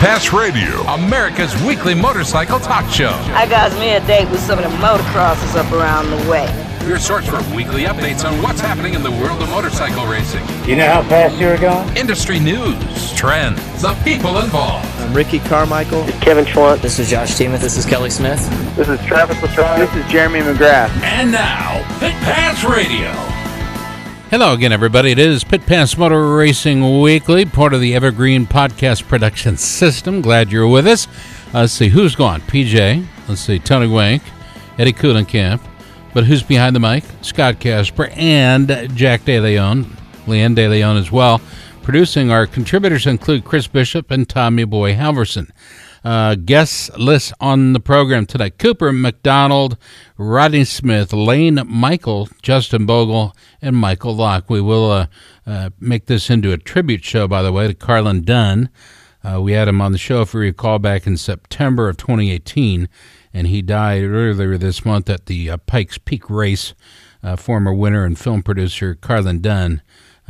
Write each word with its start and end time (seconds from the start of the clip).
Pass 0.00 0.32
Radio, 0.32 0.80
America's 0.84 1.54
weekly 1.62 1.94
motorcycle 1.94 2.58
talk 2.58 2.90
show. 2.90 3.10
I 3.34 3.46
got 3.46 3.70
me 3.78 3.90
a 3.90 4.00
date 4.06 4.30
with 4.30 4.40
some 4.40 4.58
of 4.58 4.64
the 4.64 4.74
motocrossers 4.78 5.54
up 5.56 5.70
around 5.72 6.08
the 6.08 6.16
way. 6.30 6.48
Your 6.88 6.98
source 6.98 7.26
for 7.28 7.36
weekly 7.54 7.82
updates 7.82 8.24
on 8.24 8.42
what's 8.42 8.62
happening 8.62 8.94
in 8.94 9.02
the 9.02 9.10
world 9.10 9.42
of 9.42 9.50
motorcycle 9.50 10.06
racing. 10.06 10.40
You 10.66 10.76
know 10.76 10.86
how 10.86 11.02
fast 11.02 11.36
you're 11.36 11.58
going? 11.58 11.94
Industry 11.98 12.40
news, 12.40 13.12
trends, 13.12 13.60
the 13.82 13.92
people 14.02 14.38
involved. 14.38 14.86
I'm 15.00 15.12
Ricky 15.12 15.38
Carmichael. 15.40 16.04
This 16.04 16.14
is 16.14 16.20
Kevin 16.22 16.44
Schwantz. 16.46 16.80
This 16.80 16.98
is 16.98 17.10
Josh 17.10 17.36
Teemuth. 17.36 17.60
This 17.60 17.76
is 17.76 17.84
Kelly 17.84 18.08
Smith. 18.08 18.40
This 18.76 18.88
is 18.88 18.98
Travis 19.04 19.36
Pastrana. 19.36 19.80
This 19.80 19.94
is 20.02 20.10
Jeremy 20.10 20.40
McGrath. 20.40 20.88
And 21.02 21.30
now, 21.30 21.86
Pit 22.00 22.14
Pass 22.22 22.64
Radio. 22.64 23.29
Hello 24.30 24.54
again, 24.54 24.70
everybody. 24.70 25.10
It 25.10 25.18
is 25.18 25.42
Pit 25.42 25.66
Pass 25.66 25.96
Motor 25.96 26.36
Racing 26.36 27.00
Weekly, 27.00 27.44
part 27.44 27.74
of 27.74 27.80
the 27.80 27.96
Evergreen 27.96 28.46
Podcast 28.46 29.08
Production 29.08 29.56
System. 29.56 30.20
Glad 30.20 30.52
you're 30.52 30.68
with 30.68 30.86
us. 30.86 31.08
Let's 31.52 31.72
see 31.72 31.88
who's 31.88 32.14
gone. 32.14 32.40
PJ. 32.42 33.04
Let's 33.26 33.40
see 33.40 33.58
Tony 33.58 33.88
Wank, 33.88 34.22
Eddie 34.78 34.92
Kuhlenkamp. 34.92 35.60
But 36.14 36.26
who's 36.26 36.44
behind 36.44 36.76
the 36.76 36.80
mic? 36.80 37.02
Scott 37.22 37.58
Casper 37.58 38.06
and 38.12 38.68
Jack 38.94 39.22
DeLeon, 39.22 39.86
Leanne 40.26 40.54
DeLeon 40.54 40.96
as 40.96 41.10
well. 41.10 41.40
Producing 41.82 42.30
our 42.30 42.46
contributors 42.46 43.08
include 43.08 43.44
Chris 43.44 43.66
Bishop 43.66 44.12
and 44.12 44.28
Tommy 44.28 44.62
Boy 44.62 44.94
Halverson. 44.94 45.50
Uh, 46.02 46.34
guest 46.34 46.96
list 46.98 47.32
on 47.40 47.74
the 47.74 47.80
program 47.80 48.24
tonight 48.24 48.56
Cooper 48.58 48.90
McDonald, 48.90 49.76
Rodney 50.16 50.64
Smith, 50.64 51.12
Lane 51.12 51.60
Michael, 51.66 52.28
Justin 52.40 52.86
Bogle, 52.86 53.36
and 53.60 53.76
Michael 53.76 54.16
Lock. 54.16 54.48
We 54.48 54.62
will 54.62 54.90
uh, 54.90 55.06
uh, 55.46 55.70
make 55.78 56.06
this 56.06 56.30
into 56.30 56.52
a 56.52 56.58
tribute 56.58 57.04
show, 57.04 57.28
by 57.28 57.42
the 57.42 57.52
way, 57.52 57.66
to 57.66 57.74
Carlin 57.74 58.22
Dunne. 58.22 58.70
Uh, 59.22 59.42
we 59.42 59.52
had 59.52 59.68
him 59.68 59.82
on 59.82 59.92
the 59.92 59.98
show, 59.98 60.22
if 60.22 60.32
you 60.32 60.40
recall, 60.40 60.78
back 60.78 61.06
in 61.06 61.18
September 61.18 61.90
of 61.90 61.98
2018, 61.98 62.88
and 63.34 63.46
he 63.46 63.60
died 63.60 64.02
earlier 64.02 64.56
this 64.56 64.86
month 64.86 65.10
at 65.10 65.26
the 65.26 65.50
uh, 65.50 65.56
Pikes 65.58 65.98
Peak 65.98 66.30
race. 66.30 66.72
Uh, 67.22 67.36
former 67.36 67.74
winner 67.74 68.06
and 68.06 68.18
film 68.18 68.42
producer 68.42 68.94
Carlin 68.94 69.42
Dunne. 69.42 69.82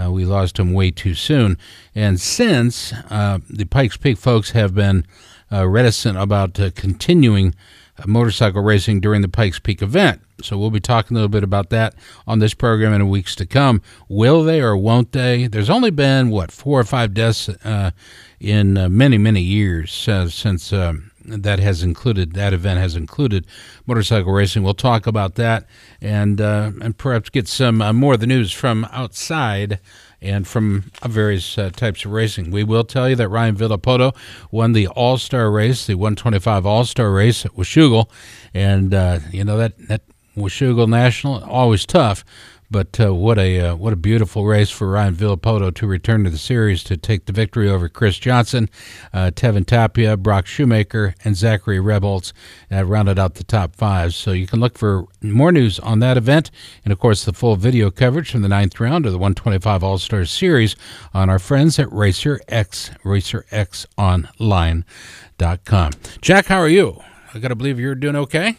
we 0.08 0.24
lost 0.24 0.58
him 0.58 0.72
way 0.72 0.90
too 0.90 1.14
soon. 1.14 1.56
And 1.94 2.20
since 2.20 2.90
the 2.90 3.68
Pikes 3.70 3.96
Peak 3.96 4.18
folks 4.18 4.50
have 4.50 4.74
been 4.74 5.04
uh, 5.04 5.29
reticent 5.52 6.16
about 6.18 6.58
uh, 6.60 6.70
continuing 6.74 7.54
uh, 7.98 8.04
motorcycle 8.06 8.62
racing 8.62 9.00
during 9.00 9.22
the 9.22 9.28
Pikes 9.28 9.58
Peak 9.58 9.82
event. 9.82 10.22
So 10.42 10.56
we'll 10.56 10.70
be 10.70 10.80
talking 10.80 11.16
a 11.16 11.18
little 11.18 11.28
bit 11.28 11.44
about 11.44 11.70
that 11.70 11.94
on 12.26 12.38
this 12.38 12.54
program 12.54 12.94
in 12.94 13.08
weeks 13.08 13.34
to 13.36 13.46
come. 13.46 13.82
Will 14.08 14.42
they 14.42 14.60
or 14.60 14.76
won't 14.76 15.12
they? 15.12 15.48
There's 15.48 15.68
only 15.68 15.90
been 15.90 16.30
what 16.30 16.50
four 16.50 16.80
or 16.80 16.84
five 16.84 17.12
deaths 17.12 17.48
uh, 17.48 17.90
in 18.38 18.78
uh, 18.78 18.88
many 18.88 19.18
many 19.18 19.42
years 19.42 20.08
uh, 20.08 20.28
since 20.28 20.72
um, 20.72 21.10
that 21.24 21.58
has 21.58 21.82
included 21.82 22.32
that 22.32 22.54
event 22.54 22.80
has 22.80 22.96
included 22.96 23.46
motorcycle 23.86 24.32
racing. 24.32 24.62
We'll 24.62 24.72
talk 24.72 25.06
about 25.06 25.34
that 25.34 25.66
and 26.00 26.40
and 26.40 26.96
perhaps 26.96 27.28
get 27.28 27.48
some 27.48 27.78
more 27.96 28.14
of 28.14 28.20
the 28.20 28.26
news 28.26 28.50
from 28.50 28.86
outside 28.92 29.78
and 30.22 30.46
from 30.46 30.90
various 31.06 31.56
uh, 31.56 31.70
types 31.70 32.04
of 32.04 32.12
racing. 32.12 32.50
We 32.50 32.64
will 32.64 32.84
tell 32.84 33.08
you 33.08 33.16
that 33.16 33.28
Ryan 33.28 33.56
Villopoto 33.56 34.14
won 34.50 34.72
the 34.72 34.86
All 34.88 35.18
Star 35.18 35.50
race, 35.50 35.86
the 35.86 35.94
125 35.94 36.66
All 36.66 36.84
Star 36.84 37.10
race 37.10 37.44
at 37.44 37.52
Washougal, 37.52 38.10
and 38.54 38.92
uh, 38.94 39.20
you 39.30 39.44
know 39.44 39.56
that 39.56 39.78
that 39.88 40.02
Washougal 40.36 40.88
National 40.88 41.42
always 41.44 41.86
tough. 41.86 42.24
But 42.70 43.00
uh, 43.00 43.12
what 43.12 43.36
a 43.38 43.60
uh, 43.60 43.74
what 43.74 43.92
a 43.92 43.96
beautiful 43.96 44.46
race 44.46 44.70
for 44.70 44.88
Ryan 44.88 45.16
Villopoto 45.16 45.74
to 45.74 45.86
return 45.88 46.22
to 46.24 46.30
the 46.30 46.38
series 46.38 46.84
to 46.84 46.96
take 46.96 47.26
the 47.26 47.32
victory 47.32 47.68
over 47.68 47.88
Chris 47.88 48.16
Johnson, 48.18 48.70
uh, 49.12 49.32
Tevin 49.34 49.66
Tapia, 49.66 50.16
Brock 50.16 50.46
Shoemaker, 50.46 51.16
and 51.24 51.36
Zachary 51.36 51.78
Rebholz 51.78 52.32
uh, 52.70 52.84
rounded 52.84 53.18
out 53.18 53.34
the 53.34 53.42
top 53.42 53.74
five. 53.74 54.14
So 54.14 54.30
you 54.30 54.46
can 54.46 54.60
look 54.60 54.78
for 54.78 55.06
more 55.20 55.50
news 55.50 55.80
on 55.80 55.98
that 55.98 56.16
event, 56.16 56.52
and 56.84 56.92
of 56.92 57.00
course 57.00 57.24
the 57.24 57.32
full 57.32 57.56
video 57.56 57.90
coverage 57.90 58.30
from 58.30 58.42
the 58.42 58.48
ninth 58.48 58.78
round 58.78 59.04
of 59.04 59.10
the 59.12 59.18
125 59.18 59.82
All 59.82 59.98
Star 59.98 60.24
Series 60.24 60.76
on 61.12 61.28
our 61.28 61.40
friends 61.40 61.80
at 61.80 61.92
Racer 61.92 62.40
X 62.48 62.92
RacerXOnline.com. 63.04 65.92
Jack, 66.20 66.46
how 66.46 66.58
are 66.58 66.68
you? 66.68 67.02
I 67.34 67.40
got 67.40 67.48
to 67.48 67.56
believe 67.56 67.80
you're 67.80 67.96
doing 67.96 68.16
okay. 68.16 68.56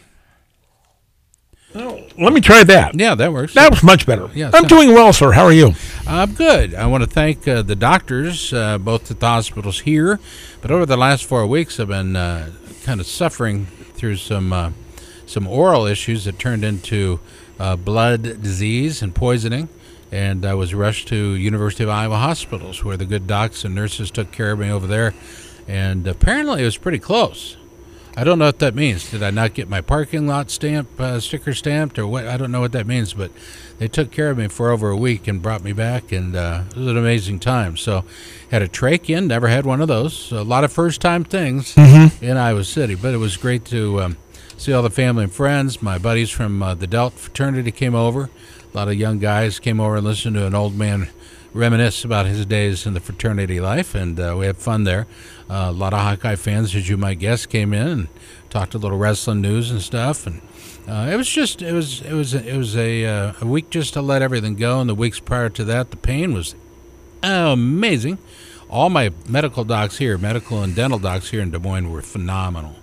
Oh, 1.74 2.04
let 2.18 2.32
me 2.32 2.40
try 2.40 2.64
that. 2.64 2.98
Yeah, 2.98 3.14
that 3.14 3.32
works. 3.32 3.54
That 3.54 3.70
was 3.70 3.82
much 3.82 4.04
better. 4.06 4.28
Yeah, 4.34 4.50
I'm 4.52 4.66
doing 4.66 4.92
well, 4.92 5.12
sir. 5.12 5.32
How 5.32 5.44
are 5.44 5.52
you? 5.52 5.72
I'm 6.06 6.34
good. 6.34 6.74
I 6.74 6.86
want 6.86 7.02
to 7.02 7.08
thank 7.08 7.48
uh, 7.48 7.62
the 7.62 7.76
doctors, 7.76 8.52
uh, 8.52 8.76
both 8.78 9.10
at 9.10 9.20
the 9.20 9.26
hospitals 9.26 9.80
here, 9.80 10.20
but 10.60 10.70
over 10.70 10.84
the 10.84 10.98
last 10.98 11.24
four 11.24 11.46
weeks, 11.46 11.80
I've 11.80 11.88
been 11.88 12.14
uh, 12.14 12.50
kind 12.84 13.00
of 13.00 13.06
suffering 13.06 13.66
through 13.94 14.16
some 14.16 14.52
uh, 14.52 14.72
some 15.24 15.46
oral 15.46 15.86
issues 15.86 16.26
that 16.26 16.38
turned 16.38 16.64
into 16.64 17.20
uh, 17.58 17.76
blood 17.76 18.42
disease 18.42 19.00
and 19.00 19.14
poisoning. 19.14 19.68
And 20.10 20.44
I 20.44 20.52
was 20.52 20.74
rushed 20.74 21.08
to 21.08 21.16
University 21.16 21.84
of 21.84 21.88
Iowa 21.88 22.16
hospitals, 22.16 22.84
where 22.84 22.98
the 22.98 23.06
good 23.06 23.26
docs 23.26 23.64
and 23.64 23.74
nurses 23.74 24.10
took 24.10 24.30
care 24.30 24.52
of 24.52 24.58
me 24.58 24.70
over 24.70 24.86
there. 24.86 25.14
And 25.66 26.06
apparently, 26.06 26.60
it 26.60 26.66
was 26.66 26.76
pretty 26.76 26.98
close. 26.98 27.56
I 28.14 28.24
don't 28.24 28.38
know 28.38 28.44
what 28.44 28.58
that 28.58 28.74
means. 28.74 29.10
Did 29.10 29.22
I 29.22 29.30
not 29.30 29.54
get 29.54 29.68
my 29.68 29.80
parking 29.80 30.26
lot 30.26 30.50
stamp 30.50 31.00
uh, 31.00 31.18
sticker 31.18 31.54
stamped 31.54 31.98
or 31.98 32.06
what? 32.06 32.26
I 32.26 32.36
don't 32.36 32.52
know 32.52 32.60
what 32.60 32.72
that 32.72 32.86
means, 32.86 33.14
but 33.14 33.30
they 33.78 33.88
took 33.88 34.10
care 34.10 34.30
of 34.30 34.36
me 34.36 34.48
for 34.48 34.70
over 34.70 34.90
a 34.90 34.96
week 34.96 35.26
and 35.26 35.40
brought 35.40 35.64
me 35.64 35.72
back, 35.72 36.12
and 36.12 36.36
uh, 36.36 36.64
it 36.70 36.76
was 36.76 36.88
an 36.88 36.98
amazing 36.98 37.40
time. 37.40 37.76
So, 37.76 38.04
had 38.50 38.60
a 38.60 38.68
trach 38.68 39.08
in, 39.08 39.28
never 39.28 39.48
had 39.48 39.64
one 39.64 39.80
of 39.80 39.88
those. 39.88 40.16
So 40.16 40.40
a 40.40 40.44
lot 40.44 40.62
of 40.62 40.70
first 40.70 41.00
time 41.00 41.24
things 41.24 41.74
mm-hmm. 41.74 42.22
in 42.22 42.36
Iowa 42.36 42.64
City, 42.64 42.94
but 42.94 43.14
it 43.14 43.16
was 43.16 43.38
great 43.38 43.64
to 43.66 44.02
um, 44.02 44.16
see 44.58 44.74
all 44.74 44.82
the 44.82 44.90
family 44.90 45.24
and 45.24 45.32
friends. 45.32 45.80
My 45.80 45.96
buddies 45.96 46.28
from 46.28 46.62
uh, 46.62 46.74
the 46.74 46.86
Delt 46.86 47.14
fraternity 47.14 47.72
came 47.72 47.94
over. 47.94 48.28
A 48.72 48.76
lot 48.76 48.88
of 48.88 48.94
young 48.94 49.18
guys 49.18 49.58
came 49.58 49.80
over 49.80 49.96
and 49.96 50.04
listened 50.04 50.36
to 50.36 50.46
an 50.46 50.54
old 50.54 50.76
man 50.76 51.08
reminisce 51.52 52.04
about 52.04 52.26
his 52.26 52.46
days 52.46 52.86
in 52.86 52.94
the 52.94 53.00
fraternity 53.00 53.60
life, 53.60 53.94
and 53.94 54.18
uh, 54.18 54.34
we 54.38 54.46
had 54.46 54.56
fun 54.56 54.84
there. 54.84 55.06
Uh, 55.50 55.66
a 55.68 55.72
lot 55.72 55.92
of 55.92 56.00
Hawkeye 56.00 56.36
fans, 56.36 56.74
as 56.74 56.88
you 56.88 56.96
might 56.96 57.18
guess, 57.18 57.46
came 57.46 57.72
in 57.72 57.86
and 57.86 58.08
talked 58.50 58.74
a 58.74 58.78
little 58.78 58.98
wrestling 58.98 59.40
news 59.40 59.70
and 59.70 59.80
stuff, 59.82 60.26
and 60.26 60.40
uh, 60.88 61.08
it 61.12 61.16
was 61.16 61.28
just 61.28 61.62
it 61.62 61.72
was 61.72 62.02
it 62.02 62.12
was 62.12 62.34
it 62.34 62.56
was 62.56 62.76
a 62.76 63.04
uh, 63.04 63.32
a 63.40 63.46
week 63.46 63.70
just 63.70 63.94
to 63.94 64.02
let 64.02 64.22
everything 64.22 64.56
go. 64.56 64.80
And 64.80 64.88
the 64.88 64.94
weeks 64.94 65.20
prior 65.20 65.48
to 65.50 65.64
that, 65.64 65.90
the 65.90 65.96
pain 65.96 66.34
was 66.34 66.54
amazing. 67.22 68.18
All 68.70 68.88
my 68.88 69.12
medical 69.28 69.64
docs 69.64 69.98
here, 69.98 70.16
medical 70.16 70.62
and 70.62 70.74
dental 70.74 70.98
docs 70.98 71.30
here 71.30 71.42
in 71.42 71.50
Des 71.50 71.58
Moines, 71.58 71.90
were 71.90 72.02
phenomenal. 72.02 72.76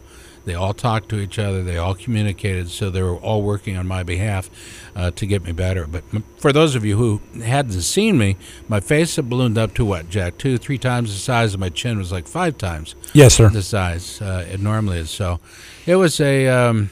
They 0.50 0.56
all 0.56 0.74
talked 0.74 1.10
to 1.10 1.20
each 1.20 1.38
other. 1.38 1.62
They 1.62 1.78
all 1.78 1.94
communicated, 1.94 2.70
so 2.70 2.90
they 2.90 3.04
were 3.04 3.18
all 3.18 3.44
working 3.44 3.78
on 3.78 3.86
my 3.86 4.02
behalf 4.02 4.50
uh, 4.96 5.12
to 5.12 5.28
get 5.28 5.44
me 5.44 5.52
better. 5.52 5.86
But 5.86 6.04
for 6.40 6.52
those 6.52 6.74
of 6.74 6.84
you 6.84 6.98
who 6.98 7.22
hadn't 7.40 7.80
seen 7.84 8.18
me, 8.18 8.36
my 8.68 8.80
face 8.80 9.16
had 9.18 9.30
ballooned 9.30 9.60
up 9.60 9.76
to 9.76 9.86
what, 9.86 10.10
Jack? 10.10 10.40
Two, 10.40 10.58
three 10.58 10.80
times 10.80 11.14
the 11.14 11.20
size, 11.20 11.54
and 11.54 11.62
my 11.62 11.70
chin 11.70 12.00
was 12.00 12.12
like 12.12 12.28
five 12.28 12.58
times. 12.58 12.96
Yes, 13.14 13.36
sir. 13.36 13.50
The 13.50 13.62
size 13.62 14.24
uh, 14.24 14.48
it 14.52 14.60
normally 14.60 14.98
is. 14.98 15.12
So 15.12 15.40
it 15.86 15.98
was 15.98 16.20
a 16.20 16.48
um, 16.48 16.90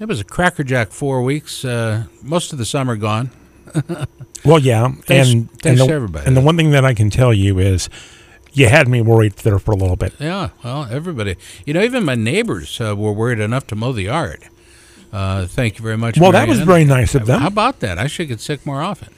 it 0.00 0.06
was 0.06 0.22
a 0.22 0.24
crackerjack 0.24 0.90
four 0.90 1.20
weeks. 1.22 1.62
Uh, 1.62 2.04
most 2.22 2.54
of 2.54 2.58
the 2.58 2.64
summer 2.64 2.96
gone. 2.96 3.28
well, 4.46 4.58
yeah, 4.58 4.88
thanks, 5.02 5.30
and 5.30 5.50
thanks 5.60 5.82
and 5.82 5.90
the, 5.90 5.94
everybody. 5.94 6.26
And 6.26 6.34
the 6.34 6.40
one 6.40 6.56
thing 6.56 6.70
that 6.70 6.86
I 6.86 6.94
can 6.94 7.10
tell 7.10 7.34
you 7.34 7.58
is 7.58 7.90
you 8.54 8.68
had 8.68 8.88
me 8.88 9.02
worried 9.02 9.34
there 9.34 9.58
for 9.58 9.72
a 9.72 9.76
little 9.76 9.96
bit. 9.96 10.14
Yeah, 10.18 10.50
well, 10.62 10.86
everybody. 10.90 11.36
You 11.66 11.74
know, 11.74 11.82
even 11.82 12.04
my 12.04 12.14
neighbors 12.14 12.80
uh, 12.80 12.94
were 12.96 13.12
worried 13.12 13.40
enough 13.40 13.66
to 13.68 13.76
mow 13.76 13.92
the 13.92 14.04
yard. 14.04 14.48
Uh, 15.12 15.46
thank 15.46 15.78
you 15.78 15.84
very 15.84 15.96
much. 15.96 16.18
Well, 16.18 16.32
that 16.32 16.48
was 16.48 16.60
very 16.60 16.84
nice 16.84 17.14
of 17.14 17.26
them. 17.26 17.40
How 17.40 17.48
about 17.48 17.80
that? 17.80 17.98
I 17.98 18.06
should 18.06 18.28
get 18.28 18.40
sick 18.40 18.64
more 18.66 18.82
often. 18.82 19.14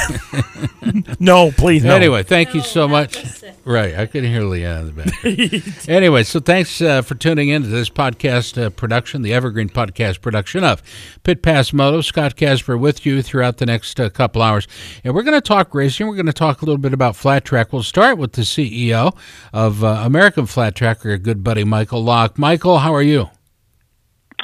no, 1.20 1.50
please. 1.52 1.84
No. 1.84 1.94
Anyway, 1.94 2.22
thank 2.22 2.50
no, 2.50 2.54
you 2.54 2.60
so 2.60 2.88
much. 2.88 3.42
Right, 3.64 3.94
I 3.94 4.06
couldn't 4.06 4.30
hear 4.30 4.42
Leanne 4.42 4.80
in 4.80 4.86
the 4.86 5.72
back. 5.72 5.88
anyway, 5.88 6.24
so 6.24 6.40
thanks 6.40 6.80
uh, 6.80 7.02
for 7.02 7.14
tuning 7.14 7.48
in 7.48 7.62
to 7.62 7.68
this 7.68 7.88
podcast 7.88 8.60
uh, 8.60 8.70
production, 8.70 9.22
the 9.22 9.32
Evergreen 9.32 9.68
podcast 9.68 10.20
production 10.20 10.64
of 10.64 10.82
Pit 11.22 11.42
Pass 11.42 11.72
Moto. 11.72 12.00
Scott 12.00 12.36
Casper 12.36 12.76
with 12.76 13.06
you 13.06 13.22
throughout 13.22 13.58
the 13.58 13.66
next 13.66 14.00
uh, 14.00 14.08
couple 14.08 14.42
hours, 14.42 14.66
and 15.04 15.14
we're 15.14 15.22
going 15.22 15.40
to 15.40 15.46
talk 15.46 15.74
racing. 15.74 16.06
We're 16.06 16.16
going 16.16 16.26
to 16.26 16.32
talk 16.32 16.62
a 16.62 16.64
little 16.64 16.80
bit 16.80 16.92
about 16.92 17.16
flat 17.16 17.44
track. 17.44 17.72
We'll 17.72 17.82
start 17.82 18.18
with 18.18 18.32
the 18.32 18.42
CEO 18.42 19.16
of 19.52 19.84
uh, 19.84 20.02
American 20.04 20.46
Flat 20.46 20.74
Tracker, 20.74 21.10
our 21.10 21.18
good 21.18 21.44
buddy 21.44 21.64
Michael 21.64 22.02
Lock. 22.02 22.38
Michael, 22.38 22.78
how 22.78 22.94
are 22.94 23.02
you? 23.02 23.30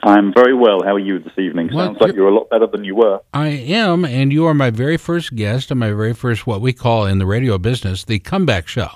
I'm 0.03 0.33
very 0.33 0.55
well. 0.55 0.83
How 0.85 0.95
are 0.95 0.99
you 0.99 1.19
this 1.19 1.37
evening? 1.39 1.71
Well, 1.73 1.87
Sounds 1.87 2.01
like 2.01 2.15
you're 2.15 2.29
a 2.29 2.35
lot 2.35 2.49
better 2.51 2.67
than 2.67 2.85
you 2.85 2.95
were. 2.95 3.21
I 3.35 3.49
am, 3.49 4.05
and 4.05 4.33
you 4.33 4.47
are 4.47 4.55
my 4.55 4.71
very 4.71 4.97
first 4.97 5.35
guest 5.35 5.71
and 5.71 5.81
my 5.81 5.91
very 5.93 6.15
first, 6.15 6.47
what 6.47 6.61
we 6.61 6.73
call 6.73 7.05
in 7.07 7.19
the 7.19 7.27
radio 7.27 7.59
business, 7.59 8.05
the 8.05 8.19
comeback 8.21 8.69
show. 8.69 8.91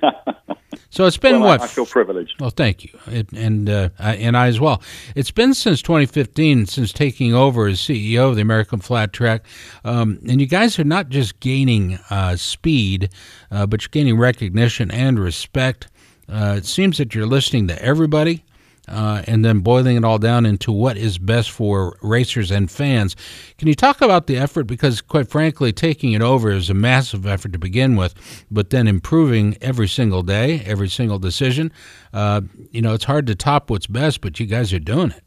so 0.90 1.06
it's 1.06 1.16
been 1.16 1.40
well, 1.40 1.50
what? 1.50 1.60
I, 1.60 1.64
I 1.64 1.66
feel 1.66 1.86
privileged. 1.86 2.40
Well, 2.40 2.50
thank 2.50 2.84
you, 2.84 2.90
it, 3.06 3.32
and 3.32 3.68
uh, 3.68 3.88
I, 3.98 4.16
and 4.16 4.36
I 4.36 4.46
as 4.46 4.60
well. 4.60 4.80
It's 5.16 5.30
been 5.30 5.54
since 5.54 5.82
2015 5.82 6.66
since 6.66 6.92
taking 6.92 7.34
over 7.34 7.66
as 7.66 7.80
CEO 7.80 8.28
of 8.28 8.36
the 8.36 8.42
American 8.42 8.78
Flat 8.78 9.12
Track, 9.12 9.44
um, 9.84 10.18
and 10.28 10.40
you 10.40 10.46
guys 10.46 10.78
are 10.78 10.84
not 10.84 11.08
just 11.08 11.40
gaining 11.40 11.98
uh, 12.10 12.36
speed, 12.36 13.10
uh, 13.50 13.66
but 13.66 13.82
you're 13.82 13.90
gaining 13.90 14.18
recognition 14.18 14.90
and 14.90 15.18
respect 15.18 15.88
Uh, 16.28 16.54
it 16.56 16.64
seems 16.64 16.98
that 16.98 17.14
you're 17.14 17.26
listening 17.26 17.66
to 17.68 17.82
everybody 17.82 18.44
uh, 18.88 19.22
and 19.26 19.44
then 19.44 19.60
boiling 19.60 19.96
it 19.96 20.04
all 20.04 20.18
down 20.18 20.44
into 20.44 20.72
what 20.72 20.96
is 20.96 21.18
best 21.18 21.50
for 21.50 21.96
racers 22.02 22.50
and 22.50 22.70
fans. 22.70 23.14
Can 23.58 23.68
you 23.68 23.74
talk 23.74 24.00
about 24.00 24.26
the 24.26 24.36
effort? 24.36 24.64
Because, 24.64 25.00
quite 25.00 25.28
frankly, 25.28 25.72
taking 25.72 26.12
it 26.12 26.22
over 26.22 26.50
is 26.50 26.68
a 26.68 26.74
massive 26.74 27.26
effort 27.26 27.52
to 27.52 27.58
begin 27.58 27.96
with, 27.96 28.14
but 28.50 28.70
then 28.70 28.88
improving 28.88 29.56
every 29.60 29.88
single 29.88 30.22
day, 30.22 30.60
every 30.66 30.88
single 30.88 31.18
decision. 31.18 31.72
Uh, 32.12 32.42
you 32.70 32.82
know, 32.82 32.92
it's 32.94 33.04
hard 33.04 33.26
to 33.28 33.34
top 33.34 33.70
what's 33.70 33.86
best, 33.86 34.20
but 34.20 34.40
you 34.40 34.46
guys 34.46 34.72
are 34.72 34.78
doing 34.78 35.10
it. 35.10 35.22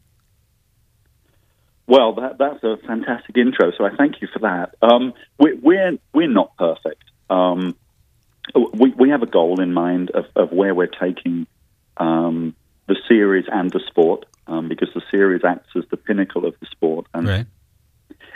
Well, 1.86 2.14
that, 2.14 2.38
that's 2.38 2.62
a 2.64 2.76
fantastic 2.86 3.36
intro, 3.36 3.70
so 3.76 3.84
I 3.84 3.94
thank 3.96 4.20
you 4.20 4.28
for 4.32 4.40
that. 4.40 4.74
Um, 4.82 5.14
we, 5.38 5.54
we're 5.54 5.98
we're 6.12 6.28
not 6.28 6.56
perfect. 6.56 7.04
Um, 7.30 7.76
we 8.74 8.90
we 8.90 9.10
have 9.10 9.22
a 9.22 9.26
goal 9.26 9.60
in 9.60 9.72
mind 9.72 10.10
of, 10.10 10.24
of 10.34 10.50
where 10.50 10.74
we're 10.74 10.88
taking 10.88 11.46
um, 11.96 12.56
the 12.88 12.96
series 13.08 13.44
and 13.50 13.70
the 13.72 13.80
sport, 13.86 14.26
um, 14.46 14.68
because 14.68 14.88
the 14.94 15.02
series 15.10 15.42
acts 15.44 15.68
as 15.76 15.84
the 15.90 15.96
pinnacle 15.96 16.44
of 16.46 16.54
the 16.60 16.66
sport, 16.66 17.06
and 17.14 17.26
Right. 17.26 17.46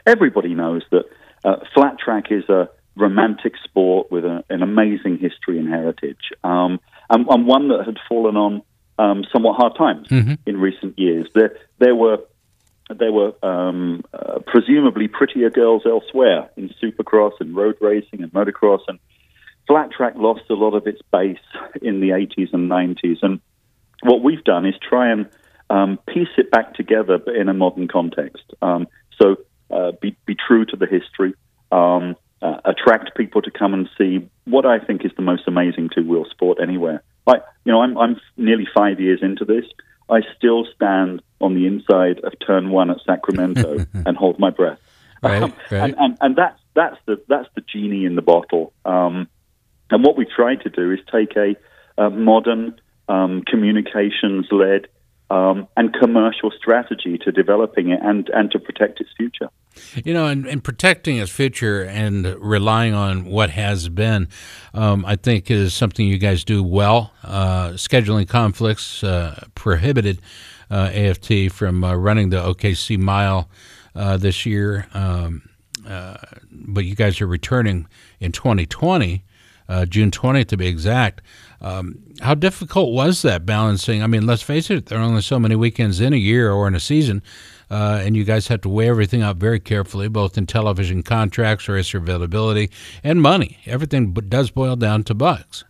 everybody 0.07 0.55
knows 0.55 0.83
that 0.91 1.05
uh, 1.45 1.57
flat 1.75 1.99
track 1.99 2.31
is 2.31 2.49
a 2.49 2.69
romantic 2.97 3.55
sport 3.65 4.11
with 4.11 4.25
a, 4.25 4.45
an 4.51 4.63
amazing 4.63 5.19
history 5.19 5.59
and 5.59 5.69
heritage, 5.69 6.31
um, 6.45 6.81
and, 7.09 7.27
and 7.29 7.47
one 7.47 7.69
that 7.69 7.85
had 7.87 7.97
fallen 8.09 8.37
on 8.37 8.63
um, 8.99 9.25
somewhat 9.33 9.57
hard 9.57 9.75
times 9.77 10.09
in 10.47 10.61
recent 10.61 10.99
years. 10.99 11.27
There, 11.35 11.57
there 11.79 11.95
were 11.95 12.19
there 12.99 13.13
were 13.13 13.33
um, 13.45 14.03
uh, 14.13 14.41
presumably 14.47 15.07
prettier 15.07 15.49
girls 15.49 15.83
elsewhere 15.87 16.51
in 16.57 16.71
supercross 16.83 17.33
and 17.39 17.55
road 17.55 17.77
racing 17.81 18.23
and 18.23 18.33
motocross, 18.33 18.81
and 18.89 18.99
flat 19.69 19.93
track 19.93 20.15
lost 20.17 20.43
a 20.51 20.55
lot 20.55 20.75
of 20.75 20.87
its 20.89 21.01
base 21.13 21.39
in 21.81 22.01
the 22.01 22.09
80s 22.09 22.53
and 22.53 22.69
90s. 22.69 23.19
And 23.23 23.41
what 24.03 24.23
we've 24.23 24.45
done 24.45 24.67
is 24.67 24.75
try 24.87 25.11
and 25.11 25.29
um, 25.69 25.99
piece 26.09 26.29
it 26.37 26.51
back 26.51 26.75
together, 26.75 27.19
but 27.19 27.37
in 27.37 27.49
a 27.49 27.55
modern 27.55 27.89
context. 27.89 28.43
Um, 28.63 28.89
so 29.21 29.37
uh, 29.71 29.93
be, 30.01 30.17
be 30.27 30.35
true 30.35 30.65
to 30.67 30.77
the 30.77 30.87
history, 30.87 31.35
um, 31.71 32.17
uh, 32.43 32.61
attract 32.65 33.17
people 33.17 33.43
to 33.43 33.51
come 33.51 33.75
and 33.75 33.89
see 33.99 34.29
what 34.45 34.67
I 34.67 34.79
think 34.79 35.05
is 35.05 35.13
the 35.17 35.23
most 35.23 35.43
amazing 35.47 35.91
two 35.95 36.09
wheel 36.09 36.25
sport 36.31 36.59
anywhere. 36.61 37.03
Like, 37.27 37.43
you 37.65 37.73
know, 37.73 37.83
I'm, 37.83 37.97
I'm 37.99 38.21
nearly 38.37 38.67
five 38.75 38.99
years 38.99 39.21
into 39.23 39.45
this. 39.45 39.65
I 40.09 40.21
still 40.37 40.67
stand 40.75 41.23
on 41.41 41.55
the 41.55 41.67
inside 41.67 42.19
of 42.25 42.33
turn 42.45 42.71
one 42.71 42.91
at 42.91 42.99
Sacramento 43.07 43.87
and 43.95 44.17
hold 44.17 44.39
my 44.39 44.51
breath. 44.51 44.79
Right, 45.23 45.43
Um, 45.43 45.53
right. 45.71 45.83
And, 45.83 45.95
and, 45.99 46.19
and 46.21 46.37
that's, 46.37 46.61
that's, 46.75 46.97
the, 47.07 47.23
that's 47.29 47.49
the 47.55 47.61
genie 47.61 48.07
in 48.07 48.17
the 48.17 48.23
bottle. 48.23 48.73
Um, 48.85 49.29
and 49.91 50.03
what 50.03 50.17
we 50.17 50.25
try 50.25 50.57
to 50.57 50.71
do 50.71 50.93
is 50.93 50.99
take 51.13 51.37
a, 51.37 51.57
a 52.03 52.11
modern, 52.11 52.81
um, 53.11 53.43
communications 53.43 54.47
led, 54.51 54.87
um, 55.31 55.69
and 55.77 55.93
commercial 55.95 56.51
strategy 56.51 57.19
to 57.19 57.31
developing 57.31 57.91
it 57.91 58.01
and, 58.03 58.29
and 58.31 58.51
to 58.51 58.59
protect 58.59 59.01
its 59.01 59.11
future. 59.17 59.49
You 60.05 60.13
know, 60.13 60.27
and, 60.27 60.47
and 60.47 60.63
protecting 60.63 61.19
its 61.19 61.31
future 61.31 61.85
and 61.85 62.25
relying 62.41 62.95
on 62.95 63.25
what 63.25 63.51
has 63.51 63.89
been, 63.89 64.29
um, 64.75 65.05
I 65.07 65.17
think, 65.17 65.51
is 65.51 65.73
something 65.73 66.07
you 66.07 66.19
guys 66.19 66.45
do 66.45 66.63
well. 66.63 67.13
Uh, 67.23 67.71
scheduling 67.71 68.29
conflicts 68.29 69.05
uh, 69.05 69.47
prohibited 69.55 70.21
uh, 70.71 70.91
AFT 70.93 71.53
from 71.53 71.85
uh, 71.85 71.95
running 71.95 72.31
the 72.31 72.39
OKC 72.39 72.99
mile 72.99 73.49
uh, 73.95 74.17
this 74.17 74.45
year, 74.47 74.87
um, 74.95 75.49
uh, 75.87 76.17
but 76.51 76.85
you 76.85 76.95
guys 76.95 77.21
are 77.21 77.27
returning 77.27 77.87
in 78.21 78.33
2020, 78.33 79.25
uh, 79.69 79.87
June 79.87 80.11
20th 80.11 80.49
to 80.49 80.57
be 80.57 80.67
exact. 80.67 81.23
Um, 81.61 81.99
how 82.21 82.35
difficult 82.35 82.93
was 82.93 83.23
that 83.23 83.45
balancing? 83.45 84.03
I 84.03 84.07
mean, 84.07 84.27
let's 84.27 84.43
face 84.43 84.71
it, 84.71 84.87
there 84.87 84.99
are 84.99 85.03
only 85.03 85.23
so 85.23 85.39
many 85.39 85.57
weekends 85.57 86.01
in 86.01 86.13
a 86.13 86.17
year 86.17 86.51
or 86.51 86.67
in 86.67 86.75
a 86.75 86.81
season, 86.81 87.23
uh, 87.71 88.01
and 88.03 88.17
you 88.17 88.25
guys 88.25 88.49
have 88.49 88.63
to 88.63 88.69
weigh 88.69 88.89
everything 88.89 89.23
out 89.23 89.37
very 89.37 89.61
carefully, 89.61 90.09
both 90.09 90.39
in 90.39 90.47
television 90.47 91.03
contracts, 91.03 91.69
racer 91.69 91.99
availability, 91.99 92.71
and 93.05 93.21
money. 93.21 93.59
Everything 93.67 94.13
does 94.13 94.51
boil 94.51 94.77
down 94.77 95.05
to 95.05 95.15
bucks. 95.15 95.65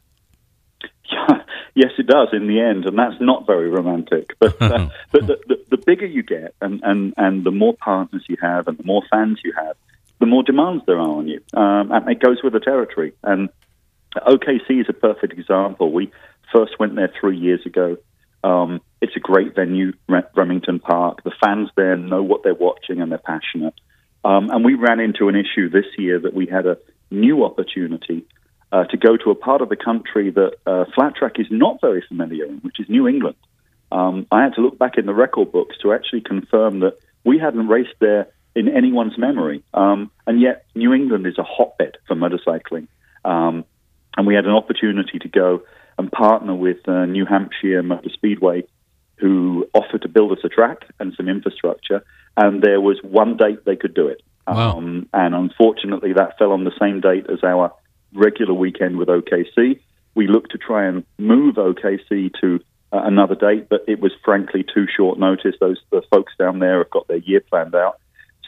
yes, 1.74 1.90
it 1.98 2.06
does 2.06 2.28
in 2.32 2.46
the 2.46 2.60
end, 2.60 2.86
and 2.86 2.96
that's 2.96 3.20
not 3.20 3.46
very 3.46 3.68
romantic. 3.68 4.30
But 4.38 4.62
uh, 4.62 4.88
but 5.12 5.26
the, 5.26 5.38
the, 5.48 5.64
the 5.70 5.76
bigger 5.78 6.06
you 6.06 6.22
get, 6.22 6.54
and, 6.60 6.80
and, 6.84 7.14
and 7.16 7.44
the 7.44 7.50
more 7.50 7.74
partners 7.74 8.24
you 8.28 8.36
have, 8.40 8.68
and 8.68 8.78
the 8.78 8.84
more 8.84 9.02
fans 9.10 9.40
you 9.44 9.52
have, 9.56 9.76
the 10.20 10.26
more 10.26 10.42
demands 10.42 10.84
there 10.86 10.98
are 10.98 11.00
on 11.00 11.26
you, 11.26 11.40
um, 11.54 11.90
and 11.90 12.08
it 12.08 12.20
goes 12.20 12.42
with 12.44 12.52
the 12.52 12.60
territory. 12.60 13.12
And 13.24 13.48
OKC 14.16 14.80
is 14.80 14.86
a 14.88 14.92
perfect 14.92 15.32
example. 15.32 15.92
We 15.92 16.10
first 16.54 16.78
went 16.78 16.96
there 16.96 17.12
three 17.20 17.38
years 17.38 17.64
ago. 17.64 17.96
Um, 18.42 18.80
it's 19.00 19.16
a 19.16 19.20
great 19.20 19.54
venue, 19.54 19.92
Remington 20.08 20.80
Park. 20.80 21.22
The 21.22 21.32
fans 21.42 21.70
there 21.76 21.96
know 21.96 22.22
what 22.22 22.42
they're 22.42 22.54
watching 22.54 23.00
and 23.00 23.10
they're 23.10 23.18
passionate. 23.18 23.74
Um, 24.24 24.50
and 24.50 24.64
we 24.64 24.74
ran 24.74 25.00
into 25.00 25.28
an 25.28 25.36
issue 25.36 25.70
this 25.70 25.86
year 25.96 26.18
that 26.20 26.34
we 26.34 26.46
had 26.46 26.66
a 26.66 26.78
new 27.10 27.44
opportunity 27.44 28.26
uh, 28.72 28.84
to 28.84 28.96
go 28.96 29.16
to 29.16 29.30
a 29.30 29.34
part 29.34 29.62
of 29.62 29.68
the 29.68 29.76
country 29.76 30.30
that 30.30 30.52
uh, 30.66 30.84
flat 30.94 31.16
track 31.16 31.38
is 31.38 31.46
not 31.50 31.80
very 31.80 32.04
familiar 32.06 32.44
in, 32.46 32.58
which 32.58 32.78
is 32.78 32.88
New 32.88 33.08
England. 33.08 33.36
Um, 33.92 34.26
I 34.30 34.42
had 34.42 34.54
to 34.54 34.60
look 34.60 34.78
back 34.78 34.98
in 34.98 35.06
the 35.06 35.14
record 35.14 35.50
books 35.50 35.76
to 35.82 35.92
actually 35.92 36.20
confirm 36.20 36.80
that 36.80 36.98
we 37.24 37.38
hadn't 37.38 37.68
raced 37.68 37.94
there 37.98 38.28
in 38.54 38.68
anyone's 38.68 39.18
memory. 39.18 39.62
Um, 39.74 40.10
and 40.26 40.40
yet, 40.40 40.66
New 40.74 40.92
England 40.92 41.26
is 41.26 41.38
a 41.38 41.42
hotbed 41.42 41.96
for 42.06 42.14
motorcycling. 42.14 42.86
Um, 43.24 43.64
and 44.16 44.26
we 44.26 44.34
had 44.34 44.44
an 44.44 44.52
opportunity 44.52 45.18
to 45.18 45.28
go 45.28 45.62
and 45.98 46.10
partner 46.10 46.54
with 46.54 46.88
uh, 46.88 47.04
New 47.04 47.26
Hampshire 47.26 47.82
Motor 47.82 48.10
Speedway, 48.12 48.64
who 49.16 49.66
offered 49.74 50.02
to 50.02 50.08
build 50.08 50.32
us 50.32 50.38
a 50.44 50.48
track 50.48 50.86
and 50.98 51.12
some 51.16 51.28
infrastructure. 51.28 52.02
And 52.36 52.62
there 52.62 52.80
was 52.80 52.98
one 53.02 53.36
date 53.36 53.64
they 53.64 53.76
could 53.76 53.94
do 53.94 54.08
it. 54.08 54.22
Wow. 54.48 54.78
Um, 54.78 55.08
and 55.12 55.34
unfortunately, 55.34 56.14
that 56.14 56.38
fell 56.38 56.52
on 56.52 56.64
the 56.64 56.72
same 56.80 57.00
date 57.00 57.26
as 57.30 57.44
our 57.44 57.72
regular 58.14 58.54
weekend 58.54 58.96
with 58.96 59.08
OKC. 59.08 59.80
We 60.14 60.26
looked 60.26 60.52
to 60.52 60.58
try 60.58 60.86
and 60.86 61.04
move 61.18 61.56
OKC 61.56 62.32
to 62.40 62.60
uh, 62.92 63.02
another 63.04 63.34
date, 63.34 63.68
but 63.68 63.84
it 63.86 64.00
was 64.00 64.12
frankly 64.24 64.64
too 64.64 64.86
short 64.96 65.18
notice. 65.18 65.54
Those 65.60 65.78
the 65.90 66.02
folks 66.10 66.32
down 66.38 66.58
there 66.58 66.78
have 66.78 66.90
got 66.90 67.06
their 67.08 67.18
year 67.18 67.40
planned 67.40 67.74
out. 67.74 68.00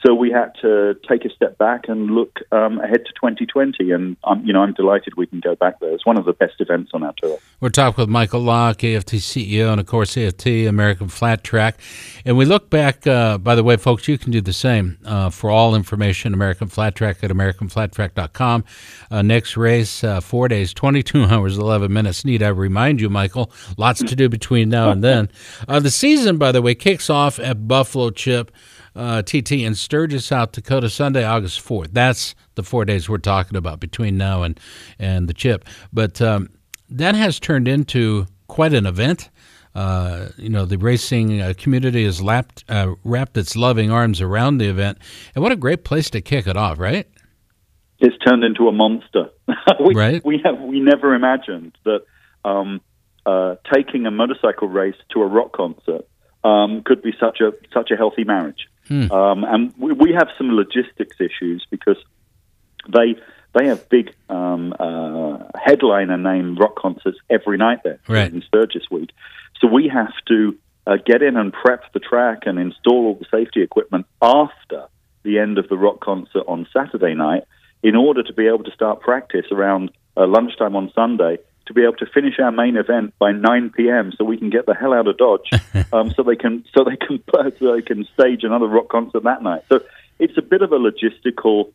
So 0.05 0.15
we 0.15 0.33
had 0.33 0.53
to 0.63 0.97
take 1.09 1.25
a 1.25 1.31
step 1.31 1.59
back 1.59 1.89
and 1.89 2.11
look 2.11 2.41
um, 2.51 2.81
ahead 2.81 3.05
to 3.07 3.13
2020, 3.13 3.93
and 3.93 4.17
um, 4.25 4.45
you 4.45 4.53
know 4.53 4.63
I'm 4.63 4.73
delighted 4.73 5.15
we 5.17 5.29
can 5.29 5.39
go 5.39 5.55
back 5.55 5.79
there. 5.79 5.93
It's 5.93 6.05
one 6.05 6.19
of 6.19 6.25
the 6.25 6.33
best 6.33 6.55
events 6.61 6.91
on 6.93 7.05
our 7.05 7.15
tour. 7.23 7.39
We're 7.61 7.69
talking 7.69 8.03
with 8.03 8.09
Michael 8.09 8.41
Lock, 8.41 8.83
AFT 8.83 9.15
CEO, 9.15 9.71
and 9.71 9.81
of 9.81 9.87
course 9.87 10.17
AFT, 10.17 10.47
American 10.47 11.09
Flat 11.09 11.45
Track. 11.45 11.79
And 12.25 12.37
we 12.37 12.45
look 12.45 12.69
back, 12.69 13.07
uh, 13.07 13.39
by 13.39 13.55
the 13.55 13.63
way, 13.63 13.77
folks, 13.77 14.09
you 14.09 14.19
can 14.19 14.33
do 14.33 14.41
the 14.41 14.53
same. 14.53 14.99
Uh, 15.05 15.31
for 15.31 15.51
all 15.51 15.77
information, 15.77 16.35
American 16.35 16.67
Flat 16.67 16.97
Track 16.97 17.23
at 17.23 17.31
AmericanFlatTrack.com. 17.31 18.65
Uh, 19.09 19.23
next 19.23 19.57
race, 19.57 20.03
uh, 20.03 20.21
four 20.21 20.49
days, 20.49 20.75
22 20.75 21.25
hours, 21.31 21.57
11 21.57 21.93
minutes. 21.93 22.25
Need 22.25 22.43
I 22.43 22.49
remind 22.49 23.01
you, 23.01 23.09
Michael, 23.09 23.53
lots 23.77 24.01
to 24.03 24.17
do 24.17 24.29
between 24.29 24.69
now 24.69 24.91
and 24.91 25.05
then. 25.05 25.31
Uh, 25.69 25.79
the 25.79 25.93
season, 25.93 26.39
by 26.39 26.51
the 26.51 26.61
way, 26.61 26.75
kicks 26.75 27.09
off 27.09 27.39
at 27.39 27.69
Buffalo 27.69 28.11
Chip. 28.11 28.51
Uh, 28.95 29.23
TT 29.23 29.53
in 29.53 29.75
Sturgis, 29.75 30.27
South 30.27 30.53
Dakota, 30.53 30.91
Sunday, 30.91 31.25
August 31.25 31.65
4th. 31.65 31.89
That's 31.93 32.35
the 32.57 32.63
four 32.63 32.85
days 32.85 33.09
we're 33.09 33.19
talking 33.19 33.57
about 33.57 33.81
between 33.81 34.19
now 34.19 34.43
and, 34.43 34.61
and 34.99 35.29
the 35.29 35.35
chip. 35.35 35.65
But 35.93 36.21
um, 36.21 36.51
that 36.91 37.15
has 37.15 37.41
turned 37.41 37.69
into 37.69 38.27
quite 38.49 38.75
an 38.75 38.87
event. 38.87 39.31
Uh, 39.75 40.29
you 40.37 40.51
know, 40.51 40.67
the 40.67 40.77
racing 40.77 41.41
uh, 41.41 41.55
community 41.57 42.05
has 42.05 42.21
lapped, 42.21 42.65
uh, 42.69 42.95
wrapped 43.05 43.37
its 43.39 43.57
loving 43.57 43.91
arms 43.91 44.21
around 44.21 44.59
the 44.59 44.69
event. 44.69 44.99
And 45.35 45.43
what 45.43 45.53
a 45.53 45.57
great 45.57 45.85
place 45.85 46.11
to 46.11 46.21
kick 46.21 46.47
it 46.47 46.57
off, 46.57 46.79
right? 46.79 47.09
It's 47.99 48.17
turned 48.19 48.45
into 48.45 48.69
a 48.69 48.73
monster. 48.73 49.31
we, 49.81 49.95
Right. 49.95 50.25
We 50.25 50.43
have 50.45 50.61
we 50.61 50.81
never 50.81 51.15
imagined 51.15 51.73
that 51.85 52.01
um, 52.45 52.81
uh, 53.25 53.55
taking 53.73 54.07
a 54.07 54.11
motorcycle 54.11 54.69
race 54.69 54.97
to 55.13 55.23
a 55.23 55.27
rock 55.27 55.53
concert 55.53 56.07
um, 56.45 56.83
could 56.85 57.01
be 57.03 57.13
such 57.19 57.41
a 57.41 57.53
such 57.73 57.91
a 57.91 57.97
healthy 57.97 58.25
marriage. 58.25 58.67
Um, 59.11 59.45
and 59.45 59.73
we, 59.79 59.93
we 59.93 60.13
have 60.13 60.29
some 60.39 60.51
logistics 60.63 61.17
issues 61.21 61.67
because 61.71 61.97
they 62.89 63.17
they 63.55 63.67
have 63.67 63.89
big 63.89 64.15
um, 64.29 64.75
uh, 64.79 65.39
headliner 65.67 66.17
name 66.17 66.57
rock 66.57 66.75
concerts 66.77 67.19
every 67.29 67.59
night 67.59 67.81
there 67.85 68.01
Right. 68.09 68.33
in 68.33 68.43
Sturgis 68.43 68.85
Week. 68.91 69.11
So 69.61 69.67
we 69.69 69.89
have 69.89 70.13
to 70.29 70.57
uh, 70.87 70.97
get 71.05 71.23
in 71.23 71.37
and 71.37 71.53
prep 71.53 71.93
the 71.93 72.01
track 72.01 72.41
and 72.47 72.59
install 72.59 73.07
all 73.07 73.15
the 73.15 73.27
safety 73.31 73.63
equipment 73.63 74.07
after 74.23 74.87
the 75.23 75.39
end 75.39 75.59
of 75.59 75.69
the 75.69 75.77
rock 75.77 76.01
concert 76.01 76.45
on 76.49 76.67
Saturday 76.73 77.15
night 77.15 77.45
in 77.83 77.95
order 77.95 78.23
to 78.23 78.33
be 78.33 78.47
able 78.47 78.65
to 78.65 78.73
start 78.73 79.01
practice 79.01 79.47
around 79.53 79.91
uh, 80.17 80.27
lunchtime 80.27 80.75
on 80.75 80.91
Sunday 80.95 81.39
to 81.67 81.75
be 81.75 81.83
able 81.83 81.97
to 81.97 82.07
finish 82.07 82.39
our 82.39 82.53
main 82.53 82.77
event 82.77 83.15
by 83.19 83.33
9 83.33 83.71
p.m. 83.71 84.13
so 84.17 84.25
we 84.25 84.37
can 84.37 84.51
get 84.51 84.67
the 84.67 84.75
hell 84.75 84.93
out 84.93 85.07
of 85.07 85.17
Dodge 85.17 85.51
um, 85.93 86.11
so 86.11 86.23
they 86.23 86.37
can 86.37 86.65
so 86.75 86.85
they 86.85 86.97
can 86.97 87.23
so 87.59 87.75
they 87.75 87.83
can 87.83 88.07
stage 88.15 88.45
another 88.45 88.67
rock 88.67 88.89
concert 88.89 89.23
that 89.25 89.43
night. 89.43 89.63
So 89.69 89.81
it's 90.19 90.37
a 90.37 90.43
bit 90.43 90.63
of 90.63 90.73
a 90.73 90.79
logistical 90.79 91.73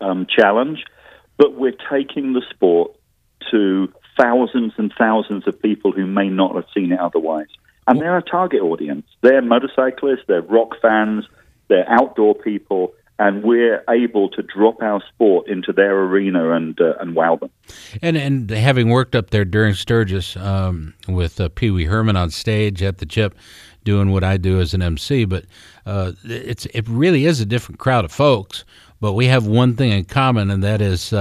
um, 0.00 0.26
challenge, 0.26 0.84
but 1.36 1.54
we're 1.54 1.76
taking 1.90 2.32
the 2.32 2.42
sport 2.50 2.96
to 3.50 3.92
thousands 4.18 4.74
and 4.76 4.92
thousands 4.96 5.46
of 5.46 5.60
people 5.60 5.92
who 5.92 6.06
may 6.06 6.28
not 6.28 6.54
have 6.54 6.66
seen 6.74 6.92
it 6.92 7.00
otherwise. 7.00 7.48
And 7.86 8.00
they're 8.00 8.18
a 8.18 8.22
target 8.22 8.62
audience. 8.62 9.06
They're 9.22 9.42
motorcyclists, 9.42 10.24
they're 10.28 10.42
rock 10.42 10.74
fans, 10.80 11.24
they're 11.68 11.88
outdoor 11.88 12.34
people, 12.34 12.94
and 13.20 13.44
we're 13.44 13.84
able 13.90 14.30
to 14.30 14.42
drop 14.42 14.82
our 14.82 15.02
sport 15.06 15.46
into 15.46 15.74
their 15.74 16.04
arena 16.04 16.52
and 16.52 16.80
uh, 16.80 16.94
and 17.00 17.14
wow 17.14 17.36
them. 17.36 17.50
And 18.00 18.16
and 18.16 18.50
having 18.50 18.88
worked 18.88 19.14
up 19.14 19.28
there 19.28 19.44
during 19.44 19.74
Sturgis 19.74 20.36
um, 20.38 20.94
with 21.06 21.38
uh, 21.38 21.50
Pee 21.50 21.70
Wee 21.70 21.84
Herman 21.84 22.16
on 22.16 22.30
stage 22.30 22.82
at 22.82 22.96
the 22.96 23.04
Chip, 23.04 23.36
doing 23.84 24.10
what 24.10 24.24
I 24.24 24.38
do 24.38 24.58
as 24.58 24.72
an 24.72 24.80
MC, 24.80 25.26
but 25.26 25.44
uh, 25.84 26.12
it's 26.24 26.64
it 26.66 26.88
really 26.88 27.26
is 27.26 27.40
a 27.40 27.46
different 27.46 27.78
crowd 27.78 28.06
of 28.06 28.10
folks. 28.10 28.64
But 29.00 29.12
we 29.12 29.26
have 29.26 29.46
one 29.46 29.76
thing 29.76 29.92
in 29.92 30.06
common, 30.06 30.50
and 30.50 30.64
that 30.64 30.80
is 30.80 31.12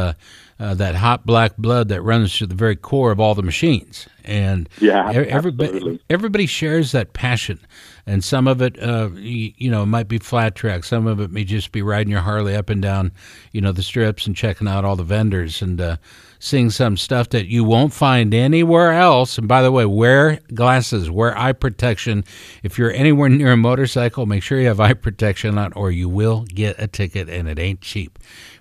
uh, 0.59 0.73
that 0.75 0.95
hot 0.95 1.25
black 1.25 1.55
blood 1.57 1.87
that 1.89 2.01
runs 2.01 2.37
to 2.37 2.45
the 2.47 2.55
very 2.55 2.75
core 2.75 3.11
of 3.11 3.19
all 3.19 3.35
the 3.35 3.43
machines. 3.43 4.07
And 4.25 4.69
Yeah, 4.79 5.09
everybody 5.11 5.69
absolutely. 5.69 5.99
everybody 6.09 6.45
shares 6.45 6.91
that 6.91 7.13
passion, 7.13 7.59
and 8.05 8.23
some 8.23 8.47
of 8.47 8.61
it, 8.61 8.81
uh, 8.81 9.09
you, 9.15 9.53
you 9.57 9.71
know, 9.71 9.85
might 9.85 10.07
be 10.07 10.19
flat 10.19 10.53
track. 10.55 10.83
Some 10.83 11.07
of 11.07 11.19
it 11.19 11.31
may 11.31 11.43
just 11.43 11.71
be 11.71 11.81
riding 11.81 12.11
your 12.11 12.21
Harley 12.21 12.55
up 12.55 12.69
and 12.69 12.81
down, 12.81 13.11
you 13.53 13.61
know, 13.61 13.71
the 13.71 13.81
strips 13.81 14.27
and 14.27 14.35
checking 14.35 14.67
out 14.67 14.85
all 14.85 14.95
the 14.95 15.03
vendors 15.03 15.61
and 15.63 15.81
uh, 15.81 15.97
seeing 16.39 16.69
some 16.69 16.95
stuff 16.97 17.29
that 17.29 17.47
you 17.47 17.63
won't 17.63 17.93
find 17.93 18.33
anywhere 18.33 18.91
else. 18.93 19.37
And 19.39 19.47
by 19.47 19.61
the 19.63 19.71
way, 19.71 19.85
wear 19.85 20.39
glasses, 20.53 21.09
wear 21.09 21.35
eye 21.37 21.53
protection. 21.53 22.23
If 22.61 22.77
you're 22.77 22.91
anywhere 22.91 23.29
near 23.29 23.53
a 23.53 23.57
motorcycle, 23.57 24.25
make 24.27 24.43
sure 24.43 24.59
you 24.59 24.67
have 24.67 24.79
eye 24.79 24.93
protection 24.93 25.57
on, 25.57 25.73
or 25.73 25.89
you 25.89 26.07
will 26.09 26.43
get 26.49 26.75
a 26.77 26.87
ticket, 26.87 27.29
and 27.29 27.47
it 27.49 27.57
ain't 27.57 27.81
cheap. 27.81 28.19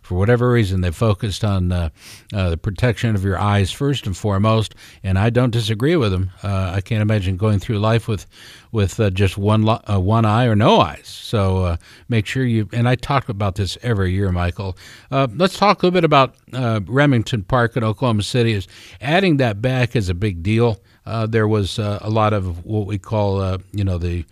For 0.09 0.15
whatever 0.15 0.50
reason, 0.50 0.81
they 0.81 0.91
focused 0.91 1.45
on 1.45 1.71
uh, 1.71 1.91
uh, 2.33 2.49
the 2.49 2.57
protection 2.57 3.15
of 3.15 3.23
your 3.25 3.38
eyes 3.38 3.71
first 3.71 4.07
and 4.07 4.17
foremost, 4.17 4.75
and 5.03 5.19
I 5.19 5.29
don't 5.29 5.50
disagree 5.50 5.97
with 5.97 6.12
them. 6.12 6.31
Uh, 6.43 6.73
I 6.75 6.81
can't 6.81 7.03
imagine 7.03 7.37
going 7.37 7.59
through 7.59 7.79
life 7.79 8.09
with 8.09 8.27
with 8.73 8.99
uh, 8.99 9.11
just 9.11 9.37
one 9.37 9.65
lo- 9.65 9.83
uh, 9.87 10.00
one 10.00 10.25
eye 10.25 10.47
or 10.47 10.57
no 10.57 10.81
eyes. 10.81 11.07
So 11.07 11.59
uh, 11.59 11.77
make 12.09 12.25
sure 12.25 12.43
you. 12.43 12.71
And 12.73 12.88
I 12.88 12.95
talk 12.95 13.29
about 13.29 13.57
this 13.57 13.77
every 13.83 14.12
year, 14.12 14.33
Michael. 14.33 14.79
Let's 15.11 15.59
talk 15.59 15.83
a 15.83 15.87
little 15.87 16.00
bit 16.00 16.05
about 16.05 16.37
Remington 16.88 17.43
Park 17.43 17.77
in 17.77 17.85
Oklahoma 17.85 18.23
City. 18.23 18.55
Is 18.55 18.67
adding 19.03 19.37
that 19.37 19.61
back 19.61 19.95
is 19.95 20.09
a 20.09 20.15
big 20.15 20.43
deal. 20.43 20.81
There 21.05 21.47
was 21.47 21.79
a 21.79 22.09
lot 22.09 22.33
of 22.33 22.65
what 22.65 22.87
we 22.87 22.97
call, 22.97 23.59
you 23.73 23.85
know, 23.85 23.99
the 23.99 24.25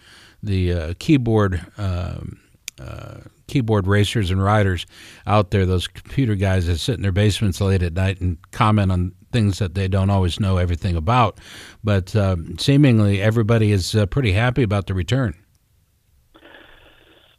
the 0.42 0.96
keyboard. 0.98 1.66
Um, 1.76 2.40
uh, 2.80 3.20
keyboard 3.46 3.86
racers 3.86 4.30
and 4.30 4.42
riders 4.42 4.86
out 5.26 5.50
there, 5.50 5.66
those 5.66 5.86
computer 5.86 6.34
guys 6.34 6.66
that 6.66 6.78
sit 6.78 6.96
in 6.96 7.02
their 7.02 7.12
basements 7.12 7.60
late 7.60 7.82
at 7.82 7.94
night 7.94 8.20
and 8.20 8.38
comment 8.50 8.92
on 8.92 9.12
things 9.32 9.58
that 9.58 9.74
they 9.74 9.88
don't 9.88 10.10
always 10.10 10.40
know 10.40 10.56
everything 10.56 10.96
about. 10.96 11.38
But 11.82 12.14
um, 12.16 12.58
seemingly 12.58 13.20
everybody 13.20 13.72
is 13.72 13.94
uh, 13.94 14.06
pretty 14.06 14.32
happy 14.32 14.62
about 14.62 14.86
the 14.86 14.94
return. 14.94 15.34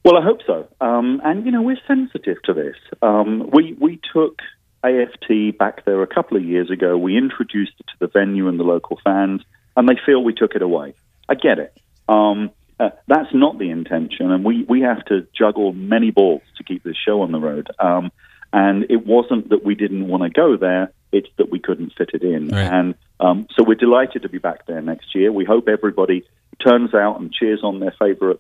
Well, 0.04 0.18
I 0.18 0.24
hope 0.24 0.40
so. 0.48 0.68
Um, 0.80 1.22
and 1.26 1.46
you 1.46 1.52
know, 1.52 1.62
we're 1.62 1.80
sensitive 1.86 2.38
to 2.46 2.54
this. 2.54 2.76
Um, 3.02 3.50
we 3.52 3.74
we 3.74 4.00
took 4.14 4.40
AFT 4.84 5.58
back 5.58 5.84
there 5.86 6.02
a 6.02 6.08
couple 6.08 6.38
of 6.38 6.46
years 6.46 6.72
ago. 6.72 6.98
We 6.98 7.18
introduced 7.18 7.74
it 7.80 7.88
to 7.88 7.94
the 8.00 8.08
venue 8.08 8.48
and 8.48 8.58
the 8.58 8.64
local 8.64 9.00
fans, 9.04 9.42
and 9.76 9.90
they 9.90 9.98
feel 10.06 10.24
we 10.24 10.34
took 10.34 10.56
it 10.56 10.62
away. 10.62 10.94
I 11.28 11.36
get 11.36 11.60
it. 11.60 11.78
Um, 12.08 12.52
uh, 12.80 12.90
that's 13.08 13.34
not 13.34 13.58
the 13.58 13.70
intention, 13.70 14.32
and 14.32 14.46
we, 14.46 14.64
we 14.70 14.82
have 14.82 15.04
to 15.06 15.28
juggle 15.38 15.74
many 15.74 16.12
balls 16.12 16.44
to 16.58 16.64
keep 16.64 16.84
this 16.84 16.96
show 16.96 17.22
on 17.22 17.32
the 17.32 17.40
road. 17.40 17.70
Um, 17.80 18.12
and 18.54 18.86
it 18.90 19.06
wasn't 19.06 19.50
that 19.50 19.66
we 19.66 19.76
didn't 19.76 20.08
want 20.08 20.24
to 20.24 20.30
go 20.30 20.58
there; 20.58 20.92
it's 21.12 21.28
that 21.38 21.50
we 21.50 21.60
couldn't 21.60 21.94
fit 21.98 22.12
it 22.14 22.22
in. 22.22 22.50
Right. 22.50 22.72
And 22.72 22.96
um, 23.20 23.48
so 23.56 23.64
we're 23.64 23.76
delighted 23.76 24.22
to 24.22 24.30
be 24.30 24.38
back 24.38 24.68
there 24.68 24.82
next 24.82 25.16
year. 25.16 25.32
We 25.32 25.44
hope 25.44 25.68
everybody 25.68 26.24
turns 26.64 26.94
out 26.94 27.20
and 27.20 27.32
cheers 27.34 27.62
on 27.64 27.80
their 27.80 27.94
favorite 28.00 28.40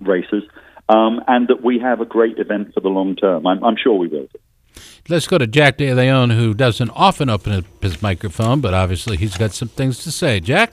races, 0.00 0.42
um, 0.88 1.22
and 1.26 1.48
that 1.48 1.62
we 1.62 1.78
have 1.78 2.00
a 2.00 2.06
great 2.06 2.38
event 2.38 2.74
for 2.74 2.80
the 2.80 2.88
long 2.88 3.16
term. 3.16 3.46
I'm, 3.46 3.64
I'm 3.64 3.76
sure 3.76 3.94
we 3.94 4.08
will. 4.08 4.28
Let's 5.08 5.26
go 5.26 5.38
to 5.38 5.46
Jack 5.46 5.76
De 5.76 5.92
Leon, 5.92 6.30
who 6.30 6.54
doesn't 6.54 6.90
often 6.90 7.28
open 7.28 7.52
up 7.52 7.64
his 7.82 8.02
microphone, 8.02 8.60
but 8.60 8.74
obviously 8.74 9.16
he's 9.16 9.36
got 9.36 9.52
some 9.52 9.68
things 9.68 10.02
to 10.04 10.10
say. 10.10 10.40
Jack? 10.40 10.72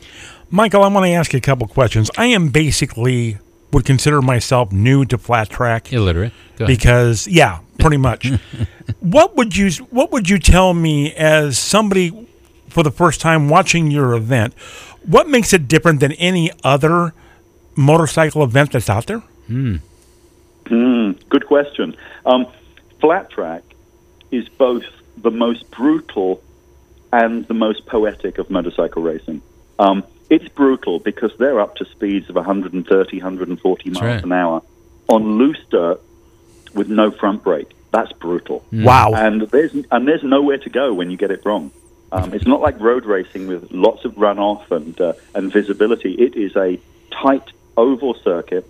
Michael, 0.53 0.83
I 0.83 0.89
want 0.89 1.05
to 1.05 1.11
ask 1.11 1.31
you 1.31 1.37
a 1.37 1.41
couple 1.41 1.65
questions. 1.67 2.11
I 2.17 2.25
am 2.27 2.49
basically 2.49 3.37
would 3.71 3.85
consider 3.85 4.21
myself 4.21 4.71
new 4.73 5.05
to 5.05 5.17
flat 5.17 5.49
track 5.49 5.93
Illiterate. 5.93 6.33
Go 6.57 6.65
ahead. 6.65 6.77
because 6.77 7.25
yeah, 7.25 7.59
pretty 7.79 7.95
much. 7.95 8.29
what 8.99 9.37
would 9.37 9.55
you 9.55 9.71
what 9.91 10.11
would 10.11 10.29
you 10.29 10.37
tell 10.39 10.73
me 10.73 11.13
as 11.13 11.57
somebody 11.57 12.27
for 12.67 12.83
the 12.83 12.91
first 12.91 13.21
time 13.21 13.47
watching 13.47 13.89
your 13.91 14.13
event? 14.13 14.53
What 15.05 15.29
makes 15.29 15.53
it 15.53 15.69
different 15.69 16.01
than 16.01 16.11
any 16.13 16.51
other 16.65 17.13
motorcycle 17.75 18.43
event 18.43 18.73
that's 18.73 18.89
out 18.89 19.07
there? 19.07 19.23
Mm, 19.49 19.79
good 21.29 21.47
question. 21.47 21.95
Um, 22.25 22.45
flat 22.99 23.29
track 23.29 23.63
is 24.31 24.47
both 24.49 24.83
the 25.17 25.31
most 25.31 25.69
brutal 25.71 26.43
and 27.11 27.47
the 27.47 27.53
most 27.53 27.85
poetic 27.85 28.37
of 28.37 28.49
motorcycle 28.49 29.01
racing. 29.01 29.41
Um, 29.79 30.03
it's 30.31 30.47
brutal 30.47 30.99
because 30.99 31.31
they're 31.37 31.59
up 31.59 31.75
to 31.75 31.85
speeds 31.85 32.29
of 32.29 32.35
130, 32.35 33.17
140 33.17 33.89
miles 33.89 34.01
right. 34.01 34.23
an 34.23 34.31
hour 34.31 34.63
on 35.09 35.37
loose 35.37 35.59
dirt 35.69 36.01
with 36.73 36.87
no 36.87 37.11
front 37.11 37.43
brake. 37.43 37.69
That's 37.91 38.13
brutal. 38.13 38.63
Wow. 38.71 39.11
And 39.13 39.41
there's 39.41 39.73
and 39.73 40.07
there's 40.07 40.23
nowhere 40.23 40.57
to 40.59 40.69
go 40.69 40.93
when 40.93 41.11
you 41.11 41.17
get 41.17 41.31
it 41.31 41.41
wrong. 41.43 41.71
Um, 42.13 42.33
it's 42.33 42.47
not 42.47 42.61
like 42.61 42.79
road 42.79 43.05
racing 43.05 43.47
with 43.47 43.71
lots 43.71 44.05
of 44.05 44.13
runoff 44.15 44.71
and 44.71 44.99
uh, 45.01 45.13
and 45.35 45.51
visibility. 45.51 46.13
It 46.13 46.35
is 46.35 46.55
a 46.55 46.79
tight 47.11 47.51
oval 47.75 48.13
circuit, 48.13 48.65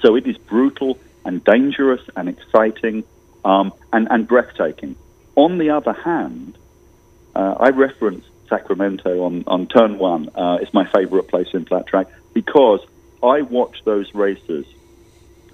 so 0.00 0.14
it 0.14 0.26
is 0.26 0.36
brutal 0.36 0.98
and 1.24 1.42
dangerous 1.42 2.02
and 2.14 2.28
exciting 2.28 3.04
um, 3.46 3.72
and 3.94 4.06
and 4.10 4.28
breathtaking. 4.28 4.96
On 5.36 5.56
the 5.56 5.70
other 5.70 5.94
hand, 5.94 6.58
uh, 7.34 7.54
I 7.58 7.70
referenced 7.70 8.28
Sacramento 8.52 9.24
on, 9.24 9.44
on 9.46 9.66
turn 9.66 9.98
one. 9.98 10.28
Uh, 10.34 10.58
it's 10.60 10.74
my 10.74 10.86
favorite 10.92 11.28
place 11.28 11.48
in 11.54 11.64
flat 11.64 11.86
track 11.86 12.08
because 12.34 12.80
I 13.22 13.40
watch 13.40 13.82
those 13.84 14.14
racers 14.14 14.66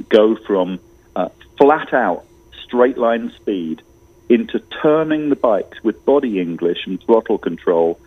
go 0.09 0.35
from 0.35 0.81
uh, 1.15 1.29
flat 1.57 1.95
out 1.95 2.25
straight 2.65 2.99
line 2.99 3.31
speed 3.37 3.83
into 4.29 4.59
turning 4.83 5.29
the 5.29 5.37
bikes 5.37 5.83
with 5.85 6.05
body 6.05 6.41
English 6.41 6.87
and 6.87 7.01
throttle 7.05 7.39
control 7.39 8.01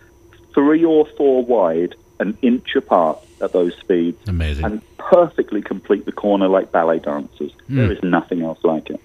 three 0.53 0.83
or 0.83 1.05
four 1.17 1.45
wide, 1.45 1.95
an 2.19 2.37
inch 2.41 2.75
apart 2.75 3.17
at 3.39 3.53
those 3.53 3.73
speeds, 3.75 4.19
Amazing. 4.27 4.65
and 4.65 4.97
perfectly 4.97 5.61
complete 5.61 6.05
the 6.05 6.11
corner 6.11 6.49
like 6.49 6.71
ballet 6.73 6.99
dancers. 6.99 7.53
There 7.69 7.89
is 7.89 8.03
nothing 8.03 8.41
else 8.41 8.59
like 8.63 8.89
it. 8.89 8.99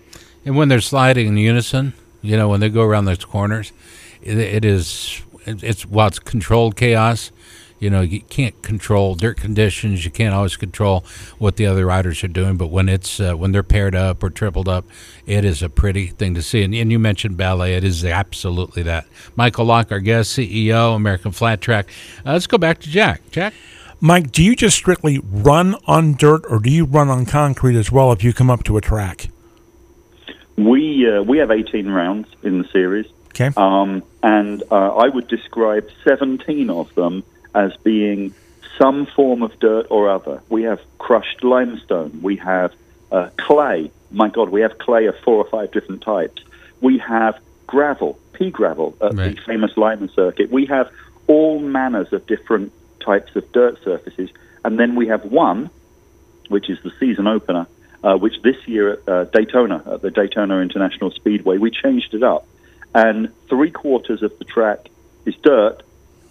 And 0.44 0.56
when 0.56 0.68
they're 0.68 0.80
sliding 0.80 1.28
in 1.28 1.36
unison, 1.36 1.92
you 2.22 2.36
know, 2.36 2.48
when 2.48 2.58
they 2.58 2.68
go 2.68 2.82
around 2.82 3.04
those 3.04 3.24
corners, 3.24 3.72
it, 4.20 4.36
it 4.36 4.64
is 4.64 5.22
it's 5.46 5.86
while 5.86 6.08
it's 6.08 6.18
controlled 6.18 6.76
chaos. 6.76 7.30
You 7.78 7.90
know, 7.90 8.00
you 8.00 8.22
can't 8.22 8.60
control 8.62 9.14
dirt 9.14 9.36
conditions. 9.36 10.04
You 10.04 10.10
can't 10.10 10.34
always 10.34 10.56
control 10.56 11.04
what 11.38 11.56
the 11.56 11.66
other 11.66 11.84
riders 11.84 12.24
are 12.24 12.28
doing. 12.28 12.56
But 12.56 12.68
when 12.68 12.88
it's 12.88 13.20
uh, 13.20 13.34
when 13.34 13.52
they're 13.52 13.62
paired 13.62 13.94
up 13.94 14.22
or 14.22 14.30
tripled 14.30 14.68
up, 14.68 14.86
it 15.26 15.44
is 15.44 15.62
a 15.62 15.68
pretty 15.68 16.06
thing 16.06 16.34
to 16.34 16.42
see. 16.42 16.62
And, 16.62 16.74
and 16.74 16.90
you 16.90 16.98
mentioned 16.98 17.36
ballet; 17.36 17.74
it 17.74 17.84
is 17.84 18.04
absolutely 18.04 18.82
that. 18.84 19.06
Michael 19.36 19.66
Lock, 19.66 19.92
our 19.92 20.00
guest, 20.00 20.38
CEO, 20.38 20.96
American 20.96 21.32
Flat 21.32 21.60
Track. 21.60 21.90
Uh, 22.24 22.32
let's 22.32 22.46
go 22.46 22.56
back 22.56 22.78
to 22.80 22.88
Jack. 22.88 23.20
Jack. 23.30 23.52
Mike, 24.00 24.30
do 24.30 24.42
you 24.42 24.54
just 24.54 24.76
strictly 24.76 25.20
run 25.24 25.74
on 25.86 26.14
dirt 26.14 26.44
or 26.50 26.58
do 26.58 26.70
you 26.70 26.84
run 26.84 27.08
on 27.08 27.24
concrete 27.24 27.76
as 27.76 27.90
well 27.90 28.12
if 28.12 28.22
you 28.22 28.32
come 28.34 28.50
up 28.50 28.62
to 28.64 28.76
a 28.76 28.80
track? 28.80 29.28
We 30.56 31.10
uh, 31.10 31.22
we 31.22 31.38
have 31.38 31.50
18 31.50 31.88
rounds 31.88 32.28
in 32.42 32.58
the 32.58 32.68
series. 32.68 33.06
Okay. 33.38 33.50
Um, 33.56 34.02
and 34.22 34.62
uh, 34.70 34.96
I 34.96 35.08
would 35.08 35.28
describe 35.28 35.88
17 36.04 36.70
of 36.70 36.94
them 36.94 37.22
as 37.54 37.76
being 37.84 38.34
some 38.78 39.06
form 39.06 39.42
of 39.42 39.58
dirt 39.58 39.86
or 39.90 40.08
other. 40.10 40.42
We 40.48 40.62
have 40.62 40.80
crushed 40.98 41.44
limestone. 41.44 42.20
We 42.22 42.36
have 42.36 42.72
uh, 43.12 43.30
clay. 43.36 43.90
My 44.10 44.28
God, 44.28 44.48
we 44.50 44.62
have 44.62 44.78
clay 44.78 45.06
of 45.06 45.18
four 45.20 45.36
or 45.36 45.48
five 45.48 45.70
different 45.72 46.02
types. 46.02 46.42
We 46.80 46.98
have 46.98 47.38
gravel, 47.66 48.18
pea 48.32 48.50
gravel 48.50 48.96
at 49.00 49.14
Right. 49.14 49.36
the 49.36 49.42
famous 49.42 49.76
Lima 49.76 50.08
circuit. 50.08 50.50
We 50.50 50.66
have 50.66 50.90
all 51.26 51.58
manners 51.58 52.12
of 52.12 52.26
different 52.26 52.72
types 53.00 53.34
of 53.36 53.50
dirt 53.52 53.82
surfaces. 53.82 54.30
And 54.64 54.78
then 54.78 54.94
we 54.94 55.08
have 55.08 55.24
one, 55.24 55.70
which 56.48 56.70
is 56.70 56.78
the 56.82 56.92
season 56.98 57.26
opener, 57.26 57.66
uh, 58.02 58.16
which 58.16 58.40
this 58.42 58.56
year 58.66 58.92
at 58.92 59.08
uh, 59.08 59.24
Daytona, 59.24 59.82
at 59.86 60.02
the 60.02 60.10
Daytona 60.10 60.60
International 60.60 61.10
Speedway, 61.10 61.58
we 61.58 61.70
changed 61.70 62.14
it 62.14 62.22
up. 62.22 62.46
And 62.96 63.28
three 63.50 63.70
quarters 63.70 64.22
of 64.22 64.36
the 64.38 64.46
track 64.46 64.88
is 65.26 65.34
dirt, 65.42 65.82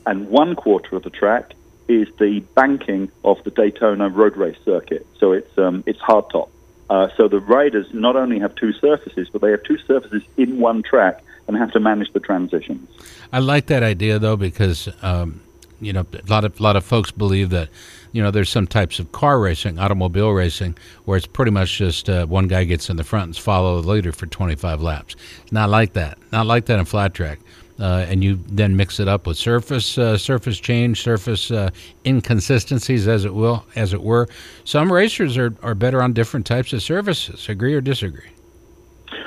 and 0.07 0.29
one 0.29 0.55
quarter 0.55 0.95
of 0.95 1.03
the 1.03 1.11
track 1.11 1.53
is 1.87 2.07
the 2.17 2.39
banking 2.55 3.11
of 3.23 3.37
the 3.43 3.51
Daytona 3.51 4.09
road 4.09 4.35
race 4.35 4.57
circuit. 4.65 5.05
So 5.19 5.31
it's 5.31 5.55
um, 5.59 5.83
it's 5.85 5.99
hard 5.99 6.25
top. 6.31 6.49
Uh, 6.89 7.09
so 7.15 7.27
the 7.27 7.39
riders 7.39 7.85
not 7.93 8.15
only 8.15 8.39
have 8.39 8.55
two 8.55 8.73
surfaces, 8.73 9.29
but 9.31 9.41
they 9.41 9.51
have 9.51 9.61
two 9.61 9.77
surfaces 9.77 10.23
in 10.37 10.59
one 10.59 10.81
track 10.81 11.23
and 11.47 11.55
have 11.55 11.71
to 11.73 11.79
manage 11.79 12.11
the 12.13 12.19
transitions. 12.19 12.89
I 13.31 13.39
like 13.39 13.67
that 13.67 13.83
idea 13.83 14.17
though 14.17 14.35
because 14.35 14.89
um, 15.03 15.41
you 15.79 15.93
know 15.93 16.05
a 16.13 16.29
lot 16.29 16.45
of 16.45 16.59
lot 16.59 16.75
of 16.75 16.83
folks 16.83 17.11
believe 17.11 17.49
that 17.49 17.69
you 18.11 18.21
know 18.21 18.31
there's 18.31 18.49
some 18.49 18.67
types 18.67 18.99
of 18.99 19.11
car 19.11 19.39
racing, 19.39 19.79
automobile 19.79 20.31
racing, 20.31 20.77
where 21.05 21.17
it's 21.17 21.27
pretty 21.27 21.51
much 21.51 21.77
just 21.77 22.09
uh, 22.09 22.25
one 22.25 22.47
guy 22.47 22.63
gets 22.63 22.89
in 22.89 22.97
the 22.97 23.03
front 23.03 23.25
and 23.25 23.37
follows 23.37 23.85
the 23.85 23.91
leader 23.91 24.11
for 24.11 24.25
25 24.25 24.81
laps. 24.81 25.15
Not 25.51 25.69
like 25.69 25.93
that. 25.93 26.17
Not 26.31 26.45
like 26.45 26.65
that 26.65 26.79
in 26.79 26.85
flat 26.85 27.13
track. 27.13 27.39
Uh, 27.77 28.05
and 28.07 28.23
you 28.23 28.39
then 28.47 28.77
mix 28.77 29.01
it 29.01 29.07
up 29.09 29.27
with 29.27 29.35
surface 29.35 29.97
uh, 29.97 30.17
surface 30.17 30.59
change, 30.59 31.01
surface 31.01 31.51
uh, 31.51 31.69
inconsistencies, 32.05 33.05
as 33.05 33.25
it 33.25 33.33
will, 33.33 33.65
as 33.75 33.93
it 33.93 34.01
were. 34.01 34.29
Some 34.63 34.91
racers 34.91 35.37
are, 35.37 35.53
are 35.61 35.75
better 35.75 36.01
on 36.01 36.13
different 36.13 36.45
types 36.45 36.71
of 36.71 36.81
surfaces. 36.81 37.49
Agree 37.49 37.73
or 37.73 37.81
disagree? 37.81 38.29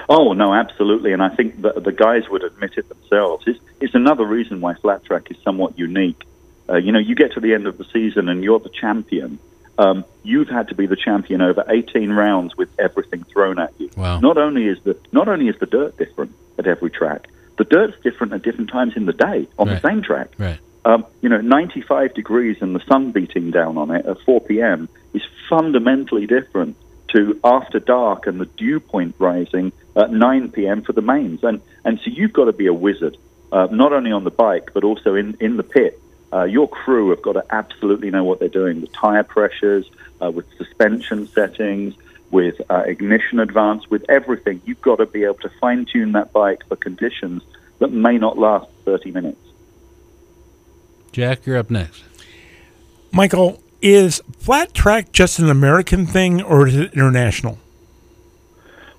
Oh 0.09 0.33
no, 0.33 0.55
absolutely, 0.55 1.13
and 1.13 1.23
I 1.23 1.29
think 1.29 1.61
that 1.61 1.85
the 1.85 1.93
guys 1.93 2.29
would 2.31 2.43
admit 2.43 2.73
it 2.79 2.89
themselves. 2.89 3.45
It's, 3.47 3.61
it's 3.81 3.95
another 3.95 4.25
reason 4.25 4.63
why 4.63 4.75
flat 4.75 5.05
track 5.05 5.31
is 5.31 5.37
somewhat 5.45 5.79
unique. 5.79 6.25
Uh, 6.69 6.77
you 6.77 6.93
know, 6.93 6.99
you 6.99 7.15
get 7.15 7.33
to 7.33 7.41
the 7.41 7.55
end 7.55 7.67
of 7.67 7.79
the 7.79 7.85
season 7.85 8.29
and 8.29 8.45
you're 8.45 8.59
the 8.59 8.69
champion. 8.69 9.39
Um, 9.79 10.05
you've 10.25 10.49
had 10.49 10.69
to 10.69 10.75
be 10.75 10.87
the 10.87 10.97
champion 10.97 11.41
over 11.41 11.65
18 11.69 12.11
rounds 12.11 12.57
with 12.57 12.69
everything 12.79 13.25
thrown 13.25 13.59
at 13.59 13.73
you. 13.79 13.91
Wow. 13.97 14.19
Not 14.21 14.37
only 14.37 14.67
is 14.67 14.81
the 14.83 14.99
not 15.13 15.29
only 15.29 15.49
is 15.49 15.57
the 15.59 15.67
dirt 15.67 15.97
different 15.97 16.33
at 16.59 16.67
every 16.67 16.91
track, 16.91 17.29
the 17.59 17.65
dirt's 17.65 17.97
different 18.03 18.33
at 18.33 18.43
different 18.43 18.71
times 18.71 18.95
in 18.97 19.07
the 19.07 19.13
day 19.13 19.47
on 19.59 19.69
Right. 19.69 19.81
the 19.81 19.89
same 19.89 20.03
track. 20.03 20.33
Right. 20.37 20.59
Um, 20.85 21.05
you 21.21 21.29
know, 21.29 21.41
95 21.41 22.15
degrees 22.15 22.57
and 22.61 22.75
the 22.75 22.81
sun 22.89 23.13
beating 23.13 23.51
down 23.51 23.77
on 23.79 23.91
it 23.91 24.05
at 24.07 24.21
4 24.23 24.41
p.m. 24.43 24.89
is 25.13 25.23
fundamentally 25.49 26.27
different 26.27 26.77
to 27.09 27.39
after 27.45 27.79
dark 27.79 28.27
and 28.27 28.41
the 28.41 28.47
dew 28.47 28.81
point 28.81 29.15
rising 29.19 29.73
at 29.97 30.11
9 30.13 30.51
p.m. 30.51 30.83
for 30.83 30.93
the 30.93 31.03
mains. 31.03 31.43
And, 31.43 31.61
and 31.85 31.99
so 32.01 32.11
you've 32.11 32.33
got 32.33 32.47
to 32.47 32.53
be 32.53 32.67
a 32.67 32.73
wizard, 32.73 33.17
uh, 33.53 33.69
not 33.71 33.93
only 33.93 34.13
on 34.13 34.25
the 34.25 34.31
bike, 34.31 34.71
but 34.75 34.85
also 34.85 35.15
in, 35.15 35.37
in 35.41 35.57
the 35.57 35.63
pit. 35.63 36.01
Uh, 36.33 36.45
your 36.45 36.69
crew 36.69 37.11
have 37.11 37.23
got 37.23 37.33
to 37.33 37.45
absolutely 37.51 38.11
know 38.11 38.25
what 38.25 38.39
they're 38.39 38.49
doing 38.49 38.81
with 38.81 38.93
tire 38.93 39.23
pressures, 39.23 39.89
uh, 40.21 40.31
with 40.31 40.47
suspension 40.57 41.27
settings, 41.29 41.95
with 42.31 42.61
uh, 42.71 42.83
ignition 42.87 43.41
advance, 43.41 43.89
with 43.89 44.05
everything. 44.09 44.61
You've 44.65 44.83
got 44.83 44.97
to 44.97 45.07
be 45.07 45.25
able 45.25 45.37
to 45.37 45.51
fine 45.61 45.87
tune 45.87 46.13
that 46.13 46.33
bike 46.33 46.67
for 46.69 46.77
conditions 46.77 47.43
that 47.79 47.93
may 47.93 48.19
not 48.19 48.39
last 48.39 48.69
30 48.85 49.13
minutes. 49.13 49.41
Jack, 51.13 51.47
you're 51.47 51.57
up 51.57 51.71
next. 51.71 52.05
Michael, 53.13 53.63
is 53.81 54.21
flat 54.39 54.75
track 54.75 55.13
just 55.13 55.39
an 55.39 55.49
American 55.49 56.07
thing 56.07 56.43
or 56.43 56.67
is 56.67 56.77
it 56.77 56.93
international? 56.93 57.59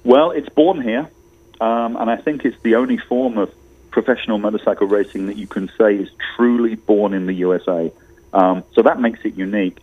Well, 0.04 0.32
it's 0.32 0.50
born 0.50 0.82
here, 0.82 1.10
um, 1.62 1.98
and 1.98 2.10
I 2.10 2.16
think 2.16 2.46
it's 2.46 2.60
the 2.64 2.76
only 2.76 2.98
form 2.98 3.38
of 3.38 3.54
professional 3.92 4.38
motorcycle 4.38 4.88
racing 4.88 5.28
that 5.28 5.38
you 5.38 5.48
can 5.48 5.72
say 5.78 5.96
is 5.96 6.10
truly 6.36 6.76
born 6.76 7.14
in 7.14 7.26
the 7.26 7.34
USA. 7.34 7.92
Um, 8.34 8.64
so 8.74 8.82
that 8.82 9.00
makes 9.00 9.20
it 9.24 9.36
unique. 9.36 9.78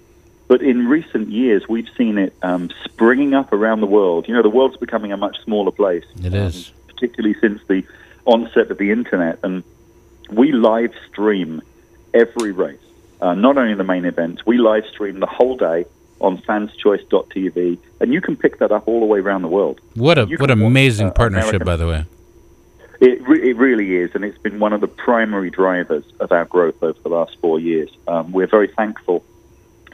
But 0.48 0.62
in 0.62 0.86
recent 0.86 1.28
years, 1.30 1.68
we've 1.68 1.88
seen 1.96 2.18
it 2.18 2.32
um, 2.42 2.70
springing 2.84 3.34
up 3.34 3.52
around 3.52 3.80
the 3.80 3.86
world. 3.86 4.28
You 4.28 4.34
know, 4.34 4.42
the 4.42 4.50
world's 4.50 4.76
becoming 4.76 5.12
a 5.12 5.16
much 5.16 5.42
smaller 5.42 5.72
place. 5.72 6.04
It 6.22 6.34
is. 6.34 6.70
particularly 6.86 7.34
since 7.40 7.60
the 7.66 7.82
onset 8.24 8.70
of 8.70 8.78
the 8.78 8.92
internet. 8.92 9.40
And 9.42 9.64
we 10.30 10.52
live 10.52 10.92
stream 11.08 11.62
every 12.14 12.52
race, 12.52 12.78
uh, 13.20 13.34
not 13.34 13.58
only 13.58 13.74
the 13.74 13.84
main 13.84 14.04
events, 14.04 14.46
we 14.46 14.58
live 14.58 14.86
stream 14.86 15.20
the 15.20 15.26
whole 15.26 15.56
day 15.56 15.84
on 16.20 16.38
fanschoice.tv, 16.38 17.78
and 18.00 18.12
you 18.12 18.20
can 18.20 18.36
pick 18.36 18.58
that 18.58 18.72
up 18.72 18.88
all 18.88 19.00
the 19.00 19.06
way 19.06 19.18
around 19.18 19.42
the 19.42 19.48
world. 19.48 19.80
What 19.94 20.18
a 20.18 20.24
what 20.26 20.38
can 20.48 20.60
watch, 20.60 20.66
amazing 20.70 21.08
uh, 21.08 21.12
partnership, 21.12 21.48
American- 21.60 21.66
by 21.66 21.76
the 21.76 21.86
way. 21.86 22.04
It, 23.00 23.26
re- 23.28 23.50
it 23.50 23.56
really 23.56 23.96
is, 23.96 24.14
and 24.14 24.24
it's 24.24 24.38
been 24.38 24.58
one 24.58 24.72
of 24.72 24.80
the 24.80 24.88
primary 24.88 25.50
drivers 25.50 26.04
of 26.18 26.32
our 26.32 26.44
growth 26.46 26.82
over 26.82 26.98
the 27.02 27.08
last 27.10 27.36
four 27.40 27.60
years. 27.60 27.90
Um, 28.08 28.32
we're 28.32 28.46
very 28.46 28.68
thankful 28.68 29.24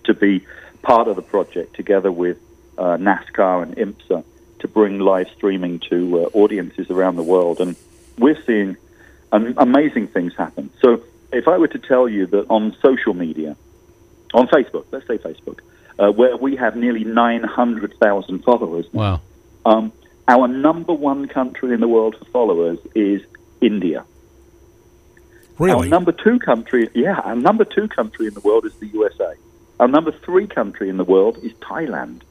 to 0.04 0.14
be 0.14 0.44
part 0.82 1.08
of 1.08 1.16
the 1.16 1.22
project 1.22 1.74
together 1.74 2.12
with 2.12 2.38
uh, 2.78 2.96
NASCAR 2.96 3.62
and 3.62 3.76
IMSA 3.76 4.24
to 4.60 4.68
bring 4.68 5.00
live 5.00 5.28
streaming 5.36 5.80
to 5.90 6.20
uh, 6.20 6.38
audiences 6.38 6.90
around 6.90 7.16
the 7.16 7.22
world. 7.22 7.60
And 7.60 7.74
we're 8.18 8.40
seeing 8.44 8.76
um, 9.32 9.54
amazing 9.56 10.08
things 10.08 10.34
happen. 10.36 10.70
So, 10.80 11.02
if 11.32 11.48
I 11.48 11.56
were 11.58 11.68
to 11.68 11.78
tell 11.78 12.08
you 12.08 12.26
that 12.26 12.46
on 12.50 12.76
social 12.82 13.14
media, 13.14 13.56
on 14.34 14.46
Facebook, 14.48 14.84
let's 14.92 15.06
say 15.06 15.18
Facebook, 15.18 15.60
uh, 15.98 16.10
where 16.12 16.36
we 16.36 16.56
have 16.56 16.76
nearly 16.76 17.04
900,000 17.04 18.44
followers 18.44 18.86
Wow. 18.92 19.20
um, 19.64 19.92
our 20.28 20.48
number 20.48 20.92
one 20.92 21.28
country 21.28 21.74
in 21.74 21.80
the 21.80 21.88
world 21.88 22.16
for 22.18 22.24
followers 22.26 22.78
is 22.94 23.22
India. 23.60 24.04
Our 25.58 25.86
number 25.86 26.12
two 26.12 26.38
country, 26.38 26.88
yeah, 26.94 27.20
our 27.20 27.36
number 27.36 27.64
two 27.64 27.86
country 27.88 28.26
in 28.26 28.34
the 28.34 28.40
world 28.40 28.64
is 28.64 28.74
the 28.76 28.88
USA. 28.88 29.34
Our 29.78 29.86
number 29.88 30.10
three 30.10 30.46
country 30.46 30.88
in 30.88 30.96
the 30.96 31.04
world 31.04 31.38
is 31.42 31.52
Thailand. 31.54 32.22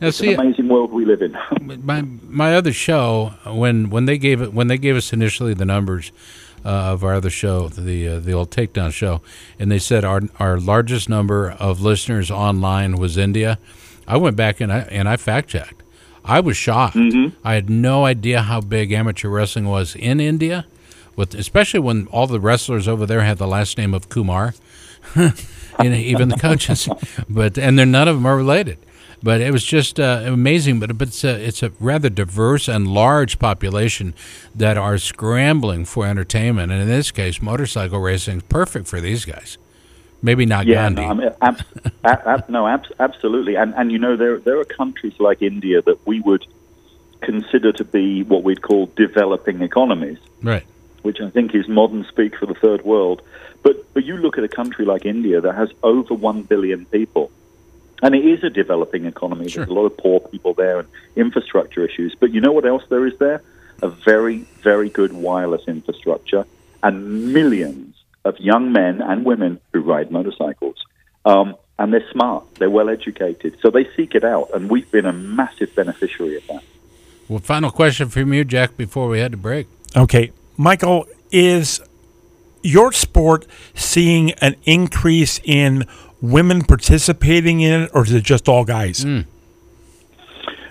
Now, 0.00 0.08
It's 0.08 0.18
see, 0.18 0.34
an 0.34 0.40
amazing 0.40 0.68
world 0.68 0.92
we 0.92 1.04
live 1.04 1.22
in. 1.22 1.36
my 1.84 2.02
my 2.02 2.56
other 2.56 2.72
show 2.72 3.34
when 3.46 3.90
when 3.90 4.06
they 4.06 4.18
gave 4.18 4.40
it 4.40 4.52
when 4.52 4.66
they 4.66 4.78
gave 4.78 4.96
us 4.96 5.12
initially 5.12 5.54
the 5.54 5.64
numbers 5.64 6.10
uh, 6.64 6.68
of 6.92 7.04
our 7.04 7.14
other 7.14 7.30
show 7.30 7.68
the 7.68 8.08
uh, 8.08 8.18
the 8.18 8.32
old 8.32 8.50
takedown 8.50 8.92
show 8.92 9.20
and 9.58 9.70
they 9.70 9.78
said 9.78 10.04
our 10.04 10.22
our 10.40 10.58
largest 10.58 11.08
number 11.08 11.50
of 11.52 11.80
listeners 11.80 12.30
online 12.30 12.96
was 12.96 13.16
India 13.16 13.58
I 14.08 14.16
went 14.16 14.36
back 14.36 14.60
and 14.60 14.72
I 14.72 14.80
and 14.80 15.08
I 15.08 15.16
fact 15.16 15.50
checked 15.50 15.81
I 16.24 16.40
was 16.40 16.56
shocked 16.56 16.96
I 17.44 17.54
had 17.54 17.68
no 17.70 18.04
idea 18.04 18.42
how 18.42 18.60
big 18.60 18.92
amateur 18.92 19.28
wrestling 19.28 19.66
was 19.68 19.94
in 19.96 20.20
India 20.20 20.66
with 21.16 21.34
especially 21.34 21.80
when 21.80 22.06
all 22.08 22.26
the 22.26 22.40
wrestlers 22.40 22.88
over 22.88 23.06
there 23.06 23.22
had 23.22 23.38
the 23.38 23.46
last 23.46 23.76
name 23.78 23.94
of 23.94 24.08
Kumar 24.08 24.54
even 25.82 26.28
the 26.28 26.36
coaches 26.36 26.88
but 27.28 27.58
and 27.58 27.78
they're 27.78 27.86
none 27.86 28.08
of 28.08 28.16
them 28.16 28.26
are 28.26 28.36
related 28.36 28.78
but 29.22 29.40
it 29.40 29.52
was 29.52 29.64
just 29.64 30.00
uh, 30.00 30.22
amazing. 30.24 30.80
But, 30.80 30.98
but 30.98 31.08
it's, 31.08 31.24
a, 31.24 31.40
it's 31.40 31.62
a 31.62 31.70
rather 31.78 32.10
diverse 32.10 32.68
and 32.68 32.88
large 32.88 33.38
population 33.38 34.14
that 34.54 34.76
are 34.76 34.98
scrambling 34.98 35.84
for 35.84 36.06
entertainment. 36.06 36.72
And 36.72 36.82
in 36.82 36.88
this 36.88 37.10
case, 37.10 37.40
motorcycle 37.40 38.00
racing 38.00 38.38
is 38.38 38.42
perfect 38.44 38.88
for 38.88 39.00
these 39.00 39.24
guys. 39.24 39.58
Maybe 40.22 40.46
not 40.46 40.66
Yeah, 40.66 40.82
Gandhi. 40.88 41.02
no, 41.02 41.08
I 41.08 41.14
mean, 41.14 41.30
ab- 41.42 41.62
ab- 42.04 42.26
ab- 42.26 42.48
no 42.48 42.66
ab- 42.68 42.86
absolutely. 43.00 43.56
And, 43.56 43.74
and 43.74 43.90
you 43.90 43.98
know, 43.98 44.16
there, 44.16 44.38
there 44.38 44.58
are 44.60 44.64
countries 44.64 45.14
like 45.18 45.42
India 45.42 45.82
that 45.82 46.06
we 46.06 46.20
would 46.20 46.46
consider 47.20 47.72
to 47.72 47.84
be 47.84 48.22
what 48.22 48.42
we'd 48.42 48.62
call 48.62 48.86
developing 48.96 49.62
economies. 49.62 50.18
right. 50.42 50.64
which 51.02 51.20
I 51.20 51.30
think 51.30 51.52
is 51.54 51.66
modern 51.68 52.04
speak 52.04 52.36
for 52.36 52.46
the 52.46 52.54
third 52.54 52.84
world. 52.84 53.22
But 53.64 53.92
but 53.94 54.04
you 54.04 54.16
look 54.16 54.38
at 54.38 54.44
a 54.44 54.48
country 54.48 54.84
like 54.84 55.04
India 55.04 55.40
that 55.40 55.54
has 55.54 55.70
over 55.82 56.14
one 56.14 56.42
billion 56.42 56.84
people, 56.86 57.30
and 58.02 58.14
it 58.14 58.24
is 58.24 58.42
a 58.44 58.50
developing 58.50 59.04
economy. 59.06 59.48
Sure. 59.48 59.64
There's 59.64 59.70
a 59.76 59.80
lot 59.80 59.86
of 59.86 59.96
poor 59.96 60.18
people 60.20 60.54
there 60.54 60.78
and 60.80 60.88
infrastructure 61.16 61.84
issues. 61.84 62.14
But 62.18 62.32
you 62.32 62.40
know 62.40 62.52
what 62.52 62.64
else 62.66 62.84
there 62.88 63.06
is 63.06 63.16
there? 63.18 63.42
A 63.82 63.88
very 63.88 64.38
very 64.62 64.88
good 64.88 65.12
wireless 65.12 65.62
infrastructure 65.66 66.44
and 66.82 67.32
millions 67.32 67.94
of 68.24 68.38
young 68.38 68.72
men 68.72 69.02
and 69.02 69.24
women 69.24 69.60
who 69.72 69.80
ride 69.80 70.10
motorcycles. 70.10 70.76
Um, 71.24 71.56
and 71.78 71.92
they're 71.92 72.08
smart, 72.12 72.54
they're 72.56 72.70
well 72.70 72.88
educated, 72.88 73.58
so 73.60 73.70
they 73.70 73.88
seek 73.96 74.14
it 74.14 74.24
out, 74.24 74.50
and 74.54 74.70
we've 74.70 74.90
been 74.90 75.06
a 75.06 75.12
massive 75.12 75.74
beneficiary 75.74 76.36
of 76.36 76.46
that. 76.46 76.62
Well, 77.28 77.40
final 77.40 77.70
question 77.70 78.08
from 78.08 78.32
you, 78.32 78.44
Jack, 78.44 78.76
before 78.76 79.08
we 79.08 79.18
had 79.18 79.32
to 79.32 79.38
break. 79.38 79.66
Okay. 79.96 80.32
Michael, 80.56 81.06
is 81.30 81.80
your 82.62 82.92
sport 82.92 83.46
seeing 83.74 84.32
an 84.32 84.54
increase 84.64 85.40
in 85.44 85.84
women 86.20 86.62
participating 86.62 87.60
in 87.60 87.82
it, 87.82 87.90
or 87.94 88.04
is 88.04 88.12
it 88.12 88.22
just 88.22 88.48
all 88.48 88.64
guys? 88.64 89.04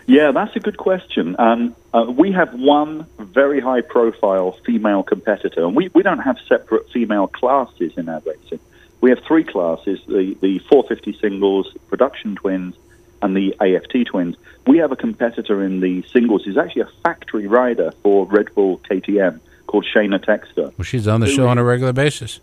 Yeah, 0.07 0.31
that's 0.31 0.55
a 0.55 0.59
good 0.59 0.77
question. 0.77 1.35
Um, 1.39 1.75
uh, 1.93 2.05
we 2.09 2.31
have 2.31 2.53
one 2.53 3.07
very 3.19 3.59
high 3.59 3.81
profile 3.81 4.53
female 4.65 5.03
competitor, 5.03 5.65
and 5.65 5.75
we, 5.75 5.89
we 5.93 6.03
don't 6.03 6.19
have 6.19 6.37
separate 6.47 6.89
female 6.91 7.27
classes 7.27 7.93
in 7.97 8.09
our 8.09 8.21
racing. 8.25 8.59
We 9.01 9.09
have 9.09 9.19
three 9.23 9.43
classes 9.43 9.99
the, 10.07 10.37
the 10.41 10.59
450 10.59 11.19
singles, 11.19 11.75
production 11.89 12.35
twins, 12.35 12.75
and 13.21 13.35
the 13.35 13.55
AFT 13.59 14.07
twins. 14.07 14.35
We 14.67 14.77
have 14.77 14.91
a 14.91 14.95
competitor 14.95 15.63
in 15.63 15.79
the 15.79 16.03
singles 16.11 16.43
who's 16.43 16.57
actually 16.57 16.83
a 16.83 16.89
factory 17.03 17.47
rider 17.47 17.91
for 18.03 18.25
Red 18.25 18.53
Bull 18.53 18.79
KTM 18.89 19.39
called 19.67 19.85
Shayna 19.85 20.23
Texter. 20.23 20.73
Well, 20.77 20.83
she's 20.83 21.07
on 21.07 21.21
the 21.21 21.27
show 21.27 21.47
on 21.47 21.57
a 21.57 21.63
regular 21.63 21.93
basis. 21.93 22.39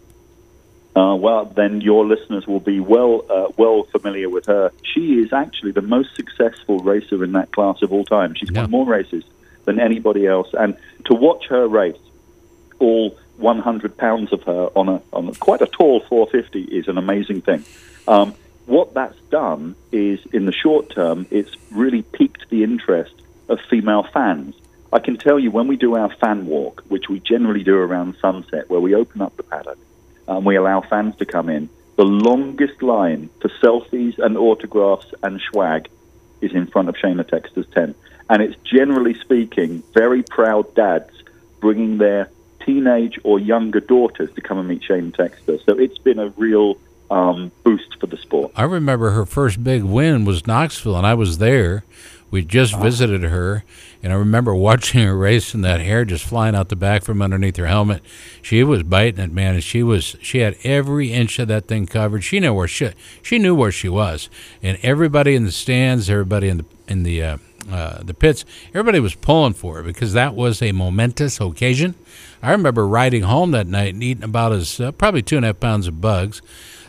Uh, 0.99 1.15
well, 1.15 1.45
then 1.45 1.81
your 1.81 2.05
listeners 2.05 2.45
will 2.49 2.59
be 2.59 2.81
well 2.81 3.25
uh, 3.31 3.47
well 3.57 3.85
familiar 3.85 4.29
with 4.29 4.47
her. 4.47 4.73
She 4.83 5.21
is 5.21 5.33
actually 5.33 5.71
the 5.71 5.83
most 5.97 6.17
successful 6.17 6.81
racer 6.81 7.23
in 7.23 7.33
that 7.33 7.53
class 7.53 7.83
of 7.83 7.93
all 7.93 8.05
time. 8.05 8.35
She's 8.35 8.51
Yeah. 8.51 8.63
won 8.63 8.71
more 8.73 8.87
races 8.87 9.23
than 9.65 9.79
anybody 9.79 10.27
else, 10.27 10.49
and 10.55 10.77
to 11.05 11.15
watch 11.15 11.47
her 11.51 11.69
race, 11.69 12.03
all 12.81 13.17
100 13.37 13.97
pounds 13.97 14.33
of 14.33 14.43
her 14.43 14.71
on 14.75 14.89
a 14.89 15.01
on 15.13 15.29
a, 15.29 15.33
quite 15.35 15.63
a 15.63 15.67
tall 15.67 16.01
450 16.01 16.63
is 16.65 16.89
an 16.89 16.99
amazing 16.99 17.43
thing. 17.43 17.65
Um, 18.09 18.35
what 18.67 18.95
that's 18.95 19.21
done 19.31 19.77
is, 19.93 20.19
in 20.33 20.47
the 20.47 20.53
short 20.53 20.91
term, 20.91 21.27
it's 21.31 21.55
really 21.71 22.03
piqued 22.03 22.51
the 22.51 22.65
interest 22.65 23.15
of 23.49 23.61
female 23.71 24.03
fans. 24.03 24.57
I 24.93 24.99
can 24.99 25.17
tell 25.17 25.39
you 25.39 25.53
when 25.53 25.69
we 25.69 25.77
do 25.77 25.95
our 25.97 26.13
fan 26.17 26.47
walk, 26.47 26.83
which 26.89 27.09
we 27.09 27.21
generally 27.21 27.63
do 27.63 27.77
around 27.77 28.17
sunset, 28.21 28.69
where 28.69 28.81
we 28.81 28.97
open 28.97 29.23
up 29.23 29.37
the 29.37 29.45
paddock 29.45 29.79
and 30.29 30.45
we 30.45 30.57
allow 30.57 30.81
fans 30.83 31.17
to 31.17 31.25
come 31.25 31.49
in, 31.49 31.69
the 31.97 32.05
longest 32.05 32.83
line 32.83 33.29
for 33.41 33.49
selfies 33.61 34.19
and 34.19 34.37
autographs 34.37 35.13
and 35.23 35.41
swag 35.41 35.89
is 36.41 36.53
in 36.53 36.67
front 36.69 36.89
of 36.89 36.95
Shayna 36.95 37.25
Texter's 37.25 37.67
tent. 37.75 37.97
And 38.31 38.43
it's 38.43 38.57
generally 38.63 39.15
speaking 39.15 39.83
very 39.95 40.23
proud 40.23 40.73
dads 40.75 41.11
bringing 41.61 41.99
their 41.99 42.31
teenage 42.65 43.19
or 43.25 43.41
younger 43.41 43.81
daughters 43.81 44.33
to 44.35 44.41
come 44.41 44.59
and 44.59 44.69
meet 44.69 44.83
Shayna 44.83 45.11
Texter. 45.17 45.65
So 45.65 45.79
it's 45.79 45.99
been 45.99 46.19
a 46.19 46.29
real 46.37 46.79
um, 47.11 47.51
boost 47.65 47.99
for 47.99 48.07
the 48.07 48.19
sport. 48.19 48.53
I 48.55 48.65
remember 48.65 49.11
her 49.11 49.25
first 49.25 49.65
big 49.65 49.83
win 49.83 50.25
was 50.25 50.47
Knoxville, 50.47 50.97
and 50.97 51.07
I 51.07 51.15
was 51.15 51.39
there. 51.39 51.85
We 52.31 52.45
just 52.45 52.75
Uh-huh. 52.75 52.83
visited 52.85 53.23
her, 53.23 53.65
and 54.03 54.13
I 54.13 54.17
remember 54.17 54.55
watching 54.69 55.03
her 55.05 55.17
race 55.17 55.55
and 55.55 55.65
that 55.65 55.81
hair 55.81 56.05
just 56.05 56.25
flying 56.25 56.55
out 56.55 56.69
the 56.69 56.77
back 56.77 57.03
from 57.03 57.23
underneath 57.23 57.57
her 57.57 57.67
helmet. 57.67 58.03
She 58.43 58.63
was 58.63 58.83
biting 58.83 59.21
it, 59.25 59.33
man, 59.33 59.55
and 59.55 59.65
she 59.65 59.83
was 59.83 60.17
she 60.21 60.39
had 60.39 60.57
every 60.65 61.13
inch 61.13 61.39
of 61.39 61.49
that 61.49 61.67
thing 61.67 61.87
covered. 61.87 62.23
She 62.25 62.41
knew 62.41 62.53
where 62.55 62.69
she 62.69 62.91
she 63.23 63.39
knew 63.39 63.55
where 63.55 63.73
she 63.73 63.89
was, 63.89 64.29
and 64.63 64.79
everybody 64.83 65.35
in 65.35 65.45
the 65.45 65.53
stands, 65.53 66.11
everybody 66.11 66.49
in 66.49 66.59
the 66.59 66.65
in 66.87 67.03
the 67.03 67.23
uh, 67.23 67.37
uh, 67.71 68.03
the 68.03 68.15
pits, 68.15 68.45
everybody 68.71 68.99
was 69.01 69.15
pulling 69.15 69.53
for 69.53 69.77
her 69.77 69.83
because 69.83 70.13
that 70.15 70.35
was 70.35 70.63
a 70.63 70.73
momentous 70.73 71.41
occasion. 71.41 71.95
I 72.43 72.53
remember 72.53 72.87
riding 72.87 73.25
home 73.25 73.51
that 73.51 73.67
night 73.67 73.95
and 73.95 74.03
eating 74.03 74.23
about 74.25 74.53
as 74.53 74.79
uh, 74.81 74.93
probably 74.93 75.23
two 75.23 75.37
and 75.37 75.45
a 75.45 75.49
half 75.49 75.61
pounds 75.61 75.87
of 75.89 76.01
bugs 76.01 76.41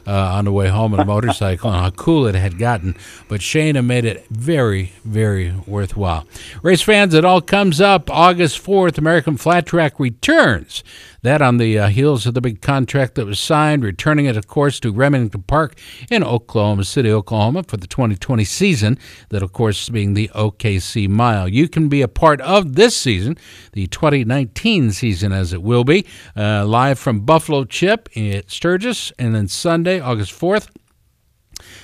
uh, 0.10 0.34
on 0.34 0.46
the 0.46 0.52
way 0.52 0.68
home 0.68 0.94
on 0.96 1.00
a 1.00 1.06
motorcycle 1.06 1.70
and 1.72 1.80
how 1.80 1.92
cool 1.92 2.26
it 2.26 2.34
had 2.34 2.58
gotten. 2.58 2.96
But 3.28 3.42
Shayna 3.42 3.86
made 3.86 4.06
it 4.06 4.26
very, 4.32 4.92
very 5.06 5.54
worthwhile. 5.68 6.26
Race 6.64 6.82
fans, 6.82 7.14
it 7.14 7.24
all 7.24 7.42
comes 7.42 7.80
up 7.80 8.10
August 8.10 8.64
4th. 8.66 8.98
American 8.98 9.38
Flat 9.38 9.68
Track 9.68 10.00
returns. 10.00 10.84
That 11.22 11.42
on 11.42 11.58
the 11.58 11.78
uh, 11.78 11.88
heels 11.88 12.26
of 12.26 12.34
the 12.34 12.42
big 12.42 12.62
contract 12.62 13.16
that 13.16 13.26
was 13.26 13.40
signed, 13.40 13.84
returning 13.84 14.26
it, 14.26 14.38
of 14.38 14.48
course, 14.48 14.80
to 14.82 14.92
Remington 14.92 15.44
Park 15.44 15.78
in 16.10 16.24
Oklahoma 16.24 16.86
City, 16.86 17.12
Oklahoma 17.12 17.64
for 17.64 17.78
the 17.78 17.88
2020 17.88 18.44
season. 18.46 18.98
That, 19.30 19.44
of 19.44 19.52
course, 19.52 19.90
being 19.90 20.14
the 20.14 20.30
OKC 20.34 21.10
Mile. 21.10 21.48
You 21.48 21.68
can 21.68 21.90
be 21.90 22.02
a 22.02 22.08
part 22.08 22.40
of 22.42 22.76
this 22.76 22.96
season, 22.96 23.38
the 23.74 23.88
2019 23.88 24.92
season, 24.92 25.32
as 25.32 25.54
it 25.54 25.62
will 25.62 25.84
be, 25.84 26.06
uh, 26.38 26.66
live 26.66 26.98
from 26.98 27.22
Buffalo 27.22 27.66
Chip 27.66 28.10
at 28.16 28.50
Sturgis, 28.50 29.12
and 29.20 29.36
then 29.36 29.48
Sunday, 29.48 30.00
August 30.00 30.32
4th. 30.32 30.70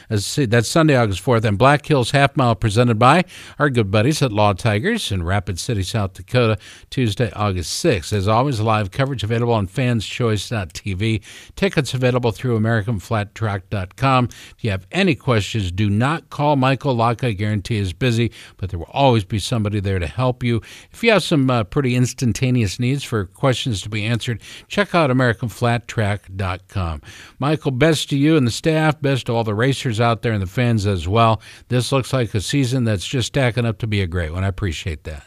As 0.09 0.25
say, 0.25 0.45
that's 0.45 0.67
Sunday, 0.67 0.95
August 0.95 1.23
4th, 1.23 1.43
and 1.45 1.57
Black 1.57 1.85
Hills 1.85 2.11
Half 2.11 2.37
Mile 2.37 2.55
presented 2.55 2.99
by 2.99 3.23
our 3.57 3.69
good 3.69 3.89
buddies 3.89 4.21
at 4.21 4.31
Law 4.31 4.53
Tigers 4.53 5.11
in 5.11 5.23
Rapid 5.23 5.59
City, 5.59 5.83
South 5.83 6.13
Dakota, 6.13 6.57
Tuesday, 6.89 7.31
August 7.33 7.83
6th. 7.83 8.13
As 8.13 8.27
always, 8.27 8.59
live 8.59 8.91
coverage 8.91 9.23
available 9.23 9.53
on 9.53 9.67
fanschoice.tv. 9.67 11.21
Tickets 11.55 11.93
available 11.93 12.31
through 12.31 12.59
AmericanFlatTrack.com. 12.59 14.25
If 14.25 14.63
you 14.63 14.71
have 14.71 14.85
any 14.91 15.15
questions, 15.15 15.71
do 15.71 15.89
not 15.89 16.29
call 16.29 16.55
Michael 16.55 16.95
Lock. 16.95 17.23
I 17.23 17.31
guarantee 17.31 17.77
is 17.77 17.93
busy, 17.93 18.31
but 18.57 18.69
there 18.69 18.79
will 18.79 18.89
always 18.91 19.23
be 19.23 19.39
somebody 19.39 19.79
there 19.79 19.99
to 19.99 20.07
help 20.07 20.43
you. 20.43 20.61
If 20.91 21.03
you 21.03 21.11
have 21.11 21.23
some 21.23 21.49
uh, 21.49 21.63
pretty 21.63 21.95
instantaneous 21.95 22.79
needs 22.79 23.03
for 23.03 23.25
questions 23.25 23.81
to 23.81 23.89
be 23.89 24.05
answered, 24.05 24.41
check 24.67 24.93
out 24.93 25.09
AmericanFlatTrack.com. 25.09 27.01
Michael, 27.39 27.71
best 27.71 28.09
to 28.09 28.17
you 28.17 28.37
and 28.37 28.45
the 28.45 28.51
staff, 28.51 29.01
best 29.01 29.25
to 29.25 29.33
all 29.33 29.43
the 29.43 29.55
racers 29.55 29.94
out 30.01 30.21
there 30.21 30.33
and 30.33 30.41
the 30.41 30.47
fans 30.47 30.85
as 30.85 31.07
well. 31.07 31.41
This 31.67 31.91
looks 31.91 32.13
like 32.13 32.33
a 32.33 32.41
season 32.41 32.83
that's 32.83 33.05
just 33.05 33.27
stacking 33.27 33.65
up 33.65 33.77
to 33.79 33.87
be 33.87 34.01
a 34.01 34.07
great 34.07 34.31
one. 34.31 34.43
I 34.43 34.47
appreciate 34.47 35.03
that. 35.05 35.23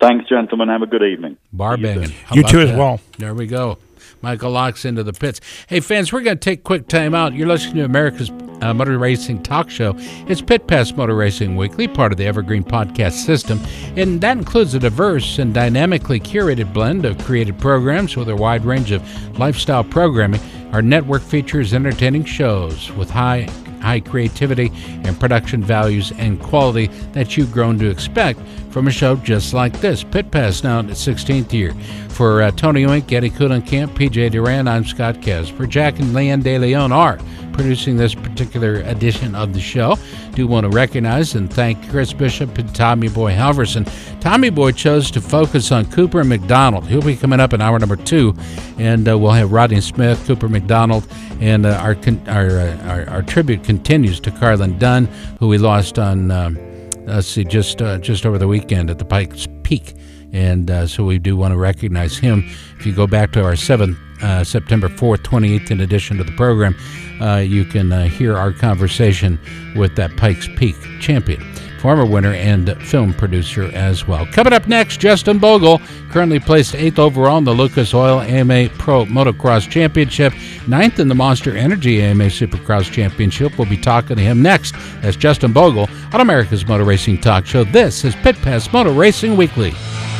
Thanks, 0.00 0.28
gentlemen. 0.28 0.68
Have 0.68 0.82
a 0.82 0.86
good 0.86 1.02
evening. 1.02 1.38
Bar 1.52 1.76
See 1.76 1.80
you 1.80 1.86
banging. 1.86 2.14
You 2.32 2.40
about 2.40 2.50
too 2.50 2.60
as 2.60 2.70
that? 2.70 2.78
well. 2.78 3.00
There 3.18 3.34
we 3.34 3.46
go. 3.46 3.78
Michael 4.22 4.50
locks 4.50 4.84
into 4.84 5.02
the 5.02 5.12
pits. 5.12 5.40
Hey, 5.68 5.80
fans, 5.80 6.12
we're 6.12 6.22
going 6.22 6.38
to 6.38 6.44
take 6.44 6.64
quick 6.64 6.88
time 6.88 7.14
out. 7.14 7.34
You're 7.34 7.48
listening 7.48 7.76
to 7.76 7.84
America's 7.84 8.30
uh, 8.60 8.72
Motor 8.72 8.98
Racing 8.98 9.42
Talk 9.42 9.70
Show. 9.70 9.94
It's 10.26 10.40
Pit 10.40 10.66
Pass 10.66 10.92
Motor 10.92 11.14
Racing 11.14 11.56
Weekly, 11.56 11.86
part 11.86 12.12
of 12.12 12.18
the 12.18 12.26
Evergreen 12.26 12.64
Podcast 12.64 13.24
System, 13.24 13.60
and 13.96 14.20
that 14.22 14.36
includes 14.38 14.74
a 14.74 14.78
diverse 14.78 15.38
and 15.38 15.52
dynamically 15.52 16.18
curated 16.20 16.72
blend 16.72 17.04
of 17.04 17.18
created 17.24 17.58
programs 17.58 18.16
with 18.16 18.28
a 18.28 18.36
wide 18.36 18.64
range 18.64 18.90
of 18.90 19.38
lifestyle 19.38 19.84
programming. 19.84 20.40
Our 20.72 20.82
network 20.82 21.22
features 21.22 21.74
entertaining 21.74 22.24
shows 22.24 22.90
with 22.92 23.10
high 23.10 23.48
high 23.80 24.00
creativity 24.00 24.70
and 25.04 25.18
production 25.18 25.62
values 25.62 26.12
and 26.18 26.40
quality 26.40 26.86
that 27.12 27.36
you've 27.36 27.52
grown 27.52 27.78
to 27.78 27.88
expect 27.88 28.40
from 28.70 28.88
a 28.88 28.90
show 28.90 29.16
just 29.16 29.54
like 29.54 29.80
this. 29.80 30.04
Pit 30.04 30.30
Pass 30.30 30.62
now 30.62 30.80
in 30.80 30.90
its 30.90 31.06
16th 31.06 31.52
year. 31.52 31.74
For 32.16 32.40
uh, 32.40 32.50
Tony 32.52 32.84
Oink, 32.84 33.12
Eddie 33.12 33.28
Kuhlenkamp, 33.28 33.88
PJ 33.88 34.30
Duran, 34.30 34.66
I'm 34.66 34.86
Scott 34.86 35.20
Casper. 35.20 35.66
Jack 35.66 35.98
and 35.98 36.14
Leanne 36.14 36.42
De 36.42 36.58
Leon 36.58 36.90
are 36.90 37.18
producing 37.52 37.98
this 37.98 38.14
particular 38.14 38.76
edition 38.76 39.34
of 39.34 39.52
the 39.52 39.60
show. 39.60 39.98
Do 40.32 40.46
want 40.46 40.64
to 40.64 40.70
recognize 40.70 41.34
and 41.34 41.52
thank 41.52 41.90
Chris 41.90 42.14
Bishop 42.14 42.56
and 42.56 42.74
Tommy 42.74 43.08
Boy 43.08 43.32
Halverson. 43.32 43.86
Tommy 44.18 44.48
Boy 44.48 44.72
chose 44.72 45.10
to 45.10 45.20
focus 45.20 45.70
on 45.70 45.90
Cooper 45.92 46.24
McDonald. 46.24 46.86
He'll 46.86 47.02
be 47.02 47.16
coming 47.16 47.38
up 47.38 47.52
in 47.52 47.60
hour 47.60 47.78
number 47.78 47.96
two, 47.96 48.34
and 48.78 49.06
uh, 49.06 49.18
we'll 49.18 49.32
have 49.32 49.52
Rodney 49.52 49.82
Smith, 49.82 50.24
Cooper 50.26 50.48
McDonald, 50.48 51.06
and 51.42 51.66
uh, 51.66 51.74
our, 51.74 51.94
con- 51.94 52.26
our, 52.28 52.48
uh, 52.48 52.78
our 52.86 53.10
our 53.10 53.22
tribute 53.22 53.62
continues 53.62 54.20
to 54.20 54.30
Carlin 54.30 54.78
Dunne, 54.78 55.04
who 55.38 55.48
we 55.48 55.58
lost 55.58 55.98
on. 55.98 56.30
Um, 56.30 56.58
let's 57.04 57.26
see, 57.26 57.44
just 57.44 57.82
uh, 57.82 57.98
just 57.98 58.24
over 58.24 58.38
the 58.38 58.48
weekend 58.48 58.88
at 58.88 58.98
the 58.98 59.04
Pikes 59.04 59.46
Peak, 59.64 59.94
and 60.36 60.70
uh, 60.70 60.86
so 60.86 61.02
we 61.02 61.18
do 61.18 61.36
want 61.36 61.52
to 61.52 61.56
recognize 61.58 62.18
him. 62.18 62.44
If 62.78 62.84
you 62.84 62.92
go 62.92 63.06
back 63.06 63.32
to 63.32 63.42
our 63.44 63.56
seventh 63.56 63.98
uh, 64.22 64.44
September 64.44 64.88
fourth, 64.88 65.22
twenty 65.22 65.54
eighth 65.54 65.70
in 65.70 65.80
edition 65.80 66.20
of 66.20 66.26
the 66.26 66.32
program, 66.32 66.76
uh, 67.20 67.36
you 67.36 67.64
can 67.64 67.90
uh, 67.90 68.04
hear 68.04 68.36
our 68.36 68.52
conversation 68.52 69.40
with 69.74 69.96
that 69.96 70.14
Pikes 70.16 70.48
Peak 70.56 70.76
champion. 71.00 71.42
Former 71.80 72.04
winner 72.06 72.32
and 72.32 72.76
film 72.82 73.14
producer 73.14 73.70
as 73.74 74.08
well. 74.08 74.26
Coming 74.26 74.52
up 74.52 74.66
next, 74.66 74.98
Justin 74.98 75.38
Bogle, 75.38 75.80
currently 76.10 76.40
placed 76.40 76.74
eighth 76.74 76.98
overall 76.98 77.38
in 77.38 77.44
the 77.44 77.52
Lucas 77.52 77.94
Oil 77.94 78.20
AMA 78.20 78.70
Pro 78.70 79.04
Motocross 79.04 79.70
Championship, 79.70 80.32
ninth 80.66 80.98
in 80.98 81.08
the 81.08 81.14
Monster 81.14 81.56
Energy 81.56 82.02
AMA 82.02 82.24
Supercross 82.24 82.90
Championship. 82.90 83.56
We'll 83.56 83.68
be 83.68 83.76
talking 83.76 84.16
to 84.16 84.22
him 84.22 84.42
next. 84.42 84.74
That's 85.00 85.16
Justin 85.16 85.52
Bogle 85.52 85.88
on 86.12 86.20
America's 86.20 86.66
Motor 86.66 86.84
Racing 86.84 87.20
Talk 87.20 87.46
Show. 87.46 87.64
This 87.64 88.04
is 88.04 88.14
Pit 88.16 88.36
Pass 88.36 88.72
Motor 88.72 88.92
Racing 88.92 89.36
Weekly. 89.36 89.72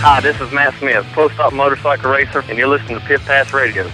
Hi, 0.08 0.20
this 0.20 0.40
is 0.40 0.52
Matt 0.52 0.72
Smith, 0.74 1.04
post-op 1.14 1.52
motorcycle 1.52 2.12
racer, 2.12 2.38
and 2.48 2.56
you're 2.56 2.68
listening 2.68 2.96
to 2.96 3.04
Pit 3.06 3.20
Pass 3.22 3.52
Radio. 3.52 3.90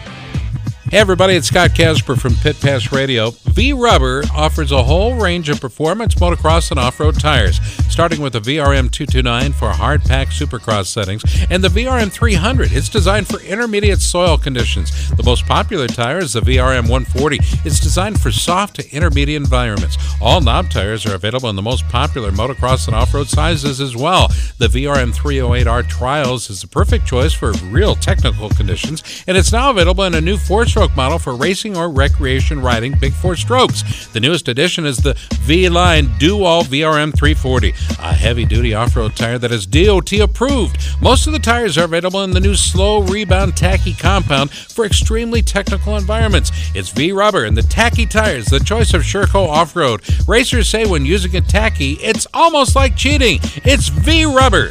Hey 0.93 0.99
everybody, 0.99 1.37
it's 1.37 1.47
Scott 1.47 1.75
Casper 1.75 2.17
from 2.17 2.35
Pit 2.35 2.61
Pass 2.61 2.93
Radio. 2.93 3.31
V 3.31 3.73
Rubber 3.73 4.25
offers 4.35 4.73
a 4.73 4.83
whole 4.83 5.15
range 5.15 5.49
of 5.49 5.59
performance 5.59 6.17
motocross 6.17 6.71
and 6.71 6.79
off-road 6.79 7.19
tires, 7.19 7.61
starting 7.89 8.21
with 8.21 8.35
the 8.35 8.41
VRM 8.41 8.91
229 8.91 9.55
for 9.55 9.71
hard 9.71 10.03
pack 10.03 10.29
supercross 10.29 10.89
settings 10.89 11.23
and 11.49 11.65
the 11.65 11.69
VRM 11.69 12.13
300. 12.13 12.73
It's 12.73 12.91
designed 12.91 13.27
for 13.27 13.41
intermediate 13.41 14.03
soil 14.03 14.37
conditions. 14.37 15.11
The 15.17 15.23
most 15.23 15.47
popular 15.47 15.87
tire 15.87 16.19
is 16.19 16.35
the 16.35 16.41
VRM 16.41 16.91
140. 16.91 17.39
It's 17.65 17.81
designed 17.81 18.21
for 18.21 18.31
soft 18.31 18.77
to 18.77 18.91
intermediate 18.91 19.41
environments. 19.41 19.97
All 20.21 20.43
knob 20.43 20.69
tires 20.69 21.07
are 21.07 21.15
available 21.15 21.49
in 21.49 21.57
the 21.57 21.63
most 21.63 21.89
popular 21.89 22.31
motocross 22.33 22.87
and 22.87 22.95
off-road 22.95 23.29
sizes 23.29 23.81
as 23.81 23.97
well. 23.97 24.29
The 24.59 24.69
VRM 24.69 25.15
308R 25.15 25.89
Trials 25.89 26.51
is 26.51 26.61
the 26.61 26.69
perfect 26.69 27.07
choice 27.07 27.33
for 27.33 27.53
real 27.71 27.95
technical 27.95 28.51
conditions, 28.51 29.25
and 29.27 29.39
it's 29.39 29.53
now 29.53 29.71
available 29.71 30.05
in 30.05 30.15
a 30.15 30.21
new 30.21 30.37
four-stroke 30.83 30.97
model 30.97 31.19
for 31.19 31.37
racing 31.37 31.77
or 31.77 31.89
recreation 31.89 32.61
riding 32.61 32.93
big 32.99 33.13
four 33.13 33.37
strokes. 33.37 34.09
The 34.09 34.19
newest 34.19 34.49
addition 34.49 34.85
is 34.85 34.97
the 34.97 35.15
V-Line 35.43 36.11
Do-All 36.19 36.65
VRM 36.65 37.17
340, 37.17 37.69
a 38.01 38.13
heavy-duty 38.13 38.75
off-road 38.75 39.15
tire 39.15 39.39
that 39.39 39.53
is 39.53 39.65
DOT 39.65 40.13
approved. 40.15 40.79
Most 41.01 41.29
of 41.29 41.35
the 41.35 41.39
tires 41.39 41.79
are 41.79 41.85
available 41.85 42.25
in 42.25 42.33
the 42.33 42.41
new 42.41 42.57
slow 42.57 43.03
rebound 43.03 43.57
tacky 43.57 43.95
compound 43.95 44.51
for 44.51 44.85
extremely 44.85 45.41
technical 45.41 45.97
environments. 45.97 46.51
It's 46.75 46.91
V-Rubber 46.91 47.45
and 47.45 47.57
the 47.57 47.63
tacky 47.63 48.05
tires, 48.05 48.47
the 48.47 48.59
choice 48.59 48.93
of 48.93 49.03
Sherco 49.03 49.47
off-road. 49.49 50.03
Racers 50.27 50.69
say 50.69 50.85
when 50.85 51.07
using 51.07 51.37
a 51.37 51.41
tacky, 51.41 51.93
it's 52.01 52.27
almost 52.35 52.75
like 52.75 52.97
cheating. 52.97 53.39
It's 53.65 53.89
V-Rubber. 53.89 54.71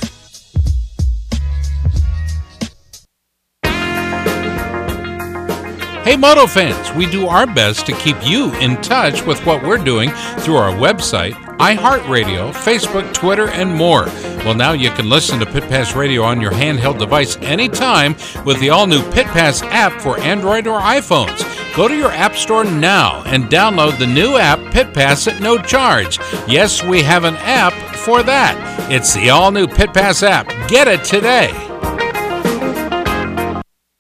Hey, 6.03 6.17
Moto 6.17 6.47
fans, 6.47 6.91
we 6.93 7.05
do 7.05 7.27
our 7.27 7.45
best 7.45 7.85
to 7.85 7.93
keep 7.93 8.15
you 8.23 8.51
in 8.55 8.81
touch 8.81 9.21
with 9.21 9.45
what 9.45 9.61
we're 9.61 9.77
doing 9.77 10.09
through 10.39 10.55
our 10.55 10.71
website, 10.71 11.33
iHeartRadio, 11.57 12.51
Facebook, 12.53 13.13
Twitter, 13.13 13.49
and 13.49 13.71
more. 13.71 14.05
Well, 14.43 14.55
now 14.55 14.71
you 14.71 14.89
can 14.89 15.09
listen 15.09 15.39
to 15.39 15.45
Pit 15.45 15.61
Pass 15.69 15.95
Radio 15.95 16.23
on 16.23 16.41
your 16.41 16.53
handheld 16.53 16.97
device 16.97 17.37
anytime 17.43 18.15
with 18.45 18.59
the 18.59 18.71
all 18.71 18.87
new 18.87 19.03
Pit 19.11 19.27
Pass 19.27 19.61
app 19.61 20.01
for 20.01 20.19
Android 20.19 20.65
or 20.65 20.79
iPhones. 20.79 21.45
Go 21.75 21.87
to 21.87 21.95
your 21.95 22.11
App 22.11 22.35
Store 22.35 22.63
now 22.63 23.21
and 23.27 23.43
download 23.43 23.99
the 23.99 24.07
new 24.07 24.37
app 24.37 24.59
Pit 24.73 24.95
Pass 24.95 25.27
at 25.27 25.39
no 25.39 25.59
charge. 25.59 26.17
Yes, 26.47 26.83
we 26.83 27.03
have 27.03 27.25
an 27.25 27.35
app 27.35 27.73
for 27.95 28.23
that. 28.23 28.89
It's 28.91 29.13
the 29.13 29.29
all 29.29 29.51
new 29.51 29.67
Pit 29.67 29.93
Pass 29.93 30.23
app. 30.23 30.47
Get 30.67 30.87
it 30.87 31.03
today. 31.03 31.70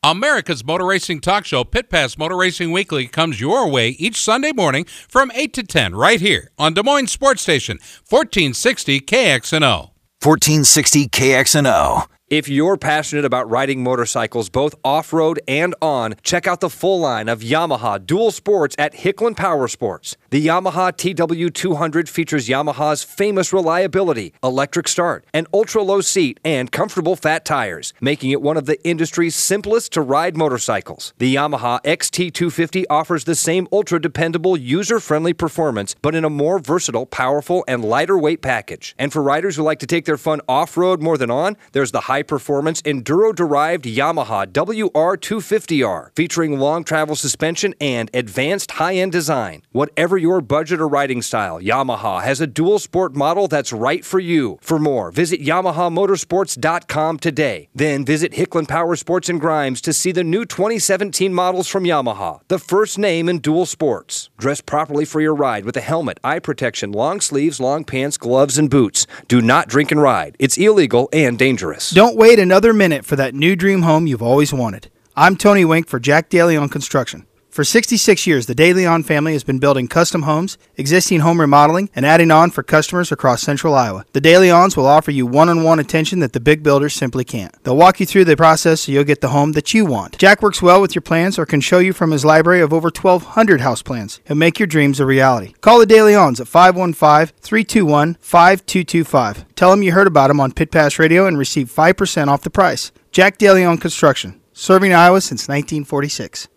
America's 0.03 0.65
Motor 0.65 0.87
Racing 0.87 1.21
Talk 1.21 1.45
Show, 1.45 1.63
Pit 1.63 1.87
Pass 1.87 2.17
Motor 2.17 2.35
Racing 2.35 2.71
Weekly, 2.71 3.05
comes 3.05 3.39
your 3.39 3.69
way 3.69 3.89
each 3.89 4.19
Sunday 4.19 4.51
morning 4.51 4.85
from 4.85 5.31
8 5.35 5.53
to 5.53 5.61
10 5.61 5.93
right 5.93 6.19
here 6.19 6.49
on 6.57 6.73
Des 6.73 6.81
Moines 6.81 7.11
Sports 7.11 7.43
Station, 7.43 7.77
1460 8.09 8.99
KXNO. 9.01 9.91
1460 10.23 11.07
KXNO. 11.07 12.07
If 12.31 12.47
you're 12.47 12.77
passionate 12.77 13.25
about 13.25 13.49
riding 13.49 13.83
motorcycles 13.83 14.47
both 14.47 14.73
off 14.85 15.11
road 15.11 15.41
and 15.49 15.75
on, 15.81 16.15
check 16.23 16.47
out 16.47 16.61
the 16.61 16.69
full 16.69 17.01
line 17.01 17.27
of 17.27 17.41
Yamaha 17.41 18.05
dual 18.05 18.31
sports 18.31 18.73
at 18.79 18.93
Hicklin 18.93 19.35
Power 19.35 19.67
Sports. 19.67 20.15
The 20.29 20.47
Yamaha 20.47 20.93
TW200 20.93 22.07
features 22.07 22.47
Yamaha's 22.47 23.03
famous 23.03 23.51
reliability, 23.51 24.33
electric 24.41 24.87
start, 24.87 25.25
an 25.33 25.45
ultra 25.53 25.83
low 25.83 25.99
seat, 25.99 26.39
and 26.45 26.71
comfortable 26.71 27.17
fat 27.17 27.43
tires, 27.43 27.93
making 27.99 28.31
it 28.31 28.41
one 28.41 28.55
of 28.55 28.65
the 28.65 28.81
industry's 28.87 29.35
simplest 29.35 29.91
to 29.91 30.01
ride 30.01 30.37
motorcycles. 30.37 31.13
The 31.17 31.35
Yamaha 31.35 31.81
XT250 31.83 32.85
offers 32.89 33.25
the 33.25 33.35
same 33.35 33.67
ultra 33.73 33.99
dependable, 33.99 34.55
user 34.55 35.01
friendly 35.01 35.33
performance, 35.33 35.97
but 36.01 36.15
in 36.15 36.23
a 36.23 36.29
more 36.29 36.59
versatile, 36.59 37.05
powerful, 37.05 37.65
and 37.67 37.83
lighter 37.83 38.17
weight 38.17 38.41
package. 38.41 38.95
And 38.97 39.11
for 39.11 39.21
riders 39.21 39.57
who 39.57 39.63
like 39.63 39.79
to 39.79 39.85
take 39.85 40.05
their 40.05 40.15
fun 40.15 40.39
off 40.47 40.77
road 40.77 41.01
more 41.01 41.17
than 41.17 41.29
on, 41.29 41.57
there's 41.73 41.91
the 41.91 41.99
high 41.99 42.20
performance 42.23 42.81
enduro 42.83 43.33
derived 43.33 43.85
Yamaha 43.85 44.45
WR250R, 44.47 46.11
featuring 46.15 46.59
long 46.59 46.83
travel 46.83 47.15
suspension 47.15 47.73
and 47.79 48.09
advanced 48.13 48.71
high 48.71 48.95
end 48.95 49.11
design. 49.11 49.63
Whatever 49.71 50.17
your 50.17 50.41
budget 50.41 50.81
or 50.81 50.87
riding 50.87 51.21
style, 51.21 51.59
Yamaha 51.59 52.21
has 52.23 52.41
a 52.41 52.47
dual 52.47 52.79
sport 52.79 53.15
model 53.15 53.47
that's 53.47 53.73
right 53.73 54.03
for 54.03 54.19
you. 54.19 54.57
For 54.61 54.79
more, 54.79 55.11
visit 55.11 55.41
YamahaMotorsports.com 55.41 57.19
today. 57.19 57.69
Then 57.73 58.05
visit 58.05 58.33
Hicklin 58.33 58.67
Power 58.67 58.95
Sports 58.95 59.29
and 59.29 59.39
Grimes 59.39 59.81
to 59.81 59.93
see 59.93 60.11
the 60.11 60.23
new 60.23 60.45
2017 60.45 61.33
models 61.33 61.67
from 61.67 61.83
Yamaha, 61.83 62.41
the 62.47 62.59
first 62.59 62.97
name 62.97 63.29
in 63.29 63.39
dual 63.39 63.65
sports. 63.65 64.29
Dress 64.37 64.61
properly 64.61 65.05
for 65.05 65.21
your 65.21 65.35
ride 65.35 65.65
with 65.65 65.77
a 65.77 65.81
helmet, 65.81 66.19
eye 66.23 66.39
protection, 66.39 66.91
long 66.91 67.21
sleeves, 67.21 67.59
long 67.59 67.83
pants, 67.83 68.17
gloves, 68.17 68.57
and 68.57 68.69
boots. 68.69 69.07
Do 69.27 69.41
not 69.41 69.67
drink 69.67 69.91
and 69.91 70.01
ride. 70.01 70.35
It's 70.39 70.57
illegal 70.57 71.09
and 71.13 71.37
dangerous. 71.37 71.91
Don't 71.91 72.10
wait 72.15 72.39
another 72.39 72.73
minute 72.73 73.05
for 73.05 73.15
that 73.15 73.33
new 73.33 73.55
dream 73.55 73.83
home 73.83 74.07
you've 74.07 74.21
always 74.21 74.53
wanted. 74.53 74.89
I'm 75.15 75.35
Tony 75.35 75.65
Wink 75.65 75.87
for 75.87 75.99
Jack 75.99 76.29
De 76.29 76.43
Leon 76.43 76.69
Construction. 76.69 77.25
For 77.51 77.65
66 77.65 78.25
years, 78.25 78.45
the 78.45 78.55
De 78.55 78.73
Leon 78.73 79.03
family 79.03 79.33
has 79.33 79.43
been 79.43 79.59
building 79.59 79.89
custom 79.89 80.21
homes, 80.21 80.57
existing 80.77 81.19
home 81.19 81.41
remodeling, 81.41 81.89
and 81.93 82.05
adding 82.05 82.31
on 82.31 82.49
for 82.49 82.63
customers 82.63 83.11
across 83.11 83.41
central 83.41 83.75
Iowa. 83.75 84.05
The 84.13 84.21
De 84.21 84.33
Leons 84.35 84.77
will 84.77 84.87
offer 84.87 85.11
you 85.11 85.25
one 85.25 85.49
on 85.49 85.61
one 85.61 85.77
attention 85.77 86.19
that 86.19 86.31
the 86.31 86.39
big 86.39 86.63
builders 86.63 86.93
simply 86.93 87.25
can't. 87.25 87.53
They'll 87.63 87.75
walk 87.75 87.99
you 87.99 88.05
through 88.05 88.23
the 88.23 88.37
process 88.37 88.79
so 88.81 88.93
you'll 88.93 89.03
get 89.03 89.19
the 89.19 89.27
home 89.35 89.51
that 89.51 89.73
you 89.73 89.85
want. 89.85 90.17
Jack 90.17 90.41
works 90.41 90.61
well 90.61 90.79
with 90.79 90.95
your 90.95 91.01
plans 91.01 91.37
or 91.37 91.45
can 91.45 91.59
show 91.59 91.79
you 91.79 91.91
from 91.91 92.11
his 92.11 92.23
library 92.23 92.61
of 92.61 92.71
over 92.71 92.85
1,200 92.87 93.59
house 93.59 93.81
plans 93.81 94.21
and 94.27 94.39
make 94.39 94.57
your 94.57 94.67
dreams 94.67 95.01
a 95.01 95.05
reality. 95.05 95.51
Call 95.59 95.79
the 95.79 95.85
De 95.85 96.01
Leons 96.01 96.39
at 96.39 96.47
515 96.47 97.35
321 97.41 98.13
5225. 98.21 99.55
Tell 99.55 99.71
them 99.71 99.83
you 99.83 99.91
heard 99.91 100.07
about 100.07 100.29
them 100.29 100.39
on 100.39 100.53
Pit 100.53 100.71
Pass 100.71 100.97
Radio 100.97 101.27
and 101.27 101.37
receive 101.37 101.69
5% 101.69 102.29
off 102.29 102.43
the 102.43 102.49
price. 102.49 102.93
Jack 103.11 103.37
De 103.37 103.51
Leon 103.51 103.77
Construction, 103.77 104.39
serving 104.53 104.93
Iowa 104.93 105.19
since 105.19 105.49
1946. 105.49 106.47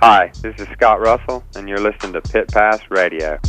Hi, 0.00 0.30
this 0.42 0.54
is 0.60 0.68
Scott 0.74 1.00
Russell, 1.00 1.42
and 1.54 1.66
you're 1.66 1.80
listening 1.80 2.12
to 2.12 2.20
Pit 2.20 2.48
Pass 2.48 2.82
Radio. 2.90 3.40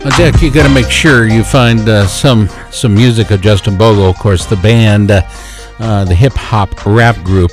Well, 0.00 0.16
Dick, 0.16 0.42
you 0.42 0.50
got 0.50 0.66
to 0.66 0.74
make 0.74 0.90
sure 0.90 1.28
you 1.28 1.44
find 1.44 1.88
uh, 1.88 2.08
some 2.08 2.48
some 2.72 2.92
music 2.92 3.30
of 3.30 3.40
Justin 3.40 3.78
Bogle. 3.78 4.10
Of 4.10 4.18
course, 4.18 4.46
the 4.46 4.56
band, 4.56 5.12
uh, 5.12 5.22
uh, 5.78 6.04
the 6.06 6.14
hip 6.14 6.32
hop 6.32 6.84
rap 6.84 7.14
group. 7.22 7.52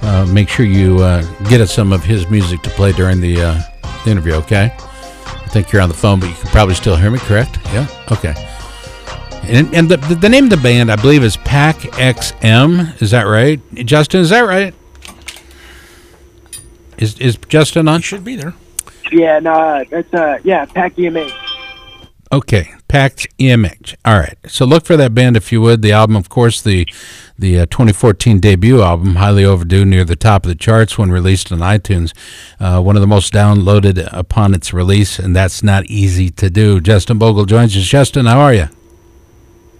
Uh, 0.00 0.24
make 0.32 0.48
sure 0.48 0.64
you 0.64 1.00
uh, 1.00 1.20
get 1.50 1.60
us 1.60 1.74
some 1.74 1.92
of 1.92 2.02
his 2.02 2.30
music 2.30 2.62
to 2.62 2.70
play 2.70 2.92
during 2.92 3.20
the, 3.20 3.62
interview. 4.06 4.32
Okay. 4.32 4.74
I 4.74 5.48
think 5.50 5.72
you're 5.72 5.82
on 5.82 5.90
the 5.90 5.94
phone, 5.94 6.20
but 6.20 6.30
you 6.30 6.34
can 6.36 6.48
probably 6.48 6.74
still 6.74 6.96
hear 6.96 7.10
me. 7.10 7.18
Correct? 7.18 7.58
Yeah. 7.66 7.86
Okay. 8.10 8.34
And, 9.42 9.74
and 9.74 9.90
the, 9.90 9.98
the 9.98 10.28
name 10.28 10.44
of 10.44 10.50
the 10.50 10.56
band, 10.56 10.90
I 10.90 10.96
believe, 10.96 11.22
is 11.22 11.36
Pack 11.36 11.76
XM. 11.76 13.00
Is 13.02 13.10
that 13.10 13.24
right, 13.24 13.60
Justin? 13.74 14.22
Is 14.22 14.30
that 14.30 14.40
right? 14.40 14.74
Is 17.02 17.18
is 17.18 17.36
Justin 17.48 17.88
on? 17.88 18.00
should 18.00 18.22
be 18.22 18.36
there. 18.36 18.54
Yeah, 19.10 19.40
no, 19.40 19.84
it's 19.90 20.14
uh, 20.14 20.38
yeah, 20.44 20.64
Pack 20.66 20.94
EMH. 20.94 21.36
Okay, 22.30 22.72
Packed 22.86 23.26
Image. 23.38 23.96
All 24.04 24.18
right. 24.18 24.38
So 24.46 24.64
look 24.64 24.86
for 24.86 24.96
that 24.96 25.12
band 25.12 25.36
if 25.36 25.50
you 25.50 25.60
would. 25.60 25.82
The 25.82 25.90
album, 25.90 26.14
of 26.14 26.28
course, 26.28 26.62
the 26.62 26.86
the 27.36 27.58
uh, 27.58 27.66
2014 27.66 28.38
debut 28.38 28.82
album, 28.82 29.16
highly 29.16 29.44
overdue, 29.44 29.84
near 29.84 30.04
the 30.04 30.14
top 30.14 30.44
of 30.44 30.48
the 30.48 30.54
charts 30.54 30.96
when 30.96 31.10
released 31.10 31.50
on 31.50 31.58
iTunes. 31.58 32.12
Uh, 32.60 32.80
one 32.80 32.96
of 32.96 33.00
the 33.00 33.08
most 33.08 33.32
downloaded 33.32 34.08
upon 34.12 34.54
its 34.54 34.72
release, 34.72 35.18
and 35.18 35.34
that's 35.34 35.64
not 35.64 35.84
easy 35.86 36.30
to 36.30 36.48
do. 36.48 36.80
Justin 36.80 37.18
Bogle 37.18 37.46
joins 37.46 37.76
us. 37.76 37.82
Justin, 37.82 38.26
how 38.26 38.38
are 38.38 38.54
you? 38.54 38.68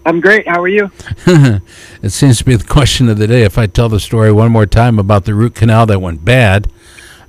I'm 0.05 0.21
great. 0.21 0.49
How 0.49 0.61
are 0.61 0.69
you? 0.69 0.91
it 2.03 2.11
seems 2.11 2.39
to 2.39 2.45
be 2.45 2.57
the 2.57 2.65
question 2.65 3.09
of 3.09 3.19
the 3.19 3.29
day. 3.29 3.45
If 3.45 3.57
I 3.57 3.69
tell 3.69 3.89
the 3.89 4.01
story 4.01 4.33
one 4.33 4.51
more 4.51 4.67
time 4.67 4.99
about 4.99 5.25
the 5.25 5.35
root 5.35 5.55
canal 5.55 5.87
that 5.87 6.01
went 6.01 6.25
bad, 6.25 6.69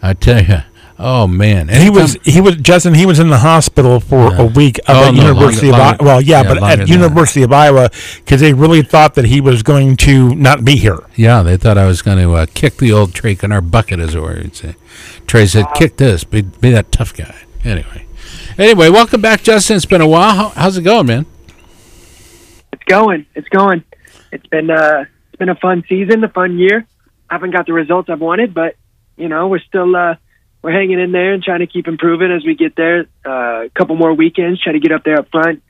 I 0.03 0.13
tell 0.13 0.43
you. 0.43 0.57
Oh 0.99 1.25
man! 1.25 1.69
And 1.71 1.81
he 1.81 1.89
was 1.89 2.17
he 2.23 2.39
was 2.39 2.55
Justin. 2.57 2.93
He 2.93 3.07
was 3.07 3.17
in 3.19 3.29
the 3.29 3.39
hospital 3.39 3.99
for 3.99 4.29
Yeah. 4.31 4.41
a 4.41 4.45
week 4.45 4.77
up 4.87 4.95
Oh, 4.95 5.07
at 5.07 5.13
no, 5.15 5.21
University 5.23 5.71
longer- 5.71 5.83
of 5.83 5.87
longer- 5.99 6.03
Iowa. 6.03 6.07
Well, 6.13 6.21
yeah, 6.21 6.41
yeah, 6.43 6.47
but 6.53 6.63
at 6.63 6.77
than 6.79 6.87
University 6.87 7.41
of 7.41 7.51
Iowa 7.51 7.89
because 8.17 8.41
they 8.41 8.53
really 8.53 8.83
thought 8.83 9.15
that 9.15 9.25
he 9.25 9.41
was 9.41 9.63
going 9.63 9.97
to 9.97 10.35
not 10.35 10.63
be 10.63 10.75
here. 10.75 10.99
Yeah, 11.15 11.41
they 11.41 11.57
thought 11.57 11.79
I 11.79 11.87
was 11.87 12.03
going 12.03 12.19
to 12.19 12.33
uh, 12.33 12.45
kick 12.53 12.77
the 12.77 12.91
old 12.93 13.15
Trey 13.15 13.35
in 13.41 13.51
our 13.51 13.59
bucket, 13.59 13.99
as 13.99 14.13
it 14.13 14.21
were. 14.21 14.37
You'd 14.39 14.55
say. 14.55 14.75
Trey 15.25 15.47
said, 15.47 15.65
"Kick 15.73 15.97
this, 15.97 16.23
be, 16.23 16.41
be 16.43 16.69
that 16.71 16.91
tough 16.91 17.13
guy." 17.15 17.35
Anyway, 17.65 18.05
anyway, 18.59 18.89
welcome 18.89 19.19
back, 19.19 19.41
Justin. 19.41 19.77
It's 19.77 19.85
been 19.87 19.99
a 20.01 20.07
while. 20.07 20.35
How, 20.35 20.49
how's 20.49 20.77
it 20.77 20.83
going, 20.83 21.07
man? 21.07 21.25
It's 22.71 22.83
going. 22.83 23.25
It's 23.35 23.49
going. 23.49 23.83
It's 24.31 24.45
been 24.47 24.69
uh, 24.69 25.05
it's 25.31 25.39
been 25.39 25.49
a 25.49 25.55
fun 25.55 25.83
season, 25.89 26.23
a 26.23 26.29
fun 26.29 26.59
year. 26.59 26.85
I 27.29 27.33
haven't 27.33 27.51
got 27.51 27.65
the 27.65 27.73
results 27.73 28.09
I've 28.09 28.21
wanted, 28.21 28.53
but 28.53 28.75
you 29.17 29.27
know 29.27 29.47
we're 29.47 29.59
still 29.59 29.95
uh, 29.95 30.15
we're 30.61 30.71
hanging 30.71 30.99
in 30.99 31.11
there 31.11 31.33
and 31.33 31.43
trying 31.43 31.59
to 31.59 31.67
keep 31.67 31.87
improving 31.87 32.31
as 32.31 32.45
we 32.45 32.55
get 32.55 32.75
there. 32.75 33.05
Uh, 33.25 33.65
a 33.65 33.69
couple 33.75 33.95
more 33.95 34.13
weekends, 34.13 34.61
try 34.61 34.73
to 34.73 34.79
get 34.79 34.91
up 34.91 35.03
there 35.03 35.19
up 35.19 35.29
front. 35.29 35.61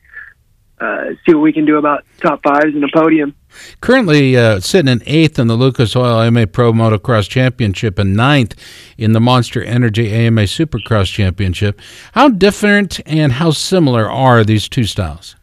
Uh, 0.79 1.11
see 1.25 1.33
what 1.33 1.41
we 1.41 1.53
can 1.53 1.65
do 1.65 1.77
about 1.77 2.03
top 2.19 2.43
fives 2.43 2.75
and 2.75 2.83
a 2.83 2.87
podium. 2.93 3.33
Currently 3.79 4.35
uh, 4.35 4.59
sitting 4.59 4.91
in 4.91 5.01
eighth 5.05 5.39
in 5.39 5.47
the 5.47 5.55
Lucas 5.55 5.95
Oil 5.95 6.19
AMA 6.19 6.47
Pro 6.47 6.73
Motocross 6.73 7.29
Championship 7.29 7.97
and 7.97 8.15
ninth 8.15 8.55
in 8.97 9.13
the 9.13 9.21
Monster 9.21 9.63
Energy 9.63 10.11
AMA 10.11 10.41
Supercross 10.41 11.05
Championship. 11.05 11.79
How 12.13 12.27
different 12.27 12.99
and 13.05 13.33
how 13.33 13.51
similar 13.51 14.09
are 14.09 14.43
these 14.43 14.67
two 14.67 14.83
styles? 14.83 15.35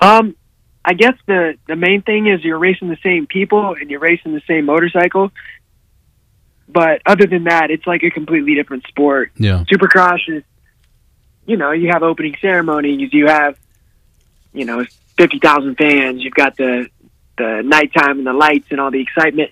Um, 0.00 0.36
I 0.84 0.94
guess 0.94 1.14
the 1.26 1.54
the 1.66 1.76
main 1.76 2.02
thing 2.02 2.26
is 2.26 2.44
you're 2.44 2.58
racing 2.58 2.88
the 2.88 2.98
same 3.02 3.26
people 3.26 3.74
and 3.80 3.90
you're 3.90 4.00
racing 4.00 4.34
the 4.34 4.42
same 4.46 4.66
motorcycle. 4.66 5.32
But 6.72 7.02
other 7.06 7.26
than 7.26 7.44
that, 7.44 7.70
it's 7.70 7.86
like 7.86 8.02
a 8.02 8.10
completely 8.10 8.54
different 8.54 8.86
sport. 8.86 9.32
Yeah. 9.36 9.64
Supercross 9.70 10.20
is, 10.28 10.42
you 11.46 11.56
know, 11.56 11.72
you 11.72 11.90
have 11.90 12.02
opening 12.02 12.36
ceremonies, 12.40 13.12
you 13.12 13.26
have, 13.26 13.58
you 14.52 14.64
know, 14.64 14.84
fifty 15.16 15.38
thousand 15.38 15.76
fans, 15.76 16.22
you've 16.22 16.34
got 16.34 16.56
the 16.56 16.88
the 17.36 17.62
nighttime 17.64 18.18
and 18.18 18.26
the 18.26 18.32
lights 18.32 18.68
and 18.70 18.80
all 18.80 18.90
the 18.90 19.00
excitement. 19.00 19.50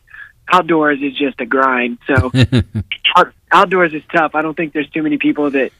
Outdoors 0.52 1.00
is 1.02 1.16
just 1.16 1.40
a 1.40 1.46
grind. 1.46 1.98
So 2.06 2.32
out, 3.16 3.32
outdoors 3.50 3.94
is 3.94 4.02
tough. 4.12 4.34
I 4.34 4.42
don't 4.42 4.56
think 4.56 4.72
there's 4.72 4.90
too 4.90 5.02
many 5.02 5.18
people 5.18 5.50
that 5.50 5.72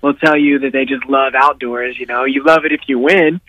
will 0.00 0.14
tell 0.14 0.36
you 0.36 0.60
that 0.60 0.72
they 0.72 0.84
just 0.84 1.06
love 1.06 1.34
outdoors. 1.34 1.98
You 1.98 2.06
know, 2.06 2.24
you 2.24 2.44
love 2.44 2.64
it 2.64 2.72
if 2.72 2.82
you 2.86 2.98
win, 2.98 3.40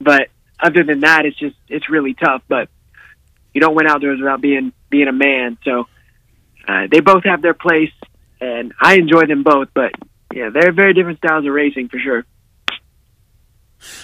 but 0.00 0.28
other 0.60 0.82
than 0.82 1.00
that, 1.00 1.26
it's 1.26 1.38
just 1.38 1.56
it's 1.68 1.88
really 1.88 2.14
tough. 2.14 2.42
But 2.48 2.68
you 3.54 3.60
don't 3.60 3.74
win 3.74 3.86
outdoors 3.86 4.18
without 4.18 4.40
being 4.40 4.72
being 4.90 5.08
a 5.08 5.12
man. 5.12 5.58
So 5.64 5.86
uh, 6.68 6.86
they 6.90 7.00
both 7.00 7.24
have 7.24 7.42
their 7.42 7.54
place, 7.54 7.92
and 8.40 8.72
I 8.80 8.94
enjoy 8.94 9.26
them 9.26 9.42
both. 9.42 9.68
But 9.74 9.92
yeah, 10.32 10.50
they're 10.50 10.72
very 10.72 10.94
different 10.94 11.18
styles 11.18 11.44
of 11.46 11.52
racing 11.52 11.88
for 11.88 11.98
sure. 11.98 12.24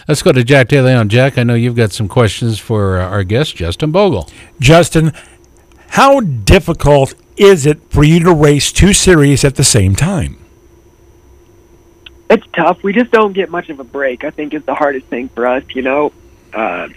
Let's 0.08 0.22
go 0.22 0.32
to 0.32 0.44
Jack 0.44 0.68
DeLeon. 0.68 1.08
Jack, 1.08 1.36
I 1.36 1.42
know 1.42 1.54
you've 1.54 1.76
got 1.76 1.92
some 1.92 2.08
questions 2.08 2.58
for 2.58 2.98
uh, 2.98 3.08
our 3.08 3.24
guest, 3.24 3.56
Justin 3.56 3.90
Bogle. 3.90 4.28
Justin, 4.60 5.12
how 5.88 6.20
difficult 6.20 7.14
is 7.36 7.66
it 7.66 7.80
for 7.90 8.04
you 8.04 8.20
to 8.20 8.32
race 8.32 8.70
two 8.72 8.92
series 8.92 9.44
at 9.44 9.56
the 9.56 9.64
same 9.64 9.94
time? 9.94 10.38
it's 12.30 12.46
tough. 12.54 12.82
We 12.82 12.92
just 12.92 13.10
don't 13.12 13.32
get 13.32 13.50
much 13.50 13.68
of 13.68 13.78
a 13.78 13.84
break. 13.84 14.24
I 14.24 14.30
think 14.30 14.54
is 14.54 14.64
the 14.64 14.74
hardest 14.74 15.06
thing 15.06 15.28
for 15.28 15.46
us. 15.46 15.62
You 15.74 15.82
know, 15.82 16.12
uh, 16.52 16.88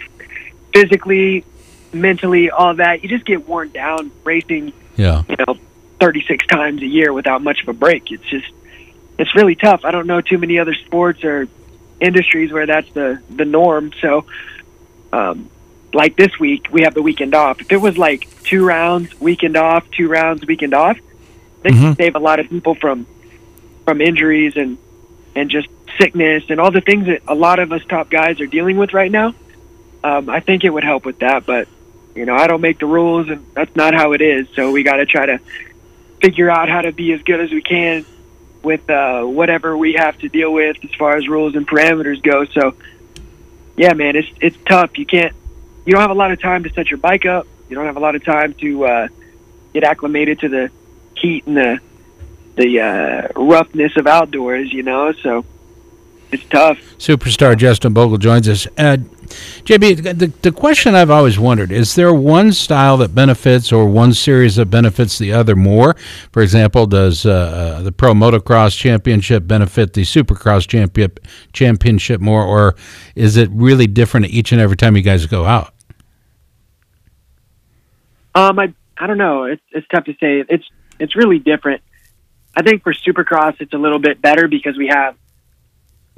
physically, 0.72 1.44
mentally, 1.92 2.50
all 2.50 2.74
that. 2.74 3.02
You 3.02 3.08
just 3.08 3.24
get 3.24 3.46
worn 3.46 3.68
down 3.70 4.10
racing 4.24 4.72
Yeah. 4.96 5.22
you 5.28 5.36
know, 5.46 5.57
36 6.00 6.46
times 6.46 6.82
a 6.82 6.86
year 6.86 7.12
without 7.12 7.42
much 7.42 7.62
of 7.62 7.68
a 7.68 7.72
break. 7.72 8.10
It's 8.10 8.24
just, 8.24 8.46
it's 9.18 9.34
really 9.34 9.54
tough. 9.54 9.84
I 9.84 9.90
don't 9.90 10.06
know 10.06 10.20
too 10.20 10.38
many 10.38 10.58
other 10.58 10.74
sports 10.74 11.24
or 11.24 11.48
industries 12.00 12.52
where 12.52 12.66
that's 12.66 12.90
the, 12.92 13.20
the 13.30 13.44
norm. 13.44 13.92
So, 14.00 14.24
um, 15.12 15.50
like 15.92 16.16
this 16.16 16.38
week, 16.38 16.68
we 16.70 16.82
have 16.82 16.94
the 16.94 17.02
weekend 17.02 17.34
off. 17.34 17.60
If 17.60 17.72
it 17.72 17.78
was 17.78 17.96
like 17.98 18.28
two 18.44 18.64
rounds, 18.64 19.18
weekend 19.20 19.56
off, 19.56 19.90
two 19.90 20.08
rounds, 20.08 20.46
weekend 20.46 20.74
off, 20.74 20.98
they 21.62 21.70
Mhm. 21.70 21.96
save 21.96 22.14
a 22.14 22.18
lot 22.20 22.38
of 22.40 22.48
people 22.48 22.74
from, 22.74 23.06
from 23.84 24.00
injuries 24.00 24.52
and, 24.56 24.78
and 25.34 25.50
just 25.50 25.68
sickness 25.98 26.44
and 26.50 26.60
all 26.60 26.70
the 26.70 26.80
things 26.80 27.06
that 27.06 27.22
a 27.26 27.34
lot 27.34 27.58
of 27.58 27.72
us 27.72 27.82
top 27.88 28.10
guys 28.10 28.40
are 28.40 28.46
dealing 28.46 28.76
with 28.76 28.92
right 28.92 29.10
now. 29.10 29.34
Um, 30.04 30.28
I 30.30 30.38
think 30.40 30.62
it 30.62 30.70
would 30.70 30.84
help 30.84 31.04
with 31.04 31.18
that, 31.20 31.44
but 31.46 31.66
you 32.14 32.24
know, 32.26 32.34
I 32.34 32.46
don't 32.46 32.60
make 32.60 32.78
the 32.78 32.86
rules, 32.86 33.28
and 33.28 33.44
that's 33.54 33.74
not 33.76 33.94
how 33.94 34.12
it 34.12 34.20
is. 34.20 34.48
So 34.54 34.70
we 34.72 34.82
got 34.82 34.96
to 34.96 35.06
try 35.06 35.26
to 35.26 35.40
figure 36.20 36.50
out 36.50 36.68
how 36.68 36.82
to 36.82 36.92
be 36.92 37.12
as 37.12 37.22
good 37.22 37.40
as 37.40 37.50
we 37.50 37.62
can 37.62 38.04
with 38.62 38.88
uh, 38.90 39.22
whatever 39.22 39.76
we 39.76 39.94
have 39.94 40.18
to 40.18 40.28
deal 40.28 40.52
with 40.52 40.76
as 40.84 40.94
far 40.94 41.16
as 41.16 41.28
rules 41.28 41.54
and 41.54 41.66
parameters 41.66 42.22
go. 42.22 42.44
So, 42.46 42.74
yeah, 43.76 43.92
man, 43.94 44.16
it's 44.16 44.28
it's 44.40 44.56
tough. 44.66 44.98
You 44.98 45.06
can't, 45.06 45.34
you 45.84 45.92
don't 45.92 46.02
have 46.02 46.10
a 46.10 46.14
lot 46.14 46.32
of 46.32 46.40
time 46.40 46.64
to 46.64 46.70
set 46.70 46.90
your 46.90 46.98
bike 46.98 47.26
up. 47.26 47.46
You 47.68 47.76
don't 47.76 47.86
have 47.86 47.96
a 47.96 48.00
lot 48.00 48.14
of 48.14 48.24
time 48.24 48.54
to 48.54 48.84
uh, 48.84 49.08
get 49.72 49.84
acclimated 49.84 50.40
to 50.40 50.48
the 50.48 50.70
heat 51.16 51.46
and 51.46 51.56
the 51.56 51.80
the 52.56 52.80
uh, 52.80 53.28
roughness 53.40 53.96
of 53.96 54.06
outdoors. 54.06 54.72
You 54.72 54.82
know, 54.82 55.12
so 55.12 55.44
it's 56.32 56.44
tough. 56.44 56.78
Superstar 56.98 57.56
Justin 57.56 57.92
Bogle 57.92 58.18
joins 58.18 58.48
us. 58.48 58.66
Uh, 58.76 58.98
JB, 59.64 60.18
the, 60.18 60.26
the 60.42 60.52
question 60.52 60.94
I've 60.94 61.10
always 61.10 61.38
wondered 61.38 61.70
is 61.70 61.94
there 61.94 62.12
one 62.14 62.52
style 62.52 62.96
that 62.98 63.14
benefits 63.14 63.72
or 63.72 63.86
one 63.86 64.14
series 64.14 64.56
that 64.56 64.66
benefits 64.66 65.18
the 65.18 65.32
other 65.32 65.54
more? 65.54 65.94
For 66.32 66.42
example, 66.42 66.86
does 66.86 67.26
uh, 67.26 67.30
uh, 67.78 67.82
the 67.82 67.92
Pro 67.92 68.14
Motocross 68.14 68.76
Championship 68.76 69.46
benefit 69.46 69.92
the 69.92 70.02
Supercross 70.02 70.66
champion, 70.66 71.12
Championship 71.52 72.20
more, 72.20 72.42
or 72.42 72.74
is 73.14 73.36
it 73.36 73.50
really 73.52 73.86
different 73.86 74.26
each 74.26 74.52
and 74.52 74.60
every 74.60 74.76
time 74.76 74.96
you 74.96 75.02
guys 75.02 75.26
go 75.26 75.44
out? 75.44 75.74
Um, 78.34 78.58
I 78.58 78.72
I 78.96 79.06
don't 79.06 79.18
know. 79.18 79.44
It's 79.44 79.62
it's 79.72 79.86
tough 79.88 80.04
to 80.04 80.12
say. 80.14 80.44
It's 80.48 80.64
it's 80.98 81.16
really 81.16 81.38
different. 81.38 81.82
I 82.56 82.62
think 82.62 82.82
for 82.82 82.92
Supercross, 82.92 83.56
it's 83.60 83.72
a 83.72 83.78
little 83.78 83.98
bit 83.98 84.20
better 84.20 84.48
because 84.48 84.76
we 84.76 84.88
have, 84.88 85.16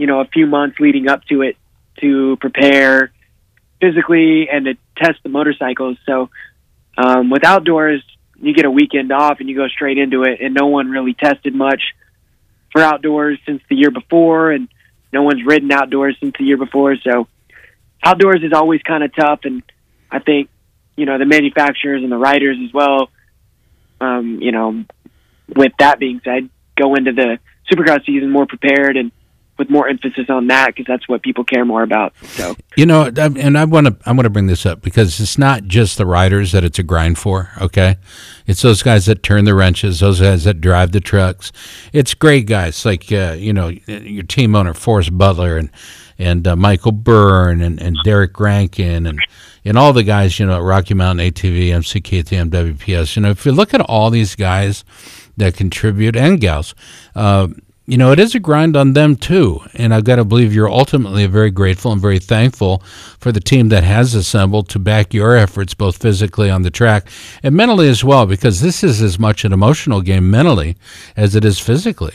you 0.01 0.07
know, 0.07 0.21
a 0.21 0.25
few 0.25 0.47
months 0.47 0.81
leading 0.81 1.09
up 1.09 1.23
to 1.27 1.43
it 1.43 1.59
to 2.01 2.39
prepare 2.41 3.13
physically 3.83 4.49
and 4.49 4.65
to 4.65 4.75
test 4.97 5.23
the 5.23 5.29
motorcycles. 5.29 5.99
So 6.07 6.31
um, 6.97 7.29
with 7.29 7.45
outdoors, 7.45 8.03
you 8.41 8.55
get 8.55 8.65
a 8.65 8.71
weekend 8.71 9.13
off 9.13 9.41
and 9.41 9.49
you 9.51 9.55
go 9.55 9.69
straight 9.69 9.99
into 9.99 10.23
it, 10.23 10.41
and 10.41 10.55
no 10.55 10.69
one 10.69 10.91
really 10.91 11.13
tested 11.13 11.55
much 11.55 11.83
for 12.73 12.81
outdoors 12.81 13.39
since 13.45 13.63
the 13.69 13.77
year 13.77 13.91
before, 13.91 14.53
and 14.53 14.69
no 15.13 15.23
one's 15.23 15.45
ridden 15.45 15.71
outdoors 15.71 16.17
since 16.19 16.35
the 16.39 16.45
year 16.45 16.57
before. 16.57 16.97
So 16.97 17.29
outdoors 18.03 18.43
is 18.43 18.55
always 18.55 18.81
kind 18.81 19.05
of 19.05 19.15
tough, 19.15 19.41
and 19.45 19.63
I 20.11 20.21
think 20.21 20.49
you 20.97 21.05
know 21.05 21.19
the 21.19 21.27
manufacturers 21.27 22.03
and 22.03 22.11
the 22.11 22.17
riders 22.17 22.57
as 22.65 22.73
well. 22.73 23.11
Um, 24.01 24.39
you 24.41 24.53
know, 24.53 24.83
with 25.55 25.73
that 25.79 25.99
being 25.99 26.23
said, 26.25 26.49
go 26.75 26.95
into 26.95 27.13
the 27.13 27.39
Supercross 27.71 28.07
season 28.07 28.31
more 28.31 28.47
prepared 28.47 28.97
and 28.97 29.13
with 29.61 29.69
more 29.71 29.87
emphasis 29.87 30.31
on 30.31 30.47
that 30.47 30.69
because 30.69 30.87
that's 30.87 31.07
what 31.07 31.23
people 31.23 31.45
care 31.45 31.67
more 31.67 31.83
about. 31.83 32.15
So 32.23 32.57
You 32.77 32.87
know, 32.87 33.05
and 33.05 33.59
I 33.59 33.65
want 33.67 33.87
to 33.87 33.97
I 34.07 34.13
want 34.13 34.25
to 34.25 34.31
bring 34.31 34.47
this 34.47 34.65
up 34.65 34.81
because 34.81 35.21
it's 35.21 35.37
not 35.39 35.65
just 35.65 35.99
the 35.99 36.07
riders 36.07 36.53
that 36.53 36.65
it's 36.65 36.79
a 36.79 36.83
grind 36.83 37.19
for. 37.19 37.51
Okay, 37.61 37.99
it's 38.47 38.63
those 38.63 38.83
guys 38.83 39.05
that 39.07 39.23
turn 39.23 39.45
the 39.45 39.55
wrenches, 39.55 40.01
those 40.01 40.21
guys 40.21 40.45
that 40.45 40.61
drive 40.63 40.93
the 40.93 41.01
trucks. 41.01 41.53
It's 41.93 42.15
great 42.15 42.47
guys 42.47 42.85
like 42.87 43.13
uh, 43.13 43.37
you 43.39 43.53
know 43.53 43.69
your 43.87 44.25
team 44.25 44.57
owner 44.57 44.73
Forrest 44.73 45.17
Butler 45.17 45.59
and 45.59 45.71
and 46.19 46.49
uh, 46.49 46.57
Michael 46.57 46.93
Byrne 46.93 47.61
and, 47.61 47.81
and 47.81 47.97
Derek 48.03 48.41
Rankin 48.41 49.07
and 49.07 49.21
and 49.65 49.77
all 49.77 49.93
the 49.93 50.03
guys 50.03 50.41
you 50.41 50.47
know 50.47 50.57
at 50.57 50.63
Rocky 50.63 50.95
Mountain 50.95 51.31
ATV, 51.31 51.71
MC 51.71 52.01
KTM, 52.01 52.49
WPS. 52.49 53.15
You 53.15 53.23
know, 53.23 53.31
if 53.31 53.45
you 53.45 53.53
look 53.53 53.75
at 53.75 53.83
all 53.83 54.09
these 54.09 54.35
guys 54.35 54.85
that 55.37 55.55
contribute 55.55 56.17
and 56.17 56.41
gals. 56.41 56.75
Uh, 57.15 57.49
you 57.91 57.99
know, 57.99 58.13
it 58.13 58.21
is 58.21 58.37
a 58.37 58.39
grind 58.39 58.77
on 58.77 58.93
them 58.93 59.17
too. 59.17 59.61
And 59.75 59.93
I've 59.93 60.05
got 60.05 60.17
to 60.17 60.25
believe 60.25 60.55
you're 60.55 60.71
ultimately 60.71 61.27
very 61.27 61.51
grateful 61.51 61.91
and 61.91 62.01
very 62.01 62.21
thankful 62.21 62.85
for 63.19 63.33
the 63.33 63.41
team 63.41 63.69
that 63.71 63.83
has 63.83 64.15
assembled 64.15 64.69
to 64.69 64.79
back 64.79 65.13
your 65.13 65.37
efforts, 65.37 65.75
both 65.75 66.01
physically 66.01 66.49
on 66.49 66.63
the 66.63 66.71
track 66.71 67.09
and 67.43 67.57
mentally 67.57 67.89
as 67.89 68.05
well, 68.05 68.27
because 68.27 68.61
this 68.61 68.85
is 68.85 69.03
as 69.03 69.19
much 69.19 69.45
an 69.45 69.53
emotional 69.53 70.03
game 70.03 70.31
mentally 70.31 70.77
as 71.17 71.35
it 71.35 71.45
is 71.45 71.59
physically. 71.59 72.15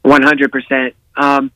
One 0.00 0.22
hundred 0.22 0.50
percent. 0.50 0.94
Um, 1.16 1.50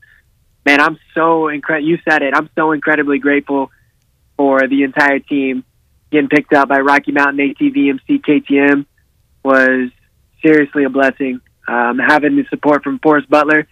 man, 0.67 0.83
I'm 0.83 0.99
so 1.15 1.49
incredible. 1.49 1.89
You 1.89 1.99
said 2.07 2.21
it. 2.21 2.35
I'm 2.35 2.51
so 2.55 2.73
incredibly 2.73 3.19
grateful 3.19 3.71
for 4.37 4.69
the 4.69 4.83
entire 4.83 5.21
team 5.21 5.65
getting 6.11 6.29
picked 6.29 6.53
up 6.53 6.69
by 6.69 6.81
Rocky 6.81 7.13
Mountain 7.13 7.39
ATV 7.39 7.91
MC 7.91 8.19
KTM 8.19 8.85
was 9.43 9.91
seriously 10.43 10.85
a 10.85 10.91
blessing. 10.91 11.41
Um, 11.71 11.99
having 11.99 12.35
the 12.35 12.45
support 12.51 12.83
from 12.83 12.99
Forrest 12.99 13.31
Butler, 13.31 13.69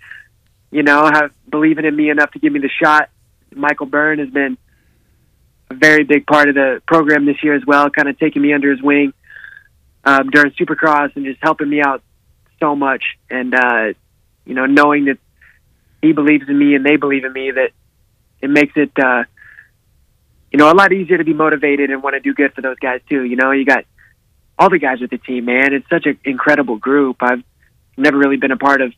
you 0.70 0.84
know, 0.84 1.04
have 1.04 1.32
believing 1.50 1.84
in 1.84 1.96
me 1.96 2.10
enough 2.10 2.30
to 2.30 2.38
give 2.38 2.52
me 2.52 2.60
the 2.60 2.70
shot. 2.80 3.10
Michael 3.52 3.86
Byrne 3.86 4.20
has 4.20 4.30
been 4.30 4.56
a 5.68 5.74
very 5.74 6.04
big 6.04 6.24
part 6.24 6.48
of 6.48 6.54
the 6.54 6.80
program 6.86 7.26
this 7.26 7.42
year 7.42 7.54
as 7.54 7.66
well, 7.66 7.90
kind 7.90 8.08
of 8.08 8.16
taking 8.16 8.40
me 8.40 8.52
under 8.52 8.70
his 8.70 8.80
wing 8.80 9.12
um, 10.04 10.30
during 10.30 10.52
Supercross 10.52 11.16
and 11.16 11.24
just 11.24 11.40
helping 11.42 11.68
me 11.68 11.82
out 11.82 12.02
so 12.60 12.76
much. 12.76 13.02
And 13.30 13.52
uh, 13.52 13.94
you 14.44 14.54
know, 14.54 14.66
knowing 14.66 15.06
that 15.06 15.18
he 16.00 16.12
believes 16.12 16.48
in 16.48 16.56
me 16.56 16.76
and 16.76 16.86
they 16.86 16.96
believe 16.96 17.24
in 17.24 17.32
me, 17.32 17.50
that 17.50 17.70
it 18.40 18.48
makes 18.48 18.74
it, 18.76 18.92
uh, 18.96 19.24
you 20.52 20.58
know, 20.58 20.70
a 20.70 20.74
lot 20.74 20.92
easier 20.92 21.18
to 21.18 21.24
be 21.24 21.34
motivated 21.34 21.90
and 21.90 22.00
want 22.00 22.14
to 22.14 22.20
do 22.20 22.32
good 22.32 22.54
for 22.54 22.62
those 22.62 22.78
guys 22.78 23.00
too. 23.08 23.24
You 23.24 23.34
know, 23.34 23.50
you 23.50 23.64
got 23.64 23.84
all 24.56 24.70
the 24.70 24.78
guys 24.78 25.00
with 25.00 25.10
the 25.10 25.18
team, 25.18 25.46
man. 25.46 25.74
It's 25.74 25.88
such 25.90 26.06
an 26.06 26.18
incredible 26.24 26.76
group. 26.76 27.16
I've 27.20 27.42
never 27.98 28.16
really 28.16 28.36
been 28.36 28.50
a 28.50 28.56
part 28.56 28.80
of 28.80 28.92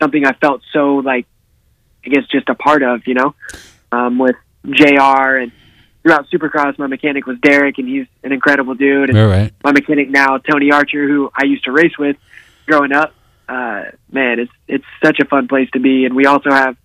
something 0.00 0.24
I 0.24 0.32
felt 0.32 0.62
so 0.72 0.96
like, 0.96 1.26
I 2.04 2.10
guess, 2.10 2.24
just 2.30 2.48
a 2.48 2.54
part 2.54 2.82
of. 2.82 3.06
You 3.06 3.14
know, 3.14 3.34
um, 3.92 4.18
with 4.18 4.36
Jr. 4.66 5.36
and 5.36 5.52
throughout 6.02 6.28
Supercross, 6.30 6.78
my 6.78 6.86
mechanic 6.86 7.26
was 7.26 7.38
Derek, 7.38 7.78
and 7.78 7.88
he's 7.88 8.06
an 8.22 8.32
incredible 8.32 8.74
dude. 8.74 9.10
And 9.10 9.18
All 9.18 9.26
right. 9.26 9.52
my 9.62 9.72
mechanic 9.72 10.10
now, 10.10 10.38
Tony 10.38 10.70
Archer, 10.70 11.06
who 11.06 11.30
I 11.34 11.44
used 11.44 11.64
to 11.64 11.72
race 11.72 11.96
with 11.98 12.16
growing 12.66 12.92
up. 12.92 13.14
Uh, 13.48 13.84
man, 14.10 14.38
it's 14.40 14.52
it's 14.68 14.84
such 15.02 15.20
a 15.20 15.24
fun 15.26 15.48
place 15.48 15.68
to 15.72 15.80
be, 15.80 16.04
and 16.04 16.14
we 16.14 16.26
also 16.26 16.50
have 16.50 16.76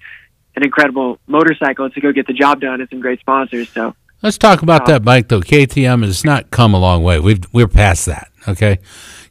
an 0.56 0.64
incredible 0.64 1.20
motorcycle 1.28 1.90
to 1.90 2.02
go 2.02 2.12
get 2.12 2.28
the 2.28 2.34
job 2.34 2.60
done 2.60 2.82
and 2.82 2.90
some 2.90 3.00
great 3.00 3.20
sponsors. 3.20 3.70
So 3.70 3.96
Let's 4.22 4.38
talk 4.38 4.62
about 4.62 4.86
that 4.88 5.04
bike 5.04 5.30
though. 5.30 5.40
KTM 5.40 6.04
has 6.04 6.26
not 6.26 6.52
come 6.52 6.74
a 6.74 6.80
long 6.80 7.04
way. 7.04 7.20
We've 7.20 7.42
we're 7.54 7.70
past 7.70 8.06
that. 8.08 8.30
Okay, 8.48 8.80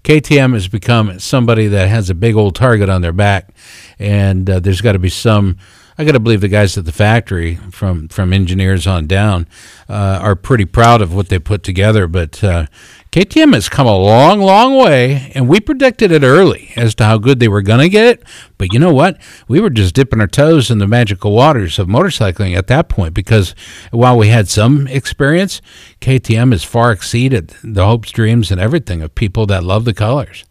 KTM 0.04 0.54
has 0.54 0.68
become 0.68 1.18
somebody 1.18 1.66
that 1.68 1.88
has 1.88 2.11
a 2.11 2.14
big 2.14 2.37
old 2.37 2.54
target 2.54 2.88
on 2.88 3.02
their 3.02 3.12
back, 3.12 3.50
and 3.98 4.48
uh, 4.48 4.61
there's 4.61 4.80
got 4.80 4.92
to 4.92 4.98
be 4.98 5.08
some. 5.08 5.58
I 6.00 6.04
got 6.04 6.12
to 6.12 6.20
believe 6.20 6.40
the 6.40 6.48
guys 6.48 6.78
at 6.78 6.84
the 6.84 6.92
factory, 6.92 7.56
from 7.72 8.08
from 8.08 8.32
engineers 8.32 8.87
on 8.87 9.06
down, 9.06 9.48
uh, 9.88 10.20
are 10.22 10.37
pretty 10.37 10.64
proud 10.64 11.02
of 11.02 11.12
what 11.14 11.28
they 11.28 11.38
put 11.38 11.62
together. 11.62 12.06
But 12.06 12.42
uh, 12.44 12.66
KTM 13.11 13.55
has 13.55 13.71
come 13.71 13.87
a 13.87 13.97
long, 13.97 14.40
long 14.40 14.77
way, 14.77 15.33
and 15.35 15.49
we 15.49 15.61
predicted 15.61 16.12
it 16.12 16.23
early 16.23 16.73
as 16.77 16.94
to 16.97 17.05
how 17.05 17.16
good 17.16 17.40
they 17.40 17.49
were 17.49 17.62
going 17.62 17.81
to 17.81 17.88
get 17.88 18.05
it. 18.05 18.23
But 18.59 18.75
you 18.75 18.79
know 18.79 18.92
what? 18.92 19.18
We 19.49 19.61
were 19.61 19.71
just 19.71 19.94
dipping 19.94 20.21
our 20.21 20.27
toes 20.27 20.71
in 20.71 20.77
the 20.77 20.87
magical 20.87 21.33
waters 21.33 21.79
of 21.79 21.88
motorcycling 21.88 22.55
at 22.55 22.66
that 22.66 22.90
point 22.90 23.14
because 23.14 23.55
while 23.92 24.18
we 24.18 24.29
had 24.29 24.47
some 24.47 24.87
experience, 24.88 25.62
KTM 26.03 26.53
has 26.53 26.64
far 26.64 26.92
exceeded 26.92 27.55
the 27.64 27.87
hopes, 27.87 28.11
dreams, 28.11 28.51
and 28.51 28.61
everything 28.61 29.01
of 29.01 29.14
people 29.14 29.47
that 29.47 29.64
love 29.64 29.87
the 29.87 29.94
colors. 29.94 30.44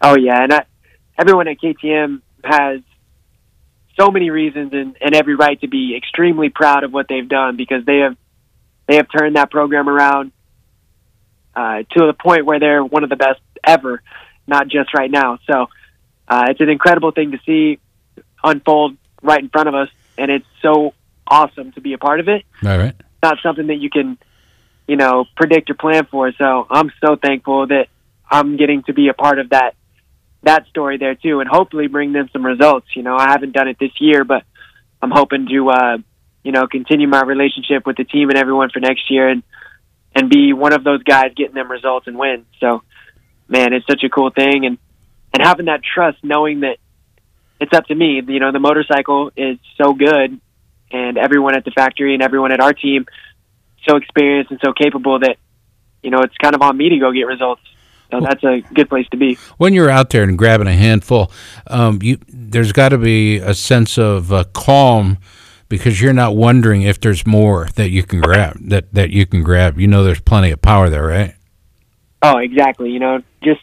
Oh 0.00 0.16
yeah, 0.16 0.42
and 0.42 0.52
I, 0.54 0.64
everyone 1.18 1.48
at 1.48 1.58
KTM 1.60 2.22
has 2.42 2.80
so 3.98 4.10
many 4.10 4.30
reasons 4.30 4.72
and, 4.72 4.96
and 5.02 5.14
every 5.14 5.34
right 5.34 5.60
to 5.60 5.68
be 5.68 5.94
extremely 5.94 6.48
proud 6.48 6.84
of 6.84 6.94
what 6.94 7.08
they've 7.08 7.28
done 7.28 7.56
because 7.56 7.84
they 7.84 7.98
have 7.98 8.16
they 8.88 8.96
have 8.96 9.06
turned 9.14 9.36
that 9.36 9.50
program 9.50 9.86
around 9.86 10.32
uh, 11.54 11.82
to 11.90 12.06
the 12.06 12.14
point 12.14 12.46
where 12.46 12.58
they're 12.58 12.84
one 12.84 13.04
of 13.04 13.10
the 13.10 13.16
best 13.16 13.40
ever, 13.64 14.02
not 14.46 14.68
just 14.68 14.94
right 14.94 15.10
now. 15.10 15.38
So 15.46 15.66
uh, 16.28 16.46
it's 16.48 16.60
an 16.60 16.68
incredible 16.68 17.10
thing 17.10 17.32
to 17.32 17.38
see 17.44 17.78
unfold 18.42 18.96
right 19.22 19.40
in 19.40 19.48
front 19.48 19.68
of 19.68 19.74
us, 19.74 19.88
and 20.16 20.30
it's 20.30 20.46
so 20.62 20.94
awesome 21.26 21.72
to 21.72 21.80
be 21.80 21.92
a 21.92 21.98
part 21.98 22.20
of 22.20 22.28
it. 22.28 22.44
All 22.64 22.78
right. 22.78 22.94
Not 23.22 23.38
something 23.42 23.66
that 23.66 23.76
you 23.76 23.90
can, 23.90 24.18
you 24.88 24.96
know, 24.96 25.26
predict 25.36 25.70
or 25.70 25.74
plan 25.74 26.06
for. 26.06 26.32
So 26.32 26.66
I'm 26.70 26.90
so 27.04 27.16
thankful 27.16 27.66
that 27.66 27.88
I'm 28.30 28.56
getting 28.56 28.82
to 28.84 28.92
be 28.92 29.08
a 29.08 29.14
part 29.14 29.38
of 29.38 29.50
that 29.50 29.74
that 30.42 30.66
story 30.68 30.96
there 30.96 31.14
too, 31.14 31.40
and 31.40 31.48
hopefully 31.48 31.86
bring 31.86 32.12
them 32.12 32.30
some 32.32 32.44
results. 32.44 32.86
You 32.96 33.02
know, 33.02 33.16
I 33.16 33.30
haven't 33.30 33.52
done 33.52 33.68
it 33.68 33.76
this 33.78 33.92
year, 34.00 34.24
but 34.24 34.44
I'm 35.02 35.10
hoping 35.10 35.46
to, 35.48 35.70
uh, 35.70 35.98
you 36.42 36.52
know, 36.52 36.66
continue 36.66 37.08
my 37.08 37.22
relationship 37.22 37.86
with 37.86 37.96
the 37.96 38.04
team 38.04 38.30
and 38.30 38.38
everyone 38.38 38.70
for 38.70 38.80
next 38.80 39.10
year, 39.10 39.28
and 39.28 39.42
and 40.14 40.28
be 40.28 40.52
one 40.52 40.72
of 40.72 40.84
those 40.84 41.02
guys 41.02 41.32
getting 41.36 41.54
them 41.54 41.70
results 41.70 42.06
and 42.06 42.18
wins. 42.18 42.46
So, 42.58 42.82
man, 43.48 43.72
it's 43.72 43.86
such 43.86 44.02
a 44.04 44.08
cool 44.08 44.30
thing, 44.30 44.66
and 44.66 44.78
and 45.32 45.42
having 45.42 45.66
that 45.66 45.82
trust, 45.82 46.18
knowing 46.22 46.60
that 46.60 46.78
it's 47.60 47.72
up 47.72 47.86
to 47.86 47.94
me. 47.94 48.22
You 48.26 48.40
know, 48.40 48.52
the 48.52 48.58
motorcycle 48.58 49.30
is 49.36 49.58
so 49.76 49.92
good, 49.94 50.40
and 50.90 51.18
everyone 51.18 51.56
at 51.56 51.64
the 51.64 51.70
factory 51.70 52.14
and 52.14 52.22
everyone 52.22 52.52
at 52.52 52.60
our 52.60 52.72
team 52.72 53.06
so 53.88 53.96
experienced 53.96 54.50
and 54.50 54.60
so 54.62 54.72
capable 54.72 55.20
that 55.20 55.36
you 56.02 56.10
know 56.10 56.20
it's 56.20 56.36
kind 56.36 56.54
of 56.54 56.62
on 56.62 56.76
me 56.76 56.88
to 56.90 56.98
go 56.98 57.12
get 57.12 57.26
results. 57.26 57.62
So 58.10 58.20
that's 58.20 58.42
a 58.42 58.60
good 58.74 58.88
place 58.88 59.06
to 59.12 59.16
be. 59.16 59.38
When 59.56 59.72
you're 59.72 59.88
out 59.88 60.10
there 60.10 60.24
and 60.24 60.36
grabbing 60.36 60.66
a 60.66 60.74
handful, 60.74 61.30
um, 61.68 62.00
you 62.02 62.18
there's 62.28 62.72
got 62.72 62.88
to 62.88 62.98
be 62.98 63.36
a 63.36 63.54
sense 63.54 63.98
of 63.98 64.32
uh, 64.32 64.44
calm 64.52 65.18
because 65.70 66.02
you're 66.02 66.12
not 66.12 66.36
wondering 66.36 66.82
if 66.82 67.00
there's 67.00 67.26
more 67.26 67.68
that 67.76 67.88
you 67.88 68.02
can 68.02 68.20
grab 68.20 68.58
that 68.68 68.92
that 68.92 69.08
you 69.08 69.24
can 69.24 69.42
grab. 69.42 69.80
You 69.80 69.86
know, 69.86 70.04
there's 70.04 70.20
plenty 70.20 70.50
of 70.50 70.60
power 70.60 70.90
there, 70.90 71.06
right? 71.06 71.34
Oh, 72.20 72.36
exactly. 72.36 72.90
You 72.90 72.98
know, 72.98 73.22
just 73.42 73.60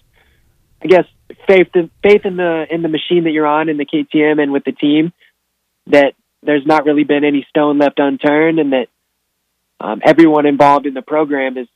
I 0.82 0.88
guess 0.88 1.06
faith 1.48 1.68
faith 2.02 2.26
in 2.26 2.38
the 2.38 2.66
in 2.72 2.82
the 2.82 2.90
machine 2.90 3.26
that 3.26 3.32
you're 3.32 3.46
on 3.46 3.70
in 3.70 3.78
the 3.78 3.86
KTM 3.86 4.42
and 4.42 4.52
with 4.52 4.64
the 4.64 4.72
team 4.72 5.14
that 5.88 6.14
there's 6.42 6.66
not 6.66 6.86
really 6.86 7.04
been 7.04 7.24
any 7.24 7.46
stone 7.50 7.78
left 7.78 8.00
unturned 8.00 8.60
and 8.60 8.72
that 8.72 8.88
um, 9.80 10.02
everyone 10.04 10.46
involved 10.46 10.86
in 10.88 10.94
the 10.94 11.02
program 11.02 11.58
is 11.58 11.68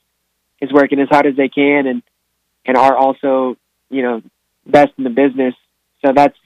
is 0.61 0.71
working 0.71 0.99
as 0.99 1.09
hard 1.09 1.27
as 1.27 1.35
they 1.35 1.49
can 1.49 1.87
and 1.87 2.01
and 2.65 2.77
are 2.77 2.97
also 2.97 3.57
you 3.89 4.01
know 4.01 4.21
best 4.65 4.93
in 4.97 5.03
the 5.03 5.09
business. 5.09 5.53
So 6.03 6.13
that's 6.15 6.37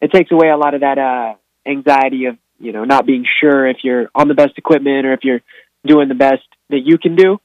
it 0.00 0.10
takes 0.12 0.32
away 0.32 0.48
a 0.48 0.56
lot 0.56 0.74
of 0.74 0.80
that 0.80 0.98
uh, 0.98 1.34
anxiety 1.64 2.26
of 2.26 2.36
you 2.58 2.72
know 2.72 2.84
not 2.84 3.06
being 3.06 3.24
sure 3.40 3.66
if 3.66 3.78
you're 3.82 4.08
on 4.14 4.28
the 4.28 4.34
best 4.34 4.56
equipment 4.56 5.06
or 5.06 5.12
if 5.12 5.20
you're 5.22 5.40
doing 5.86 6.08
the 6.08 6.14
best 6.14 6.42
that 6.70 6.80
you 6.84 6.98
can 6.98 7.16
do. 7.16 7.40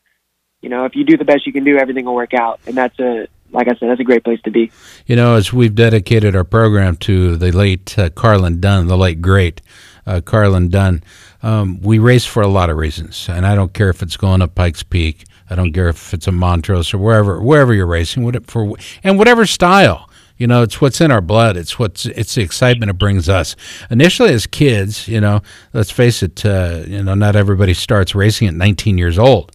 You 0.61 0.69
know, 0.69 0.85
if 0.85 0.95
you 0.95 1.03
do 1.03 1.17
the 1.17 1.25
best 1.25 1.45
you 1.45 1.51
can 1.51 1.65
do, 1.65 1.77
everything 1.77 2.05
will 2.05 2.15
work 2.15 2.33
out, 2.33 2.59
and 2.65 2.75
that's 2.75 2.97
a 2.99 3.27
like 3.51 3.67
I 3.67 3.75
said, 3.75 3.89
that's 3.89 3.99
a 3.99 4.03
great 4.03 4.23
place 4.23 4.41
to 4.43 4.51
be. 4.51 4.71
You 5.05 5.15
know, 5.15 5.35
as 5.35 5.53
we've 5.53 5.75
dedicated 5.75 6.35
our 6.35 6.43
program 6.43 6.97
to 6.97 7.37
the 7.37 7.51
late 7.51 7.97
uh, 7.97 8.09
Carlin 8.09 8.59
Dunne, 8.59 8.87
the 8.87 8.97
late 8.97 9.21
great 9.21 9.61
uh, 10.07 10.21
Carlin 10.21 10.69
Dunne, 10.69 11.03
um, 11.43 11.79
we 11.81 11.99
race 11.99 12.25
for 12.25 12.41
a 12.41 12.47
lot 12.47 12.69
of 12.69 12.77
reasons, 12.77 13.29
and 13.29 13.45
I 13.45 13.55
don't 13.55 13.73
care 13.73 13.89
if 13.89 14.01
it's 14.01 14.17
going 14.17 14.41
up 14.41 14.55
Pikes 14.55 14.83
Peak. 14.83 15.25
I 15.49 15.55
don't 15.55 15.71
care 15.71 15.89
if 15.89 16.13
it's 16.13 16.27
a 16.27 16.31
Montrose 16.31 16.93
or 16.93 16.97
wherever 16.97 17.41
wherever 17.41 17.73
you're 17.73 17.85
racing, 17.85 18.39
for 18.41 18.75
and 19.03 19.17
whatever 19.17 19.45
style. 19.45 20.09
You 20.37 20.47
know, 20.47 20.63
it's 20.63 20.81
what's 20.81 20.99
in 20.99 21.11
our 21.11 21.21
blood. 21.21 21.57
It's 21.57 21.77
what's 21.77 22.05
it's 22.07 22.35
the 22.35 22.41
excitement 22.41 22.89
it 22.89 22.97
brings 22.97 23.29
us. 23.29 23.55
Initially, 23.89 24.33
as 24.33 24.47
kids, 24.47 25.07
you 25.07 25.21
know, 25.21 25.41
let's 25.73 25.91
face 25.91 26.23
it. 26.23 26.45
Uh, 26.45 26.83
you 26.87 27.03
know, 27.03 27.13
not 27.13 27.35
everybody 27.35 27.73
starts 27.73 28.15
racing 28.15 28.47
at 28.47 28.53
19 28.55 28.97
years 28.97 29.19
old. 29.19 29.51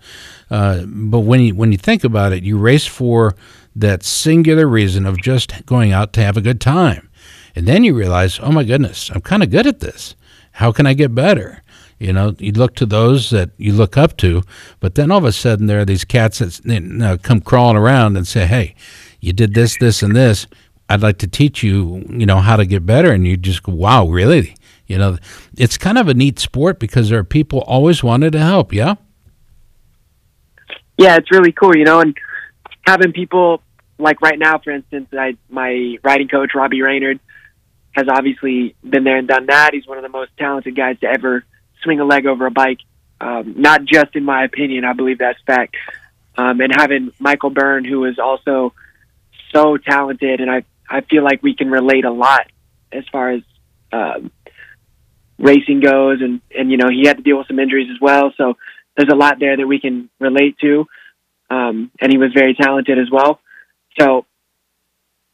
Uh, 0.50 0.84
but 0.86 1.20
when 1.20 1.40
you 1.40 1.54
when 1.54 1.72
you 1.72 1.78
think 1.78 2.04
about 2.04 2.32
it, 2.32 2.42
you 2.42 2.56
race 2.58 2.86
for 2.86 3.34
that 3.74 4.02
singular 4.02 4.66
reason 4.66 5.04
of 5.04 5.20
just 5.20 5.66
going 5.66 5.92
out 5.92 6.12
to 6.12 6.22
have 6.22 6.36
a 6.36 6.40
good 6.40 6.60
time, 6.60 7.08
and 7.54 7.66
then 7.66 7.84
you 7.84 7.94
realize, 7.94 8.38
oh 8.40 8.52
my 8.52 8.64
goodness, 8.64 9.10
I'm 9.10 9.20
kind 9.20 9.42
of 9.42 9.50
good 9.50 9.66
at 9.66 9.80
this. 9.80 10.14
How 10.52 10.72
can 10.72 10.86
I 10.86 10.94
get 10.94 11.14
better? 11.14 11.62
You 11.98 12.12
know, 12.12 12.34
you 12.38 12.52
look 12.52 12.76
to 12.76 12.86
those 12.86 13.30
that 13.30 13.50
you 13.58 13.72
look 13.72 13.96
up 13.96 14.16
to, 14.18 14.42
but 14.78 14.94
then 14.94 15.10
all 15.10 15.18
of 15.18 15.24
a 15.24 15.32
sudden 15.32 15.66
there 15.66 15.80
are 15.80 15.84
these 15.84 16.04
cats 16.04 16.38
that 16.38 16.60
you 16.64 16.80
know, 16.80 17.18
come 17.18 17.40
crawling 17.40 17.76
around 17.76 18.16
and 18.16 18.26
say, 18.26 18.46
"Hey, 18.46 18.74
you 19.20 19.32
did 19.32 19.54
this, 19.54 19.76
this, 19.78 20.02
and 20.02 20.14
this. 20.14 20.46
I'd 20.88 21.02
like 21.02 21.18
to 21.18 21.26
teach 21.26 21.62
you, 21.62 22.04
you 22.08 22.26
know, 22.26 22.38
how 22.38 22.56
to 22.56 22.66
get 22.66 22.86
better." 22.86 23.12
And 23.12 23.26
you 23.26 23.36
just 23.36 23.62
go, 23.62 23.72
"Wow, 23.72 24.08
really?" 24.08 24.54
You 24.86 24.98
know, 24.98 25.18
it's 25.56 25.76
kind 25.76 25.98
of 25.98 26.08
a 26.08 26.14
neat 26.14 26.38
sport 26.38 26.78
because 26.78 27.10
there 27.10 27.18
are 27.18 27.24
people 27.24 27.60
always 27.60 28.02
wanted 28.02 28.32
to 28.32 28.38
help. 28.38 28.72
Yeah. 28.72 28.94
Yeah, 30.96 31.16
it's 31.16 31.30
really 31.30 31.52
cool, 31.52 31.76
you 31.76 31.84
know, 31.84 32.00
and 32.00 32.16
having 32.86 33.12
people 33.12 33.62
like 33.98 34.20
right 34.22 34.38
now, 34.38 34.58
for 34.58 34.70
instance, 34.70 35.08
I 35.12 35.36
my 35.48 35.98
riding 36.02 36.28
coach 36.28 36.52
Robbie 36.54 36.82
Reynard 36.82 37.20
has 37.92 38.06
obviously 38.08 38.74
been 38.88 39.04
there 39.04 39.16
and 39.16 39.28
done 39.28 39.46
that. 39.46 39.74
He's 39.74 39.86
one 39.86 39.98
of 39.98 40.02
the 40.02 40.08
most 40.08 40.30
talented 40.38 40.74
guys 40.74 40.98
to 41.00 41.06
ever 41.06 41.44
swing 41.82 42.00
a 42.00 42.04
leg 42.04 42.26
over 42.26 42.46
a 42.46 42.50
bike. 42.50 42.78
Um, 43.20 43.54
not 43.58 43.84
just 43.84 44.14
in 44.14 44.24
my 44.24 44.44
opinion, 44.44 44.84
I 44.84 44.92
believe 44.92 45.18
that's 45.18 45.40
fact. 45.46 45.76
Um, 46.36 46.60
and 46.60 46.72
having 46.74 47.12
Michael 47.18 47.50
Byrne, 47.50 47.84
who 47.84 48.04
is 48.04 48.18
also 48.18 48.72
so 49.52 49.76
talented, 49.76 50.40
and 50.40 50.50
I 50.50 50.64
I 50.88 51.02
feel 51.02 51.22
like 51.22 51.42
we 51.42 51.54
can 51.54 51.70
relate 51.70 52.04
a 52.04 52.10
lot 52.10 52.46
as 52.92 53.04
far 53.12 53.30
as 53.30 53.42
um, 53.92 54.30
racing 55.38 55.80
goes, 55.80 56.20
and 56.20 56.40
and 56.56 56.70
you 56.70 56.76
know 56.76 56.88
he 56.90 57.06
had 57.06 57.18
to 57.18 57.22
deal 57.22 57.38
with 57.38 57.46
some 57.46 57.58
injuries 57.58 57.88
as 57.90 58.00
well, 58.00 58.32
so 58.36 58.54
there's 58.96 59.12
a 59.12 59.16
lot 59.16 59.38
there 59.38 59.56
that 59.56 59.66
we 59.66 59.80
can 59.80 60.10
relate 60.18 60.58
to. 60.58 60.86
Um, 61.50 61.90
and 62.00 62.12
he 62.12 62.18
was 62.18 62.32
very 62.34 62.54
talented 62.54 62.98
as 62.98 63.10
well. 63.10 63.40
So 63.98 64.26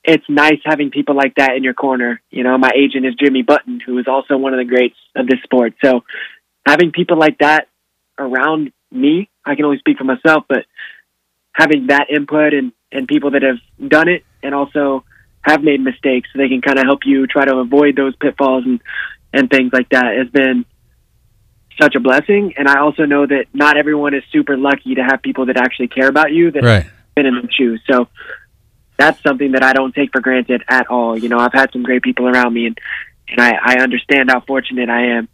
it's 0.04 0.24
nice 0.28 0.60
having 0.64 0.90
people 0.90 1.16
like 1.16 1.34
that 1.36 1.56
in 1.56 1.64
your 1.64 1.74
corner. 1.74 2.20
You 2.30 2.44
know, 2.44 2.56
my 2.58 2.70
agent 2.76 3.06
is 3.06 3.14
Jimmy 3.14 3.42
Button, 3.42 3.80
who 3.80 3.98
is 3.98 4.06
also 4.06 4.36
one 4.36 4.52
of 4.52 4.58
the 4.58 4.64
greats 4.64 4.96
of 5.16 5.26
this 5.26 5.40
sport. 5.42 5.74
So 5.82 6.04
having 6.66 6.92
people 6.92 7.18
like 7.18 7.38
that 7.38 7.68
around 8.18 8.72
me, 8.92 9.28
I 9.44 9.54
can 9.56 9.64
only 9.64 9.78
speak 9.78 9.98
for 9.98 10.04
myself, 10.04 10.44
but 10.48 10.66
having 11.52 11.88
that 11.88 12.06
input 12.14 12.52
and, 12.52 12.72
and 12.92 13.08
people 13.08 13.32
that 13.32 13.42
have 13.42 13.90
done 13.90 14.08
it 14.08 14.24
and 14.42 14.54
also 14.54 15.04
have 15.44 15.62
made 15.62 15.80
mistakes 15.80 16.28
so 16.32 16.38
they 16.38 16.48
can 16.48 16.62
kind 16.62 16.78
of 16.78 16.84
help 16.84 17.00
you 17.04 17.26
try 17.26 17.44
to 17.44 17.56
avoid 17.56 17.96
those 17.96 18.16
pitfalls 18.16 18.64
and, 18.64 18.80
and 19.32 19.50
things 19.50 19.72
like 19.72 19.90
that 19.90 20.16
has 20.16 20.28
been 20.28 20.64
such 21.80 21.94
a 21.94 22.00
blessing. 22.00 22.54
And 22.56 22.66
I 22.66 22.80
also 22.80 23.04
know 23.04 23.26
that 23.26 23.46
not 23.52 23.76
everyone 23.76 24.14
is 24.14 24.22
super 24.32 24.56
lucky 24.56 24.94
to 24.94 25.02
have 25.02 25.22
people 25.22 25.46
that 25.46 25.56
actually 25.56 25.88
care 25.88 26.08
about 26.08 26.32
you 26.32 26.50
that 26.52 26.62
right. 26.62 26.86
been 27.14 27.26
in 27.26 27.34
the 27.34 27.48
shoes. 27.52 27.80
So 27.90 28.08
that's 28.96 29.22
something 29.22 29.52
that 29.52 29.62
I 29.62 29.74
don't 29.74 29.94
take 29.94 30.12
for 30.12 30.20
granted 30.20 30.62
at 30.68 30.86
all. 30.88 31.18
You 31.18 31.28
know, 31.28 31.38
I've 31.38 31.52
had 31.52 31.70
some 31.72 31.82
great 31.82 32.02
people 32.02 32.26
around 32.26 32.54
me 32.54 32.66
and, 32.66 32.78
and 33.28 33.40
I, 33.40 33.58
I 33.62 33.82
understand 33.82 34.30
how 34.30 34.40
fortunate 34.40 34.88
I 34.88 35.06
am. 35.06 35.28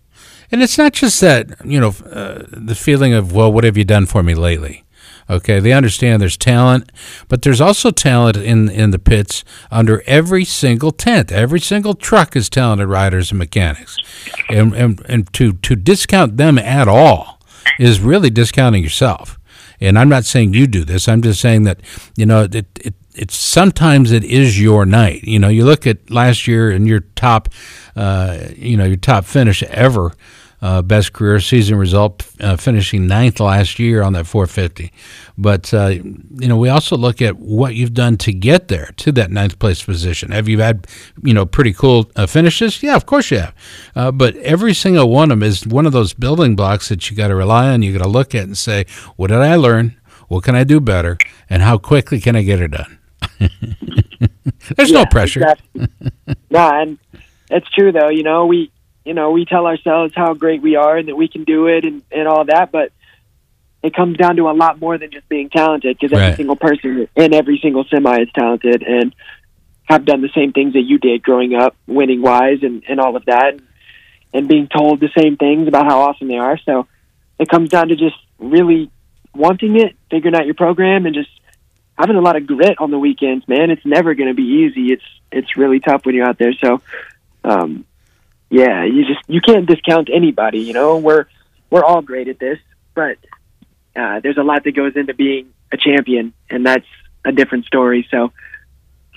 And 0.50 0.60
it's 0.60 0.76
not 0.76 0.92
just 0.92 1.20
that, 1.20 1.64
you 1.64 1.78
know, 1.78 1.94
uh, 2.10 2.44
the 2.48 2.74
feeling 2.74 3.12
of, 3.12 3.32
well, 3.32 3.52
what 3.52 3.62
have 3.62 3.76
you 3.76 3.84
done 3.84 4.06
for 4.06 4.24
me 4.24 4.34
lately? 4.34 4.84
Okay, 5.30 5.60
they 5.60 5.72
understand 5.72 6.20
there's 6.20 6.36
talent, 6.36 6.90
but 7.28 7.42
there's 7.42 7.60
also 7.60 7.92
talent 7.92 8.36
in 8.36 8.68
in 8.68 8.90
the 8.90 8.98
pits 8.98 9.44
under 9.70 10.02
every 10.04 10.44
single 10.44 10.90
tent. 10.90 11.30
Every 11.30 11.60
single 11.60 11.94
truck 11.94 12.34
is 12.34 12.48
talented 12.50 12.88
riders 12.88 13.30
and 13.30 13.38
mechanics, 13.38 13.96
and 14.48 14.74
and, 14.74 15.00
and 15.08 15.32
to 15.34 15.52
to 15.52 15.76
discount 15.76 16.36
them 16.36 16.58
at 16.58 16.88
all 16.88 17.38
is 17.78 18.00
really 18.00 18.30
discounting 18.30 18.82
yourself. 18.82 19.38
And 19.80 19.96
I'm 19.96 20.08
not 20.08 20.24
saying 20.24 20.52
you 20.52 20.66
do 20.66 20.84
this. 20.84 21.08
I'm 21.08 21.22
just 21.22 21.40
saying 21.40 21.62
that 21.62 21.80
you 22.16 22.26
know 22.26 22.42
it, 22.42 22.66
it 22.80 22.94
it's 23.14 23.36
sometimes 23.36 24.10
it 24.10 24.24
is 24.24 24.60
your 24.60 24.84
night. 24.84 25.22
You 25.22 25.38
know, 25.38 25.48
you 25.48 25.64
look 25.64 25.86
at 25.86 26.10
last 26.10 26.48
year 26.48 26.70
and 26.70 26.88
your 26.88 27.00
top, 27.14 27.48
uh, 27.94 28.38
you 28.56 28.76
know, 28.76 28.84
your 28.84 28.96
top 28.96 29.24
finish 29.24 29.62
ever 29.64 30.12
uh, 30.62 30.82
best 30.82 31.12
career 31.12 31.40
season 31.40 31.76
result, 31.76 32.26
uh, 32.40 32.56
finishing 32.56 33.06
ninth 33.06 33.40
last 33.40 33.78
year 33.78 34.02
on 34.02 34.12
that 34.12 34.26
450. 34.26 34.92
But 35.38 35.72
uh, 35.72 35.86
you 35.88 36.48
know, 36.48 36.56
we 36.56 36.68
also 36.68 36.96
look 36.96 37.22
at 37.22 37.38
what 37.38 37.74
you've 37.74 37.94
done 37.94 38.16
to 38.18 38.32
get 38.32 38.68
there 38.68 38.90
to 38.98 39.12
that 39.12 39.30
ninth 39.30 39.58
place 39.58 39.82
position. 39.82 40.32
Have 40.32 40.48
you 40.48 40.60
had 40.60 40.86
you 41.22 41.32
know 41.32 41.46
pretty 41.46 41.72
cool 41.72 42.10
uh, 42.16 42.26
finishes? 42.26 42.82
Yeah, 42.82 42.96
of 42.96 43.06
course 43.06 43.30
you 43.30 43.38
have. 43.38 43.54
Uh, 43.94 44.12
but 44.12 44.36
every 44.36 44.74
single 44.74 45.08
one 45.08 45.30
of 45.30 45.38
them 45.38 45.42
is 45.42 45.66
one 45.66 45.86
of 45.86 45.92
those 45.92 46.12
building 46.12 46.56
blocks 46.56 46.88
that 46.90 47.10
you 47.10 47.16
got 47.16 47.28
to 47.28 47.34
rely 47.34 47.68
on. 47.70 47.82
You 47.82 47.92
got 47.96 48.04
to 48.04 48.10
look 48.10 48.34
at 48.34 48.44
and 48.44 48.58
say, 48.58 48.84
what 49.16 49.28
did 49.28 49.38
I 49.38 49.56
learn? 49.56 49.96
What 50.28 50.44
can 50.44 50.54
I 50.54 50.64
do 50.64 50.78
better? 50.78 51.18
And 51.48 51.62
how 51.62 51.78
quickly 51.78 52.20
can 52.20 52.36
I 52.36 52.42
get 52.42 52.60
it 52.60 52.70
done? 52.70 52.98
There's 54.76 54.90
yeah, 54.90 55.02
no 55.02 55.06
pressure. 55.06 55.40
Exactly. 55.40 55.88
no, 56.50 56.70
and 56.70 56.98
it's 57.50 57.68
true 57.70 57.92
though. 57.92 58.08
You 58.08 58.22
know, 58.22 58.46
we 58.46 58.70
you 59.10 59.14
know, 59.14 59.32
we 59.32 59.44
tell 59.44 59.66
ourselves 59.66 60.12
how 60.14 60.34
great 60.34 60.62
we 60.62 60.76
are 60.76 60.96
and 60.96 61.08
that 61.08 61.16
we 61.16 61.26
can 61.26 61.42
do 61.42 61.66
it 61.66 61.84
and, 61.84 62.04
and 62.12 62.28
all 62.28 62.44
that, 62.44 62.70
but 62.70 62.92
it 63.82 63.92
comes 63.92 64.16
down 64.16 64.36
to 64.36 64.48
a 64.48 64.52
lot 64.52 64.80
more 64.80 64.98
than 64.98 65.10
just 65.10 65.28
being 65.28 65.50
talented 65.50 65.98
because 65.98 66.12
every 66.12 66.28
Right. 66.28 66.36
single 66.36 66.54
person 66.54 67.08
in 67.16 67.34
every 67.34 67.58
single 67.60 67.82
semi 67.90 68.20
is 68.20 68.28
talented 68.32 68.84
and 68.84 69.12
have 69.86 70.04
done 70.04 70.22
the 70.22 70.28
same 70.32 70.52
things 70.52 70.74
that 70.74 70.82
you 70.82 70.98
did 70.98 71.24
growing 71.24 71.56
up, 71.56 71.74
winning 71.88 72.22
wise 72.22 72.62
and, 72.62 72.84
and 72.88 73.00
all 73.00 73.16
of 73.16 73.24
that, 73.24 73.58
and 74.32 74.46
being 74.46 74.68
told 74.68 75.00
the 75.00 75.10
same 75.18 75.36
things 75.36 75.66
about 75.66 75.86
how 75.86 76.02
awesome 76.02 76.28
they 76.28 76.38
are. 76.38 76.56
So 76.58 76.86
it 77.40 77.48
comes 77.48 77.68
down 77.68 77.88
to 77.88 77.96
just 77.96 78.14
really 78.38 78.92
wanting 79.34 79.74
it, 79.74 79.96
figuring 80.08 80.36
out 80.36 80.46
your 80.46 80.54
program, 80.54 81.06
and 81.06 81.16
just 81.16 81.30
having 81.98 82.14
a 82.14 82.20
lot 82.20 82.36
of 82.36 82.46
grit 82.46 82.76
on 82.78 82.92
the 82.92 82.98
weekends. 83.00 83.48
Man, 83.48 83.72
it's 83.72 83.84
never 83.84 84.14
going 84.14 84.28
to 84.28 84.36
be 84.36 84.68
easy. 84.68 84.92
It's 84.92 85.02
it's 85.32 85.56
really 85.56 85.80
tough 85.80 86.06
when 86.06 86.14
you're 86.14 86.28
out 86.28 86.38
there. 86.38 86.52
So, 86.52 86.80
um, 87.42 87.84
yeah, 88.50 88.84
you 88.84 89.04
just 89.06 89.20
you 89.28 89.40
can't 89.40 89.66
discount 89.66 90.08
anybody. 90.12 90.58
You 90.58 90.72
know, 90.72 90.98
we're 90.98 91.26
we're 91.70 91.84
all 91.84 92.02
great 92.02 92.28
at 92.28 92.38
this, 92.38 92.58
but 92.94 93.16
uh, 93.96 94.20
there's 94.20 94.36
a 94.38 94.42
lot 94.42 94.64
that 94.64 94.72
goes 94.72 94.92
into 94.96 95.14
being 95.14 95.52
a 95.72 95.76
champion, 95.76 96.32
and 96.50 96.66
that's 96.66 96.86
a 97.24 97.32
different 97.32 97.64
story. 97.66 98.06
So, 98.10 98.32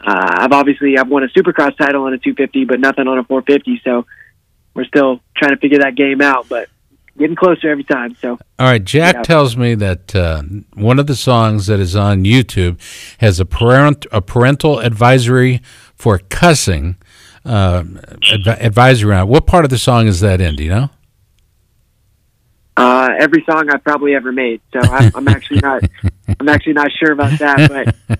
uh, 0.05 0.35
I've 0.39 0.51
obviously 0.51 0.97
I've 0.97 1.09
won 1.09 1.23
a 1.23 1.27
Supercross 1.27 1.75
title 1.77 2.03
on 2.03 2.13
a 2.13 2.17
250, 2.17 2.65
but 2.65 2.79
nothing 2.79 3.07
on 3.07 3.17
a 3.17 3.23
450. 3.23 3.81
So, 3.83 4.05
we're 4.75 4.85
still 4.85 5.19
trying 5.35 5.51
to 5.51 5.57
figure 5.57 5.79
that 5.79 5.95
game 5.95 6.21
out. 6.21 6.47
But 6.47 6.69
getting 7.17 7.35
closer 7.35 7.69
every 7.69 7.83
time. 7.83 8.15
So 8.21 8.39
All 8.59 8.67
right, 8.67 8.83
Jack 8.83 9.15
Yeah. 9.15 9.21
tells 9.21 9.55
me 9.55 9.75
that 9.75 10.15
uh, 10.15 10.41
one 10.73 10.99
of 10.99 11.07
the 11.07 11.15
songs 11.15 11.67
that 11.67 11.79
is 11.79 11.95
on 11.95 12.23
YouTube 12.23 12.79
has 13.19 13.39
a 13.39 13.45
parent 13.45 14.05
a 14.11 14.21
parental 14.21 14.79
advisory 14.79 15.61
for 15.95 16.17
cussing 16.17 16.97
uh, 17.45 17.83
adv- 18.31 18.47
advisory 18.59 19.15
on. 19.15 19.27
What 19.27 19.45
part 19.45 19.65
of 19.65 19.69
the 19.69 19.77
song 19.77 20.07
is 20.07 20.19
that 20.21 20.41
in? 20.41 20.55
Do 20.55 20.63
you 20.63 20.69
know? 20.69 20.89
uh, 22.75 23.09
every 23.19 23.43
song 23.43 23.69
I've 23.69 23.83
probably 23.83 24.15
ever 24.15 24.31
made. 24.31 24.61
So 24.73 24.79
I'm, 24.79 25.11
I'm 25.15 25.27
actually 25.27 25.59
not 25.59 25.83
I'm 26.39 26.49
actually 26.49 26.73
not 26.73 26.91
sure 26.91 27.11
about 27.11 27.37
that, 27.39 27.95
but 28.07 28.19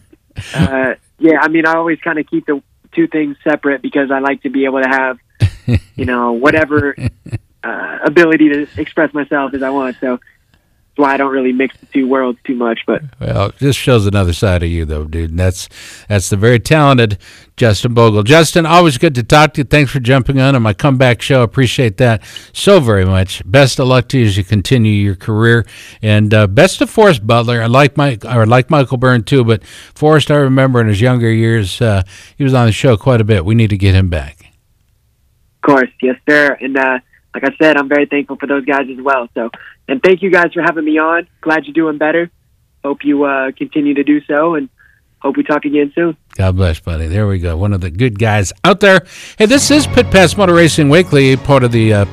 uh, 0.53 0.95
yeah, 1.19 1.39
I 1.41 1.47
mean 1.47 1.65
I 1.65 1.73
always 1.73 1.99
kind 1.99 2.19
of 2.19 2.27
keep 2.27 2.45
the 2.45 2.61
two 2.91 3.07
things 3.07 3.37
separate 3.43 3.81
because 3.81 4.11
I 4.11 4.19
like 4.19 4.43
to 4.43 4.49
be 4.49 4.65
able 4.65 4.81
to 4.81 4.87
have 4.87 5.17
you 5.95 6.05
know 6.05 6.33
whatever 6.33 6.95
uh, 7.63 7.99
ability 8.05 8.49
to 8.49 8.67
express 8.77 9.13
myself 9.13 9.53
as 9.53 9.63
I 9.63 9.69
want. 9.71 9.97
So 9.99 10.17
that's 10.17 10.97
why 10.97 11.13
I 11.15 11.17
don't 11.17 11.31
really 11.33 11.53
mix 11.53 11.75
the 11.77 11.87
two 11.87 12.07
worlds 12.07 12.37
too 12.43 12.55
much. 12.55 12.81
But 12.85 13.01
Well, 13.19 13.51
this 13.57 13.75
shows 13.75 14.05
another 14.05 14.33
side 14.33 14.61
of 14.61 14.69
you, 14.69 14.85
though, 14.85 15.05
dude. 15.05 15.31
And 15.31 15.39
that's 15.39 15.67
that's 16.07 16.29
the 16.29 16.37
very 16.37 16.59
talented 16.59 17.17
Justin 17.55 17.93
Bogle. 17.93 18.23
Justin, 18.23 18.65
always 18.65 18.97
good 18.97 19.13
to 19.15 19.23
talk 19.23 19.53
to 19.53 19.61
you. 19.61 19.65
Thanks 19.65 19.91
for 19.91 19.99
jumping 19.99 20.39
on 20.39 20.55
on 20.55 20.61
my 20.63 20.73
comeback 20.73 21.21
show. 21.21 21.43
Appreciate 21.43 21.97
that 21.97 22.23
so 22.51 22.79
very 22.79 23.05
much. 23.05 23.43
Best 23.49 23.79
of 23.79 23.87
luck 23.87 24.07
to 24.09 24.19
you 24.19 24.25
as 24.25 24.37
you 24.37 24.43
continue 24.43 24.91
your 24.91 25.15
career, 25.15 25.65
and 26.01 26.33
uh, 26.33 26.47
best 26.47 26.81
of 26.81 26.89
Forrest 26.89 27.25
Butler. 27.27 27.61
I 27.61 27.67
like 27.67 27.95
Mike, 27.95 28.25
or 28.25 28.45
like 28.47 28.69
Michael 28.71 28.97
Byrne 28.97 29.23
too, 29.23 29.43
but 29.43 29.63
Forrest, 29.65 30.31
I 30.31 30.35
remember 30.37 30.81
in 30.81 30.87
his 30.87 30.99
younger 30.99 31.31
years, 31.31 31.79
uh, 31.79 32.03
he 32.37 32.43
was 32.43 32.53
on 32.53 32.65
the 32.65 32.71
show 32.71 32.97
quite 32.97 33.21
a 33.21 33.23
bit. 33.25 33.45
We 33.45 33.53
need 33.53 33.69
to 33.69 33.77
get 33.77 33.93
him 33.93 34.09
back. 34.09 34.51
Of 35.63 35.67
course, 35.67 35.89
yes, 36.01 36.17
sir. 36.27 36.57
And 36.59 36.75
uh, 36.75 36.99
like 37.35 37.43
I 37.43 37.55
said, 37.61 37.77
I'm 37.77 37.87
very 37.87 38.07
thankful 38.07 38.37
for 38.37 38.47
those 38.47 38.65
guys 38.65 38.87
as 38.91 39.01
well. 39.01 39.29
So, 39.35 39.51
and 39.87 40.01
thank 40.01 40.23
you 40.23 40.31
guys 40.31 40.53
for 40.53 40.61
having 40.61 40.85
me 40.85 40.97
on. 40.97 41.27
Glad 41.41 41.65
you're 41.65 41.73
doing 41.73 41.97
better. 41.99 42.31
Hope 42.83 43.05
you 43.05 43.23
uh, 43.23 43.51
continue 43.51 43.93
to 43.93 44.03
do 44.03 44.21
so, 44.25 44.55
and 44.55 44.69
hope 45.23 45.37
we 45.37 45.43
talk 45.43 45.65
again 45.65 45.91
soon. 45.95 46.15
God 46.35 46.55
bless, 46.55 46.79
buddy. 46.79 47.07
There 47.07 47.27
we 47.27 47.39
go. 47.39 47.57
One 47.57 47.73
of 47.73 47.81
the 47.81 47.89
good 47.89 48.19
guys 48.19 48.53
out 48.63 48.81
there. 48.81 49.05
Hey, 49.37 49.45
this 49.45 49.71
is 49.71 49.87
Pit 49.87 50.11
Pass 50.11 50.35
Motor 50.37 50.53
Racing 50.53 50.89
Weekly, 50.89 51.37
part 51.37 51.63
of 51.63 51.71
the 51.71 51.93
uh, 51.93 52.05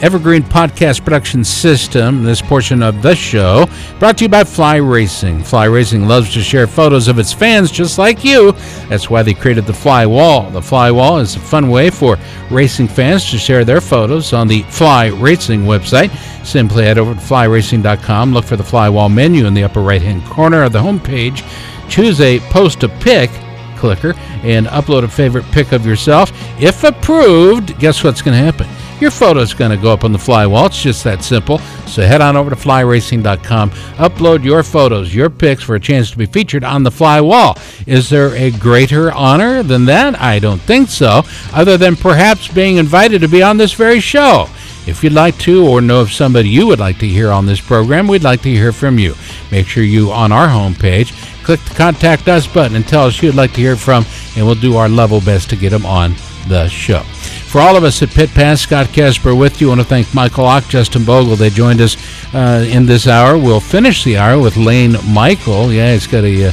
Evergreen 0.00 0.42
Podcast 0.42 1.04
Production 1.04 1.42
System. 1.44 2.22
This 2.22 2.42
portion 2.42 2.82
of 2.82 3.00
the 3.02 3.14
show 3.14 3.66
brought 3.98 4.18
to 4.18 4.24
you 4.24 4.28
by 4.28 4.44
Fly 4.44 4.76
Racing. 4.76 5.42
Fly 5.42 5.64
Racing 5.64 6.06
loves 6.06 6.32
to 6.34 6.40
share 6.42 6.66
photos 6.66 7.08
of 7.08 7.18
its 7.18 7.32
fans 7.32 7.70
just 7.70 7.98
like 7.98 8.24
you. 8.24 8.52
That's 8.88 9.08
why 9.08 9.22
they 9.22 9.34
created 9.34 9.64
the 9.64 9.72
Fly 9.72 10.04
Wall. 10.06 10.50
The 10.50 10.60
Fly 10.62 10.90
Wall 10.90 11.18
is 11.18 11.36
a 11.36 11.40
fun 11.40 11.70
way 11.70 11.90
for 11.90 12.18
racing 12.50 12.88
fans 12.88 13.30
to 13.30 13.38
share 13.38 13.64
their 13.64 13.80
photos 13.80 14.32
on 14.32 14.48
the 14.48 14.62
Fly 14.64 15.06
Racing 15.08 15.62
website. 15.62 16.10
Simply 16.44 16.84
head 16.84 16.98
over 16.98 17.14
to 17.14 17.20
flyracing.com, 17.20 18.32
look 18.32 18.44
for 18.44 18.56
the 18.56 18.64
Fly 18.64 18.88
Wall 18.88 19.08
menu 19.08 19.46
in 19.46 19.54
the 19.54 19.64
upper 19.64 19.80
right 19.80 20.02
hand 20.02 20.24
corner 20.26 20.62
of 20.62 20.72
the 20.72 20.78
homepage, 20.80 21.42
choose 21.88 22.20
a 22.20 22.40
post 22.50 22.82
a 22.82 22.88
pic 22.88 23.30
clicker 23.76 24.14
and 24.42 24.66
upload 24.66 25.04
a 25.04 25.08
favorite 25.08 25.44
pic 25.52 25.72
of 25.72 25.86
yourself. 25.86 26.32
If 26.60 26.84
approved, 26.84 27.78
guess 27.78 28.02
what's 28.02 28.22
going 28.22 28.36
to 28.36 28.44
happen? 28.44 28.66
Your 29.00 29.10
photo 29.10 29.40
is 29.40 29.52
going 29.52 29.72
to 29.72 29.76
go 29.76 29.92
up 29.92 30.04
on 30.04 30.12
the 30.12 30.18
fly 30.18 30.46
wall. 30.46 30.66
It's 30.66 30.82
just 30.82 31.04
that 31.04 31.22
simple. 31.22 31.58
So 31.86 32.06
head 32.06 32.22
on 32.22 32.34
over 32.34 32.48
to 32.48 32.56
flyracing.com, 32.56 33.70
upload 33.70 34.42
your 34.42 34.62
photos, 34.62 35.14
your 35.14 35.28
pics 35.28 35.62
for 35.62 35.74
a 35.74 35.80
chance 35.80 36.10
to 36.10 36.16
be 36.16 36.24
featured 36.24 36.64
on 36.64 36.82
the 36.82 36.90
fly 36.90 37.20
wall. 37.20 37.58
Is 37.86 38.08
there 38.08 38.34
a 38.34 38.50
greater 38.52 39.12
honor 39.12 39.62
than 39.62 39.84
that? 39.84 40.18
I 40.18 40.38
don't 40.38 40.60
think 40.62 40.88
so, 40.88 41.22
other 41.52 41.76
than 41.76 41.94
perhaps 41.94 42.48
being 42.48 42.78
invited 42.78 43.20
to 43.20 43.28
be 43.28 43.42
on 43.42 43.58
this 43.58 43.74
very 43.74 44.00
show. 44.00 44.48
If 44.86 45.02
you'd 45.04 45.12
like 45.12 45.36
to, 45.40 45.66
or 45.66 45.80
know 45.80 46.00
of 46.00 46.12
somebody 46.12 46.48
you 46.48 46.66
would 46.68 46.78
like 46.78 46.98
to 47.00 47.08
hear 47.08 47.30
on 47.30 47.44
this 47.44 47.60
program, 47.60 48.06
we'd 48.06 48.22
like 48.22 48.40
to 48.42 48.50
hear 48.50 48.72
from 48.72 48.98
you. 48.98 49.14
Make 49.50 49.66
sure 49.66 49.82
you, 49.82 50.12
on 50.12 50.32
our 50.32 50.48
homepage, 50.48 51.12
click 51.46 51.60
the 51.60 51.74
Contact 51.76 52.26
Us 52.26 52.44
button 52.44 52.74
and 52.74 52.86
tell 52.86 53.06
us 53.06 53.22
you'd 53.22 53.36
like 53.36 53.52
to 53.52 53.60
hear 53.60 53.76
from, 53.76 54.04
and 54.36 54.44
we'll 54.44 54.56
do 54.56 54.76
our 54.76 54.88
level 54.88 55.20
best 55.20 55.48
to 55.50 55.56
get 55.56 55.70
them 55.70 55.86
on 55.86 56.12
the 56.48 56.66
show. 56.66 57.02
For 57.46 57.60
all 57.60 57.76
of 57.76 57.84
us 57.84 58.02
at 58.02 58.10
Pit 58.10 58.30
Pass, 58.30 58.62
Scott 58.62 58.88
Casper 58.88 59.32
with 59.32 59.60
you. 59.60 59.68
I 59.68 59.70
want 59.70 59.80
to 59.80 59.86
thank 59.86 60.12
Michael 60.12 60.42
Lock, 60.42 60.68
Justin 60.68 61.04
Bogle. 61.04 61.36
They 61.36 61.50
joined 61.50 61.80
us 61.80 61.96
uh, 62.34 62.66
in 62.68 62.84
this 62.84 63.06
hour. 63.06 63.38
We'll 63.38 63.60
finish 63.60 64.02
the 64.02 64.16
hour 64.16 64.40
with 64.40 64.56
Layne 64.56 64.96
Michael. 65.08 65.72
Yeah, 65.72 65.92
he's 65.92 66.08
got 66.08 66.24
a, 66.24 66.48
uh, 66.48 66.52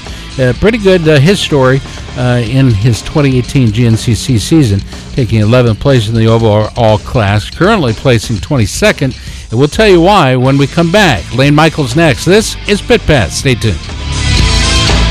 a 0.51 0.53
pretty 0.53 0.77
good 0.77 1.07
uh, 1.07 1.19
his 1.19 1.39
story 1.39 1.81
uh, 2.15 2.43
in 2.45 2.69
his 2.71 3.01
2018 3.01 3.69
GNCC 3.69 4.39
season, 4.39 4.79
taking 5.13 5.41
11th 5.41 5.79
place 5.79 6.07
in 6.07 6.13
the 6.13 6.27
overall 6.27 6.99
class, 6.99 7.49
currently 7.49 7.93
placing 7.93 8.35
22nd. 8.35 9.49
And 9.49 9.59
we'll 9.59 9.67
tell 9.67 9.89
you 9.89 10.01
why 10.01 10.35
when 10.35 10.59
we 10.59 10.67
come 10.67 10.91
back. 10.91 11.33
Layne 11.33 11.55
Michael's 11.55 11.95
next. 11.95 12.25
This 12.25 12.55
is 12.69 12.79
Pit 12.79 13.01
Pass. 13.01 13.37
Stay 13.37 13.55
tuned. 13.55 14.02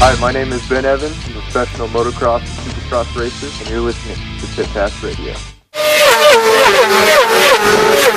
Hi, 0.05 0.21
my 0.21 0.33
name 0.33 0.53
is 0.53 0.69
Ben 0.69 0.85
Evans. 0.85 1.17
I'm 1.29 1.37
a 1.37 1.41
professional 1.43 1.87
motocross 1.87 2.41
and 2.41 2.49
supercross 2.49 3.17
racer, 3.17 3.47
and 3.61 3.71
you're 3.71 3.79
listening 3.79 4.17
to 4.41 4.47
Pit 4.49 4.67
Pass 4.71 5.01
Radio. 5.01 5.52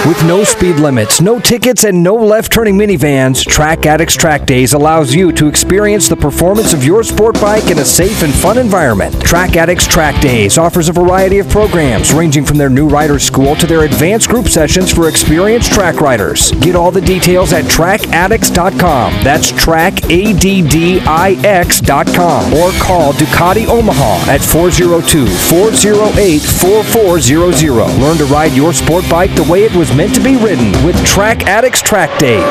With 0.05 0.21
no 0.23 0.43
speed 0.43 0.75
limits, 0.75 1.19
no 1.19 1.39
tickets, 1.39 1.83
and 1.83 2.03
no 2.03 2.13
left 2.13 2.51
turning 2.51 2.77
minivans, 2.77 3.43
Track 3.43 3.87
Addicts 3.87 4.15
Track 4.15 4.45
Days 4.45 4.73
allows 4.73 5.15
you 5.15 5.31
to 5.31 5.47
experience 5.47 6.07
the 6.07 6.15
performance 6.15 6.73
of 6.73 6.83
your 6.83 7.03
sport 7.03 7.41
bike 7.41 7.71
in 7.71 7.79
a 7.79 7.85
safe 7.85 8.21
and 8.21 8.31
fun 8.31 8.59
environment. 8.59 9.19
Track 9.23 9.55
Addicts 9.55 9.87
Track 9.87 10.21
Days 10.21 10.59
offers 10.59 10.89
a 10.89 10.93
variety 10.93 11.39
of 11.39 11.49
programs 11.49 12.13
ranging 12.13 12.45
from 12.45 12.57
their 12.57 12.69
new 12.69 12.87
rider 12.87 13.17
school 13.17 13.55
to 13.55 13.65
their 13.65 13.85
advanced 13.85 14.29
group 14.29 14.47
sessions 14.47 14.93
for 14.93 15.09
experienced 15.09 15.71
track 15.71 15.99
riders. 16.01 16.51
Get 16.51 16.75
all 16.75 16.91
the 16.91 17.01
details 17.01 17.51
at 17.53 17.65
trackaddicts.com. 17.65 19.23
That's 19.23 19.51
trackaddicts.com 19.53 22.53
or 22.53 22.71
call 22.79 23.13
Ducati 23.13 23.65
Omaha 23.67 24.31
at 24.31 24.41
402 24.41 25.25
408 25.25 26.41
4400. 26.41 27.44
Learn 27.45 28.17
to 28.17 28.25
ride 28.25 28.53
your 28.53 28.73
sport 28.73 29.07
bike 29.07 29.35
the 29.35 29.43
way 29.43 29.65
it 29.65 29.75
was 29.75 29.95
meant 29.95 30.15
to 30.15 30.23
be 30.23 30.35
ridden 30.35 30.71
with 30.83 30.95
Track 31.05 31.43
Addicts 31.43 31.79
Track 31.79 32.17
Days. 32.17 32.41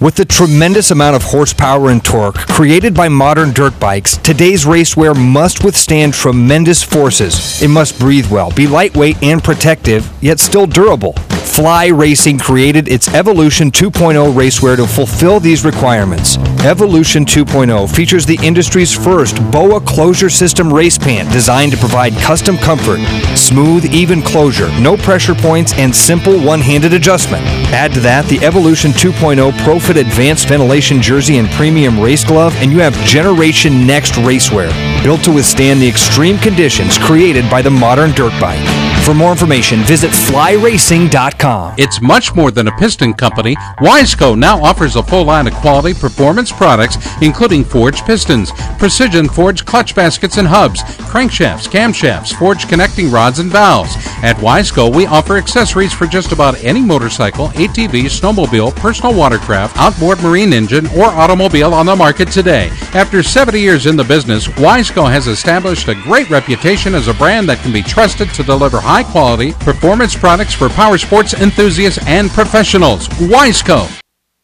With 0.00 0.16
the 0.16 0.24
tremendous 0.24 0.90
amount 0.90 1.14
of 1.14 1.22
horsepower 1.22 1.90
and 1.90 2.04
torque 2.04 2.34
created 2.34 2.94
by 2.94 3.08
modern 3.08 3.52
dirt 3.52 3.78
bikes, 3.78 4.16
today's 4.16 4.64
racewear 4.64 5.16
must 5.16 5.62
withstand 5.62 6.14
tremendous 6.14 6.82
forces. 6.82 7.62
It 7.62 7.68
must 7.68 7.98
breathe 8.00 8.28
well, 8.28 8.50
be 8.50 8.66
lightweight 8.66 9.22
and 9.22 9.42
protective, 9.42 10.10
yet 10.20 10.40
still 10.40 10.66
durable. 10.66 11.14
Fly 11.58 11.88
Racing 11.88 12.38
created 12.38 12.86
its 12.86 13.08
Evolution 13.08 13.72
2.0 13.72 14.32
racewear 14.32 14.76
to 14.76 14.86
fulfill 14.86 15.40
these 15.40 15.64
requirements. 15.64 16.36
Evolution 16.64 17.24
2.0 17.24 17.92
features 17.92 18.24
the 18.24 18.38
industry's 18.44 18.94
first 18.94 19.34
BOA 19.50 19.80
closure 19.80 20.30
system 20.30 20.72
race 20.72 20.96
pant 20.96 21.28
designed 21.32 21.72
to 21.72 21.78
provide 21.78 22.12
custom 22.18 22.56
comfort, 22.58 23.00
smooth, 23.36 23.84
even 23.86 24.22
closure, 24.22 24.68
no 24.78 24.96
pressure 24.96 25.34
points, 25.34 25.72
and 25.72 25.92
simple 25.92 26.40
one-handed 26.40 26.92
adjustment. 26.92 27.42
Add 27.74 27.92
to 27.94 28.00
that 28.02 28.26
the 28.26 28.38
Evolution 28.46 28.92
2.0 28.92 29.50
ProFit 29.50 29.96
Advanced 29.96 30.46
Ventilation 30.46 31.02
Jersey 31.02 31.38
and 31.38 31.48
Premium 31.50 31.98
Race 31.98 32.22
Glove, 32.22 32.54
and 32.58 32.70
you 32.70 32.78
have 32.78 32.94
Generation 33.04 33.84
Next 33.84 34.12
racewear, 34.12 34.70
built 35.02 35.24
to 35.24 35.32
withstand 35.32 35.82
the 35.82 35.88
extreme 35.88 36.38
conditions 36.38 36.98
created 36.98 37.50
by 37.50 37.62
the 37.62 37.70
modern 37.70 38.12
dirt 38.12 38.40
bike. 38.40 38.87
For 39.08 39.14
more 39.14 39.32
information, 39.32 39.80
visit 39.84 40.10
flyracing.com. 40.10 41.76
It's 41.78 42.02
much 42.02 42.34
more 42.34 42.50
than 42.50 42.68
a 42.68 42.76
piston 42.76 43.14
company. 43.14 43.56
Wiseco 43.78 44.38
now 44.38 44.62
offers 44.62 44.96
a 44.96 45.02
full 45.02 45.24
line 45.24 45.46
of 45.46 45.54
quality 45.54 45.98
performance 45.98 46.52
products, 46.52 46.98
including 47.22 47.64
forged 47.64 48.04
pistons, 48.04 48.52
precision 48.78 49.26
forged 49.26 49.64
clutch 49.64 49.94
baskets 49.94 50.36
and 50.36 50.46
hubs, 50.46 50.82
crankshafts, 50.82 51.68
camshafts, 51.68 52.38
forged 52.38 52.68
connecting 52.68 53.10
rods 53.10 53.38
and 53.38 53.50
valves. 53.50 53.96
At 54.22 54.36
Wiseco, 54.40 54.94
we 54.94 55.06
offer 55.06 55.38
accessories 55.38 55.94
for 55.94 56.06
just 56.06 56.32
about 56.32 56.62
any 56.62 56.82
motorcycle, 56.82 57.48
ATV, 57.48 58.10
snowmobile, 58.10 58.76
personal 58.76 59.14
watercraft, 59.14 59.78
outboard 59.78 60.20
marine 60.20 60.52
engine, 60.52 60.86
or 60.88 61.06
automobile 61.06 61.72
on 61.72 61.86
the 61.86 61.96
market 61.96 62.30
today. 62.30 62.68
After 62.92 63.22
70 63.22 63.58
years 63.58 63.86
in 63.86 63.96
the 63.96 64.04
business, 64.04 64.48
Wiseco 64.48 65.10
has 65.10 65.28
established 65.28 65.88
a 65.88 65.94
great 65.94 66.28
reputation 66.28 66.94
as 66.94 67.08
a 67.08 67.14
brand 67.14 67.48
that 67.48 67.62
can 67.62 67.72
be 67.72 67.80
trusted 67.80 68.28
to 68.34 68.42
deliver 68.42 68.78
high 68.78 68.97
quality 69.02 69.52
performance 69.52 70.16
products 70.16 70.54
for 70.54 70.68
power 70.68 70.98
sports 70.98 71.34
enthusiasts 71.34 71.98
and 72.06 72.30
professionals. 72.30 73.08
Wiseco. 73.08 73.88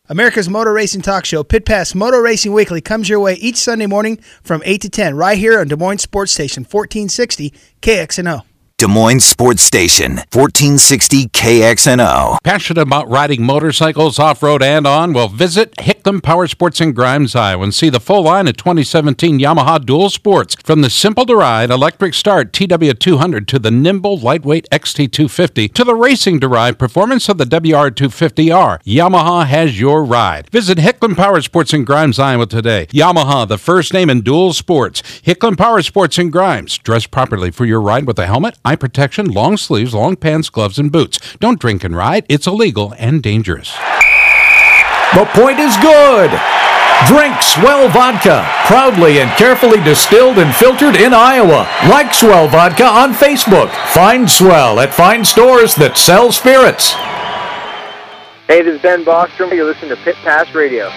America's 0.08 0.50
Motor 0.50 0.72
Racing 0.72 1.00
Talk 1.00 1.24
Show, 1.24 1.42
Pit 1.42 1.64
Pass 1.64 1.94
Motor 1.94 2.20
Racing 2.20 2.52
Weekly, 2.52 2.82
comes 2.82 3.08
your 3.08 3.20
way 3.20 3.34
each 3.34 3.56
Sunday 3.56 3.86
morning 3.86 4.18
from 4.42 4.62
8 4.64 4.82
to 4.82 4.90
10, 4.90 5.16
right 5.16 5.38
here 5.38 5.58
on 5.58 5.68
Des 5.68 5.76
Moines 5.76 6.02
Sports 6.02 6.32
Station, 6.32 6.62
1460 6.62 7.52
KXNO. 7.80 8.42
Des 8.84 8.88
Moines 8.88 9.24
Sports 9.24 9.62
Station, 9.62 10.16
1460 10.34 11.28
KXNO. 11.28 12.36
Passionate 12.44 12.82
about 12.82 13.08
riding 13.08 13.42
motorcycles 13.42 14.18
off 14.18 14.42
road 14.42 14.62
and 14.62 14.86
on? 14.86 15.14
Well, 15.14 15.28
visit 15.28 15.72
Hickman 15.80 16.20
Power 16.20 16.46
Sports 16.46 16.82
in 16.82 16.92
Grimes, 16.92 17.34
Iowa, 17.34 17.62
and 17.62 17.74
see 17.74 17.88
the 17.88 17.98
full 17.98 18.24
line 18.24 18.46
of 18.46 18.58
2017 18.58 19.38
Yamaha 19.38 19.82
Dual 19.82 20.10
Sports. 20.10 20.54
From 20.62 20.82
the 20.82 20.90
simple 20.90 21.24
to 21.24 21.34
ride 21.34 21.70
electric 21.70 22.12
start 22.12 22.52
TW200 22.52 23.46
to 23.46 23.58
the 23.58 23.70
nimble 23.70 24.18
lightweight 24.18 24.68
XT250 24.68 25.72
to 25.72 25.82
the 25.84 25.94
racing 25.94 26.38
ride 26.40 26.78
performance 26.78 27.30
of 27.30 27.38
the 27.38 27.46
WR250R, 27.46 28.82
Yamaha 28.82 29.46
has 29.46 29.80
your 29.80 30.04
ride. 30.04 30.50
Visit 30.50 30.76
Hickman 30.76 31.14
Power 31.14 31.40
Sports 31.40 31.72
in 31.72 31.86
Grimes, 31.86 32.18
Iowa 32.18 32.44
today. 32.44 32.84
Yamaha, 32.88 33.48
the 33.48 33.56
first 33.56 33.94
name 33.94 34.10
in 34.10 34.20
dual 34.20 34.52
sports. 34.52 35.02
Hickman 35.22 35.56
Power 35.56 35.80
Sports 35.80 36.18
in 36.18 36.28
Grimes. 36.28 36.76
Dress 36.76 37.06
properly 37.06 37.50
for 37.50 37.64
your 37.64 37.80
ride 37.80 38.06
with 38.06 38.18
a 38.18 38.26
helmet, 38.26 38.58
eye 38.74 38.76
protection, 38.76 39.26
long 39.30 39.56
sleeves, 39.56 39.94
long 39.94 40.16
pants, 40.16 40.50
gloves, 40.50 40.80
and 40.80 40.90
boots. 40.90 41.20
Don't 41.38 41.60
drink 41.60 41.84
and 41.84 41.96
ride. 41.96 42.26
It's 42.28 42.48
illegal 42.48 42.92
and 42.98 43.22
dangerous. 43.22 43.72
The 45.14 45.24
point 45.30 45.60
is 45.60 45.76
good. 45.76 46.30
Drink 47.06 47.40
Swell 47.40 47.88
Vodka, 47.88 48.42
proudly 48.66 49.20
and 49.20 49.30
carefully 49.38 49.80
distilled 49.84 50.38
and 50.38 50.52
filtered 50.54 50.96
in 50.96 51.14
Iowa. 51.14 51.68
Like 51.88 52.12
Swell 52.12 52.48
Vodka 52.48 52.84
on 52.84 53.12
Facebook. 53.14 53.70
Find 53.92 54.28
Swell 54.28 54.80
at 54.80 54.92
fine 54.92 55.24
stores 55.24 55.76
that 55.76 55.96
sell 55.96 56.32
spirits. 56.32 56.94
Hey, 58.46 58.60
this 58.60 58.76
is 58.76 58.82
Ben 58.82 59.06
Bostrom. 59.06 59.54
You're 59.54 59.64
listening 59.64 59.88
to 59.88 59.96
Pit 59.96 60.16
Pass 60.16 60.54
Radio. 60.54 60.90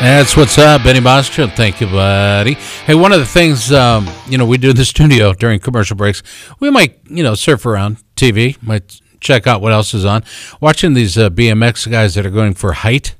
That's 0.00 0.36
what's 0.36 0.58
up, 0.58 0.82
Benny 0.82 0.98
Bostrom. 0.98 1.54
Thank 1.54 1.80
you, 1.80 1.86
buddy. 1.86 2.54
Hey, 2.54 2.96
one 2.96 3.12
of 3.12 3.20
the 3.20 3.24
things 3.24 3.70
um, 3.70 4.10
you 4.28 4.36
know 4.36 4.44
we 4.44 4.58
do 4.58 4.70
in 4.70 4.76
the 4.76 4.84
studio 4.96 5.32
during 5.32 5.60
commercial 5.60 5.96
breaks, 5.96 6.24
we 6.58 6.70
might 6.70 6.98
you 7.08 7.22
know 7.22 7.36
surf 7.36 7.66
around 7.66 7.98
TV, 8.16 8.60
might 8.60 9.00
check 9.20 9.46
out 9.46 9.60
what 9.60 9.70
else 9.70 9.94
is 9.94 10.04
on. 10.04 10.24
Watching 10.60 10.94
these 10.94 11.16
uh, 11.16 11.30
BMX 11.30 11.88
guys 11.88 12.16
that 12.16 12.26
are 12.26 12.30
going 12.30 12.54
for 12.54 12.72
height 12.72 13.14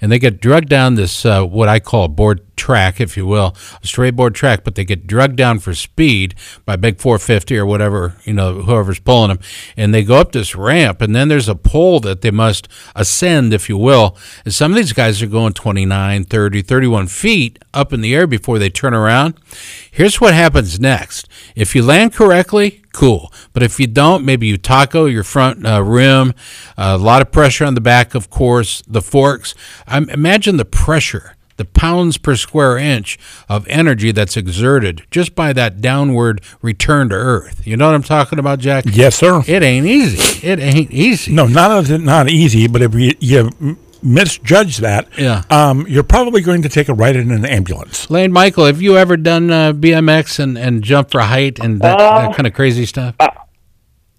and 0.00 0.10
they 0.12 0.18
get 0.18 0.40
drugged 0.40 0.68
down 0.68 0.94
this 0.94 1.24
uh, 1.24 1.44
what 1.44 1.68
I 1.68 1.80
call 1.80 2.04
a 2.04 2.08
board 2.08 2.42
track, 2.56 3.00
if 3.00 3.16
you 3.16 3.26
will, 3.26 3.56
a 3.82 3.86
straight 3.86 4.16
board 4.16 4.34
track, 4.34 4.64
but 4.64 4.74
they 4.74 4.84
get 4.84 5.06
drugged 5.06 5.36
down 5.36 5.58
for 5.58 5.74
speed 5.74 6.34
by 6.64 6.76
big 6.76 6.98
450 6.98 7.56
or 7.56 7.64
whatever, 7.64 8.16
you 8.24 8.32
know, 8.32 8.62
whoever's 8.62 8.98
pulling 8.98 9.28
them, 9.28 9.38
and 9.76 9.94
they 9.94 10.02
go 10.02 10.16
up 10.16 10.32
this 10.32 10.54
ramp, 10.54 11.00
and 11.00 11.14
then 11.14 11.28
there's 11.28 11.48
a 11.48 11.54
pole 11.54 12.00
that 12.00 12.20
they 12.20 12.30
must 12.30 12.68
ascend, 12.94 13.54
if 13.54 13.68
you 13.68 13.78
will, 13.78 14.16
and 14.44 14.52
some 14.52 14.72
of 14.72 14.76
these 14.76 14.92
guys 14.92 15.22
are 15.22 15.26
going 15.26 15.52
29, 15.52 16.24
30, 16.24 16.62
31 16.62 17.06
feet 17.06 17.58
up 17.72 17.92
in 17.92 18.00
the 18.00 18.14
air 18.14 18.26
before 18.26 18.58
they 18.58 18.70
turn 18.70 18.92
around. 18.94 19.34
Here's 19.90 20.20
what 20.20 20.34
happens 20.34 20.78
next. 20.78 21.28
If 21.54 21.74
you 21.74 21.82
land 21.82 22.12
correctly, 22.12 22.82
cool. 22.98 23.32
But 23.52 23.62
if 23.62 23.78
you 23.78 23.86
don't, 23.86 24.24
maybe 24.24 24.48
you 24.48 24.58
taco 24.58 25.04
your 25.04 25.22
front 25.22 25.64
uh, 25.64 25.82
rim, 25.84 26.34
uh, 26.76 26.96
a 26.98 26.98
lot 26.98 27.22
of 27.22 27.30
pressure 27.30 27.64
on 27.64 27.74
the 27.74 27.80
back, 27.80 28.16
of 28.16 28.28
course, 28.28 28.82
the 28.88 29.00
forks. 29.00 29.54
Um, 29.86 30.10
imagine 30.10 30.56
the 30.56 30.64
pressure, 30.64 31.36
the 31.58 31.64
pounds 31.64 32.18
per 32.18 32.34
square 32.34 32.76
inch 32.76 33.16
of 33.48 33.68
energy 33.68 34.10
that's 34.10 34.36
exerted 34.36 35.06
just 35.12 35.36
by 35.36 35.52
that 35.52 35.80
downward 35.80 36.40
return 36.60 37.08
to 37.10 37.14
Earth. 37.14 37.64
You 37.64 37.76
know 37.76 37.86
what 37.86 37.94
I'm 37.94 38.02
talking 38.02 38.40
about, 38.40 38.58
Jack? 38.58 38.84
Yes, 38.88 39.14
sir. 39.14 39.44
It 39.46 39.62
ain't 39.62 39.86
easy. 39.86 40.44
It 40.44 40.58
ain't 40.58 40.90
easy. 40.90 41.32
No, 41.32 41.46
not 41.46 41.88
not 41.88 42.28
easy, 42.28 42.66
but 42.66 42.82
if 42.82 42.94
you, 42.94 43.12
you 43.20 43.78
misjudge 44.02 44.78
that, 44.78 45.08
Yeah. 45.18 45.42
um, 45.50 45.86
you're 45.88 46.02
probably 46.02 46.40
going 46.40 46.62
to 46.62 46.68
take 46.68 46.88
a 46.88 46.94
ride 46.94 47.16
in 47.16 47.30
an 47.30 47.44
ambulance. 47.44 48.08
Layne 48.10 48.32
Michael, 48.32 48.66
have 48.66 48.80
you 48.82 48.96
ever 48.96 49.16
done 49.16 49.50
uh, 49.50 49.72
BMX 49.72 50.38
and, 50.38 50.56
and 50.58 50.82
jump 50.82 51.10
for 51.10 51.20
height 51.20 51.58
and 51.58 51.80
that, 51.80 52.00
Uh, 52.00 52.20
that 52.28 52.36
kind 52.36 52.46
of 52.46 52.52
crazy 52.54 52.86
stuff? 52.86 53.14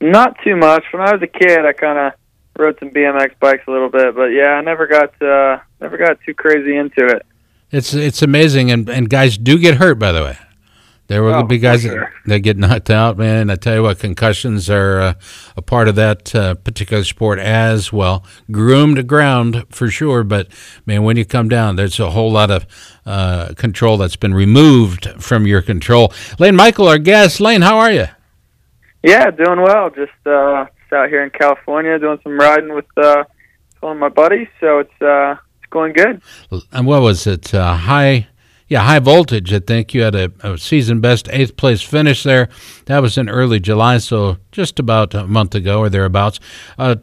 Not 0.01 0.37
too 0.43 0.55
much. 0.55 0.83
When 0.91 1.01
I 1.01 1.11
was 1.13 1.21
a 1.21 1.27
kid, 1.27 1.65
I 1.65 1.73
kind 1.73 1.97
of 1.99 2.13
rode 2.57 2.77
some 2.79 2.89
BMX 2.89 3.31
bikes 3.39 3.63
a 3.67 3.71
little 3.71 3.89
bit, 3.89 4.15
but 4.15 4.27
yeah, 4.27 4.51
I 4.51 4.61
never 4.61 4.87
got 4.87 5.21
uh, 5.21 5.59
never 5.81 5.97
got 5.97 6.19
too 6.25 6.33
crazy 6.33 6.75
into 6.77 7.05
it. 7.05 7.25
It's 7.71 7.93
it's 7.93 8.21
amazing, 8.21 8.71
and, 8.71 8.89
and 8.89 9.09
guys 9.09 9.37
do 9.37 9.57
get 9.57 9.75
hurt. 9.75 9.99
By 9.99 10.11
the 10.13 10.23
way, 10.23 10.37
there 11.09 11.21
will 11.23 11.33
Oh, 11.33 11.43
be 11.43 11.57
guys 11.57 11.81
sure. 11.81 11.99
that, 11.99 12.29
that 12.29 12.39
get 12.39 12.57
knocked 12.57 12.89
out. 12.89 13.17
Man, 13.17 13.49
I 13.49 13.55
tell 13.55 13.75
you 13.75 13.83
what, 13.83 13.99
concussions 13.99 14.69
are 14.69 15.01
uh, 15.01 15.13
a 15.57 15.61
part 15.61 15.87
of 15.89 15.95
that 15.95 16.33
uh, 16.33 16.55
particular 16.55 17.03
sport 17.03 17.39
as 17.39 17.91
well. 17.91 18.23
Groomed 18.49 18.95
to 18.95 19.03
ground 19.03 19.65
for 19.69 19.89
sure, 19.89 20.23
but 20.23 20.47
man, 20.85 21.03
when 21.03 21.17
you 21.17 21.25
come 21.25 21.49
down, 21.49 21.75
there's 21.75 21.99
a 21.99 22.11
whole 22.11 22.31
lot 22.31 22.49
of 22.49 22.65
uh, 23.05 23.53
control 23.55 23.97
that's 23.97 24.15
been 24.15 24.33
removed 24.33 25.07
from 25.21 25.45
your 25.45 25.61
control. 25.61 26.13
Layne 26.39 26.55
Michael, 26.55 26.87
our 26.87 26.97
guest. 26.99 27.41
Layne, 27.41 27.61
how 27.61 27.77
are 27.79 27.91
you? 27.91 28.05
Yeah, 29.03 29.31
doing 29.31 29.61
well. 29.61 29.89
Just 29.89 30.11
uh, 30.25 30.65
just 30.81 30.93
out 30.93 31.09
here 31.09 31.23
in 31.23 31.29
California, 31.31 31.97
doing 31.99 32.19
some 32.23 32.37
riding 32.39 32.73
with 32.73 32.85
uh, 32.97 33.23
one 33.79 33.93
of 33.93 33.97
my 33.99 34.09
buddies. 34.09 34.47
So 34.59 34.79
it's 34.79 35.01
uh, 35.01 35.35
it's 35.57 35.69
going 35.71 35.93
good. 35.93 36.21
And 36.71 36.85
what 36.85 37.01
was 37.01 37.25
it? 37.25 37.53
Uh, 37.53 37.75
high, 37.75 38.27
yeah, 38.69 38.81
high 38.81 38.99
voltage. 38.99 39.51
I 39.51 39.59
think 39.59 39.93
you 39.93 40.03
had 40.03 40.15
a, 40.15 40.31
a 40.41 40.57
season 40.57 41.01
best 41.01 41.27
eighth 41.31 41.57
place 41.57 41.81
finish 41.81 42.23
there. 42.23 42.49
That 42.85 43.01
was 43.01 43.17
in 43.17 43.27
early 43.27 43.59
July, 43.59 43.97
so 43.97 44.37
just 44.51 44.79
about 44.79 45.13
a 45.15 45.25
month 45.25 45.55
ago 45.55 45.79
or 45.79 45.89
thereabouts. 45.89 46.39
Uh, 46.77 46.97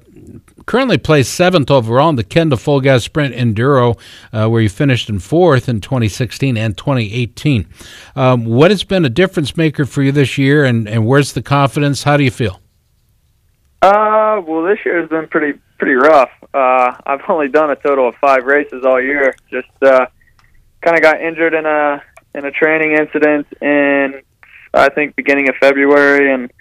currently 0.67 0.97
placed 0.97 1.35
seventh 1.35 1.71
overall 1.71 2.09
in 2.09 2.17
the 2.17 2.25
Kenda 2.25 2.59
Full 2.59 2.81
Gas 2.81 3.05
Sprint 3.05 3.35
Enduro, 3.35 3.99
uh, 4.33 4.49
where 4.49 4.63
you 4.63 4.69
finished 4.69 5.09
in 5.09 5.19
fourth 5.19 5.69
in 5.69 5.81
2016 5.81 6.57
and 6.57 6.77
2018. 6.77 7.67
Um, 8.15 8.45
what 8.45 8.71
has 8.71 8.85
been 8.85 9.05
a 9.05 9.11
difference 9.11 9.57
maker 9.57 9.85
for 9.85 10.03
you 10.03 10.13
this 10.13 10.39
year, 10.39 10.65
and, 10.65 10.89
and 10.89 11.05
where's 11.05 11.33
the 11.33 11.43
confidence? 11.43 12.05
How 12.05 12.17
do 12.17 12.23
you 12.23 12.31
feel? 12.31 12.61
Uh, 13.83 14.41
well, 14.47 14.63
this 14.63 14.79
year 14.85 15.01
has 15.01 15.09
been 15.09 15.27
pretty 15.29 15.59
pretty 15.79 15.95
rough. 15.95 16.31
Uh, 16.55 16.97
I've 17.05 17.21
only 17.29 17.49
done 17.49 17.71
a 17.71 17.77
total 17.77 18.09
of 18.09 18.15
five 18.17 18.45
races 18.45 18.85
all 18.87 19.01
year. 19.01 19.35
Just 19.51 19.69
uh, 19.83 20.07
kind 20.87 20.97
of 20.97 21.03
got 21.03 21.21
injured 21.21 21.53
in 21.53 21.67
a 21.67 22.03
in 22.35 22.45
a 22.45 22.51
training 22.51 22.93
incident 22.93 23.47
in 23.61 24.23
I 24.73 24.89
think 24.91 25.17
beginning 25.17 25.49
of 25.49 25.57
February, 25.61 26.33
and 26.33 26.53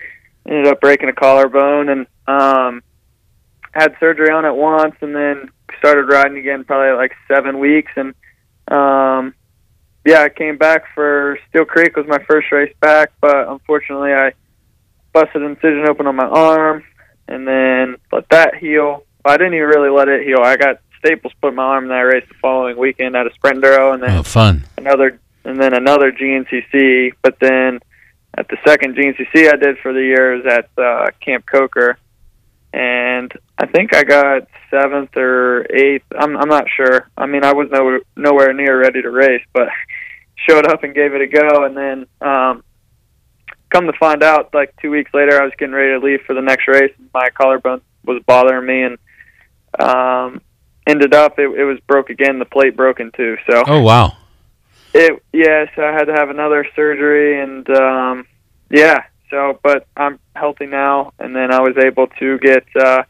ended 0.48 0.68
up 0.68 0.82
breaking 0.82 1.10
a 1.10 1.14
collarbone, 1.14 1.90
and 1.90 2.08
um, 2.28 2.82
had 3.72 3.96
surgery 4.00 4.32
on 4.32 4.46
it 4.46 4.56
once, 4.56 4.96
and 5.02 5.16
then 5.16 5.52
started 5.78 6.10
riding 6.10 6.38
again 6.38 6.64
probably 6.64 6.96
like 6.96 7.12
seven 7.28 7.60
weeks, 7.60 7.92
and 7.96 8.16
um, 8.68 9.36
yeah, 10.06 10.22
I 10.22 10.30
came 10.30 10.58
back 10.58 10.84
for 10.96 11.38
Steel 11.50 11.66
Creek 11.66 11.96
was 11.96 12.08
my 12.08 12.20
first 12.28 12.52
race 12.52 12.74
back, 12.80 13.12
but 13.22 13.48
unfortunately 13.48 14.14
I 14.14 14.34
busted 15.14 15.42
an 15.42 15.52
incision 15.52 15.88
open 15.90 16.08
on 16.08 16.16
my 16.16 16.28
arm 16.28 16.84
and 17.28 17.48
then 17.48 17.96
let 18.12 18.30
that 18.30 18.56
heal. 18.56 19.04
I 19.24 19.38
didn't 19.38 19.56
even 19.56 19.68
really 19.68 19.90
let 19.90 20.08
it 20.08 20.26
heal. 20.26 20.40
I 20.44 20.58
got 20.58 20.80
staples 21.06 21.34
put 21.42 21.54
my 21.54 21.64
arm 21.64 21.86
in 21.86 21.90
that 21.90 22.00
race 22.02 22.26
the 22.28 22.36
following 22.42 22.78
weekend 22.78 23.16
at 23.16 23.28
a 23.28 23.34
sprint 23.34 23.62
enduro, 23.64 23.94
and 23.94 24.02
then 24.02 24.18
Oh, 24.18 24.24
fun. 24.24 24.64
another 24.78 25.20
and 25.44 25.62
then 25.62 25.74
another 25.76 26.12
GNCC. 26.12 27.14
But 27.22 27.40
then 27.40 27.80
at 28.38 28.48
the 28.48 28.58
second 28.66 28.96
GNCC 28.96 29.52
I 29.52 29.56
did 29.58 29.78
for 29.80 29.94
the 29.94 30.02
year 30.02 30.36
is 30.40 30.46
at 30.46 30.70
uh, 30.78 31.08
Camp 31.22 31.46
Coker, 31.46 31.98
and 32.74 33.32
I 33.58 33.68
think 33.68 33.96
I 33.96 34.04
got 34.04 34.48
seventh 34.72 35.16
or 35.16 35.66
eighth. 35.74 36.06
I'm 36.18 36.36
I'm 36.38 36.50
not 36.50 36.66
sure. 36.76 37.10
I 37.18 37.26
mean, 37.28 37.44
I 37.44 37.54
was 37.54 37.70
no, 37.72 38.00
nowhere 38.16 38.54
near 38.54 38.80
ready 38.80 39.02
to 39.02 39.10
race, 39.12 39.44
but 39.54 39.70
showed 40.48 40.66
up 40.68 40.84
and 40.84 40.94
gave 40.96 41.14
it 41.14 41.22
a 41.22 41.28
go, 41.28 41.64
and 41.66 41.78
then 41.78 42.08
um, 42.22 42.64
come 43.70 43.86
to 43.86 43.94
find 44.00 44.24
out, 44.24 44.54
like 44.54 44.74
two 44.82 44.90
weeks 44.90 45.12
later, 45.14 45.40
I 45.40 45.46
was 45.46 45.54
getting 45.58 45.76
ready 45.76 46.00
to 46.00 46.06
leave 46.06 46.22
for 46.26 46.34
the 46.34 46.42
next 46.42 46.68
race. 46.68 46.92
And 46.98 47.10
my 47.14 47.30
collarbone 47.30 47.82
was 48.04 48.22
bothering 48.26 48.66
me, 48.66 48.84
and 48.84 48.98
um, 49.80 50.42
ended 50.88 51.14
up 51.14 51.40
it, 51.40 51.50
it 51.60 51.64
was 51.66 51.80
broke 51.88 52.10
again. 52.10 52.40
The 52.40 52.46
plate 52.46 52.76
broken 52.76 53.12
too. 53.16 53.38
So 53.50 53.64
Oh, 53.68 53.82
wow. 53.82 54.14
it 54.94 55.22
yeah, 55.34 55.66
so 55.76 55.84
I 55.84 55.92
had 55.92 56.06
to 56.06 56.14
have 56.14 56.30
another 56.30 56.68
surgery, 56.76 57.42
and 57.42 57.70
um, 57.70 58.28
yeah. 58.70 59.04
So, 59.32 59.60
but 59.64 59.88
I'm 59.98 60.20
healthy 60.36 60.68
now, 60.68 61.12
and 61.20 61.36
then 61.36 61.52
I 61.52 61.60
was 61.60 61.76
able 61.78 62.08
to 62.20 62.38
get 62.40 62.64
uh, 62.80 63.04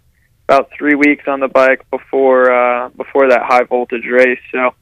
about 0.48 0.70
three 0.78 0.96
weeks 0.96 1.26
on 1.28 1.40
the 1.42 1.48
bike 1.50 1.86
before 1.92 2.52
uh, 2.52 2.90
before 2.90 3.30
that 3.30 3.44
high 3.44 3.64
voltage 3.64 4.06
race. 4.10 4.40
So, 4.52 4.74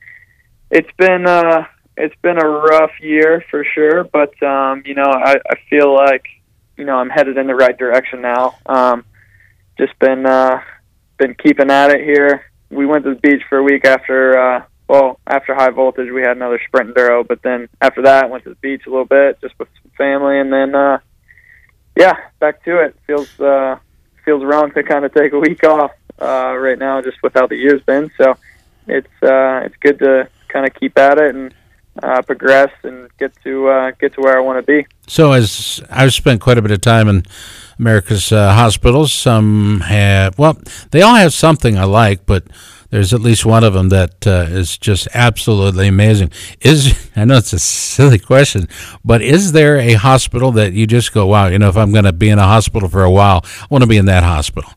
it's 0.69 0.91
been 0.97 1.25
uh, 1.25 1.65
it's 1.97 2.15
been 2.21 2.37
a 2.41 2.47
rough 2.47 2.91
year 3.01 3.43
for 3.49 3.65
sure, 3.65 4.03
but 4.03 4.41
um, 4.43 4.83
you 4.85 4.93
know, 4.93 5.03
I, 5.11 5.35
I 5.49 5.55
feel 5.69 5.93
like 5.93 6.25
you 6.77 6.85
know 6.85 6.97
I'm 6.97 7.09
headed 7.09 7.37
in 7.37 7.47
the 7.47 7.55
right 7.55 7.77
direction 7.77 8.21
now. 8.21 8.55
Um, 8.67 9.03
just 9.77 9.97
been 9.99 10.25
uh, 10.25 10.61
been 11.17 11.33
keeping 11.35 11.71
at 11.71 11.89
it 11.89 12.01
here. 12.01 12.45
We 12.73 12.85
went 12.85 13.03
to 13.05 13.13
the 13.13 13.19
beach 13.19 13.41
for 13.49 13.57
a 13.57 13.63
week 13.63 13.85
after 13.85 14.37
uh, 14.37 14.63
well 14.87 15.19
after 15.27 15.55
high 15.55 15.69
voltage. 15.69 16.11
We 16.11 16.21
had 16.21 16.37
another 16.37 16.59
sprint 16.67 16.93
enduro, 16.93 17.27
but 17.27 17.41
then 17.41 17.69
after 17.81 18.03
that 18.03 18.29
went 18.29 18.43
to 18.43 18.49
the 18.49 18.55
beach 18.55 18.83
a 18.85 18.89
little 18.89 19.05
bit 19.05 19.39
just 19.41 19.57
with 19.59 19.69
some 19.81 19.91
family, 19.97 20.39
and 20.39 20.51
then 20.51 20.75
uh, 20.75 20.99
yeah, 21.95 22.15
back 22.39 22.63
to 22.65 22.79
it. 22.81 22.95
Feels 23.07 23.39
uh, 23.39 23.77
feels 24.25 24.43
wrong 24.43 24.71
to 24.71 24.83
kind 24.83 25.05
of 25.05 25.13
take 25.13 25.33
a 25.33 25.39
week 25.39 25.63
off 25.63 25.91
uh, 26.21 26.55
right 26.55 26.77
now, 26.77 27.01
just 27.01 27.17
with 27.23 27.33
how 27.33 27.47
the 27.47 27.55
year's 27.55 27.81
been. 27.83 28.11
So 28.17 28.35
it's 28.87 29.07
uh, 29.21 29.61
it's 29.65 29.75
good 29.81 29.99
to 29.99 30.29
kind 30.47 30.67
of 30.67 30.73
keep 30.73 30.97
at 30.97 31.17
it 31.17 31.35
and 31.35 31.53
uh, 32.01 32.21
progress 32.21 32.71
and 32.83 33.09
get 33.17 33.31
to 33.43 33.67
uh, 33.67 33.91
get 33.99 34.13
to 34.13 34.21
where 34.21 34.37
I 34.37 34.41
want 34.41 34.65
to 34.65 34.71
be. 34.71 34.87
So, 35.07 35.31
as 35.31 35.81
I've 35.89 36.13
spent 36.13 36.41
quite 36.41 36.57
a 36.57 36.61
bit 36.61 36.71
of 36.71 36.81
time 36.81 37.07
in 37.07 37.23
America's 37.79 38.31
uh, 38.31 38.53
hospitals, 38.53 39.13
some 39.13 39.81
have 39.81 40.37
well, 40.37 40.57
they 40.91 41.01
all 41.01 41.15
have 41.15 41.33
something 41.33 41.77
I 41.77 41.85
like, 41.85 42.25
but 42.25 42.45
there's 42.93 43.11
at 43.11 43.21
least 43.21 43.43
one 43.43 43.63
of 43.63 43.73
them 43.73 43.89
that 43.89 44.27
uh, 44.27 44.45
is 44.49 44.77
just 44.77 45.07
absolutely 45.15 45.87
amazing. 45.87 46.31
Is 46.61 47.09
I 47.15 47.25
know 47.25 47.37
it's 47.37 47.51
a 47.51 47.57
silly 47.57 48.19
question, 48.19 48.67
but 49.03 49.23
is 49.23 49.51
there 49.51 49.77
a 49.77 49.93
hospital 49.93 50.51
that 50.51 50.73
you 50.73 50.85
just 50.85 51.11
go, 51.11 51.25
wow, 51.25 51.47
you 51.47 51.57
know, 51.57 51.69
if 51.69 51.75
I'm 51.75 51.91
going 51.91 52.05
to 52.05 52.13
be 52.13 52.29
in 52.29 52.37
a 52.37 52.43
hospital 52.43 52.87
for 52.87 53.03
a 53.03 53.09
while, 53.09 53.43
I 53.61 53.67
want 53.71 53.81
to 53.83 53.87
be 53.87 53.97
in 53.97 54.05
that 54.05 54.23
hospital? 54.23 54.69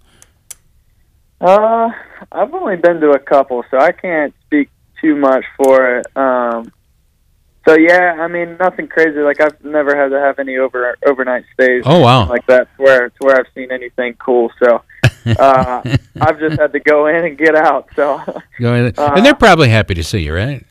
Uh, 1.43 1.91
I've 2.33 2.55
only 2.55 2.77
been 2.77 3.01
to 3.01 3.11
a 3.11 3.19
couple, 3.19 3.63
so 3.71 3.79
I 3.79 3.93
can't 3.93 4.35
speak 4.47 4.71
too 5.03 5.17
much 5.17 5.45
for 5.59 5.99
it. 5.99 6.07
Um, 6.17 6.73
so 7.67 7.77
yeah, 7.77 8.17
I 8.21 8.29
mean 8.29 8.57
nothing 8.59 8.89
crazy. 8.89 9.19
Like 9.21 9.41
I've 9.41 9.63
never 9.65 9.97
had 9.97 10.09
to 10.11 10.21
have 10.21 10.39
any 10.39 10.57
over 10.57 10.97
overnight 11.07 11.45
stays. 11.55 11.83
Oh, 11.85 12.01
wow. 12.01 12.29
Like 12.29 12.47
that, 12.47 12.69
to 12.77 12.83
where 12.83 13.09
to 13.11 13.17
where 13.21 13.39
I've 13.39 13.47
seen 13.55 13.71
anything 13.73 14.15
cool. 14.15 14.51
So 14.63 14.83
uh, 15.39 15.83
I've 16.21 16.39
just 16.39 16.59
had 16.61 16.73
to 16.73 16.81
go 16.81 17.07
in 17.07 17.25
and 17.25 17.37
get 17.37 17.55
out. 17.55 17.89
So 17.97 18.19
Go 18.61 18.75
in- 18.75 18.95
Uh, 18.97 19.13
and 19.17 19.27
they're 19.27 19.35
probably 19.35 19.69
happy 19.69 19.95
to 19.95 20.05
see 20.05 20.21
you, 20.21 20.35
right? 20.35 20.65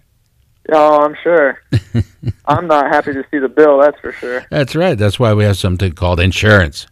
oh, 0.71 1.03
I'm 1.05 1.15
sure. 1.21 1.61
I'm 2.47 2.65
not 2.67 2.87
happy 2.87 3.13
to 3.13 3.23
see 3.29 3.37
the 3.37 3.47
bill. 3.49 3.79
That's 3.79 3.99
for 3.99 4.11
sure. 4.13 4.43
That's 4.49 4.75
right. 4.75 4.97
That's 4.97 5.19
why 5.19 5.33
we 5.35 5.43
have 5.43 5.57
something 5.57 5.91
called 5.91 6.19
insurance. 6.19 6.87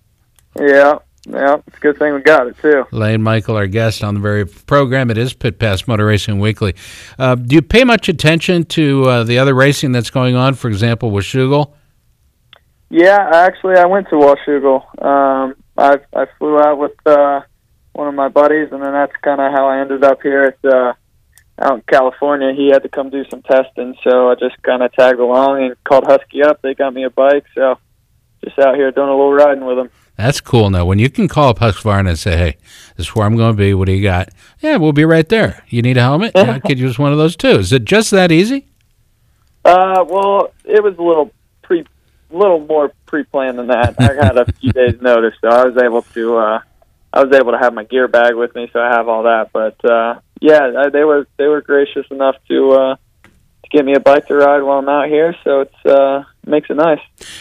Yeah, 0.59 0.99
yeah. 1.27 1.57
It's 1.67 1.77
a 1.77 1.79
good 1.79 1.97
thing 1.97 2.13
we 2.13 2.21
got 2.21 2.47
it 2.47 2.57
too. 2.59 2.85
Layne 2.91 3.21
Michael, 3.21 3.55
our 3.55 3.67
guest 3.67 4.03
on 4.03 4.15
the 4.15 4.19
very 4.19 4.45
program. 4.45 5.09
It 5.09 5.17
is 5.17 5.33
Pit 5.33 5.59
Pass 5.59 5.87
Motor 5.87 6.05
Racing 6.05 6.39
Weekly. 6.39 6.75
Uh, 7.17 7.35
do 7.35 7.55
you 7.55 7.61
pay 7.61 7.83
much 7.83 8.09
attention 8.09 8.65
to 8.65 9.05
uh, 9.05 9.23
the 9.23 9.39
other 9.39 9.53
racing 9.53 9.91
that's 9.91 10.09
going 10.09 10.35
on? 10.35 10.53
For 10.55 10.67
example, 10.67 11.11
with 11.11 11.25
Washougal? 11.25 11.73
Yeah, 12.89 13.29
actually, 13.33 13.77
I 13.77 13.85
went 13.85 14.09
to 14.09 14.15
Washougal. 14.15 15.03
Um, 15.03 15.55
I 15.77 15.99
I 16.13 16.27
flew 16.37 16.59
out 16.59 16.77
with 16.77 16.95
uh, 17.05 17.41
one 17.93 18.07
of 18.07 18.13
my 18.13 18.27
buddies, 18.27 18.69
and 18.71 18.83
then 18.83 18.91
that's 18.91 19.15
kind 19.23 19.41
of 19.41 19.51
how 19.51 19.67
I 19.67 19.79
ended 19.79 20.03
up 20.03 20.21
here 20.21 20.43
at 20.43 20.71
uh, 20.71 20.93
out 21.59 21.75
in 21.75 21.81
California. 21.89 22.53
He 22.53 22.69
had 22.69 22.83
to 22.83 22.89
come 22.89 23.09
do 23.09 23.23
some 23.29 23.41
testing, 23.41 23.95
so 24.03 24.29
I 24.29 24.35
just 24.35 24.61
kind 24.61 24.83
of 24.83 24.91
tagged 24.93 25.19
along 25.19 25.63
and 25.63 25.83
called 25.83 26.05
Husky 26.05 26.43
up. 26.43 26.61
They 26.61 26.73
got 26.73 26.93
me 26.93 27.03
a 27.03 27.09
bike, 27.09 27.45
so 27.55 27.79
just 28.43 28.59
out 28.59 28.75
here 28.75 28.91
doing 28.91 29.09
a 29.09 29.11
little 29.11 29.33
riding 29.33 29.65
with 29.65 29.77
them. 29.77 29.89
That's 30.15 30.41
cool. 30.41 30.69
Now, 30.69 30.85
when 30.85 30.99
you 30.99 31.09
can 31.09 31.27
call 31.27 31.49
up 31.49 31.59
Husqvarna 31.59 32.09
and 32.09 32.19
say, 32.19 32.37
"Hey, 32.37 32.57
this 32.95 33.07
is 33.07 33.15
where 33.15 33.25
I'm 33.25 33.35
going 33.35 33.53
to 33.53 33.57
be. 33.57 33.73
What 33.73 33.87
do 33.87 33.93
you 33.93 34.03
got?" 34.03 34.29
Yeah, 34.61 34.77
we'll 34.77 34.93
be 34.93 35.05
right 35.05 35.27
there. 35.27 35.63
You 35.69 35.81
need 35.81 35.97
a 35.97 36.01
helmet? 36.01 36.33
Yeah, 36.35 36.51
I 36.51 36.59
could 36.59 36.77
use 36.79 36.99
one 36.99 37.11
of 37.11 37.17
those 37.17 37.35
too. 37.35 37.59
Is 37.59 37.73
it 37.73 37.85
just 37.85 38.11
that 38.11 38.31
easy? 38.31 38.67
Uh, 39.65 40.03
well, 40.05 40.51
it 40.65 40.83
was 40.83 40.97
a 40.97 41.01
little 41.01 41.31
pre, 41.61 41.85
little 42.29 42.59
more 42.59 42.91
pre-planned 43.05 43.57
than 43.57 43.67
that. 43.67 43.95
I 43.97 44.13
had 44.13 44.37
a 44.37 44.51
few 44.59 44.71
days' 44.73 45.01
notice, 45.01 45.35
so 45.39 45.47
I 45.47 45.63
was 45.63 45.81
able 45.81 46.01
to, 46.01 46.37
uh, 46.37 46.59
I 47.13 47.23
was 47.23 47.33
able 47.33 47.53
to 47.53 47.57
have 47.57 47.73
my 47.73 47.85
gear 47.85 48.09
bag 48.09 48.35
with 48.35 48.53
me, 48.55 48.69
so 48.73 48.81
I 48.81 48.89
have 48.89 49.07
all 49.07 49.23
that. 49.23 49.51
But 49.53 49.83
uh, 49.89 50.19
yeah, 50.41 50.89
they 50.91 51.05
were 51.05 51.27
they 51.37 51.47
were 51.47 51.61
gracious 51.61 52.05
enough 52.11 52.35
to 52.49 52.71
uh, 52.71 52.95
to 53.23 53.69
give 53.71 53.85
me 53.85 53.93
a 53.93 54.01
bike 54.01 54.27
to 54.27 54.35
ride 54.35 54.61
while 54.63 54.79
I'm 54.79 54.89
out 54.89 55.07
here, 55.07 55.33
so 55.45 55.61
it's 55.61 55.85
uh, 55.85 56.25
makes 56.45 56.69
it 56.69 56.75
nice. 56.75 56.99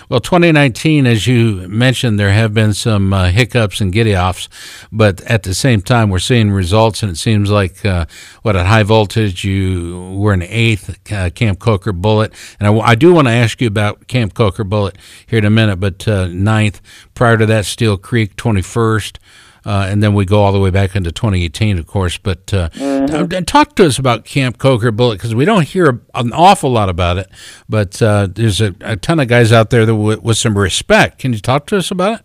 Well, 0.08 0.20
2019, 0.20 1.06
as 1.06 1.26
you 1.26 1.68
mentioned, 1.68 2.18
there 2.18 2.32
have 2.32 2.54
been 2.54 2.74
some 2.74 3.12
uh, 3.12 3.30
hiccups 3.30 3.80
and 3.80 3.92
giddy 3.92 4.16
offs, 4.16 4.48
but 4.90 5.20
at 5.22 5.42
the 5.42 5.54
same 5.54 5.80
time, 5.80 6.10
we're 6.10 6.18
seeing 6.18 6.50
results, 6.50 7.02
and 7.02 7.12
it 7.12 7.16
seems 7.16 7.50
like 7.50 7.84
uh, 7.84 8.06
what 8.42 8.56
at 8.56 8.66
high 8.66 8.82
voltage 8.82 9.44
you 9.44 10.12
were 10.16 10.32
an 10.32 10.42
eighth 10.42 11.12
uh, 11.12 11.30
Camp 11.30 11.58
Coker 11.58 11.92
Bullet, 11.92 12.32
and 12.60 12.80
I 12.80 12.94
do 12.94 13.12
want 13.12 13.28
to 13.28 13.32
ask 13.32 13.60
you 13.60 13.66
about 13.66 14.06
Camp 14.08 14.34
Coker 14.34 14.64
Bullet 14.64 14.96
here 15.26 15.38
in 15.38 15.44
a 15.44 15.50
minute, 15.50 15.76
but 15.76 16.06
uh, 16.06 16.28
ninth 16.28 16.80
prior 17.14 17.36
to 17.36 17.46
that, 17.46 17.66
Steel 17.66 17.96
Creek 17.96 18.36
21st. 18.36 19.18
Uh, 19.64 19.86
and 19.88 20.02
then 20.02 20.12
we 20.14 20.24
go 20.24 20.40
all 20.42 20.50
the 20.52 20.58
way 20.60 20.70
back 20.70 20.96
into 20.96 21.12
2018, 21.12 21.78
of 21.78 21.86
course. 21.86 22.18
But 22.18 22.52
uh, 22.52 22.68
Mhm. 22.70 23.32
uh, 23.32 23.40
talk 23.42 23.76
to 23.76 23.86
us 23.86 23.98
about 23.98 24.24
Camp 24.24 24.58
Coker 24.58 24.90
Bullet 24.90 25.14
because 25.18 25.34
we 25.34 25.44
don't 25.44 25.62
hear 25.68 26.00
an 26.14 26.32
awful 26.32 26.70
lot 26.70 26.88
about 26.88 27.16
it. 27.18 27.28
But 27.68 28.00
uh, 28.02 28.28
there's 28.32 28.60
a, 28.60 28.74
a 28.80 28.96
ton 28.96 29.20
of 29.20 29.28
guys 29.28 29.52
out 29.52 29.70
there 29.70 29.86
that 29.86 29.92
w- 29.92 30.20
with 30.20 30.36
some 30.36 30.58
respect. 30.58 31.18
Can 31.18 31.32
you 31.32 31.38
talk 31.38 31.66
to 31.66 31.76
us 31.76 31.90
about 31.90 32.20
it? 32.20 32.24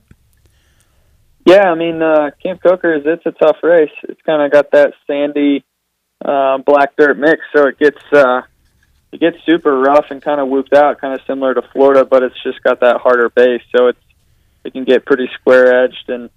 Yeah, 1.45 1.71
I 1.71 1.75
mean, 1.75 2.01
uh, 2.01 2.31
Camp 2.43 2.61
Coker's 2.61 3.03
it's 3.05 3.25
a 3.25 3.31
tough 3.31 3.57
race. 3.63 3.91
It's 4.03 4.21
kind 4.23 4.41
of 4.41 4.51
got 4.51 4.71
that 4.71 4.93
sandy, 5.05 5.63
uh, 6.25 6.57
black 6.57 6.95
dirt 6.97 7.17
mix, 7.17 7.41
so 7.55 7.67
it 7.67 7.79
gets 7.79 8.01
uh, 8.11 8.41
it 9.13 9.21
gets 9.21 9.37
super 9.45 9.79
rough 9.79 10.07
and 10.09 10.21
kind 10.21 10.41
of 10.41 10.49
whooped 10.49 10.73
out, 10.73 10.99
kind 10.99 11.13
of 11.13 11.21
similar 11.25 11.53
to 11.53 11.61
Florida, 11.71 12.03
but 12.03 12.21
it's 12.23 12.35
just 12.43 12.61
got 12.63 12.81
that 12.81 12.97
harder 12.97 13.29
base, 13.29 13.61
so 13.73 13.87
it's 13.87 13.99
it 14.65 14.73
can 14.73 14.83
get 14.83 15.05
pretty 15.05 15.29
square 15.39 15.83
edged 15.85 16.09
and 16.09 16.29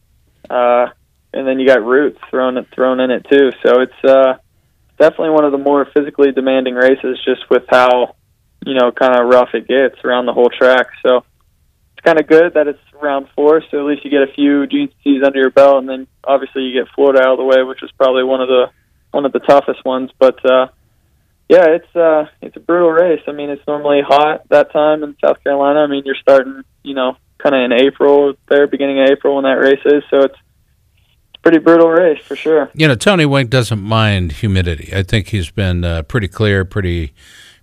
uh, 0.50 0.86
and 1.32 1.46
then 1.46 1.60
you 1.60 1.66
got 1.66 1.84
roots 1.84 2.18
thrown 2.28 2.64
thrown 2.74 3.00
in 3.00 3.10
it 3.10 3.26
too. 3.30 3.50
So 3.64 3.80
it's 3.80 4.04
uh, 4.04 4.34
definitely 4.98 5.30
one 5.30 5.44
of 5.44 5.52
the 5.52 5.58
more 5.58 5.86
physically 5.96 6.32
demanding 6.32 6.74
races, 6.74 7.18
just 7.24 7.48
with 7.48 7.62
how 7.68 8.16
you 8.66 8.74
know 8.74 8.90
kind 8.92 9.14
of 9.14 9.28
rough 9.28 9.50
it 9.54 9.68
gets 9.68 10.04
around 10.04 10.26
the 10.26 10.32
whole 10.32 10.50
track. 10.50 10.88
So 11.06 11.18
it's 11.18 12.04
kind 12.04 12.18
of 12.18 12.26
good 12.26 12.54
that 12.54 12.66
it's 12.66 12.80
round 13.00 13.28
four, 13.34 13.62
so 13.70 13.78
at 13.78 13.84
least 13.84 14.04
you 14.04 14.10
get 14.10 14.22
a 14.22 14.32
few 14.34 14.66
GCs 14.66 15.24
under 15.24 15.38
your 15.38 15.50
belt, 15.50 15.78
and 15.78 15.88
then 15.88 16.06
obviously 16.24 16.62
you 16.62 16.82
get 16.82 16.92
Florida 16.94 17.20
out 17.20 17.32
of 17.32 17.38
the 17.38 17.44
way, 17.44 17.62
which 17.62 17.80
was 17.80 17.92
probably 17.92 18.24
one 18.24 18.40
of 18.40 18.48
the 18.48 18.66
one 19.12 19.24
of 19.24 19.32
the 19.32 19.40
toughest 19.40 19.84
ones. 19.84 20.10
But 20.18 20.44
uh, 20.44 20.68
yeah, 21.48 21.66
it's 21.66 21.96
uh, 21.96 22.26
it's 22.42 22.56
a 22.56 22.60
brutal 22.60 22.90
race. 22.90 23.22
I 23.26 23.32
mean, 23.32 23.50
it's 23.50 23.66
normally 23.66 24.00
hot 24.06 24.48
that 24.50 24.72
time 24.72 25.02
in 25.02 25.16
South 25.24 25.42
Carolina. 25.42 25.80
I 25.80 25.86
mean, 25.86 26.02
you're 26.04 26.16
starting, 26.20 26.62
you 26.82 26.94
know, 26.94 27.16
kind 27.42 27.54
of 27.54 27.62
in 27.62 27.72
April 27.72 28.34
there, 28.48 28.66
beginning 28.66 29.00
of 29.00 29.08
April 29.10 29.36
when 29.36 29.44
that 29.44 29.58
race 29.58 29.80
is. 29.84 30.02
So 30.10 30.20
it's 30.20 30.36
pretty 31.42 31.58
brutal 31.58 31.88
race 31.88 32.22
for 32.22 32.36
sure. 32.36 32.70
You 32.74 32.88
know, 32.88 32.94
Tony 32.94 33.26
Wink 33.26 33.50
doesn't 33.50 33.80
mind 33.80 34.32
humidity. 34.32 34.92
I 34.94 35.02
think 35.02 35.28
he's 35.28 35.50
been 35.50 35.84
uh, 35.84 36.02
pretty 36.02 36.28
clear, 36.28 36.64
pretty 36.64 37.12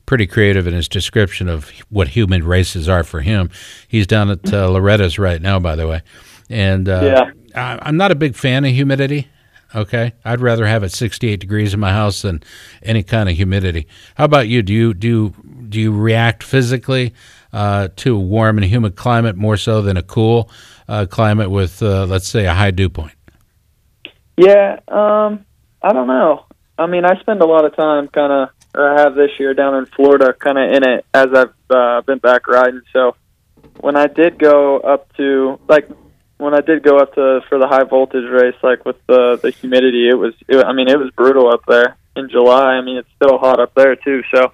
pretty 0.05 0.25
creative 0.25 0.65
in 0.67 0.73
his 0.73 0.88
description 0.88 1.49
of 1.49 1.69
what 1.89 2.09
humid 2.09 2.41
races 2.43 2.88
are 2.88 3.03
for 3.03 3.19
him. 3.19 3.49
He's 3.89 4.07
down 4.07 4.30
at 4.30 4.53
uh, 4.53 4.69
Loretta's 4.69 5.19
right 5.19 5.41
now, 5.41 5.59
by 5.59 5.75
the 5.75 5.86
way, 5.88 6.01
and 6.49 6.88
uh, 6.88 7.01
Yeah. 7.03 7.32
I, 7.55 7.80
I'm 7.82 7.97
not 7.97 8.11
a 8.11 8.15
big 8.15 8.36
fan 8.36 8.63
of 8.63 8.71
humidity. 8.71 9.28
Okay, 9.75 10.13
I'd 10.23 10.39
rather 10.39 10.65
have 10.65 10.84
it 10.84 10.93
68 10.93 11.41
degrees 11.41 11.73
in 11.73 11.82
my 11.82 11.91
house 11.91 12.21
than 12.21 12.41
any 12.82 13.03
kind 13.03 13.28
of 13.28 13.36
humidity. 13.36 13.86
How 14.15 14.23
about 14.23 14.47
you? 14.47 14.61
Do 14.61 14.71
you 14.71 14.93
do 14.93 15.07
you, 15.07 15.34
do 15.67 15.80
you 15.82 15.91
react 15.91 16.41
physically 16.41 17.13
uh, 17.53 17.89
to 17.97 18.15
a 18.15 18.19
warm 18.19 18.57
and 18.57 18.65
humid 18.65 18.95
climate 18.95 19.35
more 19.35 19.57
so 19.57 19.81
than 19.81 19.97
a 19.97 20.03
cool 20.03 20.49
uh, 20.87 21.05
climate 21.09 21.49
with, 21.49 21.81
uh, 21.81 22.05
let's 22.05 22.27
say, 22.27 22.45
a 22.45 22.53
high 22.53 22.71
dew 22.71 22.89
point? 22.89 23.15
Yeah, 24.37 24.79
um, 24.87 25.45
I 25.81 25.93
don't 25.93 26.07
know. 26.07 26.45
I 26.77 26.85
mean, 26.85 27.05
I 27.05 27.19
spend 27.19 27.41
a 27.41 27.45
lot 27.45 27.65
of 27.65 27.75
time 27.75 28.07
kind 28.07 28.31
of, 28.31 28.49
or 28.75 28.97
I 28.97 29.01
have 29.01 29.15
this 29.15 29.31
year 29.39 29.53
down 29.53 29.75
in 29.75 29.85
Florida, 29.87 30.33
kind 30.33 30.57
of 30.57 30.71
in 30.71 30.87
it 30.87 31.05
as 31.13 31.27
I've 31.33 31.53
uh, 31.69 32.01
been 32.01 32.19
back 32.19 32.47
riding. 32.47 32.81
So 32.93 33.15
when 33.79 33.95
I 33.95 34.07
did 34.07 34.37
go 34.37 34.77
up 34.79 35.11
to 35.17 35.59
like 35.67 35.89
when 36.37 36.53
I 36.53 36.61
did 36.61 36.83
go 36.83 36.97
up 36.97 37.15
to 37.15 37.41
for 37.49 37.57
the 37.57 37.67
high 37.67 37.83
voltage 37.83 38.29
race, 38.29 38.55
like 38.61 38.85
with 38.85 38.97
the 39.07 39.39
the 39.41 39.49
humidity, 39.49 40.07
it 40.07 40.13
was. 40.13 40.33
It, 40.47 40.63
I 40.63 40.73
mean, 40.73 40.87
it 40.87 40.99
was 40.99 41.09
brutal 41.11 41.51
up 41.51 41.61
there 41.67 41.97
in 42.15 42.29
July. 42.29 42.73
I 42.73 42.81
mean, 42.81 42.97
it's 42.97 43.09
still 43.15 43.37
hot 43.37 43.59
up 43.59 43.73
there 43.75 43.95
too. 43.95 44.21
So 44.33 44.51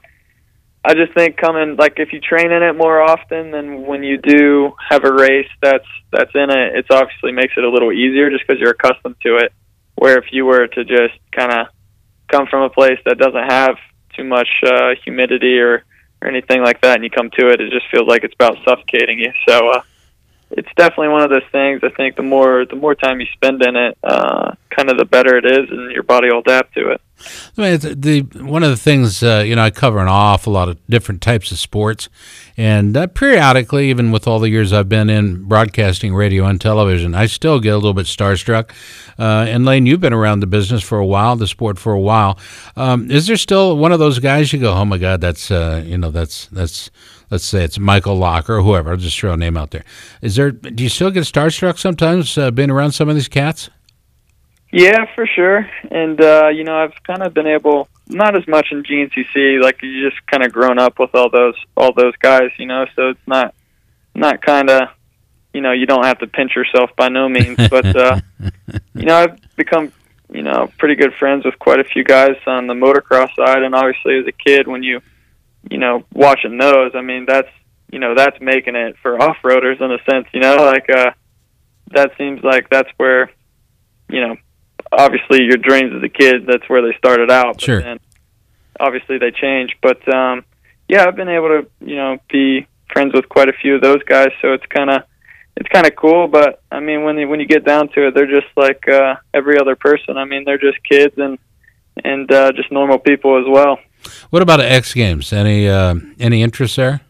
I 0.85 0.93
just 0.95 1.13
think 1.13 1.37
coming 1.37 1.77
like 1.77 1.93
if 1.97 2.11
you 2.11 2.19
train 2.19 2.51
in 2.51 2.61
it 2.61 2.73
more 2.75 3.01
often, 3.01 3.51
then 3.51 3.85
when 3.85 4.03
you 4.03 4.17
do 4.17 4.73
have 4.89 5.05
a 5.05 5.13
race 5.13 5.47
that's 5.61 5.87
that's 6.11 6.31
in 6.35 6.49
it, 6.49 6.75
it's 6.75 6.89
obviously 6.91 7.31
makes 7.31 7.53
it 7.55 7.63
a 7.63 7.69
little 7.69 7.91
easier 7.91 8.29
just 8.29 8.43
because 8.45 8.59
you're 8.59 8.71
accustomed 8.71 9.15
to 9.21 9.37
it. 9.37 9.53
Where 9.95 10.17
if 10.17 10.25
you 10.31 10.45
were 10.45 10.67
to 10.67 10.83
just 10.83 11.13
kind 11.31 11.53
of 11.53 11.67
come 12.29 12.47
from 12.47 12.63
a 12.63 12.69
place 12.69 12.99
that 13.05 13.17
doesn't 13.17 13.49
have 13.49 13.77
too 14.15 14.25
much 14.25 14.49
uh, 14.65 14.95
humidity 15.03 15.59
or 15.59 15.83
or 16.21 16.27
anything 16.27 16.61
like 16.61 16.81
that, 16.81 16.95
and 16.95 17.03
you 17.03 17.09
come 17.09 17.29
to 17.37 17.47
it, 17.47 17.61
it 17.61 17.71
just 17.71 17.85
feels 17.89 18.07
like 18.07 18.23
it's 18.23 18.35
about 18.35 18.57
suffocating 18.67 19.19
you. 19.19 19.31
So 19.47 19.69
uh, 19.69 19.81
it's 20.57 20.69
definitely 20.75 21.09
one 21.09 21.21
of 21.21 21.29
those 21.29 21.47
things. 21.51 21.81
I 21.83 21.89
think 21.89 22.15
the 22.15 22.23
more 22.23 22.65
the 22.65 22.75
more 22.75 22.95
time 22.95 23.19
you 23.19 23.25
spend 23.33 23.63
in 23.63 23.75
it, 23.75 23.97
uh, 24.03 24.53
kind 24.69 24.89
of 24.89 24.97
the 24.97 25.05
better 25.05 25.37
it 25.37 25.45
is, 25.45 25.69
and 25.69 25.91
your 25.91 26.03
body 26.03 26.29
will 26.31 26.39
adapt 26.39 26.73
to 26.75 26.91
it. 26.91 27.01
I 27.57 27.61
mean, 27.61 27.73
it's 27.73 27.85
the 27.85 28.21
one 28.43 28.63
of 28.63 28.69
the 28.69 28.77
things 28.77 29.23
uh, 29.23 29.43
you 29.45 29.55
know 29.55 29.63
I 29.63 29.71
cover 29.71 29.99
an 29.99 30.07
awful 30.07 30.53
lot 30.53 30.69
of 30.69 30.77
different 30.87 31.21
types 31.21 31.51
of 31.51 31.59
sports, 31.59 32.09
and 32.55 32.95
uh, 32.95 33.07
periodically, 33.07 33.89
even 33.89 34.11
with 34.11 34.27
all 34.27 34.39
the 34.39 34.49
years 34.49 34.73
I've 34.73 34.89
been 34.89 35.09
in 35.09 35.43
broadcasting, 35.45 36.13
radio, 36.13 36.45
and 36.45 36.61
television, 36.61 37.15
I 37.15 37.25
still 37.25 37.59
get 37.59 37.69
a 37.69 37.75
little 37.75 37.93
bit 37.93 38.05
starstruck. 38.05 38.71
Uh, 39.17 39.45
and 39.47 39.65
Layne, 39.65 39.85
you've 39.85 40.01
been 40.01 40.13
around 40.13 40.39
the 40.39 40.47
business 40.47 40.83
for 40.83 40.97
a 40.97 41.05
while, 41.05 41.35
the 41.35 41.47
sport 41.47 41.77
for 41.77 41.93
a 41.93 41.99
while. 41.99 42.37
Um, 42.75 43.09
is 43.11 43.27
there 43.27 43.37
still 43.37 43.77
one 43.77 43.91
of 43.91 43.99
those 43.99 44.19
guys 44.19 44.51
you 44.51 44.59
go, 44.59 44.73
oh 44.73 44.85
my 44.85 44.97
God, 44.97 45.21
that's 45.21 45.51
uh, 45.51 45.83
you 45.85 45.97
know 45.97 46.11
that's 46.11 46.47
that's 46.47 46.89
let's 47.29 47.45
say 47.45 47.63
it's 47.63 47.79
Michael 47.79 48.15
Locker 48.15 48.57
or 48.57 48.61
whoever. 48.61 48.91
I'll 48.91 48.97
just 48.97 49.19
throw 49.19 49.33
a 49.33 49.37
name 49.37 49.57
out 49.57 49.71
there. 49.71 49.83
Is 50.21 50.35
there? 50.35 50.51
Do 50.51 50.83
you 50.83 50.89
still 50.89 51.11
get 51.11 51.23
starstruck 51.23 51.77
sometimes 51.77 52.37
uh, 52.37 52.51
being 52.51 52.69
around 52.69 52.91
some 52.91 53.09
of 53.09 53.15
these 53.15 53.27
cats? 53.27 53.69
Yeah, 54.71 55.05
for 55.13 55.27
sure. 55.27 55.69
And 55.91 56.19
uh, 56.19 56.47
you 56.47 56.63
know, 56.63 56.75
I've 56.75 56.95
kind 57.03 57.21
of 57.21 57.33
been 57.33 57.47
able 57.47 57.87
not 58.07 58.35
as 58.35 58.47
much 58.47 58.69
in 58.71 58.83
GNCC. 58.83 59.61
Like 59.61 59.81
you 59.81 60.09
just 60.09 60.25
kind 60.27 60.43
of 60.43 60.51
grown 60.51 60.79
up 60.79 60.99
with 60.99 61.13
all 61.13 61.29
those 61.29 61.55
all 61.77 61.93
those 61.93 62.15
guys, 62.17 62.49
you 62.57 62.65
know. 62.65 62.85
So 62.95 63.09
it's 63.09 63.27
not 63.27 63.53
not 64.15 64.41
kind 64.41 64.69
of 64.69 64.89
you 65.53 65.61
know 65.61 65.71
you 65.71 65.85
don't 65.85 66.05
have 66.05 66.19
to 66.19 66.27
pinch 66.27 66.55
yourself 66.55 66.89
by 66.95 67.09
no 67.09 67.29
means, 67.29 67.57
but 67.69 67.95
uh, 67.95 68.19
you 68.95 69.05
know 69.05 69.15
I've 69.15 69.55
become 69.55 69.91
you 70.31 70.41
know 70.41 70.71
pretty 70.77 70.95
good 70.95 71.13
friends 71.19 71.45
with 71.45 71.57
quite 71.59 71.79
a 71.79 71.83
few 71.83 72.03
guys 72.03 72.35
on 72.47 72.67
the 72.67 72.73
motocross 72.73 73.29
side, 73.35 73.63
and 73.63 73.75
obviously 73.75 74.17
as 74.17 74.27
a 74.27 74.31
kid 74.31 74.67
when 74.67 74.83
you 74.83 75.01
you 75.69 75.77
know 75.77 76.03
watching 76.13 76.57
those, 76.57 76.91
I 76.95 77.01
mean 77.01 77.25
that's 77.27 77.49
you 77.91 77.99
know 77.99 78.15
that's 78.15 78.39
making 78.41 78.75
it 78.75 78.95
for 79.01 79.21
off 79.21 79.37
roaders 79.43 79.81
in 79.81 79.91
a 79.91 79.97
sense, 80.09 80.27
you 80.33 80.39
know 80.39 80.55
like 80.57 80.89
uh, 80.89 81.11
that 81.91 82.11
seems 82.17 82.43
like 82.43 82.69
that's 82.69 82.89
where 82.97 83.31
you 84.09 84.21
know 84.21 84.35
obviously 84.91 85.43
your 85.43 85.57
dreams 85.57 85.93
as 85.95 86.03
a 86.03 86.09
kid 86.09 86.45
that's 86.47 86.67
where 86.69 86.81
they 86.81 86.95
started 86.97 87.31
out, 87.31 87.55
but 87.55 87.61
Sure. 87.61 87.81
then 87.81 87.99
obviously 88.79 89.17
they 89.17 89.31
change, 89.31 89.77
but 89.81 90.07
um, 90.13 90.43
yeah 90.87 91.05
I've 91.07 91.15
been 91.15 91.29
able 91.29 91.49
to 91.49 91.67
you 91.85 91.95
know 91.95 92.17
be 92.29 92.67
friends 92.91 93.13
with 93.13 93.27
quite 93.27 93.49
a 93.49 93.53
few 93.53 93.75
of 93.75 93.81
those 93.81 94.03
guys, 94.03 94.29
so 94.41 94.53
it's 94.53 94.65
kind 94.67 94.89
of 94.89 95.03
it's 95.55 95.69
kind 95.69 95.85
of 95.85 95.95
cool. 95.95 96.27
But 96.27 96.61
I 96.71 96.79
mean, 96.79 97.03
when 97.03 97.17
you, 97.17 97.27
when 97.27 97.39
you 97.39 97.45
get 97.45 97.65
down 97.65 97.89
to 97.89 98.07
it, 98.07 98.15
they're 98.15 98.25
just 98.25 98.47
like 98.55 98.87
uh, 98.87 99.15
every 99.33 99.59
other 99.59 99.75
person. 99.75 100.17
I 100.17 100.25
mean, 100.25 100.45
they're 100.45 100.57
just 100.57 100.77
kids 100.83 101.13
and 101.17 101.37
and 102.03 102.31
uh, 102.31 102.51
just 102.53 102.71
normal 102.71 102.97
people 102.99 103.37
as 103.39 103.45
well. 103.47 103.77
What 104.29 104.41
about 104.41 104.59
X 104.59 104.93
Games? 104.93 105.31
Any 105.33 105.67
uh, 105.67 105.95
any 106.19 106.41
interest 106.41 106.75
there? 106.75 107.01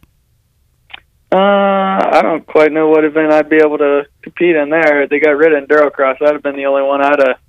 Uh, 1.32 1.38
I 1.38 2.22
don't 2.22 2.46
quite 2.46 2.72
know 2.72 2.90
what 2.90 3.04
event 3.04 3.34
I'd 3.34 3.50
be 3.50 3.58
able 3.58 3.80
to 3.80 4.06
compete 4.22 4.56
in 4.56 4.70
there. 4.70 5.08
They 5.08 5.20
got 5.20 5.32
rid 5.32 5.54
of 5.54 5.68
Endurocross. 5.68 6.20
That'd 6.20 6.36
have 6.36 6.44
been 6.44 6.56
the 6.56 6.68
only 6.68 6.84
one 6.84 7.02
I'd 7.04 7.20
have 7.20 7.40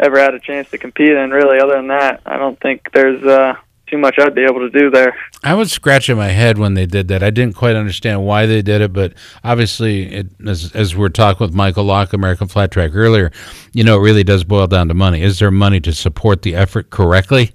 ever 0.00 0.18
had 0.18 0.34
a 0.34 0.40
chance 0.40 0.68
to 0.70 0.78
compete 0.78 1.10
in. 1.10 1.30
Really, 1.30 1.60
other 1.60 1.76
than 1.76 1.88
that, 1.88 2.22
I 2.26 2.38
don't 2.38 2.58
think 2.60 2.90
there's 2.92 3.22
uh, 3.22 3.54
too 3.86 3.98
much 3.98 4.16
I'd 4.18 4.34
be 4.34 4.42
able 4.42 4.68
to 4.68 4.70
do 4.70 4.90
there. 4.90 5.14
I 5.44 5.54
was 5.54 5.72
scratching 5.72 6.16
my 6.16 6.28
head 6.28 6.58
when 6.58 6.74
they 6.74 6.86
did 6.86 7.08
that. 7.08 7.22
I 7.22 7.30
didn't 7.30 7.54
quite 7.54 7.76
understand 7.76 8.24
why 8.24 8.46
they 8.46 8.62
did 8.62 8.80
it, 8.80 8.92
but 8.92 9.14
obviously, 9.44 10.12
it, 10.12 10.26
as, 10.46 10.72
as 10.74 10.96
we 10.96 11.04
are 11.04 11.08
talking 11.08 11.46
with 11.46 11.54
Michael 11.54 11.84
Lock, 11.84 12.12
American 12.12 12.48
Flat 12.48 12.70
Track 12.70 12.92
earlier, 12.94 13.30
you 13.72 13.84
know, 13.84 13.96
it 13.98 14.02
really 14.02 14.24
does 14.24 14.44
boil 14.44 14.66
down 14.66 14.88
to 14.88 14.94
money. 14.94 15.22
Is 15.22 15.38
there 15.38 15.50
money 15.50 15.80
to 15.80 15.92
support 15.92 16.42
the 16.42 16.54
effort 16.54 16.90
correctly? 16.90 17.52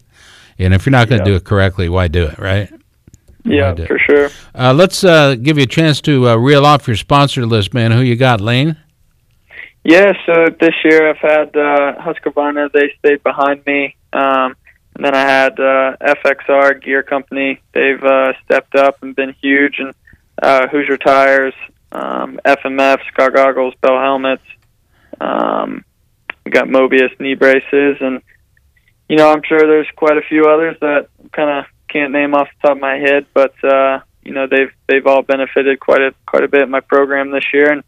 And 0.60 0.74
if 0.74 0.86
you're 0.86 0.92
not 0.92 1.10
going 1.10 1.22
to 1.24 1.30
Yeah. 1.30 1.34
do 1.34 1.36
it 1.38 1.44
correctly, 1.44 1.90
why 1.90 2.08
do 2.08 2.26
it, 2.26 2.38
right? 2.40 2.70
Yeah, 3.44 3.76
for 3.76 4.00
sure. 4.00 4.30
Uh, 4.56 4.74
let's 4.74 5.04
uh, 5.04 5.36
give 5.36 5.58
you 5.58 5.64
a 5.64 5.68
chance 5.68 6.02
to 6.02 6.30
uh, 6.30 6.36
reel 6.36 6.66
off 6.66 6.88
your 6.88 6.96
sponsor 6.96 7.46
list, 7.46 7.74
man. 7.74 7.92
Who 7.92 8.02
you 8.02 8.16
got, 8.16 8.42
Layne? 8.42 8.78
Yeah, 9.84 10.14
so 10.26 10.48
this 10.60 10.74
year 10.84 11.10
I've 11.12 11.18
had 11.18 11.56
uh, 11.56 11.94
Husqvarna. 12.02 12.72
They 12.72 12.92
stayed 12.98 13.22
behind 13.22 13.64
me, 13.68 13.96
um, 14.14 14.56
and 14.96 15.06
then 15.06 15.14
I 15.14 15.20
had 15.22 15.60
uh, 15.60 15.96
FXR 16.02 16.82
Gear 16.82 17.04
Company. 17.04 17.60
They've 17.74 18.04
uh, 18.04 18.34
stepped 18.46 18.74
up 18.74 19.04
and 19.04 19.16
been 19.16 19.36
huge, 19.44 19.76
and 19.78 19.94
uh, 20.42 20.68
Hoosier 20.70 20.98
Tires, 20.98 21.54
um, 21.92 22.40
FMF, 22.46 22.98
Scar 23.10 23.30
Goggles, 23.30 23.76
Bell 23.82 24.00
Helmets. 24.00 24.42
Um, 25.22 25.86
we 26.46 26.52
got 26.52 26.66
Mobius 26.68 27.18
knee 27.20 27.36
braces, 27.36 27.98
and 28.02 28.22
you 29.10 29.18
know 29.18 29.32
I'm 29.32 29.42
sure 29.44 29.60
there's 29.60 29.88
quite 29.96 30.18
a 30.18 30.22
few 30.22 30.46
others 30.46 30.78
that 30.82 31.08
kind 31.32 31.60
of 31.60 31.66
can't 31.88 32.12
name 32.12 32.34
off 32.34 32.48
the 32.62 32.68
top 32.68 32.78
of 32.78 32.82
my 32.82 32.96
head, 32.96 33.26
but 33.34 33.54
uh, 33.64 34.00
you 34.24 34.34
know 34.34 34.48
they've 34.48 34.72
they've 34.88 35.06
all 35.06 35.22
benefited 35.22 35.80
quite 35.80 36.02
a 36.02 36.14
quite 36.26 36.44
a 36.44 36.48
bit 36.48 36.64
in 36.64 36.70
my 36.70 36.82
program 36.82 37.32
this 37.32 37.46
year, 37.54 37.72
and 37.72 37.84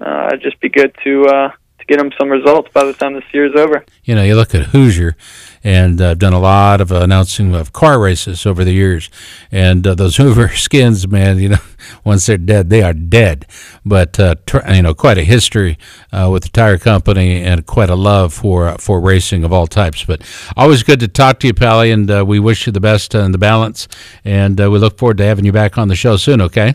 uh, 0.00 0.28
it'd 0.28 0.42
just 0.42 0.60
be 0.60 0.68
good 0.68 0.94
to 1.04 1.24
uh, 1.26 1.50
to 1.78 1.84
get 1.84 1.98
them 1.98 2.10
some 2.18 2.28
results 2.28 2.70
by 2.72 2.84
the 2.84 2.92
time 2.92 3.14
this 3.14 3.24
year's 3.32 3.54
over. 3.56 3.84
You 4.04 4.14
know, 4.14 4.22
you 4.22 4.34
look 4.34 4.54
at 4.54 4.66
Hoosier, 4.66 5.16
and 5.62 6.00
uh, 6.00 6.10
I've 6.10 6.18
done 6.18 6.32
a 6.32 6.38
lot 6.38 6.80
of 6.80 6.90
announcing 6.90 7.54
of 7.54 7.72
car 7.72 8.00
races 8.00 8.46
over 8.46 8.64
the 8.64 8.72
years, 8.72 9.10
and 9.50 9.86
uh, 9.86 9.94
those 9.94 10.16
Hoover 10.18 10.48
skins, 10.48 11.06
man, 11.06 11.38
you 11.38 11.50
know, 11.50 11.58
once 12.04 12.26
they're 12.26 12.38
dead, 12.38 12.70
they 12.70 12.82
are 12.82 12.92
dead. 12.92 13.46
But 13.84 14.18
uh, 14.18 14.36
tr- 14.46 14.68
you 14.72 14.82
know, 14.82 14.94
quite 14.94 15.18
a 15.18 15.24
history 15.24 15.78
uh, 16.12 16.30
with 16.32 16.44
the 16.44 16.48
tire 16.50 16.78
company, 16.78 17.42
and 17.42 17.66
quite 17.66 17.90
a 17.90 17.96
love 17.96 18.32
for 18.32 18.68
uh, 18.68 18.76
for 18.78 19.00
racing 19.00 19.44
of 19.44 19.52
all 19.52 19.66
types. 19.66 20.04
But 20.04 20.22
always 20.56 20.82
good 20.82 21.00
to 21.00 21.08
talk 21.08 21.40
to 21.40 21.46
you, 21.46 21.54
Pally, 21.54 21.90
and 21.90 22.10
uh, 22.10 22.24
we 22.26 22.38
wish 22.38 22.66
you 22.66 22.72
the 22.72 22.80
best 22.80 23.14
in 23.14 23.32
the 23.32 23.38
balance, 23.38 23.88
and 24.24 24.60
uh, 24.60 24.70
we 24.70 24.78
look 24.78 24.98
forward 24.98 25.18
to 25.18 25.24
having 25.24 25.44
you 25.44 25.52
back 25.52 25.78
on 25.78 25.88
the 25.88 25.96
show 25.96 26.16
soon. 26.16 26.40
Okay. 26.40 26.74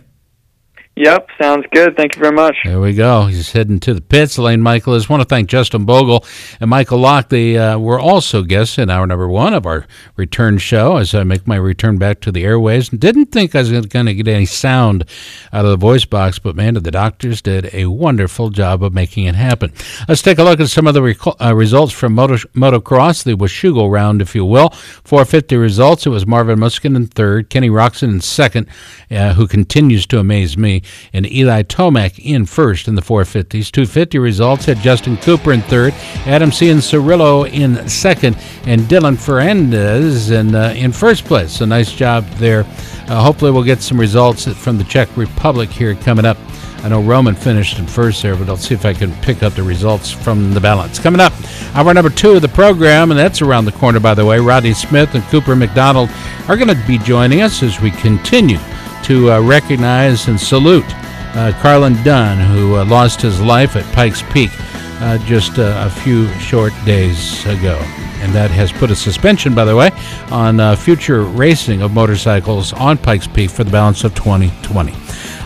Yep, 0.98 1.30
sounds 1.42 1.66
good. 1.72 1.96
Thank 1.96 2.16
you 2.18 2.22
very 2.22 2.36
much. 2.36 2.54
There 2.66 2.80
we 2.82 2.94
go. 2.94 3.26
He's 3.26 3.54
heading 3.54 3.80
to 3.80 3.94
the 3.94 4.02
pits. 4.02 4.38
Elaine 4.38 4.62
Michael 4.62 4.94
is. 4.94 5.08
want 5.08 5.22
to 5.22 5.26
thank 5.26 5.48
Justin 5.48 5.86
Bogle 5.86 6.26
and 6.60 6.70
Michael 6.70 7.00
Lock. 7.00 7.30
They 7.30 7.58
uh, 7.58 7.80
were 7.80 7.98
also 7.98 8.44
guests 8.44 8.78
in 8.78 8.90
hour 8.90 9.08
number 9.08 9.28
one 9.30 9.54
of 9.54 9.66
our 9.66 9.88
return 10.18 10.58
show 10.58 10.98
as 10.98 11.16
I 11.16 11.24
make 11.24 11.48
my 11.48 11.56
return 11.56 11.98
back 11.98 12.20
to 12.22 12.32
the 12.32 12.44
airways. 12.44 12.90
Didn't 12.90 13.28
think 13.28 13.56
I 13.56 13.60
was 13.60 13.72
going 13.88 14.06
to 14.06 14.14
get 14.14 14.28
any 14.28 14.46
sound 14.46 15.06
out 15.54 15.64
of 15.64 15.72
the 15.72 15.78
voice 15.78 16.04
box, 16.04 16.40
but 16.40 16.58
man, 16.58 16.74
the 16.74 16.92
doctors 16.92 17.42
did 17.42 17.74
a 17.74 17.86
wonderful 17.86 18.50
job 18.50 18.84
of 18.84 18.94
making 18.94 19.26
it 19.26 19.36
happen. 19.36 19.72
Let's 20.10 20.22
take 20.22 20.40
a 20.40 20.44
look 20.44 20.60
at 20.60 20.70
some 20.70 20.88
of 20.88 20.94
the 20.94 21.02
reco- 21.02 21.38
uh, 21.42 21.56
results 21.56 21.94
from 21.94 22.14
moto- 22.14 22.48
motocross, 22.54 23.24
the 23.24 23.36
Washougal 23.36 23.90
round, 23.90 24.22
if 24.22 24.36
you 24.36 24.44
will. 24.44 24.70
450 25.06 25.56
results. 25.56 26.06
It 26.06 26.10
was 26.10 26.28
Marvin 26.28 26.60
Musquin 26.60 26.98
in 26.98 27.08
third, 27.08 27.50
Kenny 27.50 27.70
Roczen 27.70 28.10
in 28.10 28.20
second, 28.22 28.68
uh, 29.10 29.34
who 29.34 29.48
continues 29.48 30.06
to 30.08 30.20
amaze 30.20 30.58
me, 30.58 30.81
and 31.14 31.32
Eli 31.32 31.64
Tomac 31.64 32.20
in 32.20 32.46
first 32.46 32.88
in 32.88 32.96
the 32.96 33.02
450s. 33.02 33.72
250 33.72 34.20
results 34.20 34.66
had 34.66 34.78
Justin 34.78 35.18
Cooper 35.18 35.54
in 35.54 35.62
third, 35.62 35.94
Adam 36.26 36.52
Cianciarulo 36.52 37.52
in 37.52 37.88
second, 37.88 38.38
and 38.66 38.82
Dylan 38.82 39.16
Ferrandis 39.16 40.32
in, 40.32 40.56
uh, 40.56 40.74
in 40.76 40.92
first 40.92 41.26
place. 41.26 41.54
So 41.54 41.66
nice 41.66 41.92
job 41.92 42.26
there. 42.34 42.66
Uh, 43.08 43.22
hopefully, 43.22 43.52
we'll 43.52 43.64
get 43.64 43.82
some 43.82 44.00
results 44.00 44.48
from 44.48 44.78
the 44.78 44.84
Czech 44.86 45.16
Republic 45.18 45.70
here 45.70 45.96
coming 45.96 46.26
up. 46.26 46.38
I 46.84 46.90
know 46.90 47.02
Roman 47.02 47.36
finished 47.36 47.78
in 47.78 47.86
first 47.86 48.24
there, 48.24 48.36
but 48.36 48.50
I'll 48.50 48.58
see 48.58 48.74
if 48.74 48.86
I 48.86 48.94
can 48.94 49.14
pick 49.22 49.44
up 49.44 49.54
the 49.54 49.62
results 49.62 50.10
from 50.10 50.54
the 50.56 50.60
balance. 50.60 50.98
Coming 50.98 51.22
up, 51.22 51.32
hour 51.76 51.94
number 51.94 52.10
two 52.10 52.32
of 52.32 52.42
the 52.42 52.48
program, 52.48 53.12
and 53.12 53.20
that's 53.20 53.40
around 53.42 53.66
the 53.66 53.72
corner, 53.74 54.00
by 54.00 54.16
the 54.16 54.26
way. 54.26 54.40
Rodney 54.40 54.74
Smith 54.74 55.14
and 55.14 55.24
Cooper 55.26 55.56
McDonald 55.56 56.10
are 56.48 56.58
going 56.58 56.70
to 56.70 56.88
be 56.88 56.98
joining 56.98 57.44
us 57.44 57.62
as 57.62 57.80
we 57.82 57.92
continue 57.92 58.58
to 59.06 59.32
uh, 59.32 59.42
recognize 59.42 60.28
and 60.28 60.40
salute 60.40 60.86
uh, 61.34 61.54
Carlin 61.62 62.02
Dunne, 62.04 62.40
who 62.40 62.76
uh, 62.76 62.86
lost 62.86 63.22
his 63.22 63.42
life 63.42 63.76
at 63.76 63.86
Pikes 63.94 64.22
Peak 64.32 64.52
uh, 65.00 65.18
just 65.20 65.60
uh, 65.60 65.84
a 65.86 65.90
few 65.90 66.28
short 66.40 66.74
days 66.86 67.46
ago. 67.46 67.78
And 68.22 68.32
that 68.34 68.52
has 68.52 68.72
put 68.72 68.92
a 68.92 68.96
suspension, 68.96 69.56
by 69.56 69.66
the 69.66 69.76
way, 69.76 69.92
on 70.30 70.60
uh, 70.60 70.76
future 70.76 71.24
racing 71.24 71.82
of 71.82 71.92
motorcycles 71.92 72.72
on 72.74 72.98
Pikes 72.98 73.28
Peak 73.28 73.50
for 73.50 73.64
the 73.64 73.72
balance 73.72 74.04
of 74.04 74.14
2020. 74.14 74.94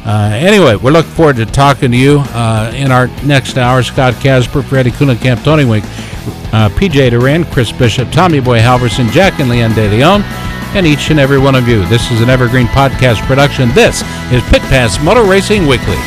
Uh, 0.06 0.32
anyway, 0.34 0.76
we're 0.76 0.92
looking 0.92 1.12
forward 1.12 1.38
to 1.38 1.46
talking 1.46 1.92
to 1.92 1.98
you 1.98 2.20
in 2.76 2.92
our 2.92 3.08
next 3.24 3.58
hour. 3.58 3.82
Scott 3.82 4.14
Casper, 4.16 4.62
Freddie 4.62 4.92
Kuhlenkamp, 4.92 5.44
Tony 5.44 5.66
Wink, 5.66 5.86
uh, 6.54 6.70
PJ 6.70 7.12
Duran, 7.12 7.46
Chris 7.46 7.72
Bishop, 7.72 8.12
Tommy 8.12 8.40
Boy 8.40 8.60
Halverson, 8.60 9.10
Jack 9.12 9.40
and 9.40 9.50
Leanne 9.50 9.76
De 9.76 9.90
Leon, 9.90 10.22
and 10.76 10.86
each 10.86 11.10
and 11.10 11.20
every 11.20 11.40
one 11.40 11.56
of 11.56 11.68
you. 11.68 11.86
This 11.86 12.12
is 12.12 12.22
an 12.22 12.30
Evergreen 12.30 12.68
Podcast 12.68 13.26
production. 13.26 13.70
This 13.70 14.02
is 14.32 14.44
Pit 14.50 14.62
Pass 14.64 15.02
Motor 15.04 15.24
Racing 15.24 15.68
Weekly. 15.68 15.98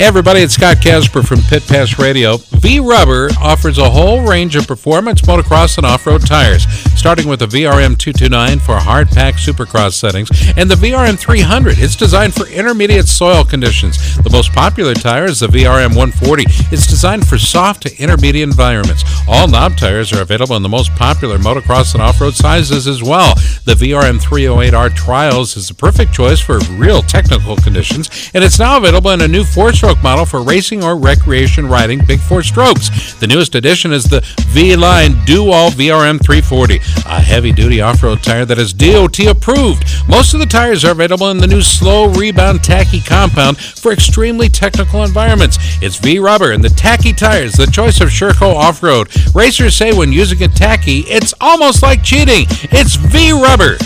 Hey 0.00 0.06
everybody, 0.06 0.40
it's 0.40 0.54
Scott 0.54 0.80
Casper 0.80 1.22
from 1.22 1.42
Pit 1.42 1.62
Pass 1.68 1.98
Radio. 1.98 2.38
V 2.38 2.80
Rubber 2.80 3.28
offers 3.38 3.76
a 3.76 3.90
whole 3.90 4.22
range 4.22 4.56
of 4.56 4.66
performance 4.66 5.20
motocross 5.20 5.76
and 5.76 5.84
off-road 5.84 6.26
tires, 6.26 6.64
starting 7.00 7.28
with 7.28 7.40
the 7.40 7.46
VRM 7.46 7.96
229 7.96 8.58
for 8.58 8.76
hard 8.76 9.08
pack 9.08 9.36
supercross 9.36 9.94
settings 9.94 10.28
and 10.58 10.70
the 10.70 10.74
VRM 10.74 11.18
300. 11.18 11.78
It's 11.78 11.96
designed 11.96 12.34
for 12.34 12.46
intermediate 12.46 13.08
soil 13.08 13.42
conditions. 13.42 13.96
The 14.18 14.28
most 14.28 14.52
popular 14.52 14.92
tire 14.92 15.24
is 15.24 15.40
the 15.40 15.46
VRM 15.46 15.96
140. 15.96 16.44
It's 16.70 16.86
designed 16.86 17.26
for 17.26 17.38
soft 17.38 17.84
to 17.84 17.96
intermediate 17.96 18.46
environments. 18.46 19.02
All 19.26 19.48
knob 19.48 19.78
tires 19.78 20.12
are 20.12 20.20
available 20.20 20.56
in 20.56 20.62
the 20.62 20.68
most 20.68 20.94
popular 20.94 21.38
motocross 21.38 21.94
and 21.94 22.02
off-road 22.02 22.34
sizes 22.34 22.86
as 22.86 23.02
well. 23.02 23.34
The 23.64 23.76
VRM 23.80 24.20
308R 24.20 24.94
Trials 24.94 25.56
is 25.56 25.68
the 25.68 25.74
perfect 25.74 26.12
choice 26.12 26.38
for 26.38 26.58
real 26.76 27.00
technical 27.00 27.56
conditions, 27.56 28.30
and 28.34 28.44
it's 28.44 28.58
now 28.58 28.76
available 28.76 29.12
in 29.12 29.22
a 29.22 29.28
new 29.28 29.44
four-stroke 29.44 30.02
model 30.02 30.26
for 30.26 30.42
racing 30.42 30.84
or 30.84 30.96
recreation 30.96 31.66
riding 31.66 32.04
big 32.04 32.20
four 32.20 32.42
strokes. 32.42 33.14
The 33.14 33.26
newest 33.26 33.54
addition 33.54 33.90
is 33.90 34.04
the 34.04 34.20
V-Line 34.48 35.16
Do-All 35.24 35.70
VRM 35.70 36.22
340, 36.22 36.80
a 37.06 37.20
heavy-duty 37.20 37.80
off-road 37.80 38.22
tire 38.22 38.44
that 38.44 38.58
is 38.58 38.72
DOT 38.72 39.18
approved. 39.26 39.84
Most 40.08 40.34
of 40.34 40.40
the 40.40 40.46
tires 40.46 40.84
are 40.84 40.92
available 40.92 41.30
in 41.30 41.38
the 41.38 41.46
new 41.46 41.62
slow 41.62 42.08
rebound 42.12 42.62
tacky 42.62 43.00
compound 43.00 43.58
for 43.58 43.92
extremely 43.92 44.48
technical 44.48 45.04
environments. 45.04 45.58
It's 45.82 45.96
V-Rubber 45.96 46.52
and 46.52 46.62
the 46.62 46.70
tacky 46.70 47.12
tires, 47.12 47.52
the 47.52 47.66
choice 47.66 48.00
of 48.00 48.08
Sherco 48.08 48.54
off-road. 48.54 49.08
Racers 49.34 49.74
say 49.76 49.92
when 49.92 50.12
using 50.12 50.42
a 50.42 50.48
tacky, 50.48 51.00
it's 51.00 51.34
almost 51.40 51.82
like 51.82 52.02
cheating. 52.02 52.46
It's 52.70 52.96
V-Rubber. 52.96 53.78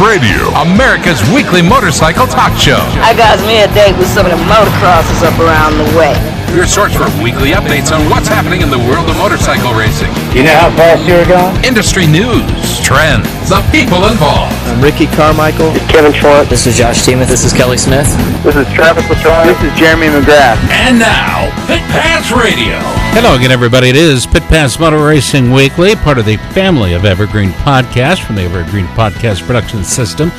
Radio, 0.00 0.48
America's 0.64 1.20
weekly 1.28 1.60
motorcycle 1.60 2.26
talk 2.26 2.56
show. 2.56 2.80
I 3.04 3.12
got 3.12 3.36
me 3.44 3.60
a 3.60 3.68
date 3.76 3.92
with 4.00 4.08
some 4.08 4.24
of 4.24 4.32
the 4.32 4.40
motocrossers 4.48 5.20
up 5.20 5.36
around 5.36 5.76
the 5.76 5.84
way. 5.92 6.16
Your 6.56 6.64
source 6.64 6.96
for 6.96 7.04
weekly 7.20 7.52
updates 7.52 7.92
on 7.92 8.08
what's 8.08 8.26
happening 8.26 8.64
in 8.64 8.70
the 8.72 8.80
world 8.80 9.12
of 9.12 9.16
motorcycle 9.20 9.76
racing. 9.76 10.08
You 10.32 10.48
know 10.48 10.56
how 10.56 10.72
fast 10.72 11.04
you're 11.04 11.28
going? 11.28 11.52
Industry 11.68 12.08
news, 12.08 12.48
trends, 12.80 13.28
the 13.52 13.60
people 13.70 14.08
involved. 14.08 14.56
I'm 14.72 14.80
Ricky 14.80 15.06
Carmichael. 15.06 15.70
This 15.76 15.84
is 15.84 15.90
Kevin 15.92 16.12
Schwantz. 16.12 16.48
This 16.48 16.66
is 16.66 16.76
Josh 16.80 17.04
Teemuth. 17.04 17.28
This 17.28 17.44
is 17.44 17.52
Kelly 17.52 17.76
Smith. 17.76 18.08
This 18.42 18.56
is 18.56 18.66
Travis 18.72 19.04
Latron. 19.04 19.46
This 19.46 19.60
is 19.60 19.70
Jeremy 19.78 20.08
McGrath. 20.08 20.56
And 20.72 20.98
now, 20.98 21.52
Pit 21.68 21.84
Pass 21.92 22.32
Radio. 22.32 22.99
Hello 23.12 23.34
again, 23.36 23.50
everybody. 23.50 23.88
It 23.88 23.96
is 23.96 24.24
Pit 24.24 24.44
Pass 24.44 24.78
Motor 24.78 25.04
Racing 25.04 25.50
Weekly, 25.50 25.96
part 25.96 26.18
of 26.18 26.24
the 26.24 26.36
family 26.54 26.94
of 26.94 27.04
Evergreen 27.04 27.50
Podcasts 27.50 28.24
from 28.24 28.36
the 28.36 28.42
Evergreen 28.42 28.86
Podcast 28.86 29.44
Production 29.46 29.82
System. 29.84 30.30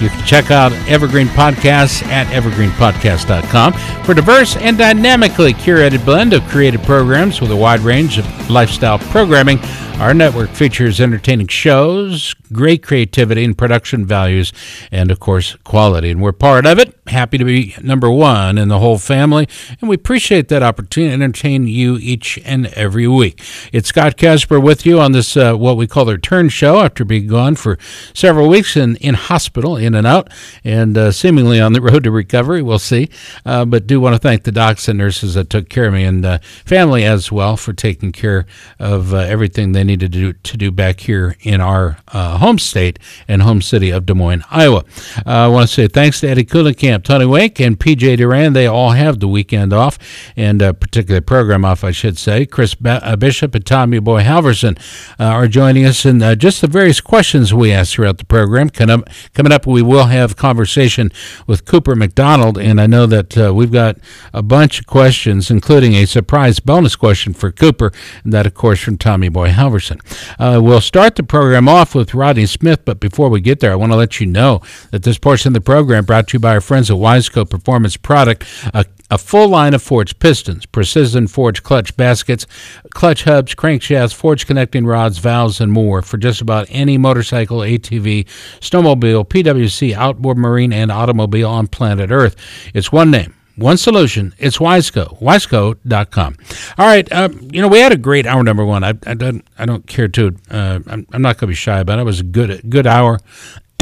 You 0.00 0.08
can 0.08 0.24
check 0.24 0.50
out 0.50 0.72
Evergreen 0.88 1.26
Podcasts 1.26 2.02
at 2.04 2.28
evergreenpodcast.com 2.28 3.72
for 4.04 4.14
diverse 4.14 4.56
and 4.56 4.78
dynamically 4.78 5.52
curated 5.52 6.04
blend 6.04 6.32
of 6.32 6.42
creative 6.44 6.82
programs 6.84 7.40
with 7.40 7.50
a 7.50 7.56
wide 7.56 7.80
range 7.80 8.16
of 8.16 8.50
lifestyle 8.50 8.98
programming. 8.98 9.58
Our 9.98 10.14
network 10.14 10.50
features 10.50 11.00
entertaining 11.00 11.48
shows, 11.48 12.34
great 12.52 12.82
creativity 12.82 13.44
and 13.44 13.56
production 13.56 14.04
values, 14.04 14.52
and 14.90 15.10
of 15.10 15.20
course, 15.20 15.56
quality. 15.64 16.10
And 16.10 16.22
we're 16.22 16.32
part 16.32 16.66
of 16.66 16.78
it. 16.78 16.96
Happy 17.06 17.38
to 17.38 17.44
be 17.44 17.74
number 17.82 18.10
one 18.10 18.58
in 18.58 18.68
the 18.68 18.78
whole 18.78 18.98
family, 18.98 19.48
and 19.80 19.88
we 19.88 19.96
appreciate 19.96 20.48
that 20.48 20.62
opportunity 20.62 21.16
to 21.16 21.22
entertain 21.22 21.66
you 21.66 21.96
each 21.98 22.38
and 22.44 22.66
every 22.68 23.06
week. 23.06 23.42
It's 23.72 23.88
Scott 23.88 24.16
Casper 24.16 24.60
with 24.60 24.86
you 24.86 25.00
on 25.00 25.12
this, 25.12 25.36
uh, 25.36 25.54
what 25.54 25.76
we 25.76 25.86
call 25.86 26.04
the 26.04 26.12
return 26.12 26.48
show 26.48 26.80
after 26.80 27.04
being 27.04 27.26
gone 27.26 27.54
for 27.56 27.78
several 28.14 28.48
weeks 28.48 28.76
in, 28.76 28.96
in 28.96 29.14
hospital, 29.14 29.76
in 29.76 29.94
and 29.94 30.06
out, 30.06 30.28
and 30.64 30.96
uh, 30.96 31.12
seemingly 31.12 31.60
on 31.60 31.72
the 31.72 31.80
road 31.90 32.04
to 32.04 32.10
recovery. 32.10 32.62
We'll 32.62 32.78
see. 32.78 33.08
Uh, 33.44 33.64
but 33.64 33.86
do 33.86 34.00
want 34.00 34.14
to 34.14 34.18
thank 34.18 34.44
the 34.44 34.52
docs 34.52 34.88
and 34.88 34.98
nurses 34.98 35.34
that 35.34 35.50
took 35.50 35.68
care 35.68 35.86
of 35.86 35.94
me 35.94 36.04
and 36.04 36.24
uh, 36.24 36.38
family 36.64 37.04
as 37.04 37.32
well 37.32 37.56
for 37.56 37.72
taking 37.72 38.12
care 38.12 38.46
of 38.78 39.12
uh, 39.12 39.18
everything 39.18 39.72
they 39.72 39.84
needed 39.84 40.12
to 40.12 40.18
do, 40.18 40.32
to 40.32 40.56
do 40.56 40.70
back 40.70 41.00
here 41.00 41.36
in 41.40 41.60
our 41.60 41.98
uh, 42.08 42.38
home 42.40 42.58
state 42.58 42.98
and 43.28 43.42
home 43.42 43.62
city 43.62 43.90
of 43.90 44.06
Des 44.06 44.14
Moines, 44.14 44.44
Iowa. 44.50 44.84
Uh, 45.24 45.30
I 45.30 45.48
want 45.48 45.68
to 45.68 45.74
say 45.74 45.86
thanks 45.86 46.20
to 46.20 46.28
Eddie 46.28 46.44
Kuhlenkamp, 46.44 47.04
Tony 47.04 47.26
Wake, 47.26 47.60
and 47.60 47.78
PJ 47.78 48.16
Duran. 48.16 48.52
They 48.52 48.66
all 48.66 48.90
have 48.90 49.20
the 49.20 49.28
weekend 49.28 49.72
off 49.72 49.98
and 50.36 50.60
a 50.60 50.74
particular 50.74 51.20
program 51.20 51.64
off, 51.64 51.84
I 51.84 51.92
should 51.92 52.18
say. 52.18 52.46
Chris 52.46 52.74
uh, 52.84 53.16
Bishop 53.16 53.54
and 53.54 53.64
Tommy 53.64 53.98
Boy 53.98 54.22
Halverson 54.22 54.78
uh, 55.18 55.24
are 55.24 55.48
joining 55.48 55.84
us 55.84 56.04
and 56.04 56.22
uh, 56.22 56.34
just 56.34 56.60
the 56.60 56.66
various 56.66 57.00
questions 57.00 57.54
we 57.54 57.72
asked 57.72 57.94
throughout 57.94 58.18
the 58.18 58.24
program. 58.24 58.70
Coming 58.70 59.52
up, 59.52 59.66
we 59.66 59.82
will 59.82 60.06
have 60.06 60.36
conversation 60.36 61.12
with 61.46 61.64
Cooper 61.64 61.94
McDonald, 61.94 62.58
and 62.58 62.80
I 62.80 62.86
know 62.86 63.06
that 63.06 63.38
uh, 63.38 63.54
we've 63.54 63.72
got 63.72 63.98
a 64.32 64.42
bunch 64.42 64.80
of 64.80 64.86
questions, 64.86 65.50
including 65.50 65.94
a 65.94 66.06
surprise 66.06 66.60
bonus 66.60 66.96
question 66.96 67.34
for 67.34 67.52
Cooper, 67.52 67.92
and 68.24 68.32
that, 68.32 68.46
of 68.46 68.54
course, 68.54 68.80
from 68.80 68.98
Tommy 68.98 69.28
Boy 69.28 69.50
Halverson. 69.50 70.00
Uh, 70.38 70.60
we'll 70.62 70.80
start 70.80 71.16
the 71.16 71.22
program 71.22 71.68
off 71.68 71.94
with 71.94 72.14
Rodney 72.30 72.46
Smith, 72.46 72.84
but 72.84 73.00
before 73.00 73.28
we 73.28 73.40
get 73.40 73.58
there, 73.58 73.72
I 73.72 73.74
want 73.74 73.90
to 73.90 73.96
let 73.96 74.20
you 74.20 74.26
know 74.26 74.62
that 74.92 75.02
this 75.02 75.18
portion 75.18 75.48
of 75.48 75.54
the 75.54 75.60
program 75.60 76.04
brought 76.04 76.28
to 76.28 76.34
you 76.34 76.38
by 76.38 76.54
our 76.54 76.60
friends 76.60 76.88
at 76.88 76.96
Wiseco 76.96 77.50
Performance 77.50 77.96
Product, 77.96 78.44
a, 78.72 78.84
a 79.10 79.18
full 79.18 79.48
line 79.48 79.74
of 79.74 79.82
forged 79.82 80.20
pistons, 80.20 80.64
precision 80.64 81.26
forged 81.26 81.64
clutch 81.64 81.96
baskets, 81.96 82.46
clutch 82.90 83.24
hubs, 83.24 83.56
crankshafts, 83.56 84.14
forged 84.14 84.46
connecting 84.46 84.86
rods, 84.86 85.18
valves, 85.18 85.60
and 85.60 85.72
more 85.72 86.02
for 86.02 86.18
just 86.18 86.40
about 86.40 86.68
any 86.70 86.96
motorcycle, 86.96 87.58
ATV, 87.58 88.26
snowmobile, 88.60 89.26
PWC, 89.26 89.92
outboard 89.94 90.38
marine, 90.38 90.72
and 90.72 90.92
automobile 90.92 91.48
on 91.48 91.66
planet 91.66 92.12
Earth. 92.12 92.36
It's 92.74 92.92
one 92.92 93.10
name 93.10 93.34
one 93.60 93.76
solution. 93.76 94.34
It's 94.38 94.58
Wiseco. 94.58 95.20
Wiseco.com. 95.20 96.36
All 96.78 96.86
right. 96.86 97.10
Uh, 97.12 97.28
you 97.52 97.60
know, 97.60 97.68
we 97.68 97.78
had 97.78 97.92
a 97.92 97.96
great 97.96 98.26
hour 98.26 98.42
number 98.42 98.64
one. 98.64 98.82
I, 98.82 98.94
I 99.06 99.14
don't 99.14 99.44
I 99.58 99.66
don't 99.66 99.86
care 99.86 100.08
to. 100.08 100.34
Uh, 100.50 100.80
I'm, 100.86 101.06
I'm 101.12 101.22
not 101.22 101.36
going 101.36 101.40
to 101.40 101.46
be 101.48 101.54
shy 101.54 101.78
about 101.78 101.98
it. 101.98 102.02
It 102.02 102.04
was 102.04 102.20
a 102.20 102.24
good 102.24 102.68
good 102.70 102.86
hour 102.86 103.20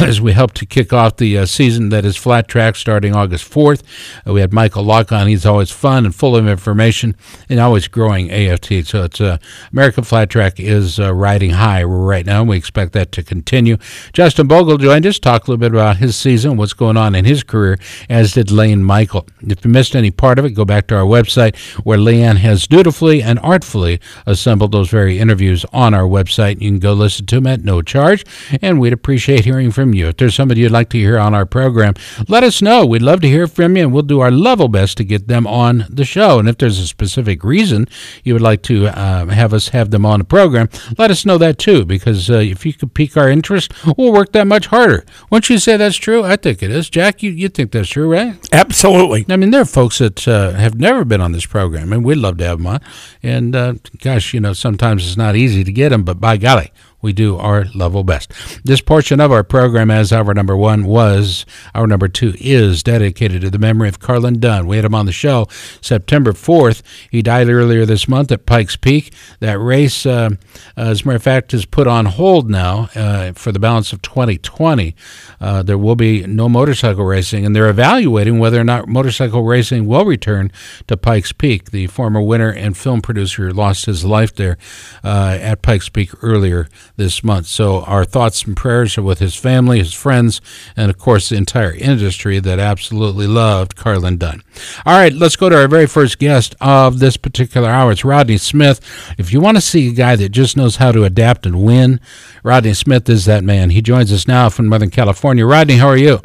as 0.01 0.21
we 0.21 0.33
help 0.33 0.53
to 0.55 0.65
kick 0.67 0.93
off 0.93 1.17
the 1.17 1.39
uh, 1.39 1.47
season 1.47 1.89
that 1.89 2.05
is 2.05 2.17
flat 2.17 2.47
track 2.47 2.77
starting 2.77 3.15
August 3.15 3.51
4th. 3.51 3.83
Uh, 4.27 4.33
we 4.33 4.41
had 4.41 4.53
Michael 4.53 4.85
Lock 4.85 5.11
on. 5.13 5.27
He's 5.27 5.45
always 5.45 5.71
fun 5.71 6.05
and 6.05 6.15
full 6.15 6.37
of 6.37 6.47
information 6.47 7.17
and 7.49 7.59
always 7.59 7.89
growing 7.89 8.31
AFT. 8.31 8.87
So 8.87 9.05
it's 9.05 9.21
uh, 9.21 9.39
American 9.73 10.05
Flat 10.05 10.31
Track 10.31 10.61
is 10.61 11.01
uh, 11.01 11.13
riding 11.13 11.51
high 11.51 11.83
right 11.83 12.25
now. 12.25 12.41
And 12.41 12.49
we 12.49 12.57
expect 12.57 12.93
that 12.93 13.13
to 13.13 13.23
continue. 13.23 13.77
Justin 14.13 14.47
Bogle 14.47 14.79
joined 14.79 15.07
us, 15.07 15.19
talk 15.19 15.47
a 15.47 15.51
little 15.51 15.61
bit 15.61 15.73
about 15.73 15.97
his 15.97 16.17
season, 16.17 16.57
what's 16.57 16.73
going 16.73 16.97
on 16.97 17.15
in 17.15 17.25
his 17.25 17.43
career, 17.43 17.79
as 18.09 18.33
did 18.33 18.51
Layne 18.51 18.85
Michael. 18.85 19.27
If 19.41 19.65
you 19.65 19.71
missed 19.71 19.97
any 19.97 20.11
part 20.11 20.39
of 20.39 20.45
it, 20.45 20.51
go 20.51 20.65
back 20.65 20.87
to 20.89 20.97
our 20.97 21.05
website 21.05 21.57
where 21.85 21.99
Leanne 21.99 22.37
has 22.37 22.67
dutifully 22.67 23.23
and 23.23 23.39
artfully 23.41 24.01
assembled 24.27 24.73
those 24.73 24.91
very 24.91 25.19
interviews 25.19 25.65
on 25.73 25.93
our 25.93 26.05
website. 26.05 26.61
You 26.61 26.71
can 26.71 26.79
go 26.79 26.93
listen 26.93 27.27
to 27.27 27.37
them 27.37 27.47
at 27.47 27.65
no 27.65 27.83
charge, 27.83 28.25
and 28.63 28.79
we'd 28.79 28.93
appreciate 28.93 29.45
hearing 29.45 29.71
from 29.71 29.88
you. 29.95 30.09
If 30.09 30.17
there's 30.17 30.35
somebody 30.35 30.61
you'd 30.61 30.73
like 30.73 30.91
to 30.91 30.99
hear 30.99 31.19
on 31.19 31.35
our 31.35 31.47
program, 31.47 31.95
let 32.29 32.45
us 32.45 32.63
know. 32.63 32.85
We'd 32.87 33.03
love 33.03 33.21
to 33.21 33.29
hear 33.29 33.47
from 33.47 33.77
you, 33.77 33.85
and 33.85 33.93
we'll 33.93 34.03
do 34.03 34.21
our 34.21 34.31
level 34.31 34.69
best 34.69 34.97
to 34.99 35.05
get 35.05 35.29
them 35.29 35.47
on 35.47 35.85
the 35.89 36.05
show. 36.05 36.39
And 36.39 36.49
if 36.49 36.59
there's 36.59 36.79
a 36.79 36.87
specific 36.87 37.45
reason 37.45 37.89
you 38.25 38.33
would 38.35 38.43
like 38.43 38.63
to 38.63 38.87
uh, 38.89 39.27
have 39.27 39.53
us 39.53 39.69
have 39.69 39.91
them 39.91 40.07
on 40.07 40.21
the 40.21 40.25
program, 40.25 40.69
let 40.97 41.11
us 41.11 41.25
know 41.25 41.39
that 41.39 41.59
too, 41.59 41.85
because 41.85 42.31
uh, 42.31 42.35
if 42.39 42.65
you 42.65 42.73
could 42.73 42.95
pique 42.95 43.17
our 43.17 43.29
interest, 43.29 43.73
we'll 43.97 44.13
work 44.13 44.33
that 44.33 44.47
much 44.47 44.67
harder. 44.67 45.05
Wouldn't 45.31 45.51
you 45.51 45.59
say 45.59 45.77
that's 45.77 45.97
true? 45.97 46.25
I 46.25 46.37
think 46.37 46.63
it 46.63 46.71
is. 46.71 46.91
Jack, 46.91 47.23
you, 47.23 47.31
you 47.31 47.49
think 47.49 47.73
that's 47.73 47.89
true, 47.89 48.13
right? 48.13 48.37
Absolutely. 48.53 49.27
I 49.29 49.37
mean, 49.37 49.51
there 49.51 49.63
are 49.63 49.67
folks 49.67 49.99
that 49.99 50.27
uh, 50.27 50.53
have 50.53 50.79
never 50.79 51.05
been 51.05 51.21
on 51.21 51.33
this 51.33 51.47
program, 51.47 51.93
and 51.93 52.05
we'd 52.05 52.17
love 52.17 52.39
to 52.39 52.45
have 52.45 52.59
them 52.59 52.67
on. 52.67 52.81
And 53.23 53.55
uh, 53.55 53.75
gosh, 53.99 54.35
you 54.35 54.41
know, 54.41 54.53
sometimes 54.53 55.07
it's 55.07 55.17
not 55.17 55.37
easy 55.37 55.65
to 55.65 55.73
get 55.73 55.91
them, 55.91 56.03
but 56.03 56.21
by 56.21 56.37
golly, 56.37 56.73
we 57.01 57.13
do 57.13 57.37
our 57.37 57.65
level 57.75 58.03
best. 58.03 58.33
This 58.65 58.81
portion 58.81 59.21
of 59.21 59.31
our 59.31 59.45
program, 59.45 59.91
as 59.91 60.13
our 60.13 60.35
number 60.35 60.57
one 60.57 60.85
was, 60.85 61.47
our 61.75 61.87
number 61.87 62.09
two 62.09 62.35
is 62.39 62.83
dedicated 62.83 63.43
to 63.43 63.51
the 63.51 63.59
memory 63.59 63.89
of 63.89 64.01
Carlin 64.01 64.41
Dunne. 64.41 64.67
We 64.67 64.77
had 64.77 64.85
him 64.85 64.95
on 64.95 65.07
the 65.07 65.13
show 65.13 65.47
September 65.81 66.33
4th. 66.33 66.83
He 67.11 67.23
died 67.23 67.49
earlier 67.49 67.87
this 67.87 68.09
month 68.09 68.33
at 68.33 68.47
Pikes 68.47 68.77
Peak. 68.77 69.13
That 69.41 69.59
race, 69.59 70.05
uh, 70.07 70.31
as 70.77 71.03
a 71.03 71.05
matter 71.05 71.17
of 71.17 71.23
fact, 71.23 71.55
is 71.55 71.65
put 71.65 71.87
on 71.87 72.07
hold 72.07 72.51
now 72.51 72.89
uh, 72.95 73.33
for 73.33 73.53
the 73.53 73.61
balance 73.61 73.93
of 73.93 74.03
2020. 74.03 74.95
Uh, 75.41 75.63
there 75.63 75.79
will 75.79 75.97
be 75.97 76.27
no 76.27 76.49
motorcycle 76.49 77.05
racing, 77.05 77.47
and 77.47 77.55
they're 77.55 77.69
evaluating 77.69 78.39
whether 78.39 78.61
or 78.61 78.65
not 78.65 78.89
motorcycle 78.89 79.45
racing 79.45 79.87
will 79.87 80.05
return 80.05 80.51
to 80.89 80.97
Pikes 80.97 81.33
Peak. 81.33 81.71
The 81.71 81.87
former 81.87 82.21
winner 82.21 82.51
and 82.51 82.77
film 82.77 83.01
producer 83.03 83.53
lost 83.53 83.87
his 83.87 84.05
life 84.05 84.35
there 84.35 84.59
uh, 85.05 85.39
at 85.41 85.63
Pikes 85.63 85.89
Peak 85.89 86.11
earlier 86.23 86.69
this 86.99 87.25
month. 87.25 87.47
So 87.47 87.81
our 87.85 88.05
thoughts 88.05 88.45
and 88.45 88.55
prayers 88.55 88.99
are 88.99 89.03
with 89.03 89.21
his 89.21 89.35
family, 89.35 89.79
his 89.79 89.95
friends, 89.95 90.43
and 90.77 90.91
of 90.91 90.99
course 90.99 91.31
the 91.31 91.37
entire 91.37 91.73
industry 91.73 92.41
that 92.41 92.59
absolutely 92.59 93.27
loved 93.27 93.77
Carlin 93.77 94.19
Dunne. 94.19 94.43
All 94.85 94.99
right, 94.99 95.13
let's 95.13 95.37
go 95.37 95.49
to 95.49 95.57
our 95.57 95.69
very 95.69 95.87
first 95.87 96.19
guest 96.19 96.55
of 96.61 96.99
this 96.99 97.17
particular 97.17 97.71
hour. 97.71 97.93
It's 97.93 98.05
Rodney 98.05 98.37
Smith. 98.37 98.81
If 99.17 99.33
you 99.33 99.41
want 99.41 99.57
to 99.57 99.63
see 99.63 99.89
a 99.89 99.95
guy 99.95 100.17
that 100.17 100.29
just 100.29 100.57
knows 100.57 100.77
how 100.77 100.93
to 100.93 101.05
adapt 101.05 101.47
and 101.47 101.65
win, 101.65 102.01
Rodney 102.43 102.75
Smith 102.75 103.09
is 103.09 103.25
that 103.25 103.45
man. 103.45 103.71
He 103.71 103.81
joins 103.81 104.13
us 104.13 104.29
now 104.29 104.51
from 104.51 104.69
Northern 104.69 104.91
California. 104.91 105.47
Rodney, 105.47 105.77
how 105.77 105.89
are 105.89 105.97
you? 105.97 106.21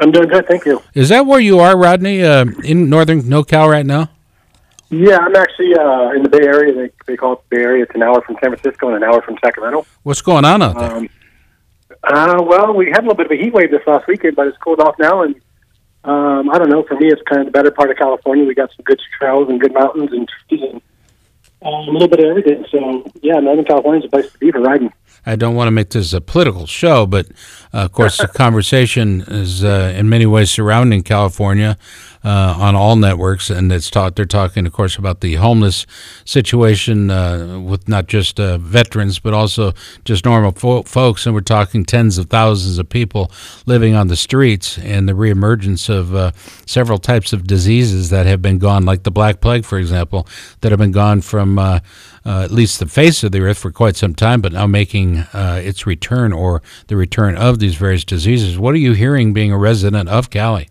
I'm 0.00 0.12
doing 0.12 0.28
good, 0.28 0.46
thank 0.46 0.64
you. 0.64 0.82
Is 0.94 1.08
that 1.08 1.26
where 1.26 1.40
you 1.40 1.58
are, 1.58 1.76
Rodney, 1.76 2.22
uh, 2.22 2.44
in 2.62 2.90
Northern 2.90 3.22
NoCal 3.22 3.68
right 3.68 3.86
now? 3.86 4.10
Yeah, 4.90 5.18
I'm 5.18 5.36
actually 5.36 5.74
uh, 5.74 6.12
in 6.12 6.22
the 6.22 6.28
Bay 6.30 6.44
Area. 6.44 6.72
They, 6.74 6.90
they 7.06 7.16
call 7.16 7.34
it 7.34 7.40
the 7.50 7.56
Bay 7.56 7.62
Area. 7.62 7.82
It's 7.82 7.94
an 7.94 8.02
hour 8.02 8.22
from 8.22 8.36
San 8.42 8.56
Francisco 8.56 8.88
and 8.88 8.96
an 8.96 9.02
hour 9.04 9.20
from 9.20 9.36
Sacramento. 9.44 9.86
What's 10.02 10.22
going 10.22 10.44
on 10.44 10.62
out 10.62 10.78
there? 10.78 10.96
Um, 10.96 11.08
uh, 12.04 12.42
well, 12.42 12.74
we 12.74 12.86
had 12.86 13.00
a 13.00 13.02
little 13.02 13.14
bit 13.14 13.26
of 13.26 13.32
a 13.32 13.36
heat 13.36 13.52
wave 13.52 13.70
this 13.70 13.86
last 13.86 14.06
weekend, 14.06 14.36
but 14.36 14.46
it's 14.46 14.56
cooled 14.58 14.80
off 14.80 14.94
now. 14.98 15.22
And 15.22 15.34
um, 16.04 16.50
I 16.50 16.58
don't 16.58 16.70
know. 16.70 16.84
For 16.84 16.94
me, 16.94 17.08
it's 17.08 17.20
kind 17.22 17.40
of 17.40 17.46
the 17.46 17.52
better 17.52 17.70
part 17.70 17.90
of 17.90 17.96
California. 17.98 18.46
We 18.46 18.54
got 18.54 18.70
some 18.74 18.84
good 18.84 19.00
trails 19.18 19.48
and 19.50 19.60
good 19.60 19.74
mountains 19.74 20.10
and 20.12 20.28
trees 20.48 20.62
and 20.62 20.80
um, 21.60 21.88
a 21.88 21.90
little 21.90 22.08
bit 22.08 22.20
of 22.20 22.26
everything. 22.26 22.64
So, 22.70 23.10
yeah, 23.20 23.40
Northern 23.40 23.64
California 23.64 24.00
is 24.00 24.06
a 24.06 24.08
place 24.08 24.32
to 24.32 24.38
be 24.38 24.52
for 24.52 24.60
riding. 24.60 24.92
I 25.26 25.36
don't 25.36 25.54
want 25.54 25.68
to 25.68 25.72
make 25.72 25.90
this 25.90 26.12
a 26.12 26.20
political 26.20 26.66
show, 26.66 27.06
but 27.06 27.26
uh, 27.72 27.78
of 27.78 27.92
course, 27.92 28.18
the 28.18 28.28
conversation 28.34 29.22
is 29.22 29.64
uh, 29.64 29.92
in 29.96 30.08
many 30.08 30.26
ways 30.26 30.50
surrounding 30.50 31.02
California 31.02 31.76
uh, 32.24 32.54
on 32.58 32.74
all 32.74 32.96
networks, 32.96 33.50
and 33.50 33.70
it's 33.72 33.90
taught. 33.90 34.16
They're 34.16 34.24
talking, 34.24 34.66
of 34.66 34.72
course, 34.72 34.96
about 34.96 35.20
the 35.20 35.34
homeless 35.34 35.86
situation 36.24 37.10
uh, 37.10 37.60
with 37.60 37.88
not 37.88 38.06
just 38.06 38.40
uh, 38.40 38.58
veterans, 38.58 39.18
but 39.18 39.34
also 39.34 39.72
just 40.04 40.24
normal 40.24 40.52
fo- 40.52 40.82
folks, 40.82 41.26
and 41.26 41.34
we're 41.34 41.40
talking 41.40 41.84
tens 41.84 42.18
of 42.18 42.28
thousands 42.28 42.78
of 42.78 42.88
people 42.88 43.30
living 43.66 43.94
on 43.94 44.08
the 44.08 44.16
streets, 44.16 44.78
and 44.78 45.08
the 45.08 45.12
reemergence 45.12 45.88
of 45.88 46.14
uh, 46.14 46.32
several 46.66 46.98
types 46.98 47.32
of 47.32 47.46
diseases 47.46 48.10
that 48.10 48.26
have 48.26 48.42
been 48.42 48.58
gone, 48.58 48.84
like 48.84 49.04
the 49.04 49.10
Black 49.10 49.40
Plague, 49.40 49.64
for 49.64 49.78
example, 49.78 50.26
that 50.60 50.72
have 50.72 50.78
been 50.78 50.92
gone 50.92 51.20
from. 51.20 51.80
Uh, 52.28 52.42
at 52.42 52.50
least 52.50 52.78
the 52.78 52.86
face 52.86 53.24
of 53.24 53.32
the 53.32 53.40
earth 53.40 53.56
for 53.56 53.70
quite 53.70 53.96
some 53.96 54.14
time, 54.14 54.42
but 54.42 54.52
now 54.52 54.66
making 54.66 55.16
uh, 55.32 55.58
its 55.64 55.86
return 55.86 56.30
or 56.30 56.60
the 56.88 56.94
return 56.94 57.34
of 57.34 57.58
these 57.58 57.74
various 57.74 58.04
diseases. 58.04 58.58
What 58.58 58.74
are 58.74 58.78
you 58.78 58.92
hearing 58.92 59.32
being 59.32 59.50
a 59.50 59.56
resident 59.56 60.10
of 60.10 60.28
Cali? 60.28 60.68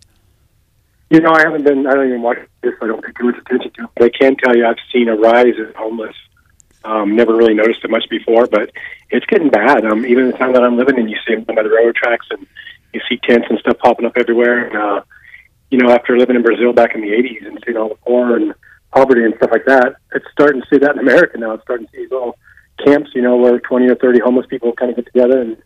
You 1.10 1.18
know, 1.18 1.32
I 1.32 1.40
haven't 1.40 1.64
been, 1.64 1.84
I 1.84 1.94
don't 1.94 2.06
even 2.06 2.22
watch 2.22 2.38
this, 2.60 2.74
I 2.80 2.86
don't 2.86 3.04
pay 3.04 3.10
too 3.10 3.24
much 3.24 3.38
attention 3.38 3.72
to 3.72 3.84
it. 3.84 3.90
But 3.96 4.04
I 4.04 4.08
can 4.10 4.36
tell 4.36 4.56
you 4.56 4.66
I've 4.66 4.76
seen 4.92 5.08
a 5.08 5.16
rise 5.16 5.56
in 5.58 5.72
homeless. 5.74 6.14
Um, 6.84 7.16
never 7.16 7.34
really 7.34 7.54
noticed 7.54 7.80
it 7.82 7.90
much 7.90 8.08
before, 8.08 8.46
but 8.46 8.70
it's 9.10 9.26
getting 9.26 9.50
bad. 9.50 9.84
Um, 9.84 10.06
even 10.06 10.30
the 10.30 10.38
town 10.38 10.52
that 10.52 10.62
I'm 10.62 10.76
living 10.76 10.96
in, 10.96 11.08
you 11.08 11.16
see 11.26 11.34
them 11.34 11.42
by 11.42 11.64
the 11.64 11.70
railroad 11.70 11.96
tracks 11.96 12.28
and 12.30 12.46
you 12.92 13.00
see 13.08 13.18
tents 13.24 13.48
and 13.50 13.58
stuff 13.58 13.78
popping 13.78 14.06
up 14.06 14.16
everywhere. 14.16 14.68
And, 14.68 14.76
uh, 14.76 15.02
you 15.72 15.78
know, 15.78 15.90
after 15.90 16.16
living 16.16 16.36
in 16.36 16.42
Brazil 16.42 16.72
back 16.72 16.94
in 16.94 17.00
the 17.00 17.08
80s 17.08 17.48
and 17.48 17.60
seeing 17.64 17.76
all 17.76 17.88
the 17.88 17.96
poor 17.96 18.36
and 18.36 18.54
poverty 18.98 19.24
and 19.24 19.34
stuff 19.36 19.50
like 19.52 19.64
that, 19.66 19.96
it's 20.12 20.26
starting 20.32 20.60
to 20.60 20.66
see 20.68 20.78
that 20.78 20.96
in 20.96 20.98
America 20.98 21.38
now. 21.38 21.52
It's 21.52 21.62
starting 21.62 21.86
to 21.86 21.92
see 21.92 22.06
little 22.10 22.36
camps, 22.84 23.10
you 23.14 23.22
know, 23.22 23.36
where 23.36 23.58
20 23.60 23.88
or 23.88 23.94
30 23.94 24.20
homeless 24.20 24.46
people 24.46 24.72
kind 24.72 24.90
of 24.90 24.96
get 24.96 25.06
together 25.06 25.40
and, 25.40 25.56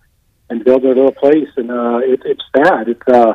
and 0.51 0.65
build 0.65 0.83
their 0.83 0.95
little 0.95 1.13
place. 1.13 1.49
And 1.57 1.71
uh, 1.71 2.01
it, 2.03 2.21
it's 2.25 2.45
sad. 2.57 2.89
It's, 2.89 3.09
uh, 3.09 3.35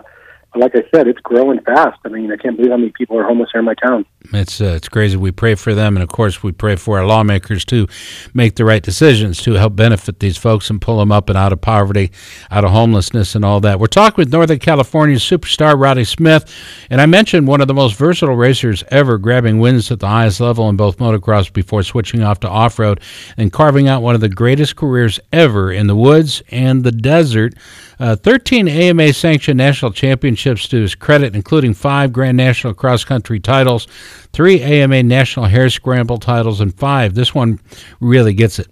like 0.55 0.75
I 0.75 0.83
said, 0.93 1.07
it's 1.07 1.19
growing 1.19 1.59
fast. 1.61 1.99
I 2.05 2.09
mean, 2.09 2.31
I 2.31 2.37
can't 2.37 2.55
believe 2.55 2.71
how 2.71 2.77
many 2.77 2.91
people 2.91 3.17
are 3.17 3.23
homeless 3.23 3.49
here 3.51 3.59
in 3.59 3.65
my 3.65 3.75
town. 3.75 4.05
It's 4.33 4.59
uh, 4.59 4.73
it's 4.75 4.89
crazy. 4.89 5.15
We 5.15 5.31
pray 5.31 5.55
for 5.55 5.73
them, 5.73 5.95
and 5.95 6.03
of 6.03 6.09
course, 6.09 6.43
we 6.43 6.51
pray 6.51 6.75
for 6.75 6.99
our 6.99 7.05
lawmakers 7.05 7.63
to 7.65 7.87
make 8.33 8.55
the 8.55 8.65
right 8.65 8.83
decisions 8.83 9.41
to 9.43 9.53
help 9.53 9.75
benefit 9.75 10.19
these 10.19 10.37
folks 10.37 10.69
and 10.69 10.81
pull 10.81 10.99
them 10.99 11.11
up 11.11 11.29
and 11.29 11.37
out 11.37 11.53
of 11.53 11.61
poverty, 11.61 12.11
out 12.51 12.65
of 12.65 12.71
homelessness, 12.71 13.35
and 13.35 13.45
all 13.45 13.59
that. 13.61 13.79
We're 13.79 13.87
talking 13.87 14.21
with 14.21 14.31
Northern 14.31 14.59
California 14.59 15.17
superstar 15.17 15.79
Roddy 15.79 16.03
Smith, 16.03 16.53
and 16.89 16.99
I 16.99 17.05
mentioned 17.05 17.47
one 17.47 17.61
of 17.61 17.67
the 17.67 17.73
most 17.73 17.95
versatile 17.95 18.35
racers 18.35 18.83
ever, 18.89 19.17
grabbing 19.17 19.59
wins 19.59 19.91
at 19.91 19.99
the 19.99 20.07
highest 20.07 20.41
level 20.41 20.67
in 20.69 20.75
both 20.75 20.97
motocross 20.97 21.51
before 21.51 21.83
switching 21.83 22.23
off 22.23 22.39
to 22.41 22.49
off 22.49 22.79
road 22.79 22.99
and 23.37 23.53
carving 23.53 23.87
out 23.87 24.01
one 24.01 24.15
of 24.15 24.21
the 24.21 24.29
greatest 24.29 24.75
careers 24.75 25.19
ever 25.31 25.71
in 25.71 25.87
the 25.87 25.95
woods 25.95 26.41
and 26.49 26.83
the 26.83 26.91
desert. 26.91 27.53
Uh, 27.99 28.15
13 28.15 28.67
AMA 28.67 29.11
sanctioned 29.13 29.57
national 29.57 29.91
championships 29.91 30.67
to 30.67 30.81
his 30.81 30.93
credit, 30.93 31.35
including 31.35 31.73
five 31.73 32.13
Grand 32.13 32.37
National 32.37 32.73
cross 32.73 33.03
country 33.03 33.39
titles, 33.39 33.87
three 34.33 34.61
AMA 34.61 35.03
National 35.03 35.45
Hare 35.45 35.69
Scramble 35.69 36.19
titles, 36.19 36.61
and 36.61 36.73
five. 36.77 37.15
This 37.15 37.33
one 37.33 37.59
really 37.99 38.33
gets 38.33 38.59
it. 38.59 38.67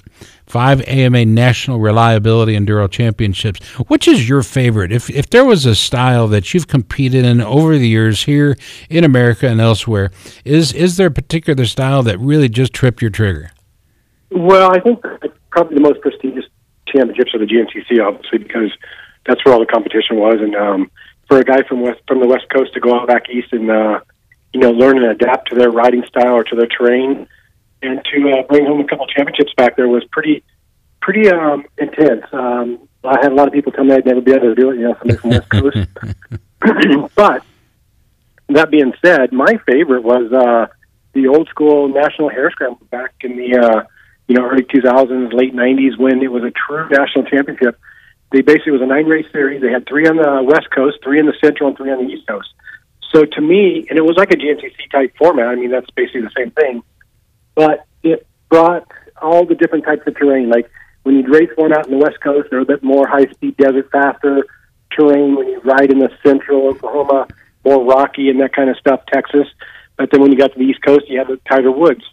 Five 0.46 0.88
AMA 0.88 1.26
National 1.26 1.80
Reliability 1.80 2.56
Enduro 2.56 2.90
Championships. 2.90 3.66
Which 3.88 4.08
is 4.08 4.30
your 4.30 4.44
favorite? 4.44 4.92
If 4.92 5.10
if 5.10 5.32
there 5.32 5.44
was 5.44 5.66
a 5.66 5.74
style 5.74 6.28
that 6.28 6.54
you've 6.54 6.68
competed 6.68 7.26
in 7.26 7.42
over 7.42 7.80
the 7.80 7.88
years 7.88 8.24
here 8.24 8.56
in 8.90 9.04
America 9.04 9.48
and 9.48 9.60
elsewhere, 9.60 10.12
is 10.46 10.72
is 10.72 10.98
there 10.98 11.08
a 11.08 11.12
particular 11.12 11.66
style 11.66 12.04
that 12.04 12.20
really 12.20 12.48
just 12.48 12.74
tripped 12.74 13.02
your 13.02 13.10
trigger? 13.10 13.52
Well, 14.30 14.72
I 14.72 14.80
think 14.80 15.02
probably 15.50 15.76
the 15.76 15.82
most 15.82 16.02
prestigious 16.02 16.46
championships 16.88 17.34
are 17.34 17.40
the 17.40 17.46
GNCC, 17.46 18.06
obviously, 18.06 18.38
because 18.38 18.72
that's 19.26 19.44
where 19.44 19.54
all 19.54 19.60
the 19.60 19.66
competition 19.66 20.18
was. 20.18 20.40
And 20.42 20.56
um, 20.56 20.92
for 21.28 21.40
a 21.40 21.44
guy 21.44 21.64
from 21.68 21.82
west 21.82 22.02
from 22.08 22.20
the 22.20 22.28
West 22.28 22.46
Coast 22.54 22.74
to 22.74 22.80
go 22.80 22.96
out 23.00 23.08
back 23.08 23.30
east 23.30 23.52
and 23.52 23.70
uh, 23.70 24.00
you 24.54 24.60
know 24.60 24.72
learn 24.72 24.98
and 24.98 25.08
adapt 25.08 25.50
to 25.50 25.56
their 25.56 25.72
riding 25.72 26.04
style 26.08 26.34
or 26.34 26.44
to 26.44 26.56
their 26.56 26.68
terrain, 26.68 27.28
and 27.82 28.02
to 28.14 28.32
uh, 28.32 28.44
bring 28.44 28.66
home 28.66 28.82
a 28.82 28.88
couple 28.88 29.08
championships 29.08 29.54
back 29.58 29.76
there 29.76 29.88
was 29.88 30.04
pretty 30.12 30.44
pretty 31.02 31.30
um, 31.30 31.66
intense. 31.78 32.26
Um, 32.32 32.88
I 33.04 33.20
had 33.22 33.32
a 33.32 33.36
lot 33.36 33.48
of 33.48 33.54
people 33.54 33.72
tell 33.72 33.84
me 33.84 33.94
I'd 33.94 34.06
never 34.06 34.22
be 34.22 34.32
able 34.32 34.56
to 34.56 34.56
do 34.56 34.72
it. 34.72 34.78
You 34.78 34.90
know, 34.90 34.96
somebody 35.00 35.18
from 35.18 35.30
the 35.30 35.38
West 35.38 35.50
Coast. 35.50 37.12
but 37.16 37.44
that 38.50 38.72
being 38.72 38.94
said, 39.04 39.32
my 39.32 39.60
favorite 39.66 40.04
was 40.04 40.32
uh, 40.32 40.68
the 41.14 41.28
old 41.28 41.48
school 41.50 41.88
national 41.88 42.30
hare 42.30 42.52
scramble 42.52 42.86
back 42.90 43.14
in 43.22 43.38
the 43.38 43.58
uh, 43.58 43.84
you 44.28 44.36
know 44.36 44.46
early 44.46 44.64
2000s, 44.64 45.34
late 45.34 45.54
90s 45.54 45.98
when 45.98 46.22
it 46.22 46.32
was 46.32 46.44
a 46.44 46.52
true 46.52 46.88
national 46.90 47.26
championship 47.26 47.80
they 48.32 48.42
basically 48.42 48.72
was 48.72 48.82
a 48.82 48.86
nine 48.86 49.06
race 49.06 49.28
series. 49.32 49.62
They 49.62 49.72
had 49.72 49.88
three 49.88 50.08
on 50.08 50.18
the 50.18 50.44
west 50.44 50.70
coast, 50.74 50.98
three 51.04 51.20
in 51.20 51.26
the 51.26 51.36
central, 51.44 51.70
and 51.70 51.78
three 51.78 51.92
on 51.92 52.06
the 52.06 52.12
east 52.12 52.28
coast. 52.28 52.50
So 53.14 53.24
to 53.24 53.42
me, 53.42 53.86
and 53.90 53.98
it 53.98 54.04
was 54.04 54.18
like 54.18 54.32
a 54.32 54.36
GNCC 54.36 54.92
type 54.92 55.16
format. 55.18 55.48
I 55.48 55.56
mean, 55.56 55.72
that's 55.72 55.90
basically 55.92 56.22
the 56.22 56.32
same 56.36 56.52
thing, 56.52 56.84
but 57.54 57.86
it 58.04 58.28
brought 58.50 58.88
all 59.22 59.46
the 59.46 59.56
different 59.56 59.86
types 59.86 60.02
of 60.06 60.18
terrain. 60.18 60.50
Like 60.50 60.70
when 61.04 61.16
you'd 61.16 61.30
race 61.30 61.50
one 61.56 61.72
out 61.72 61.86
in 61.86 61.92
the 61.92 62.04
west 62.04 62.20
coast, 62.22 62.50
there 62.50 62.60
was 62.60 62.68
a 62.68 62.74
bit 62.74 62.84
more 62.84 63.08
high 63.08 63.26
speed 63.32 63.56
desert, 63.58 63.90
faster 63.92 64.46
terrain. 64.92 65.36
When 65.36 65.48
you 65.48 65.62
ride 65.62 65.92
in 65.92 66.00
the 66.00 66.10
central 66.24 66.68
Oklahoma, 66.68 67.28
more 67.64 67.84
rocky 67.86 68.30
and 68.30 68.40
that 68.42 68.54
kind 68.54 68.70
of 68.70 68.78
stuff, 68.78 69.02
Texas. 69.12 69.48
But 69.98 70.12
then 70.12 70.22
when 70.22 70.32
you 70.32 70.38
got 70.38 70.52
to 70.54 70.60
the 70.60 70.66
east 70.66 70.82
coast, 70.86 71.06
you 71.08 71.18
had 71.18 71.28
the 71.28 71.40
tighter 71.50 71.72
woods. 71.72 72.04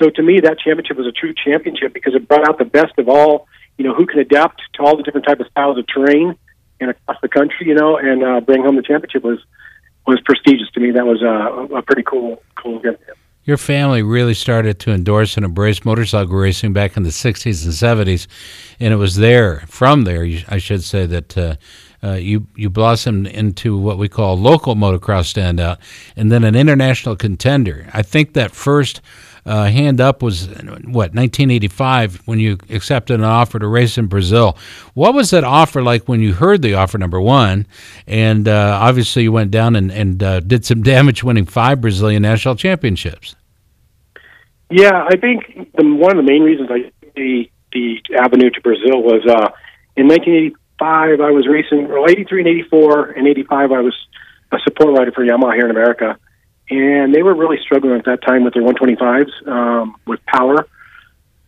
So 0.00 0.10
to 0.10 0.22
me, 0.22 0.40
that 0.40 0.58
championship 0.58 0.96
was 0.96 1.06
a 1.06 1.12
true 1.12 1.34
championship 1.34 1.92
because 1.92 2.14
it 2.14 2.26
brought 2.28 2.48
out 2.48 2.58
the 2.58 2.64
best 2.64 2.98
of 2.98 3.08
all 3.08 3.46
you 3.80 3.86
know, 3.86 3.94
who 3.94 4.04
can 4.04 4.18
adapt 4.18 4.60
to 4.74 4.82
all 4.82 4.94
the 4.94 5.02
different 5.02 5.26
type 5.26 5.40
of 5.40 5.46
styles 5.46 5.78
of 5.78 5.86
terrain 5.86 6.36
and 6.80 6.90
across 6.90 7.16
the 7.22 7.28
country, 7.28 7.66
you 7.66 7.74
know, 7.74 7.96
and 7.96 8.22
uh, 8.22 8.38
bring 8.42 8.62
home 8.62 8.76
the 8.76 8.82
championship 8.82 9.24
was 9.24 9.38
was 10.06 10.20
prestigious 10.26 10.70
to 10.72 10.80
me. 10.80 10.90
That 10.90 11.06
was 11.06 11.22
uh, 11.22 11.74
a 11.74 11.80
pretty 11.80 12.02
cool 12.02 12.42
cool 12.56 12.78
event. 12.80 13.00
Your 13.44 13.56
family 13.56 14.02
really 14.02 14.34
started 14.34 14.80
to 14.80 14.92
endorse 14.92 15.36
and 15.36 15.46
embrace 15.46 15.82
motorcycle 15.82 16.34
racing 16.34 16.74
back 16.74 16.98
in 16.98 17.04
the 17.04 17.08
60s 17.08 17.64
and 17.64 17.72
70s, 17.72 18.26
and 18.78 18.92
it 18.92 18.96
was 18.96 19.16
there, 19.16 19.60
from 19.60 20.04
there, 20.04 20.28
I 20.46 20.58
should 20.58 20.84
say, 20.84 21.06
that 21.06 21.38
uh, 21.38 21.56
uh, 22.04 22.12
you 22.12 22.48
you 22.54 22.68
blossomed 22.68 23.28
into 23.28 23.78
what 23.78 23.96
we 23.96 24.10
call 24.10 24.38
local 24.38 24.74
motocross 24.74 25.32
standout, 25.32 25.78
and 26.16 26.30
then 26.30 26.44
an 26.44 26.54
international 26.54 27.16
contender. 27.16 27.88
I 27.94 28.02
think 28.02 28.34
that 28.34 28.50
first 28.50 29.00
uh, 29.46 29.64
hand 29.64 30.00
up 30.00 30.22
was 30.22 30.46
what 30.48 31.14
1985 31.14 32.22
when 32.26 32.38
you 32.38 32.58
accepted 32.68 33.14
an 33.14 33.24
offer 33.24 33.58
to 33.58 33.66
race 33.66 33.98
in 33.98 34.06
Brazil. 34.06 34.56
What 34.94 35.14
was 35.14 35.30
that 35.30 35.44
offer 35.44 35.82
like 35.82 36.08
when 36.08 36.20
you 36.20 36.34
heard 36.34 36.62
the 36.62 36.74
offer? 36.74 36.98
Number 36.98 37.20
one, 37.20 37.66
and 38.06 38.46
uh, 38.48 38.78
obviously 38.80 39.22
you 39.22 39.32
went 39.32 39.50
down 39.50 39.76
and, 39.76 39.90
and 39.90 40.22
uh, 40.22 40.40
did 40.40 40.64
some 40.64 40.82
damage, 40.94 41.24
winning 41.24 41.46
five 41.46 41.80
Brazilian 41.80 42.22
national 42.22 42.56
championships. 42.56 43.36
Yeah, 44.70 45.04
I 45.04 45.16
think 45.16 45.72
the, 45.74 45.84
one 45.84 46.16
of 46.16 46.24
the 46.24 46.30
main 46.30 46.42
reasons 46.42 46.70
I 46.70 46.92
the 47.16 47.50
the 47.72 48.00
avenue 48.18 48.50
to 48.50 48.60
Brazil 48.60 49.02
was 49.02 49.22
uh, 49.26 49.50
in 49.96 50.08
1985 50.08 51.20
I 51.20 51.30
was 51.30 51.46
racing, 51.46 51.88
well, 51.88 52.08
83 52.08 52.40
and 52.40 52.48
84 52.48 53.10
and 53.10 53.26
85 53.28 53.72
I 53.72 53.80
was 53.80 53.94
a 54.52 54.58
support 54.64 54.96
rider 54.98 55.12
for 55.12 55.24
Yamaha 55.24 55.54
here 55.54 55.64
in 55.64 55.70
America 55.70 56.18
and 56.70 57.14
they 57.14 57.22
were 57.22 57.34
really 57.34 57.58
struggling 57.60 57.98
at 57.98 58.04
that 58.04 58.22
time 58.22 58.44
with 58.44 58.54
their 58.54 58.62
125s 58.62 59.48
um, 59.48 59.96
with 60.06 60.24
power. 60.26 60.66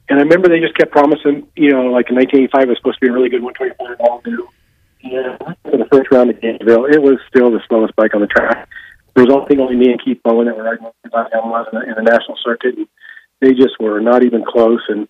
And 0.08 0.18
I 0.18 0.22
remember 0.22 0.48
they 0.48 0.60
just 0.60 0.76
kept 0.76 0.90
promising, 0.90 1.46
you 1.56 1.70
know, 1.70 1.86
like 1.86 2.10
in 2.10 2.16
1985 2.16 2.62
it 2.62 2.68
was 2.68 2.78
supposed 2.78 2.98
to 3.00 3.06
be 3.06 3.08
a 3.08 3.12
really 3.12 3.30
good 3.30 3.42
125 3.42 4.00
all 4.00 4.20
new. 4.26 4.48
Yeah, 5.00 5.36
for 5.64 5.78
the 5.78 5.86
first 5.90 6.10
round 6.10 6.30
at 6.30 6.40
Gainesville, 6.40 6.86
it 6.86 7.00
was 7.00 7.18
still 7.28 7.50
the 7.50 7.60
slowest 7.68 7.94
bike 7.96 8.14
on 8.14 8.20
the 8.20 8.26
track. 8.26 8.68
Was 9.14 9.28
only 9.30 9.76
me 9.76 9.90
and 9.90 10.02
Keith 10.02 10.22
Bowen 10.24 10.46
that 10.46 10.56
were 10.56 10.62
riding 10.62 10.86
about 11.04 11.30
Yamaha 11.32 11.72
in, 11.72 11.78
the, 11.78 11.86
in 11.88 11.94
the 11.96 12.10
national 12.10 12.38
circuit, 12.42 12.76
and 12.76 12.86
they 13.40 13.52
just 13.52 13.78
were 13.78 14.00
not 14.00 14.24
even 14.24 14.42
close. 14.42 14.80
And 14.88 15.06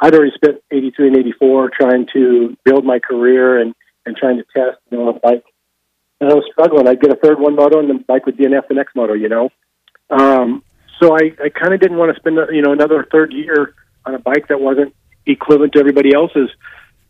I'd 0.00 0.14
already 0.14 0.32
spent 0.34 0.62
83 0.70 1.08
and 1.08 1.16
84 1.18 1.70
trying 1.70 2.06
to 2.14 2.56
build 2.64 2.84
my 2.84 2.98
career 2.98 3.60
and 3.60 3.74
and 4.06 4.16
trying 4.16 4.38
to 4.38 4.44
test, 4.54 4.78
you 4.90 4.98
know, 4.98 5.10
a 5.10 5.18
bike 5.18 5.44
and 6.22 6.30
I 6.30 6.34
was 6.34 6.44
struggling. 6.52 6.86
I'd 6.86 7.00
get 7.00 7.10
a 7.10 7.16
third 7.16 7.40
one 7.40 7.56
moto, 7.56 7.80
and 7.80 7.90
the 7.90 7.94
bike 7.94 8.26
would 8.26 8.36
DNF 8.36 8.68
the 8.68 8.74
next 8.74 8.94
moto. 8.94 9.12
You 9.12 9.28
know, 9.28 9.50
um, 10.08 10.62
so 11.00 11.16
I, 11.16 11.32
I 11.42 11.48
kind 11.48 11.74
of 11.74 11.80
didn't 11.80 11.98
want 11.98 12.14
to 12.14 12.20
spend 12.20 12.38
you 12.52 12.62
know 12.62 12.72
another 12.72 13.06
third 13.10 13.32
year 13.32 13.74
on 14.06 14.14
a 14.14 14.20
bike 14.20 14.46
that 14.48 14.60
wasn't 14.60 14.94
equivalent 15.26 15.72
to 15.72 15.80
everybody 15.80 16.14
else's. 16.14 16.48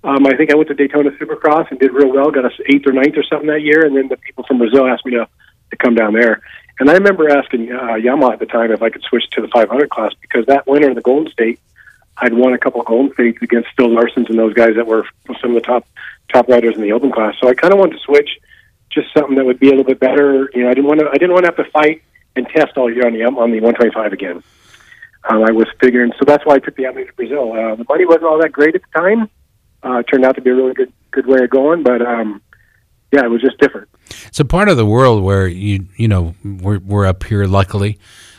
Um, 0.03 0.27
I 0.27 0.35
think 0.35 0.51
I 0.51 0.57
went 0.57 0.69
to 0.69 0.75
Daytona 0.75 1.11
Supercross 1.13 1.71
and 1.71 1.79
did 1.79 1.93
real 1.93 2.11
well, 2.11 2.31
got 2.31 2.47
us 2.47 2.59
eighth 2.67 2.87
or 2.87 2.93
ninth 2.93 3.17
or 3.17 3.23
something 3.23 3.49
that 3.49 3.61
year, 3.61 3.85
and 3.85 3.95
then 3.95 4.09
the 4.09 4.17
people 4.17 4.45
from 4.49 4.59
Brazil 4.59 4.87
asked 4.87 5.05
me 5.05 5.13
to 5.13 5.29
to 5.71 5.77
come 5.77 5.95
down 5.95 6.15
there. 6.15 6.41
And 6.81 6.89
I 6.89 6.95
remember 6.95 7.29
asking 7.29 7.71
uh, 7.71 8.01
Yamaha 8.01 8.33
at 8.33 8.39
the 8.39 8.47
time 8.47 8.73
if 8.73 8.83
I 8.83 8.89
could 8.89 9.03
switch 9.03 9.29
to 9.33 9.43
the 9.43 9.49
500 9.49 9.91
class 9.91 10.13
because 10.23 10.47
that 10.47 10.67
winter 10.67 10.89
in 10.89 10.95
the 10.95 11.03
Golden 11.03 11.31
State, 11.31 11.61
I'd 12.17 12.33
won 12.33 12.55
a 12.55 12.59
couple 12.59 12.81
of 12.81 12.87
Golden 12.87 13.13
States 13.13 13.39
against 13.43 13.69
Phil 13.77 13.89
Larsons 13.89 14.31
and 14.31 14.39
those 14.39 14.55
guys 14.55 14.75
that 14.77 14.87
were 14.87 15.07
some 15.41 15.51
of 15.51 15.55
the 15.55 15.61
top 15.61 15.87
top 16.33 16.49
riders 16.49 16.77
in 16.77 16.83
the 16.83 16.93
Open 16.93 17.13
class. 17.13 17.35
So 17.41 17.49
I 17.49 17.55
kind 17.55 17.75
of 17.75 17.79
wanted 17.79 17.99
to 17.99 18.03
switch 18.05 18.39
just 18.93 19.09
something 19.17 19.37
that 19.37 19.45
would 19.45 19.59
be 19.59 19.69
a 19.69 19.71
little 19.71 19.85
bit 19.85 20.01
better. 20.01 20.51
You 20.55 20.65
know, 20.65 20.71
I 20.71 20.75
didn't 20.75 20.87
want 20.87 21.01
to. 21.01 21.09
I 21.09 21.15
didn't 21.15 21.33
want 21.33 21.45
to 21.45 21.53
have 21.53 21.65
to 21.65 21.71
fight 21.71 22.03
and 22.37 22.47
test 22.49 22.77
all 22.77 22.93
year 22.93 23.07
on 23.07 23.13
the 23.13 23.25
on 23.25 23.51
the 23.51 23.61
125 23.61 24.13
again. 24.13 24.43
Um, 25.29 25.45
I 25.45 25.53
was 25.53 25.67
figuring, 25.81 26.13
so 26.19 26.25
that's 26.27 26.45
why 26.45 26.55
I 26.55 26.59
took 26.59 26.77
the 26.77 26.87
avenue 26.87 27.07
to 27.07 27.13
Brazil. 27.13 27.53
Uh, 27.53 27.77
the 27.77 27.85
money 27.89 28.05
wasn't 28.05 28.25
all 28.25 28.41
that 28.41 28.51
great 28.51 28.75
at 28.75 28.83
the 28.83 28.99
time. 28.99 29.31
Uh, 29.85 29.99
it 29.99 30.05
turned 30.05 30.25
out 30.25 30.35
to 30.35 30.41
be 30.41 30.51
a 30.51 30.55
really 30.55 30.75
good 30.75 30.93
good 31.11 31.27
way 31.27 31.43
of 31.43 31.51
going, 31.51 31.83
but 31.83 32.03
um, 32.03 32.41
yeah, 33.13 33.25
it 33.25 33.29
was 33.29 33.41
just 33.41 33.59
different. 33.59 33.89
It's 34.27 34.41
a 34.41 34.45
part 34.45 34.69
of 34.69 34.77
the 34.77 34.87
world 34.87 35.23
where 35.23 35.47
you 35.47 35.87
you 35.97 36.09
know 36.09 36.35
we're 36.45 36.79
we're 36.79 37.07
up 37.07 37.25
here, 37.25 37.45
luckily, 37.45 37.99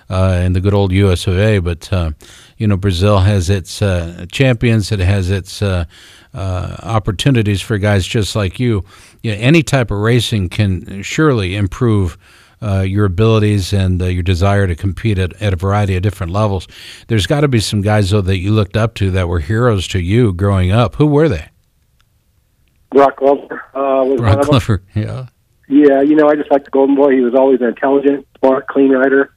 uh, 0.09 0.41
in 0.43 0.53
the 0.53 0.61
good 0.61 0.73
old 0.73 0.91
U.S. 0.91 1.27
of 1.27 1.37
A. 1.37 1.59
But 1.59 1.91
uh, 1.93 2.11
you 2.57 2.67
know, 2.67 2.77
Brazil 2.77 3.19
has 3.19 3.49
its 3.49 3.81
uh, 3.81 4.25
champions. 4.31 4.91
It 4.91 4.99
has 4.99 5.29
its 5.29 5.61
uh, 5.61 5.85
uh, 6.33 6.77
opportunities 6.83 7.61
for 7.61 7.77
guys 7.77 8.05
just 8.05 8.35
like 8.35 8.59
you. 8.59 8.83
You 9.23 9.31
know, 9.31 9.37
any 9.39 9.63
type 9.63 9.89
of 9.89 9.97
racing 9.97 10.49
can 10.49 11.01
surely 11.01 11.55
improve 11.55 12.17
uh, 12.61 12.81
your 12.81 13.05
abilities 13.05 13.73
and 13.73 14.01
uh, 14.01 14.05
your 14.05 14.23
desire 14.23 14.67
to 14.67 14.75
compete 14.75 15.17
at, 15.17 15.33
at 15.41 15.51
a 15.53 15.55
variety 15.55 15.95
of 15.95 16.01
different 16.03 16.31
levels. 16.31 16.67
There's 17.07 17.25
got 17.27 17.41
to 17.41 17.47
be 17.47 17.59
some 17.59 17.81
guys 17.81 18.11
though 18.11 18.21
that 18.21 18.37
you 18.37 18.51
looked 18.51 18.77
up 18.77 18.93
to 18.95 19.09
that 19.11 19.27
were 19.27 19.39
heroes 19.39 19.87
to 19.89 19.99
you 19.99 20.31
growing 20.33 20.71
up. 20.71 20.95
Who 20.95 21.07
were 21.07 21.27
they? 21.27 21.49
Brock 22.91 23.17
Glover 23.17 23.63
uh, 23.73 24.03
was 24.05 24.19
Brock. 24.21 24.45
Glover. 24.45 24.83
Yeah. 24.93 25.27
Yeah, 25.67 26.01
you 26.01 26.15
know, 26.15 26.27
I 26.29 26.35
just 26.35 26.51
like 26.51 26.65
the 26.65 26.69
Golden 26.71 26.95
Boy. 26.95 27.13
He 27.13 27.21
was 27.21 27.33
always 27.33 27.59
an 27.61 27.67
intelligent, 27.67 28.27
smart, 28.39 28.67
clean 28.67 28.91
rider. 28.91 29.33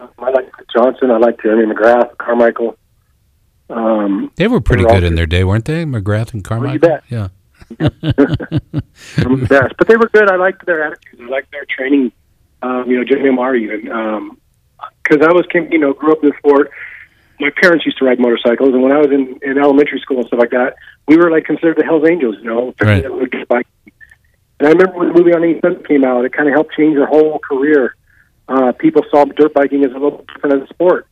Um, 0.00 0.08
I 0.18 0.30
liked 0.30 0.50
Johnson. 0.74 1.10
I 1.10 1.18
liked 1.18 1.42
Jeremy 1.42 1.72
McGrath, 1.72 2.16
Carmichael. 2.18 2.76
Um, 3.70 4.32
They 4.36 4.48
were 4.48 4.60
pretty 4.60 4.82
they 4.82 4.88
were 4.88 4.94
good 5.00 5.04
in 5.04 5.14
their 5.14 5.26
day, 5.26 5.44
weren't 5.44 5.66
they? 5.66 5.84
McGrath 5.84 6.32
and 6.34 6.42
Carmichael. 6.42 6.78
bet. 6.80 7.04
Yeah. 7.08 7.28
Some 7.78 9.40
the 9.40 9.46
best. 9.48 9.74
But 9.78 9.88
they 9.88 9.96
were 9.96 10.08
good. 10.08 10.30
I 10.30 10.36
liked 10.36 10.64
their 10.66 10.82
attitudes. 10.84 11.20
I 11.22 11.26
liked 11.28 11.50
their 11.52 11.64
training. 11.64 12.12
Um, 12.62 12.84
you 12.90 12.96
know, 12.98 13.04
Jimmy 13.04 13.28
Amar 13.28 13.56
even. 13.56 13.82
Because 15.02 15.26
I 15.26 15.32
was, 15.32 15.44
came, 15.50 15.70
you 15.72 15.78
know, 15.78 15.92
grew 15.92 16.12
up 16.12 16.22
in 16.22 16.30
the 16.30 16.34
sport. 16.38 16.70
My 17.40 17.50
parents 17.60 17.84
used 17.84 17.98
to 17.98 18.04
ride 18.04 18.20
motorcycles, 18.20 18.72
and 18.72 18.82
when 18.82 18.92
I 18.92 18.98
was 18.98 19.10
in, 19.10 19.38
in 19.42 19.58
elementary 19.58 19.98
school 20.00 20.18
and 20.18 20.26
stuff 20.28 20.38
like 20.38 20.50
that, 20.50 20.74
we 21.08 21.16
were 21.16 21.30
like 21.30 21.44
considered 21.44 21.76
the 21.76 21.84
Hell's 21.84 22.08
Angels. 22.08 22.36
You 22.38 22.44
know, 22.44 22.74
Right. 22.80 23.02
that 23.02 23.12
would 23.12 23.32
get 23.32 23.48
bike. 23.48 23.66
And 24.60 24.68
I 24.68 24.70
remember 24.72 24.98
when 24.98 25.08
the 25.08 25.14
movie 25.18 25.32
on 25.34 25.42
87 25.42 25.82
came 25.84 26.04
out, 26.04 26.24
it 26.24 26.32
kind 26.32 26.48
of 26.48 26.54
helped 26.54 26.74
change 26.76 26.94
their 26.94 27.06
whole 27.06 27.40
career. 27.40 27.96
Uh, 28.48 28.70
people 28.72 29.02
saw 29.10 29.24
dirt 29.24 29.54
biking 29.54 29.84
as 29.84 29.90
a 29.90 29.94
little 29.94 30.24
different 30.32 30.62
as 30.62 30.68
a 30.70 30.72
sport. 30.72 31.08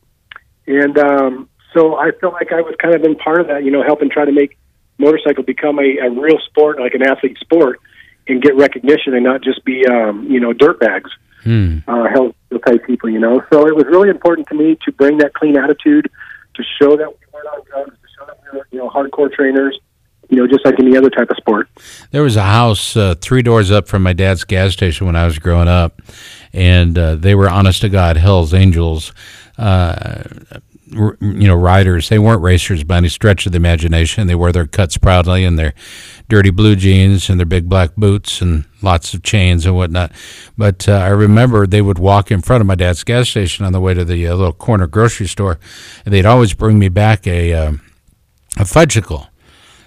And 0.67 0.97
um, 0.97 1.49
so 1.73 1.95
I 1.95 2.11
felt 2.21 2.33
like 2.33 2.53
I 2.53 2.61
was 2.61 2.75
kind 2.79 2.95
of 2.95 3.01
been 3.01 3.15
part 3.15 3.41
of 3.41 3.47
that, 3.47 3.65
you 3.65 3.71
know, 3.71 3.83
helping 3.83 4.09
try 4.09 4.23
to 4.23 4.31
make 4.31 4.57
motorcycle 4.97 5.43
become 5.43 5.79
a, 5.79 5.97
a 5.97 6.09
real 6.09 6.37
sport, 6.47 6.79
like 6.79 6.93
an 6.93 7.03
athlete 7.03 7.37
sport, 7.39 7.79
and 8.27 8.41
get 8.41 8.55
recognition 8.55 9.13
and 9.13 9.23
not 9.23 9.41
just 9.41 9.63
be, 9.65 9.85
um, 9.87 10.25
you 10.29 10.39
know, 10.39 10.53
dirt 10.53 10.79
bags, 10.79 11.09
Hmm. 11.43 11.79
uh, 11.87 12.07
hell 12.07 12.35
type 12.67 12.85
people, 12.85 13.09
you 13.09 13.17
know. 13.19 13.41
So 13.51 13.67
it 13.67 13.75
was 13.75 13.85
really 13.85 14.09
important 14.09 14.47
to 14.49 14.53
me 14.53 14.77
to 14.85 14.91
bring 14.91 15.17
that 15.17 15.33
clean 15.33 15.57
attitude, 15.57 16.07
to 16.53 16.63
show 16.79 16.95
that 16.97 17.07
we 17.09 17.15
weren't 17.33 17.47
on 17.47 17.61
drugs, 17.65 17.97
to 17.99 18.07
show 18.19 18.25
that 18.27 18.37
we 18.53 18.59
were, 18.59 18.67
you 18.71 18.77
know, 18.77 18.89
hardcore 18.89 19.33
trainers, 19.33 19.79
you 20.29 20.37
know, 20.37 20.45
just 20.47 20.63
like 20.63 20.79
any 20.79 20.95
other 20.95 21.09
type 21.09 21.31
of 21.31 21.37
sport. 21.37 21.67
There 22.11 22.21
was 22.21 22.35
a 22.35 22.43
house 22.43 22.95
uh, 22.95 23.15
three 23.19 23.41
doors 23.41 23.71
up 23.71 23.87
from 23.87 24.03
my 24.03 24.13
dad's 24.13 24.43
gas 24.43 24.73
station 24.73 25.07
when 25.07 25.15
I 25.15 25.25
was 25.25 25.39
growing 25.39 25.67
up, 25.67 25.99
and 26.53 26.95
uh, 26.97 27.15
they 27.15 27.33
were 27.33 27.49
honest 27.49 27.81
to 27.81 27.89
God 27.89 28.17
Hell's 28.17 28.53
Angels, 28.53 29.11
uh, 29.57 30.23
you 30.91 31.47
know, 31.47 31.55
riders. 31.55 32.09
They 32.09 32.19
weren't 32.19 32.41
racers 32.41 32.83
by 32.83 32.97
any 32.97 33.09
stretch 33.09 33.45
of 33.45 33.53
the 33.53 33.57
imagination. 33.57 34.27
They 34.27 34.35
wore 34.35 34.51
their 34.51 34.67
cuts 34.67 34.97
proudly 34.97 35.45
and 35.45 35.57
their 35.57 35.73
dirty 36.27 36.49
blue 36.49 36.75
jeans 36.75 37.29
and 37.29 37.39
their 37.39 37.45
big 37.45 37.69
black 37.69 37.95
boots 37.95 38.41
and 38.41 38.65
lots 38.81 39.13
of 39.13 39.23
chains 39.23 39.65
and 39.65 39.75
whatnot. 39.75 40.11
But 40.57 40.87
uh, 40.89 40.93
I 40.93 41.07
remember 41.07 41.65
they 41.65 41.81
would 41.81 41.99
walk 41.99 42.31
in 42.31 42.41
front 42.41 42.61
of 42.61 42.67
my 42.67 42.75
dad's 42.75 43.03
gas 43.03 43.29
station 43.29 43.65
on 43.65 43.73
the 43.73 43.79
way 43.81 43.93
to 43.93 44.03
the 44.03 44.27
uh, 44.27 44.35
little 44.35 44.53
corner 44.53 44.87
grocery 44.87 45.27
store, 45.27 45.59
and 46.05 46.13
they'd 46.13 46.25
always 46.25 46.53
bring 46.53 46.77
me 46.77 46.89
back 46.89 47.25
a 47.25 47.53
um, 47.53 47.81
a 48.57 48.63
Fudgsicle. 48.63 49.27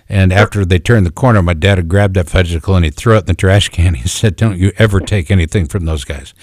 And 0.09 0.33
after 0.33 0.65
they 0.65 0.79
turned 0.79 1.07
the 1.07 1.11
corner, 1.11 1.43
my 1.43 1.55
dad 1.55 1.79
had 1.79 1.89
grabbed 1.89 2.15
that 2.15 2.27
Fudgsicle 2.27 2.77
and 2.77 2.85
he 2.85 2.91
threw 2.91 3.17
it 3.17 3.21
in 3.21 3.27
the 3.27 3.35
trash 3.35 3.69
can. 3.71 3.95
He 4.05 4.09
said, 4.09 4.37
"Don't 4.37 4.59
you 4.59 4.73
ever 4.77 5.01
take 5.01 5.31
anything 5.31 5.67
from 5.67 5.87
those 5.87 6.05
guys." 6.05 6.35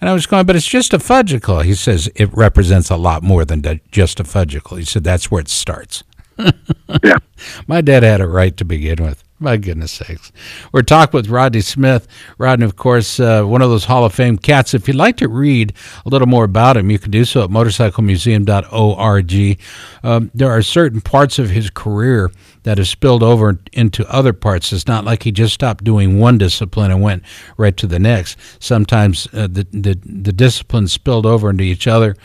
And 0.00 0.10
I 0.10 0.14
was 0.14 0.26
going, 0.26 0.46
"But 0.46 0.56
it's 0.56 0.66
just 0.66 0.92
a 0.92 0.98
Fudgsicle." 0.98 1.64
He 1.64 1.74
says, 1.74 2.10
"It 2.16 2.32
represents 2.32 2.90
a 2.90 2.96
lot 2.96 3.22
more 3.22 3.44
than 3.44 3.62
just 3.90 4.20
a 4.20 4.24
Fudgsicle." 4.24 4.78
He 4.78 4.84
said, 4.84 5.04
"That's 5.04 5.30
where 5.30 5.40
it 5.40 5.48
starts." 5.48 6.02
yeah, 6.38 7.18
my 7.66 7.80
dad 7.80 8.02
had 8.02 8.20
it 8.20 8.26
right 8.26 8.56
to 8.56 8.64
begin 8.64 9.04
with. 9.04 9.22
My 9.40 9.56
goodness 9.56 9.92
sakes. 9.92 10.32
We're 10.72 10.82
talking 10.82 11.18
with 11.18 11.28
Rodney 11.28 11.60
Smith. 11.60 12.06
Rodney, 12.38 12.64
of 12.64 12.76
course, 12.76 13.20
uh, 13.20 13.42
one 13.42 13.62
of 13.62 13.70
those 13.70 13.84
Hall 13.84 14.04
of 14.04 14.14
Fame 14.14 14.38
cats. 14.38 14.74
If 14.74 14.88
you'd 14.88 14.96
like 14.96 15.16
to 15.18 15.28
read 15.28 15.72
a 16.06 16.08
little 16.08 16.28
more 16.28 16.44
about 16.44 16.76
him, 16.76 16.90
you 16.90 16.98
can 16.98 17.10
do 17.10 17.24
so 17.24 17.44
at 17.44 17.50
motorcyclemuseum.org. 17.50 19.60
Um, 20.02 20.30
there 20.34 20.50
are 20.50 20.62
certain 20.62 21.00
parts 21.00 21.38
of 21.38 21.50
his 21.50 21.68
career 21.68 22.30
that 22.64 22.78
has 22.78 22.90
spilled 22.90 23.22
over 23.22 23.58
into 23.72 24.06
other 24.12 24.32
parts. 24.32 24.72
It's 24.72 24.86
not 24.86 25.04
like 25.04 25.22
he 25.22 25.32
just 25.32 25.54
stopped 25.54 25.84
doing 25.84 26.18
one 26.18 26.36
discipline 26.36 26.90
and 26.90 27.00
went 27.00 27.22
right 27.56 27.76
to 27.76 27.86
the 27.86 27.98
next. 27.98 28.36
Sometimes 28.58 29.28
uh, 29.32 29.46
the, 29.46 29.66
the, 29.70 29.98
the 30.04 30.32
disciplines 30.32 30.92
spilled 30.92 31.26
over 31.26 31.50
into 31.50 31.64
each 31.64 31.86
other. 31.86 32.16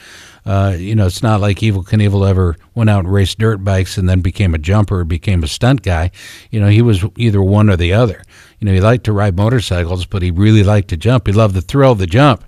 Uh, 0.45 0.75
you 0.77 0.95
know, 0.95 1.05
it's 1.05 1.21
not 1.21 1.41
like 1.41 1.57
Evel 1.57 1.85
Knievel 1.85 2.27
ever 2.27 2.55
went 2.73 2.89
out 2.89 3.01
and 3.05 3.13
raced 3.13 3.37
dirt 3.37 3.63
bikes 3.63 3.97
and 3.97 4.09
then 4.09 4.21
became 4.21 4.55
a 4.55 4.57
jumper 4.57 5.01
or 5.01 5.03
became 5.03 5.43
a 5.43 5.47
stunt 5.47 5.83
guy. 5.83 6.09
You 6.49 6.59
know, 6.59 6.69
he 6.69 6.81
was 6.81 7.05
either 7.17 7.41
one 7.41 7.69
or 7.69 7.75
the 7.75 7.93
other. 7.93 8.23
You 8.59 8.65
know, 8.65 8.73
he 8.73 8.81
liked 8.81 9.03
to 9.05 9.13
ride 9.13 9.37
motorcycles, 9.37 10.05
but 10.05 10.21
he 10.21 10.31
really 10.31 10.63
liked 10.63 10.87
to 10.89 10.97
jump. 10.97 11.27
He 11.27 11.33
loved 11.33 11.53
the 11.53 11.61
thrill 11.61 11.91
of 11.91 11.99
the 11.99 12.07
jump. 12.07 12.43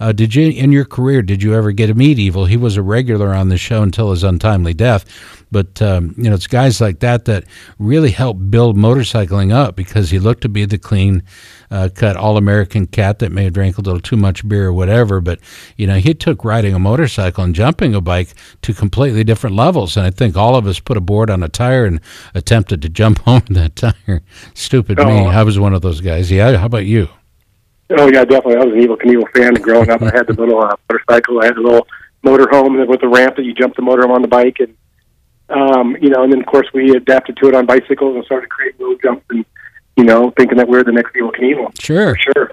Uh, 0.00 0.12
did 0.12 0.34
you, 0.34 0.48
in 0.50 0.72
your 0.72 0.86
career, 0.86 1.20
did 1.20 1.42
you 1.42 1.54
ever 1.54 1.72
get 1.72 1.94
meet 1.94 2.18
Evel? 2.18 2.48
He 2.48 2.56
was 2.56 2.76
a 2.76 2.82
regular 2.82 3.34
on 3.34 3.50
the 3.50 3.58
show 3.58 3.82
until 3.82 4.10
his 4.10 4.24
untimely 4.24 4.72
death. 4.72 5.04
But, 5.52 5.82
um, 5.82 6.14
you 6.16 6.24
know, 6.30 6.34
it's 6.34 6.46
guys 6.46 6.80
like 6.80 7.00
that 7.00 7.26
that 7.26 7.44
really 7.78 8.10
helped 8.10 8.50
build 8.50 8.76
motorcycling 8.76 9.52
up 9.52 9.76
because 9.76 10.10
he 10.10 10.18
looked 10.18 10.42
to 10.42 10.48
be 10.48 10.64
the 10.64 10.78
clean 10.78 11.22
uh, 11.70 11.88
cut 11.94 12.16
all 12.16 12.36
American 12.36 12.86
cat 12.86 13.18
that 13.18 13.32
may 13.32 13.44
have 13.44 13.52
drank 13.52 13.76
a 13.76 13.80
little 13.80 14.00
too 14.00 14.16
much 14.16 14.48
beer 14.48 14.68
or 14.68 14.72
whatever. 14.72 15.20
But, 15.20 15.40
you 15.76 15.86
know, 15.86 15.96
he 15.96 16.14
took 16.14 16.44
riding 16.44 16.72
a 16.72 16.78
motorcycle 16.78 17.44
and 17.44 17.54
jumping 17.54 17.94
a 17.94 18.00
bike 18.00 18.32
to 18.62 18.72
completely 18.72 19.24
different 19.24 19.56
levels. 19.56 19.96
And 19.96 20.06
I 20.06 20.10
think 20.10 20.36
all 20.36 20.56
of 20.56 20.66
us 20.66 20.80
put 20.80 20.96
a 20.96 21.00
board 21.00 21.30
on 21.30 21.42
a 21.42 21.48
tire 21.48 21.84
and 21.84 22.00
attempted 22.34 22.80
to 22.82 22.88
jump 22.88 23.20
over 23.28 23.52
that 23.54 23.76
tire. 23.76 24.22
Stupid 24.54 24.98
me. 24.98 25.04
Oh. 25.04 25.26
I 25.26 25.42
was 25.42 25.58
one 25.58 25.74
of 25.74 25.82
those 25.82 26.00
guys. 26.00 26.30
Yeah. 26.30 26.56
How 26.56 26.66
about 26.66 26.86
you? 26.86 27.08
Oh 27.90 28.08
yeah, 28.08 28.24
definitely. 28.24 28.56
I 28.56 28.64
was 28.64 28.74
an 28.74 28.80
Evel 28.80 28.96
Knievel 28.96 29.30
fan 29.32 29.54
growing 29.54 29.90
up. 29.90 30.02
I 30.02 30.12
had 30.14 30.26
the 30.26 30.34
little 30.34 30.62
uh, 30.62 30.76
motorcycle. 30.90 31.40
I 31.42 31.46
had 31.46 31.56
a 31.56 31.60
little 31.60 31.86
motor 32.22 32.46
motorhome 32.46 32.86
with 32.86 33.02
a 33.02 33.08
ramp 33.08 33.36
that 33.36 33.44
you 33.44 33.54
jump 33.54 33.74
the 33.74 33.82
motorhome 33.82 34.10
on 34.10 34.22
the 34.22 34.28
bike, 34.28 34.58
and 34.60 34.76
um, 35.48 35.96
you 36.00 36.10
know, 36.10 36.22
and 36.22 36.32
then 36.32 36.40
of 36.40 36.46
course 36.46 36.68
we 36.72 36.94
adapted 36.94 37.36
to 37.38 37.48
it 37.48 37.54
on 37.54 37.66
bicycles 37.66 38.14
and 38.16 38.24
started 38.24 38.48
creating 38.48 38.80
little 38.80 38.98
jumps, 38.98 39.24
and 39.30 39.44
you 39.96 40.04
know, 40.04 40.30
thinking 40.36 40.58
that 40.58 40.68
we're 40.68 40.84
the 40.84 40.92
next 40.92 41.14
Evel 41.14 41.32
Knievel. 41.32 41.80
Sure. 41.80 42.16
Sure. 42.16 42.52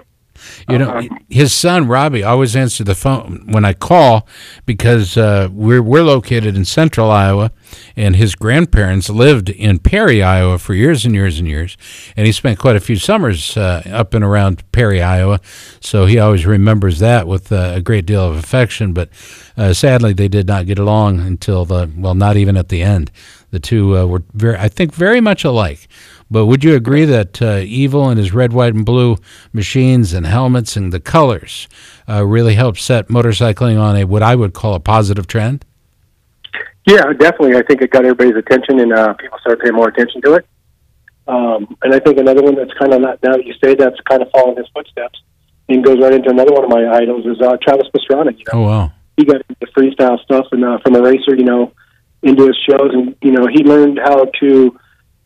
You 0.68 0.78
know, 0.78 1.08
his 1.28 1.52
son 1.52 1.88
Robbie 1.88 2.22
always 2.22 2.56
answers 2.56 2.86
the 2.86 2.94
phone 2.94 3.44
when 3.50 3.64
I 3.64 3.72
call 3.72 4.26
because 4.66 5.16
uh, 5.16 5.48
we're 5.52 5.82
we're 5.82 6.02
located 6.02 6.56
in 6.56 6.64
Central 6.64 7.10
Iowa, 7.10 7.52
and 7.96 8.16
his 8.16 8.34
grandparents 8.34 9.08
lived 9.10 9.50
in 9.50 9.78
Perry, 9.78 10.22
Iowa, 10.22 10.58
for 10.58 10.74
years 10.74 11.04
and 11.04 11.14
years 11.14 11.38
and 11.38 11.48
years, 11.48 11.76
and 12.16 12.26
he 12.26 12.32
spent 12.32 12.58
quite 12.58 12.76
a 12.76 12.80
few 12.80 12.96
summers 12.96 13.56
uh, 13.56 13.82
up 13.86 14.14
and 14.14 14.24
around 14.24 14.70
Perry, 14.72 15.02
Iowa. 15.02 15.40
So 15.80 16.06
he 16.06 16.18
always 16.18 16.46
remembers 16.46 16.98
that 16.98 17.26
with 17.26 17.52
uh, 17.52 17.72
a 17.74 17.80
great 17.80 18.06
deal 18.06 18.28
of 18.28 18.36
affection. 18.36 18.92
But 18.92 19.10
uh, 19.56 19.72
sadly, 19.72 20.12
they 20.12 20.28
did 20.28 20.46
not 20.46 20.66
get 20.66 20.78
along 20.78 21.20
until 21.20 21.64
the 21.64 21.90
well, 21.96 22.14
not 22.14 22.36
even 22.36 22.56
at 22.56 22.68
the 22.68 22.82
end. 22.82 23.10
The 23.50 23.58
two 23.58 23.96
uh, 23.96 24.06
were 24.06 24.22
very, 24.34 24.56
I 24.56 24.68
think, 24.68 24.94
very 24.94 25.20
much 25.20 25.42
alike. 25.44 25.88
But 26.30 26.46
would 26.46 26.62
you 26.62 26.74
agree 26.74 27.04
that 27.06 27.40
uh, 27.40 27.60
Evel 27.60 28.10
and 28.10 28.18
his 28.18 28.34
red, 28.34 28.52
white, 28.52 28.74
and 28.74 28.84
blue 28.84 29.16
machines 29.52 30.12
and 30.12 30.26
helmets 30.26 30.76
and 30.76 30.92
the 30.92 31.00
colors 31.00 31.68
uh, 32.08 32.24
really 32.26 32.54
helped 32.54 32.80
set 32.80 33.08
motorcycling 33.08 33.80
on 33.80 33.96
a 33.96 34.04
what 34.04 34.22
I 34.22 34.34
would 34.34 34.52
call 34.52 34.74
a 34.74 34.80
positive 34.80 35.26
trend? 35.26 35.64
Yeah, 36.86 37.12
definitely. 37.12 37.56
I 37.56 37.62
think 37.62 37.82
it 37.82 37.90
got 37.90 38.04
everybody's 38.04 38.36
attention, 38.36 38.80
and 38.80 38.92
uh, 38.92 39.14
people 39.14 39.38
started 39.40 39.60
paying 39.62 39.74
more 39.74 39.88
attention 39.88 40.20
to 40.22 40.34
it. 40.34 40.46
Um, 41.26 41.76
and 41.82 41.94
I 41.94 41.98
think 41.98 42.18
another 42.18 42.42
one 42.42 42.54
that's 42.54 42.72
kind 42.78 42.94
of 42.94 43.02
not 43.02 43.22
now 43.22 43.32
that 43.32 43.44
you 43.44 43.54
say 43.62 43.74
that's 43.74 44.00
kind 44.08 44.22
of 44.22 44.30
following 44.30 44.56
his 44.56 44.66
footsteps 44.72 45.20
and 45.68 45.84
goes 45.84 45.98
right 46.00 46.14
into 46.14 46.30
another 46.30 46.52
one 46.52 46.64
of 46.64 46.70
my 46.70 46.88
idols 46.88 47.26
is 47.26 47.38
uh, 47.42 47.56
Travis 47.62 47.86
Pastrana. 47.94 48.32
You 48.32 48.44
know, 48.46 48.52
Oh 48.52 48.62
wow! 48.62 48.92
he 49.18 49.24
got 49.24 49.42
into 49.48 49.72
freestyle 49.76 50.18
stuff 50.22 50.46
and 50.52 50.64
uh, 50.64 50.78
from 50.78 50.94
a 50.96 51.02
racer, 51.02 51.36
you 51.36 51.44
know, 51.44 51.72
into 52.22 52.46
his 52.46 52.56
shows, 52.68 52.90
and 52.92 53.14
you 53.20 53.32
know, 53.32 53.46
he 53.46 53.62
learned 53.64 53.98
how 53.98 54.24
to, 54.40 54.78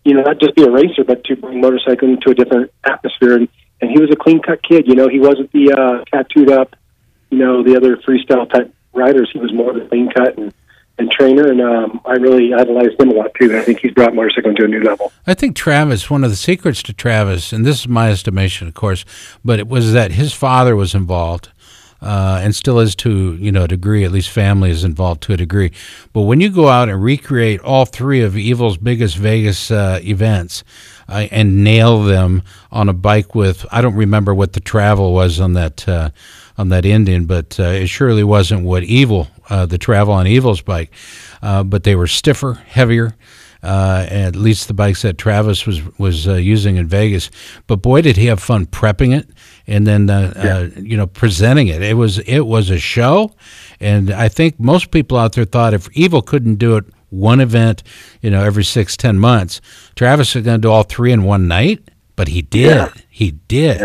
you 0.04 0.14
know, 0.14 0.22
not 0.22 0.40
just 0.40 0.54
be 0.54 0.64
a 0.64 0.70
racer, 0.70 1.04
but 1.04 1.24
to 1.24 1.36
bring 1.36 1.62
motorcycling 1.62 2.20
to 2.22 2.30
a 2.30 2.34
different 2.34 2.72
atmosphere. 2.84 3.36
And, 3.36 3.48
and 3.80 3.90
he 3.90 4.00
was 4.00 4.10
a 4.10 4.16
clean 4.16 4.40
cut 4.40 4.62
kid. 4.62 4.86
You 4.86 4.94
know, 4.94 5.08
he 5.08 5.20
wasn't 5.20 5.52
the 5.52 5.72
uh, 5.72 6.04
tattooed 6.10 6.50
up, 6.50 6.74
you 7.30 7.38
know, 7.38 7.62
the 7.62 7.76
other 7.76 7.96
freestyle 7.96 8.50
type 8.50 8.74
riders. 8.92 9.30
He 9.32 9.38
was 9.38 9.52
more 9.52 9.70
of 9.70 9.76
a 9.76 9.88
clean 9.88 10.10
cut 10.10 10.38
and 10.38 10.52
and 10.98 11.10
trainer, 11.10 11.48
and 11.48 11.60
um, 11.60 12.00
I 12.04 12.12
really 12.12 12.52
idolized 12.52 13.00
him 13.00 13.10
a 13.10 13.14
lot 13.14 13.34
too. 13.40 13.56
I 13.56 13.62
think 13.62 13.80
he's 13.80 13.92
brought 13.92 14.12
motorcycling 14.12 14.56
to 14.56 14.64
a 14.64 14.68
new 14.68 14.82
level. 14.82 15.10
I 15.26 15.34
think 15.34 15.56
Travis, 15.56 16.10
one 16.10 16.22
of 16.22 16.30
the 16.30 16.36
secrets 16.36 16.82
to 16.84 16.92
Travis, 16.92 17.52
and 17.52 17.64
this 17.64 17.80
is 17.80 17.88
my 17.88 18.10
estimation, 18.10 18.68
of 18.68 18.74
course, 18.74 19.04
but 19.44 19.58
it 19.58 19.68
was 19.68 19.92
that 19.94 20.12
his 20.12 20.32
father 20.32 20.76
was 20.76 20.94
involved. 20.94 21.50
Uh, 22.02 22.40
and 22.42 22.52
still 22.52 22.80
is 22.80 22.96
to 22.96 23.36
you 23.36 23.52
know 23.52 23.62
a 23.62 23.68
degree. 23.68 24.04
At 24.04 24.10
least 24.10 24.30
family 24.30 24.70
is 24.70 24.82
involved 24.82 25.22
to 25.22 25.34
a 25.34 25.36
degree. 25.36 25.70
But 26.12 26.22
when 26.22 26.40
you 26.40 26.50
go 26.50 26.68
out 26.68 26.88
and 26.88 27.00
recreate 27.02 27.60
all 27.60 27.84
three 27.84 28.22
of 28.22 28.36
Evel's 28.36 28.76
biggest 28.76 29.16
Vegas 29.16 29.70
uh, 29.70 30.00
events 30.02 30.64
uh, 31.08 31.28
and 31.30 31.62
nail 31.62 32.02
them 32.02 32.42
on 32.72 32.88
a 32.88 32.92
bike 32.92 33.36
with 33.36 33.64
I 33.70 33.80
don't 33.80 33.94
remember 33.94 34.34
what 34.34 34.52
the 34.52 34.60
travel 34.60 35.12
was 35.12 35.38
on 35.38 35.52
that 35.52 35.88
uh, 35.88 36.10
on 36.58 36.70
that 36.70 36.84
Indian, 36.84 37.26
but 37.26 37.58
uh, 37.60 37.64
it 37.64 37.86
surely 37.86 38.24
wasn't 38.24 38.64
what 38.64 38.82
Evel 38.82 39.28
uh, 39.48 39.66
the 39.66 39.78
travel 39.78 40.12
on 40.12 40.26
Evel's 40.26 40.60
bike. 40.60 40.92
But 41.40 41.84
they 41.84 41.94
were 41.94 42.08
stiffer, 42.08 42.54
heavier. 42.54 43.14
Uh, 43.62 44.06
at 44.10 44.34
least 44.34 44.66
the 44.66 44.74
bikes 44.74 45.02
that 45.02 45.16
Travis 45.18 45.66
was 45.66 45.80
was 45.96 46.26
uh, 46.26 46.34
using 46.34 46.76
in 46.76 46.88
Vegas. 46.88 47.30
But 47.68 47.76
boy, 47.76 48.02
did 48.02 48.16
he 48.16 48.26
have 48.26 48.40
fun 48.40 48.66
prepping 48.66 49.16
it 49.16 49.28
and 49.66 49.86
then 49.86 50.10
uh, 50.10 50.32
uh, 50.74 50.80
you 50.80 50.96
know 50.96 51.06
presenting 51.06 51.68
it. 51.68 51.82
It 51.82 51.94
was 51.94 52.18
it 52.20 52.40
was 52.40 52.70
a 52.70 52.78
show, 52.78 53.32
and 53.80 54.10
I 54.10 54.28
think 54.28 54.58
most 54.58 54.90
people 54.90 55.18
out 55.18 55.32
there 55.32 55.44
thought 55.44 55.74
if 55.74 55.88
Evel 55.90 56.24
couldn't 56.24 56.56
do 56.56 56.76
it 56.76 56.84
one 57.10 57.40
event, 57.40 57.82
you 58.22 58.30
know, 58.30 58.42
every 58.42 58.64
six 58.64 58.96
ten 58.96 59.18
months, 59.18 59.60
Travis 59.96 60.34
is 60.34 60.44
going 60.44 60.60
to 60.60 60.62
do 60.66 60.70
all 60.70 60.82
three 60.82 61.12
in 61.12 61.24
one 61.24 61.46
night. 61.46 61.80
But 62.16 62.28
he 62.28 62.42
did. 62.42 62.76
Yeah. 62.76 62.92
He 63.08 63.30
did. 63.32 63.82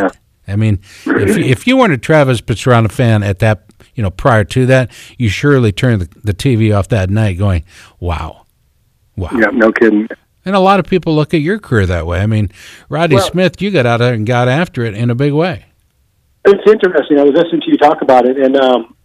I 0.47 0.55
mean, 0.55 0.79
if 1.05 1.37
if 1.37 1.67
you 1.67 1.77
weren't 1.77 1.93
a 1.93 1.97
Travis 1.97 2.41
Pastrana 2.41 2.91
fan 2.91 3.23
at 3.23 3.39
that, 3.39 3.65
you 3.95 4.03
know, 4.03 4.09
prior 4.09 4.43
to 4.45 4.65
that, 4.67 4.91
you 5.17 5.29
surely 5.29 5.71
turned 5.71 6.01
the, 6.01 6.19
the 6.21 6.33
TV 6.33 6.77
off 6.77 6.87
that 6.89 7.09
night, 7.09 7.37
going, 7.37 7.63
"Wow, 7.99 8.45
wow." 9.15 9.29
Yeah, 9.33 9.47
no 9.53 9.71
kidding. 9.71 10.07
And 10.45 10.55
a 10.55 10.59
lot 10.59 10.79
of 10.79 10.85
people 10.85 11.13
look 11.13 11.33
at 11.33 11.41
your 11.41 11.59
career 11.59 11.85
that 11.87 12.05
way. 12.07 12.21
I 12.21 12.25
mean, 12.25 12.49
Roddy 12.87 13.15
Well- 13.15 13.29
Smith, 13.29 13.61
you 13.61 13.69
got 13.71 13.85
out 13.85 13.97
there 13.97 14.13
and 14.13 14.25
got 14.25 14.47
after 14.47 14.85
it 14.85 14.93
in 14.93 15.09
a 15.09 15.15
big 15.15 15.33
way. 15.33 15.65
It's 16.47 16.63
interesting. 16.71 17.19
I 17.19 17.23
was 17.23 17.33
listening 17.33 17.61
to 17.61 17.71
you 17.71 17.77
talk 17.77 18.01
about 18.01 18.25
it, 18.25 18.37
and 18.37 18.55
um, 18.55 18.95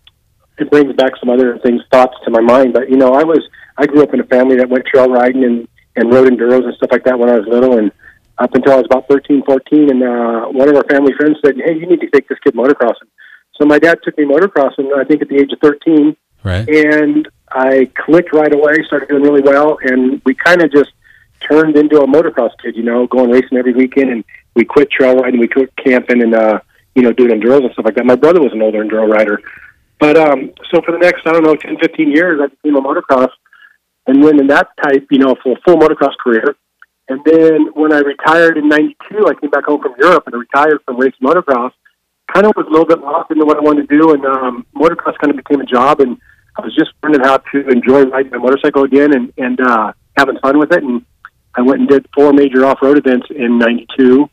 it 0.59 0.70
brings 0.70 0.94
back 0.94 1.12
some 1.19 1.28
other 1.28 1.59
things, 1.59 1.82
thoughts 1.90 2.14
to 2.24 2.31
my 2.31 2.40
mind. 2.40 2.73
But 2.73 2.89
you 2.89 2.97
know, 2.97 3.14
I 3.14 3.24
was 3.24 3.40
I 3.77 3.86
grew 3.86 4.02
up 4.02 4.14
in 4.14 4.20
a 4.20 4.24
family 4.24 4.56
that 4.56 4.69
went 4.69 4.86
trail 4.86 5.09
riding 5.09 5.44
and 5.44 5.69
and 5.97 6.12
rode 6.12 6.32
enduros 6.32 6.64
and 6.64 6.74
stuff 6.77 6.90
like 6.93 7.05
that 7.05 7.19
when 7.19 7.28
I 7.28 7.39
was 7.39 7.48
little, 7.48 7.78
and 7.78 7.90
up 8.39 8.55
until 8.55 8.74
I 8.74 8.77
was 8.77 8.86
about 8.86 9.09
thirteen, 9.09 9.43
fourteen. 9.44 9.90
And 9.90 10.02
uh, 10.05 10.47
one 10.47 10.69
of 10.69 10.77
our 10.77 10.85
family 10.85 11.12
friends 11.14 11.39
said, 11.44 11.56
"Hey, 11.56 11.74
you 11.74 11.86
need 11.86 12.01
to 12.01 12.10
take 12.10 12.28
this 12.28 12.39
kid 12.44 12.55
motocrossing." 12.55 13.10
So 13.56 13.66
my 13.66 13.81
dad 13.81 13.98
took 14.05 14.16
me 14.16 14.24
motocrossing. 14.24 14.97
I 14.97 15.02
think 15.05 15.20
at 15.23 15.28
the 15.28 15.36
age 15.36 15.52
of 15.52 15.59
thirteen, 15.59 16.16
Right. 16.44 16.69
and 16.69 17.28
I 17.51 17.90
clicked 18.06 18.32
right 18.32 18.55
away. 18.55 18.85
Started 18.86 19.09
doing 19.09 19.23
really 19.23 19.43
well, 19.43 19.78
and 19.82 20.23
we 20.24 20.35
kind 20.35 20.62
of 20.62 20.70
just 20.70 20.90
turned 21.40 21.77
into 21.77 22.01
a 22.02 22.06
motocross 22.06 22.51
kid. 22.62 22.77
You 22.77 22.85
know, 22.85 23.09
going 23.09 23.31
racing 23.31 23.59
every 23.59 23.73
weekend, 23.73 24.10
and 24.10 24.24
we 24.55 24.64
quit 24.64 24.93
trail 24.93 25.16
riding, 25.16 25.40
we 25.40 25.48
quit 25.48 25.74
camping, 25.77 26.23
and 26.23 26.35
uh, 26.35 26.60
you 26.94 27.02
know, 27.02 27.12
doing 27.12 27.31
enduros 27.31 27.64
and 27.64 27.73
stuff 27.73 27.85
like 27.85 27.94
that. 27.94 28.06
My 28.06 28.16
brother 28.16 28.40
was 28.40 28.52
an 28.52 28.62
older 28.62 28.85
enduro 28.85 29.09
rider, 29.09 29.40
but 29.98 30.16
um, 30.16 30.52
so 30.70 30.81
for 30.82 30.93
the 30.93 30.98
next 30.98 31.27
I 31.27 31.32
don't 31.32 31.44
know 31.44 31.55
10, 31.55 31.78
15 31.78 32.10
years, 32.10 32.40
I 32.43 32.48
became 32.48 32.77
a 32.77 32.81
motocross, 32.81 33.31
and 34.06 34.23
went 34.23 34.40
in 34.40 34.48
that 34.48 34.69
type, 34.82 35.06
you 35.10 35.19
know, 35.19 35.36
for 35.43 35.52
a 35.52 35.60
full 35.64 35.77
motocross 35.77 36.16
career. 36.23 36.56
And 37.09 37.20
then 37.24 37.69
when 37.74 37.93
I 37.93 37.98
retired 37.98 38.56
in 38.56 38.69
'92, 38.69 39.27
I 39.27 39.35
came 39.40 39.51
back 39.51 39.64
home 39.64 39.81
from 39.81 39.94
Europe 39.98 40.24
and 40.27 40.35
I 40.35 40.39
retired 40.39 40.81
from 40.85 40.98
racing 40.98 41.20
motocross. 41.23 41.73
Kind 42.32 42.47
of 42.47 42.52
was 42.56 42.66
a 42.66 42.70
little 42.70 42.86
bit 42.86 43.01
lost 43.01 43.31
into 43.31 43.44
what 43.44 43.59
I 43.59 43.60
wanted 43.60 43.89
to 43.89 43.98
do, 43.98 44.14
and 44.14 44.24
um, 44.24 44.66
motocross 44.74 45.19
kind 45.19 45.31
of 45.31 45.36
became 45.36 45.60
a 45.60 45.66
job. 45.66 46.01
And 46.01 46.16
I 46.56 46.62
was 46.62 46.74
just 46.74 46.93
learning 47.02 47.20
how 47.23 47.39
to 47.39 47.69
enjoy 47.69 48.05
riding 48.05 48.31
my 48.31 48.39
motorcycle 48.39 48.85
again 48.85 49.14
and 49.14 49.32
and 49.36 49.60
uh, 49.60 49.93
having 50.16 50.39
fun 50.39 50.59
with 50.59 50.73
it. 50.73 50.82
And 50.82 51.05
I 51.55 51.60
went 51.60 51.81
and 51.81 51.89
did 51.89 52.06
four 52.14 52.32
major 52.32 52.64
off-road 52.64 52.98
events 52.98 53.27
in 53.31 53.59
'92, 53.59 54.28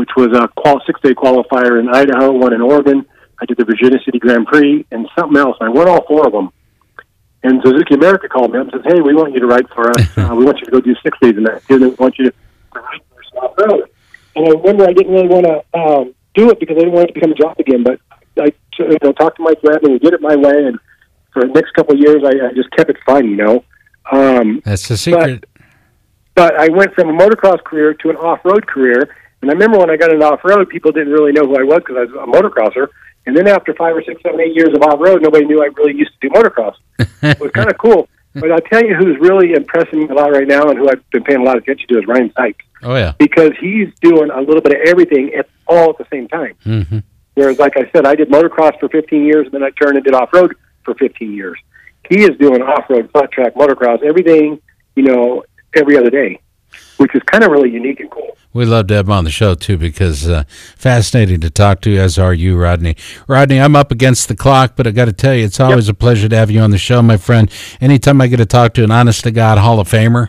which 0.00 0.16
was 0.16 0.28
a 0.32 0.48
qual- 0.56 0.80
six-day 0.86 1.12
qualifier 1.12 1.78
in 1.78 1.90
Idaho, 1.90 2.32
one 2.32 2.54
in 2.54 2.62
Oregon. 2.62 3.04
I 3.38 3.44
did 3.44 3.58
the 3.58 3.66
Virginia 3.66 3.98
City 4.02 4.18
Grand 4.18 4.46
Prix 4.46 4.86
and 4.90 5.06
something 5.14 5.36
else. 5.36 5.58
I 5.60 5.68
won 5.68 5.90
all 5.90 6.06
four 6.06 6.26
of 6.26 6.32
them. 6.32 6.48
And 7.42 7.60
Suzuki 7.62 7.94
America 7.94 8.26
called 8.26 8.52
me 8.52 8.60
up 8.60 8.72
and 8.72 8.82
says, 8.82 8.92
"Hey, 8.94 9.02
we 9.02 9.14
want 9.14 9.34
you 9.34 9.40
to 9.40 9.46
ride 9.46 9.68
for 9.74 9.90
us. 9.90 10.00
Uh, 10.16 10.34
we 10.34 10.46
want 10.46 10.58
you 10.60 10.64
to 10.64 10.70
go 10.70 10.80
do 10.80 10.94
six 11.02 11.18
days 11.20 11.36
in 11.36 11.44
that. 11.44 11.62
And 11.68 11.80
we 11.82 11.88
want 11.90 12.18
you 12.18 12.30
to 12.30 12.34
ride 12.74 13.00
for 13.10 13.20
us 13.20 13.30
off 13.42 13.58
road." 13.58 13.90
And 14.36 14.48
I 14.48 14.50
remember 14.52 14.84
I 14.88 14.94
didn't 14.94 15.12
really 15.12 15.28
want 15.28 15.44
to 15.44 15.78
um, 15.78 16.14
do 16.34 16.48
it 16.48 16.58
because 16.60 16.76
I 16.78 16.80
didn't 16.80 16.94
want 16.94 17.10
it 17.10 17.12
to 17.12 17.20
become 17.20 17.32
a 17.32 17.34
job 17.34 17.58
again. 17.58 17.82
But 17.82 18.00
I, 18.38 18.52
you 18.78 18.96
know, 19.02 19.12
talked 19.12 19.36
to 19.36 19.42
Mike 19.42 19.58
and 19.62 19.92
we 19.92 19.98
did 19.98 20.14
it 20.14 20.22
my 20.22 20.36
way. 20.36 20.64
And 20.64 20.78
for 21.34 21.42
the 21.42 21.48
next 21.48 21.72
couple 21.72 21.94
of 21.94 22.00
years, 22.00 22.22
I, 22.24 22.48
I 22.48 22.52
just 22.54 22.70
kept 22.72 22.88
it 22.88 22.96
fun. 23.04 23.28
You 23.28 23.36
know. 23.36 23.64
Um, 24.12 24.62
That's 24.64 24.88
the 24.88 24.96
secret. 24.96 25.44
but 26.34 26.54
I 26.56 26.68
went 26.70 26.94
from 26.94 27.10
a 27.10 27.12
motocross 27.12 27.62
career 27.64 27.92
to 27.94 28.10
an 28.10 28.16
off-road 28.16 28.66
career. 28.66 29.14
And 29.42 29.50
I 29.50 29.54
remember 29.54 29.78
when 29.78 29.90
I 29.90 29.96
got 29.96 30.12
into 30.12 30.24
off-road, 30.26 30.68
people 30.68 30.92
didn't 30.92 31.12
really 31.12 31.32
know 31.32 31.46
who 31.46 31.56
I 31.58 31.62
was 31.62 31.78
because 31.78 31.96
I 31.96 32.00
was 32.00 32.10
a 32.12 32.26
motocrosser. 32.30 32.88
And 33.26 33.36
then 33.36 33.48
after 33.48 33.72
five 33.74 33.96
or 33.96 34.02
six, 34.02 34.20
seven, 34.22 34.40
eight 34.40 34.54
years 34.54 34.70
of 34.74 34.82
off-road, 34.82 35.22
nobody 35.22 35.44
knew 35.46 35.62
I 35.62 35.66
really 35.76 35.94
used 35.96 36.12
to 36.20 36.28
do 36.28 36.34
motocross. 36.34 36.74
it 36.98 37.40
was 37.40 37.50
kind 37.52 37.70
of 37.70 37.78
cool. 37.84 38.08
But 38.34 38.52
I'll 38.52 38.60
tell 38.60 38.84
you 38.84 38.94
who's 38.94 39.18
really 39.18 39.52
impressing 39.54 40.00
me 40.00 40.08
a 40.08 40.14
lot 40.14 40.30
right 40.32 40.46
now 40.46 40.68
and 40.68 40.78
who 40.78 40.88
I've 40.88 41.08
been 41.10 41.24
paying 41.24 41.40
a 41.40 41.42
lot 41.44 41.56
of 41.56 41.64
attention 41.64 41.88
to 41.88 41.98
is 41.98 42.06
Ryan 42.06 42.30
Sipes 42.30 42.54
Oh 42.82 42.94
yeah. 42.94 43.12
because 43.18 43.50
he's 43.60 43.88
doing 44.00 44.30
a 44.30 44.40
little 44.40 44.60
bit 44.60 44.72
of 44.80 44.86
everything 44.86 45.32
at 45.34 45.48
all 45.66 45.90
at 45.90 45.98
the 45.98 46.06
same 46.12 46.28
time. 46.28 46.54
Mm-hmm. 46.64 46.98
Whereas, 47.34 47.58
like 47.58 47.76
I 47.76 47.90
said, 47.90 48.06
I 48.06 48.14
did 48.14 48.28
motocross 48.28 48.78
for 48.78 48.88
15 48.88 49.24
years, 49.24 49.46
and 49.46 49.54
then 49.54 49.62
I 49.64 49.70
turned 49.70 49.96
and 49.96 50.04
did 50.04 50.14
off 50.14 50.32
road 50.32 50.54
for 50.84 50.94
15 50.94 51.32
years. 51.32 51.58
He 52.08 52.22
is 52.22 52.36
doing 52.38 52.62
off 52.62 52.88
road, 52.90 53.10
flat 53.12 53.32
track, 53.32 53.54
motocross, 53.54 54.02
everything, 54.02 54.60
you 54.96 55.02
know, 55.04 55.44
every 55.74 55.96
other 55.96 56.10
day, 56.10 56.40
which 57.00 57.14
is 57.14 57.22
kind 57.22 57.42
of 57.42 57.50
really 57.50 57.70
unique 57.70 57.98
and 57.98 58.10
cool. 58.10 58.36
We 58.52 58.66
love 58.66 58.88
to 58.88 58.94
have 58.94 59.06
him 59.06 59.12
on 59.12 59.24
the 59.24 59.30
show 59.30 59.54
too 59.54 59.78
because 59.78 60.28
uh, 60.28 60.44
fascinating 60.76 61.40
to 61.40 61.50
talk 61.50 61.80
to, 61.82 61.96
as 61.96 62.18
are 62.18 62.34
you, 62.34 62.58
Rodney. 62.58 62.94
Rodney, 63.26 63.58
I'm 63.58 63.74
up 63.74 63.90
against 63.90 64.28
the 64.28 64.36
clock, 64.36 64.74
but 64.76 64.86
I 64.86 64.90
got 64.90 65.06
to 65.06 65.12
tell 65.12 65.34
you, 65.34 65.46
it's 65.46 65.60
always 65.60 65.88
a 65.88 65.94
pleasure 65.94 66.28
to 66.28 66.36
have 66.36 66.50
you 66.50 66.60
on 66.60 66.72
the 66.72 66.78
show, 66.78 67.00
my 67.00 67.16
friend. 67.16 67.50
Anytime 67.80 68.20
I 68.20 68.26
get 68.26 68.36
to 68.36 68.46
talk 68.46 68.74
to 68.74 68.84
an 68.84 68.90
honest 68.90 69.24
to 69.24 69.30
God 69.30 69.56
Hall 69.56 69.80
of 69.80 69.88
Famer, 69.88 70.28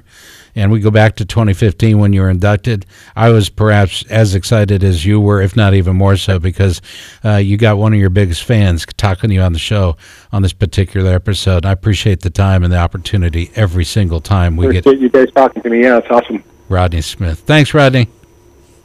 and 0.56 0.72
we 0.72 0.80
go 0.80 0.92
back 0.92 1.16
to 1.18 1.26
2015 1.26 2.00
when 2.00 2.14
you 2.14 2.22
were 2.22 2.30
inducted, 2.30 2.86
I 3.16 3.30
was 3.30 3.50
perhaps 3.50 4.06
as 4.10 4.36
excited 4.36 4.84
as 4.84 5.06
you 5.06 5.20
were, 5.20 5.42
if 5.42 5.56
not 5.56 5.74
even 5.74 5.96
more 5.96 6.16
so, 6.16 6.40
because 6.40 6.82
uh, 7.26 7.36
you 7.36 7.58
got 7.58 7.78
one 7.78 7.94
of 7.94 8.00
your 8.00 8.10
biggest 8.10 8.44
fans 8.44 8.86
talking 8.98 9.30
to 9.30 9.34
you 9.34 9.42
on 9.42 9.54
the 9.54 9.60
show 9.60 9.98
on 10.32 10.42
this 10.42 10.54
particular 10.54 11.14
episode. 11.14 11.66
I 11.66 11.72
appreciate 11.72 12.22
the 12.22 12.30
time 12.30 12.64
and 12.64 12.72
the 12.72 12.78
opportunity 12.78 13.52
every 13.56 13.86
single 13.86 14.22
time 14.22 14.56
we 14.58 14.72
get 14.72 14.86
you 14.86 15.10
guys 15.10 15.32
talking 15.36 15.64
to 15.64 15.70
me. 15.70 15.84
Yeah, 15.84 15.98
it's 15.98 16.08
awesome. 16.10 16.44
Rodney 16.72 17.02
Smith. 17.02 17.40
Thanks, 17.40 17.74
Rodney. 17.74 18.08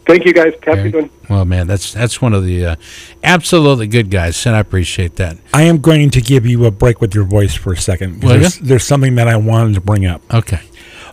Thank 0.07 0.25
you 0.25 0.33
guys. 0.33 0.53
Have 0.65 0.79
a 0.79 0.91
good. 0.91 1.11
Well, 1.29 1.45
man, 1.45 1.67
that's 1.67 1.93
that's 1.93 2.23
one 2.23 2.33
of 2.33 2.45
the 2.45 2.65
uh, 2.65 2.77
absolutely 3.25 3.89
good 3.89 4.09
guys, 4.09 4.47
and 4.47 4.55
I 4.55 4.61
appreciate 4.61 5.17
that. 5.17 5.37
I 5.53 5.63
am 5.63 5.79
going 5.79 6.11
to 6.11 6.21
give 6.21 6.47
you 6.47 6.65
a 6.65 6.71
break 6.71 7.01
with 7.01 7.15
your 7.15 7.25
voice 7.25 7.55
for 7.55 7.73
a 7.73 7.77
second. 7.77 8.23
Will 8.23 8.39
There's, 8.39 8.59
there's 8.59 8.85
something 8.85 9.17
that 9.17 9.27
I 9.27 9.37
wanted 9.37 9.75
to 9.75 9.81
bring 9.81 10.07
up. 10.07 10.23
Okay. 10.33 10.61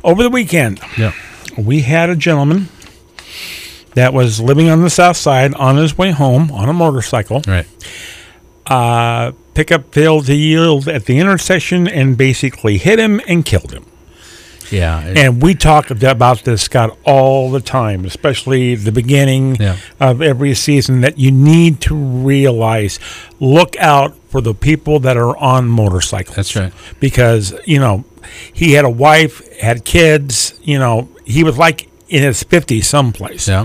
Over 0.04 0.22
the 0.22 0.30
weekend, 0.30 0.80
yeah. 0.98 1.14
we 1.58 1.82
had 1.82 2.10
a 2.12 2.16
gentleman 2.16 2.68
that 3.96 4.14
was 4.14 4.40
living 4.40 4.70
on 4.70 4.82
the 4.82 4.90
south 4.90 5.18
side 5.18 5.54
on 5.56 5.78
his 5.78 5.98
way 5.98 6.12
home 6.12 6.52
on 6.52 6.70
a 6.70 6.74
motorcycle. 6.74 7.42
Right. 7.48 7.66
Uh, 8.68 9.32
pickup 9.56 9.94
failed 9.94 10.28
to 10.28 10.36
yield 10.36 10.88
at 10.88 11.06
the 11.06 11.20
intersection 11.20 11.88
and 11.88 12.18
basically 12.18 12.78
hit 12.78 13.00
him 13.00 13.22
and 13.28 13.44
killed 13.44 13.72
him. 13.72 13.86
Yeah. 14.74 15.02
it- 15.06 15.18
And 15.18 15.42
we 15.42 15.54
talk 15.56 15.90
about 15.92 16.44
this, 16.44 16.62
Scott, 16.64 16.98
all 17.06 17.52
the 17.52 17.60
time, 17.62 18.06
especially 18.06 18.76
the 18.76 18.92
beginning 18.92 19.58
Yeah. 19.60 19.76
of 20.00 20.22
every 20.22 20.56
season, 20.56 21.02
that 21.02 21.18
you 21.20 21.32
need 21.32 21.80
to 21.82 21.96
realize 21.96 23.00
look 23.40 23.76
out 23.80 24.16
for 24.30 24.42
the 24.42 24.54
people 24.54 25.00
that 25.02 25.16
are 25.18 25.38
on 25.38 25.68
motorcycles. 25.68 26.36
That's 26.36 26.56
right. 26.56 26.74
Because, 27.00 27.54
you 27.66 27.80
know, 27.80 28.04
he 28.52 28.74
had 28.74 28.84
a 28.86 28.90
wife, 28.90 29.42
had 29.62 29.86
kids, 29.86 30.54
you 30.64 30.80
know, 30.80 31.08
he 31.26 31.44
was 31.44 31.58
like 31.58 31.88
in 32.10 32.24
his 32.24 32.44
50s 32.44 32.88
someplace. 32.88 33.48
Yeah. 33.48 33.64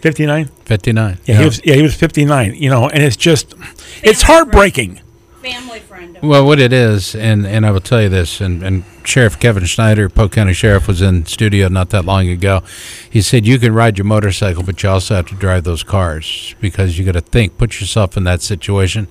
59? 0.00 0.48
59. 0.64 1.18
Yeah, 1.26 1.38
he 1.38 1.44
was 1.44 1.60
yeah, 1.64 1.74
he 1.74 1.82
was 1.82 1.94
59, 1.94 2.54
you 2.56 2.68
know, 2.70 2.88
and 2.88 3.02
it's 3.04 3.16
just 3.16 3.54
it's 4.02 4.22
heartbreaking. 4.22 4.98
Family 5.42 5.80
friend. 5.80 6.18
Well, 6.22 6.46
what 6.46 6.60
it 6.60 6.72
is, 6.72 7.16
and, 7.16 7.44
and 7.46 7.66
I 7.66 7.72
will 7.72 7.80
tell 7.80 8.00
you 8.00 8.08
this, 8.08 8.40
and, 8.40 8.62
and 8.62 8.84
Sheriff 9.04 9.40
Kevin 9.40 9.64
Schneider, 9.64 10.08
Polk 10.08 10.30
County 10.32 10.52
Sheriff, 10.52 10.86
was 10.86 11.02
in 11.02 11.26
studio 11.26 11.66
not 11.68 11.90
that 11.90 12.04
long 12.04 12.28
ago. 12.28 12.62
He 13.10 13.20
said 13.22 13.44
you 13.44 13.58
can 13.58 13.74
ride 13.74 13.98
your 13.98 14.04
motorcycle, 14.04 14.62
but 14.62 14.80
you 14.82 14.88
also 14.88 15.16
have 15.16 15.26
to 15.26 15.34
drive 15.34 15.64
those 15.64 15.82
cars 15.82 16.54
because 16.60 16.96
you 16.96 17.04
got 17.04 17.12
to 17.12 17.20
think, 17.20 17.58
put 17.58 17.80
yourself 17.80 18.16
in 18.16 18.22
that 18.24 18.40
situation, 18.40 19.08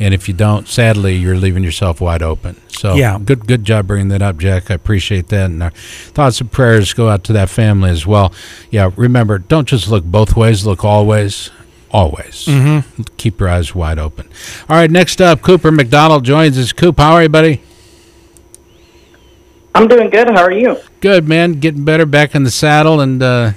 and 0.00 0.12
if 0.14 0.26
you 0.26 0.34
don't, 0.34 0.66
sadly, 0.66 1.14
you're 1.14 1.36
leaving 1.36 1.62
yourself 1.62 2.00
wide 2.00 2.22
open. 2.22 2.56
So, 2.68 2.94
Yeah. 2.96 3.18
good 3.24 3.46
good 3.46 3.62
job 3.64 3.86
bringing 3.86 4.08
that 4.08 4.22
up, 4.22 4.38
Jack. 4.38 4.72
I 4.72 4.74
appreciate 4.74 5.28
that, 5.28 5.46
and 5.46 5.62
our 5.62 5.70
thoughts 5.70 6.40
and 6.40 6.50
prayers 6.50 6.92
go 6.92 7.08
out 7.08 7.22
to 7.24 7.32
that 7.34 7.50
family 7.50 7.90
as 7.90 8.04
well. 8.04 8.32
Yeah, 8.72 8.90
remember, 8.96 9.38
don't 9.38 9.68
just 9.68 9.88
look 9.88 10.04
both 10.04 10.34
ways, 10.34 10.66
look 10.66 10.84
always. 10.84 11.50
Always. 11.90 12.44
Mhm. 12.46 12.84
Keep 13.16 13.40
your 13.40 13.48
eyes 13.48 13.74
wide 13.74 13.98
open. 13.98 14.28
All 14.68 14.76
right, 14.76 14.90
next 14.90 15.22
up, 15.22 15.40
Cooper 15.42 15.72
McDonald 15.72 16.24
joins 16.24 16.58
us. 16.58 16.72
Coop, 16.72 16.98
how 16.98 17.12
are 17.14 17.22
you, 17.22 17.28
buddy? 17.28 17.62
I'm 19.74 19.86
doing 19.88 20.10
good. 20.10 20.28
How 20.28 20.42
are 20.42 20.52
you? 20.52 20.76
Good, 21.00 21.28
man. 21.28 21.52
Getting 21.54 21.84
better, 21.84 22.04
back 22.06 22.34
in 22.34 22.42
the 22.42 22.50
saddle, 22.50 23.00
and 23.00 23.22
uh, 23.22 23.52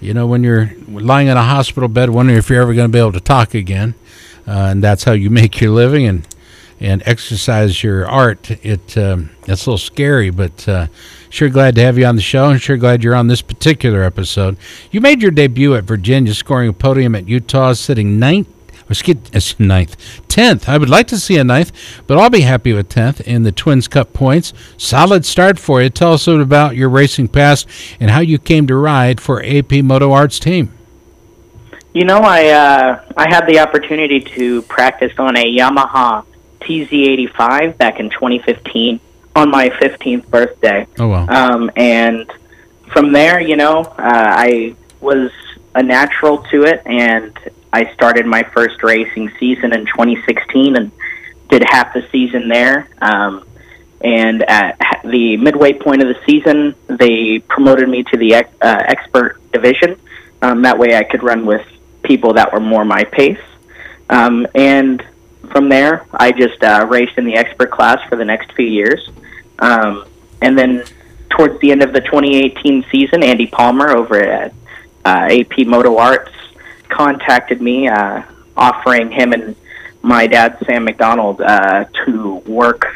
you 0.00 0.14
know 0.14 0.26
when 0.26 0.42
you're 0.44 0.70
lying 0.88 1.26
in 1.28 1.36
a 1.36 1.42
hospital 1.42 1.88
bed, 1.88 2.10
wondering 2.10 2.38
if 2.38 2.48
you're 2.48 2.62
ever 2.62 2.74
going 2.74 2.88
to 2.88 2.92
be 2.92 2.98
able 2.98 3.12
to 3.12 3.20
talk 3.20 3.54
again, 3.54 3.94
uh, 4.46 4.52
and 4.70 4.82
that's 4.82 5.04
how 5.04 5.12
you 5.12 5.30
make 5.42 5.60
your 5.60 5.70
living 5.72 6.06
and 6.06 6.26
and 6.80 7.02
exercise 7.06 7.82
your 7.82 8.06
art. 8.06 8.50
It 8.50 8.96
um, 8.96 9.30
it's 9.46 9.66
a 9.66 9.70
little 9.70 9.78
scary, 9.78 10.30
but 10.30 10.68
uh, 10.68 10.86
sure 11.30 11.48
glad 11.48 11.74
to 11.76 11.82
have 11.82 11.98
you 11.98 12.06
on 12.06 12.16
the 12.16 12.22
show, 12.22 12.50
and 12.50 12.60
sure 12.60 12.76
glad 12.76 13.02
you're 13.02 13.14
on 13.14 13.28
this 13.28 13.42
particular 13.42 14.02
episode. 14.02 14.56
You 14.90 15.00
made 15.00 15.22
your 15.22 15.30
debut 15.30 15.74
at 15.74 15.84
Virginia, 15.84 16.34
scoring 16.34 16.68
a 16.68 16.72
podium 16.72 17.14
at 17.14 17.28
Utah, 17.28 17.72
sitting 17.72 18.18
ninth. 18.18 18.48
Ninth, 19.58 20.26
tenth. 20.28 20.66
I 20.66 20.78
would 20.78 20.88
like 20.88 21.08
to 21.08 21.18
see 21.18 21.36
a 21.36 21.44
ninth, 21.44 21.72
but 22.06 22.16
I'll 22.16 22.30
be 22.30 22.40
happy 22.40 22.72
with 22.72 22.88
tenth 22.88 23.20
in 23.20 23.42
the 23.42 23.52
Twins 23.52 23.86
Cup 23.86 24.14
points. 24.14 24.54
Solid 24.78 25.26
start 25.26 25.58
for 25.58 25.82
you. 25.82 25.90
Tell 25.90 26.14
us 26.14 26.26
about 26.26 26.74
your 26.74 26.88
racing 26.88 27.28
past 27.28 27.68
and 28.00 28.10
how 28.10 28.20
you 28.20 28.38
came 28.38 28.66
to 28.66 28.74
ride 28.74 29.20
for 29.20 29.44
AP 29.44 29.72
Moto 29.84 30.12
Arts 30.12 30.38
team. 30.38 30.72
You 31.92 32.06
know, 32.06 32.20
I 32.20 32.46
uh, 32.46 33.04
I 33.14 33.28
had 33.28 33.46
the 33.46 33.58
opportunity 33.58 34.20
to 34.20 34.62
practice 34.62 35.12
on 35.18 35.36
a 35.36 35.44
Yamaha 35.44 36.24
TZ85 36.68 37.78
back 37.78 38.00
in 38.00 38.10
2015 38.10 39.00
on 39.34 39.50
my 39.50 39.70
15th 39.70 40.28
birthday. 40.28 40.86
Oh 40.98 41.08
wow! 41.08 41.26
Um, 41.28 41.70
and 41.76 42.30
from 42.92 43.12
there, 43.12 43.40
you 43.40 43.56
know, 43.56 43.80
uh, 43.80 43.94
I 43.98 44.74
was 45.00 45.30
a 45.74 45.82
natural 45.82 46.38
to 46.50 46.64
it, 46.64 46.82
and 46.86 47.36
I 47.72 47.92
started 47.94 48.26
my 48.26 48.42
first 48.42 48.82
racing 48.82 49.30
season 49.38 49.72
in 49.72 49.86
2016 49.86 50.76
and 50.76 50.90
did 51.48 51.62
half 51.68 51.94
the 51.94 52.06
season 52.10 52.48
there. 52.48 52.88
Um, 53.00 53.44
and 54.00 54.42
at 54.48 55.00
the 55.04 55.36
midway 55.36 55.72
point 55.72 56.02
of 56.02 56.08
the 56.08 56.20
season, 56.24 56.74
they 56.86 57.40
promoted 57.40 57.88
me 57.88 58.04
to 58.04 58.16
the 58.16 58.34
ex- 58.34 58.54
uh, 58.60 58.82
expert 58.86 59.40
division. 59.52 60.00
Um, 60.40 60.62
that 60.62 60.78
way, 60.78 60.94
I 60.96 61.04
could 61.04 61.22
run 61.22 61.46
with 61.46 61.66
people 62.02 62.34
that 62.34 62.52
were 62.52 62.60
more 62.60 62.84
my 62.84 63.04
pace. 63.04 63.40
Um, 64.08 64.46
and 64.54 65.04
from 65.50 65.68
there, 65.68 66.06
I 66.12 66.32
just 66.32 66.62
uh, 66.62 66.86
raced 66.88 67.18
in 67.18 67.24
the 67.24 67.36
expert 67.36 67.70
class 67.70 67.98
for 68.08 68.16
the 68.16 68.24
next 68.24 68.52
few 68.52 68.66
years. 68.66 69.08
Um, 69.58 70.06
and 70.40 70.56
then 70.56 70.84
towards 71.30 71.60
the 71.60 71.72
end 71.72 71.82
of 71.82 71.92
the 71.92 72.00
2018 72.00 72.84
season, 72.90 73.22
Andy 73.22 73.46
Palmer 73.46 73.90
over 73.90 74.22
at 74.22 74.52
uh, 75.04 75.28
AP 75.30 75.66
Moto 75.66 75.98
Arts 75.98 76.32
contacted 76.88 77.60
me, 77.60 77.88
uh, 77.88 78.22
offering 78.56 79.10
him 79.10 79.32
and 79.32 79.56
my 80.02 80.26
dad, 80.26 80.58
Sam 80.64 80.84
McDonald, 80.84 81.40
uh, 81.40 81.84
to 82.06 82.36
work 82.46 82.86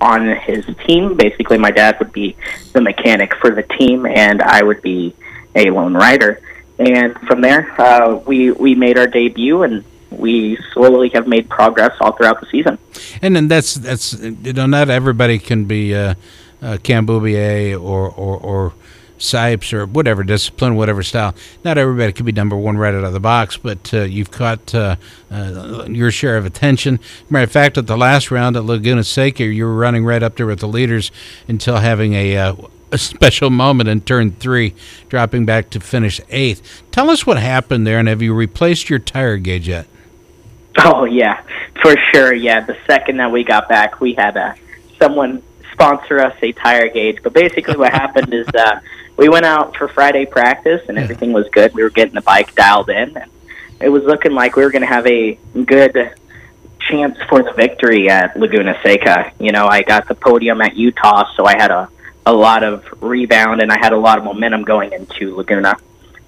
on 0.00 0.28
his 0.28 0.64
team. 0.86 1.16
Basically, 1.16 1.58
my 1.58 1.70
dad 1.70 1.98
would 1.98 2.12
be 2.12 2.36
the 2.72 2.80
mechanic 2.80 3.34
for 3.36 3.50
the 3.50 3.62
team, 3.62 4.06
and 4.06 4.42
I 4.42 4.62
would 4.62 4.82
be 4.82 5.14
a 5.54 5.70
lone 5.70 5.94
rider. 5.94 6.40
And 6.78 7.18
from 7.26 7.40
there, 7.40 7.80
uh, 7.80 8.16
we 8.26 8.50
we 8.52 8.74
made 8.74 8.98
our 8.98 9.06
debut, 9.06 9.62
and 9.62 9.84
we 10.10 10.58
slowly 10.72 11.10
have 11.10 11.26
made 11.26 11.48
progress 11.48 11.96
all 12.00 12.12
throughout 12.12 12.40
the 12.40 12.46
season. 12.46 12.78
And 13.22 13.36
then 13.36 13.48
that's 13.48 13.74
that's 13.74 14.14
you 14.14 14.52
know 14.52 14.66
not 14.66 14.90
everybody 14.90 15.38
can 15.38 15.64
be 15.64 15.94
uh, 15.94 16.14
uh, 16.62 16.78
Cam 16.82 17.06
Beaubier 17.06 17.80
or 17.80 18.08
or 18.10 18.36
or 18.38 18.72
Sipes 19.18 19.72
or 19.72 19.84
whatever 19.86 20.22
discipline, 20.22 20.76
whatever 20.76 21.02
style. 21.02 21.34
Not 21.64 21.76
everybody 21.76 22.12
could 22.12 22.26
be 22.26 22.32
number 22.32 22.56
one 22.56 22.78
right 22.78 22.94
out 22.94 23.04
of 23.04 23.12
the 23.12 23.20
box, 23.20 23.56
but 23.56 23.92
uh, 23.92 24.02
you've 24.02 24.30
caught 24.30 24.74
uh, 24.74 24.96
uh, 25.30 25.86
your 25.88 26.10
share 26.10 26.36
of 26.36 26.46
attention. 26.46 27.00
Matter 27.28 27.44
of 27.44 27.50
fact, 27.50 27.76
at 27.78 27.86
the 27.86 27.96
last 27.96 28.30
round 28.30 28.56
at 28.56 28.64
Laguna 28.64 29.04
Seca, 29.04 29.44
you 29.44 29.64
were 29.64 29.74
running 29.74 30.04
right 30.04 30.22
up 30.22 30.36
there 30.36 30.46
with 30.46 30.60
the 30.60 30.68
leaders 30.68 31.10
until 31.48 31.78
having 31.78 32.14
a, 32.14 32.36
uh, 32.36 32.54
a 32.92 32.98
special 32.98 33.50
moment 33.50 33.88
in 33.88 34.00
turn 34.02 34.30
three, 34.32 34.74
dropping 35.08 35.44
back 35.44 35.70
to 35.70 35.80
finish 35.80 36.20
eighth. 36.28 36.82
Tell 36.92 37.10
us 37.10 37.26
what 37.26 37.38
happened 37.38 37.86
there, 37.86 37.98
and 37.98 38.08
have 38.08 38.22
you 38.22 38.32
replaced 38.34 38.88
your 38.88 39.00
tire 39.00 39.36
gauge 39.36 39.68
yet? 39.68 39.86
Oh 40.84 41.04
yeah, 41.04 41.42
for 41.82 41.96
sure. 42.12 42.32
Yeah, 42.32 42.64
the 42.64 42.76
second 42.86 43.16
that 43.16 43.32
we 43.32 43.42
got 43.42 43.68
back, 43.68 44.00
we 44.00 44.14
had 44.14 44.36
uh, 44.36 44.54
someone 45.00 45.42
sponsor 45.72 46.20
us 46.20 46.36
a 46.40 46.52
tire 46.52 46.88
gauge. 46.88 47.18
But 47.22 47.32
basically, 47.32 47.76
what 47.76 47.92
happened 47.92 48.32
is 48.32 48.46
uh, 48.48 48.78
we 49.16 49.28
went 49.28 49.44
out 49.44 49.76
for 49.76 49.88
Friday 49.88 50.24
practice, 50.24 50.82
and 50.88 50.96
everything 50.96 51.32
was 51.32 51.48
good. 51.48 51.74
We 51.74 51.82
were 51.82 51.90
getting 51.90 52.14
the 52.14 52.20
bike 52.20 52.54
dialed 52.54 52.90
in, 52.90 53.16
and 53.16 53.30
it 53.80 53.88
was 53.88 54.04
looking 54.04 54.32
like 54.32 54.54
we 54.54 54.62
were 54.62 54.70
going 54.70 54.82
to 54.82 54.88
have 54.88 55.06
a 55.08 55.36
good 55.64 56.12
chance 56.78 57.18
for 57.28 57.42
the 57.42 57.52
victory 57.52 58.08
at 58.08 58.38
Laguna 58.38 58.78
Seca. 58.82 59.32
You 59.40 59.50
know, 59.50 59.66
I 59.66 59.82
got 59.82 60.06
the 60.06 60.14
podium 60.14 60.60
at 60.60 60.76
Utah, 60.76 61.24
so 61.36 61.44
I 61.44 61.56
had 61.56 61.72
a 61.72 61.88
a 62.24 62.32
lot 62.32 62.62
of 62.62 62.84
rebound, 63.00 63.62
and 63.62 63.72
I 63.72 63.78
had 63.78 63.92
a 63.92 63.96
lot 63.96 64.18
of 64.18 64.24
momentum 64.24 64.62
going 64.62 64.92
into 64.92 65.34
Laguna. 65.34 65.76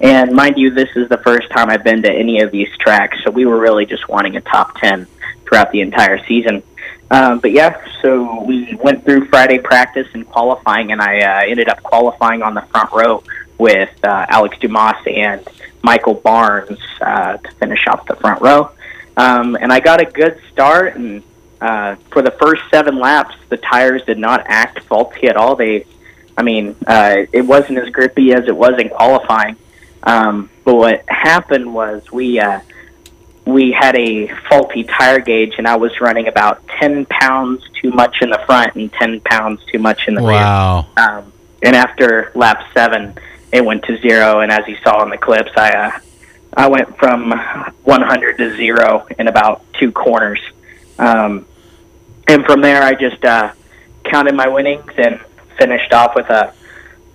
And 0.01 0.31
mind 0.31 0.57
you, 0.57 0.71
this 0.71 0.89
is 0.95 1.09
the 1.09 1.19
first 1.19 1.49
time 1.51 1.69
I've 1.69 1.83
been 1.83 2.01
to 2.01 2.11
any 2.11 2.41
of 2.41 2.51
these 2.51 2.69
tracks, 2.79 3.19
so 3.23 3.29
we 3.29 3.45
were 3.45 3.59
really 3.59 3.85
just 3.85 4.09
wanting 4.09 4.35
a 4.35 4.41
top 4.41 4.79
10 4.79 5.05
throughout 5.45 5.71
the 5.71 5.81
entire 5.81 6.23
season. 6.25 6.63
Um, 7.11 7.39
but 7.39 7.51
yeah, 7.51 7.85
so 8.01 8.41
we 8.43 8.73
went 8.81 9.05
through 9.05 9.27
Friday 9.27 9.59
practice 9.59 10.07
and 10.13 10.27
qualifying, 10.27 10.91
and 10.91 11.01
I 11.01 11.19
uh, 11.19 11.41
ended 11.47 11.69
up 11.69 11.83
qualifying 11.83 12.41
on 12.41 12.55
the 12.55 12.61
front 12.61 12.91
row 12.91 13.23
with 13.59 13.91
uh, 14.03 14.25
Alex 14.29 14.57
Dumas 14.59 14.95
and 15.05 15.47
Michael 15.83 16.15
Barnes 16.15 16.79
uh, 16.99 17.37
to 17.37 17.51
finish 17.51 17.85
off 17.87 18.07
the 18.07 18.15
front 18.15 18.41
row. 18.41 18.71
Um, 19.17 19.55
and 19.55 19.71
I 19.71 19.81
got 19.81 20.01
a 20.01 20.05
good 20.05 20.41
start, 20.51 20.95
and 20.95 21.21
uh, 21.59 21.95
for 22.11 22.23
the 22.23 22.31
first 22.41 22.63
seven 22.71 22.97
laps, 22.97 23.35
the 23.49 23.57
tires 23.57 24.01
did 24.05 24.17
not 24.17 24.45
act 24.47 24.83
faulty 24.85 25.27
at 25.27 25.35
all. 25.35 25.55
They, 25.55 25.85
I 26.35 26.41
mean, 26.41 26.75
uh, 26.87 27.17
it 27.31 27.43
wasn't 27.43 27.77
as 27.77 27.89
grippy 27.89 28.33
as 28.33 28.47
it 28.47 28.55
was 28.55 28.79
in 28.79 28.89
qualifying. 28.89 29.57
Um, 30.03 30.49
but 30.63 30.75
what 30.75 31.03
happened 31.07 31.73
was 31.73 32.11
we 32.11 32.39
uh, 32.39 32.61
we 33.45 33.71
had 33.71 33.95
a 33.95 34.27
faulty 34.49 34.83
tire 34.83 35.19
gauge, 35.19 35.53
and 35.57 35.67
I 35.67 35.75
was 35.75 35.99
running 36.01 36.27
about 36.27 36.65
ten 36.79 37.05
pounds 37.05 37.63
too 37.81 37.91
much 37.91 38.17
in 38.21 38.29
the 38.29 38.41
front 38.45 38.75
and 38.75 38.91
ten 38.93 39.19
pounds 39.21 39.61
too 39.71 39.79
much 39.79 40.07
in 40.07 40.15
the 40.15 40.23
Wow. 40.23 40.87
rear. 40.97 41.05
Um, 41.07 41.33
and 41.63 41.75
after 41.75 42.31
lap 42.35 42.63
seven, 42.73 43.15
it 43.51 43.63
went 43.63 43.83
to 43.85 43.97
zero. 44.01 44.39
And 44.39 44.51
as 44.51 44.67
you 44.67 44.77
saw 44.83 45.03
in 45.03 45.09
the 45.09 45.17
clips, 45.17 45.51
I 45.55 45.69
uh, 45.71 45.99
I 46.55 46.67
went 46.67 46.97
from 46.97 47.31
100 47.31 48.37
to 48.39 48.55
zero 48.57 49.07
in 49.17 49.27
about 49.27 49.63
two 49.79 49.91
corners. 49.91 50.39
Um, 50.99 51.45
and 52.27 52.45
from 52.45 52.61
there, 52.61 52.83
I 52.83 52.93
just 52.93 53.23
uh, 53.23 53.53
counted 54.03 54.35
my 54.35 54.47
winnings 54.47 54.91
and 54.97 55.19
finished 55.57 55.93
off 55.93 56.13
with 56.15 56.29
a 56.29 56.53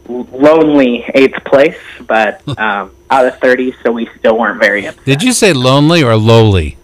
lonely 0.08 1.04
eighth 1.14 1.42
place, 1.44 1.76
but 2.06 2.46
um, 2.58 2.90
out 3.10 3.26
of 3.26 3.38
30, 3.40 3.74
so 3.82 3.92
we 3.92 4.08
still 4.18 4.38
weren't 4.38 4.60
very 4.60 4.86
upset. 4.86 5.04
Did 5.04 5.22
you 5.22 5.32
say 5.32 5.52
lonely 5.52 6.02
or 6.02 6.16
lowly? 6.16 6.76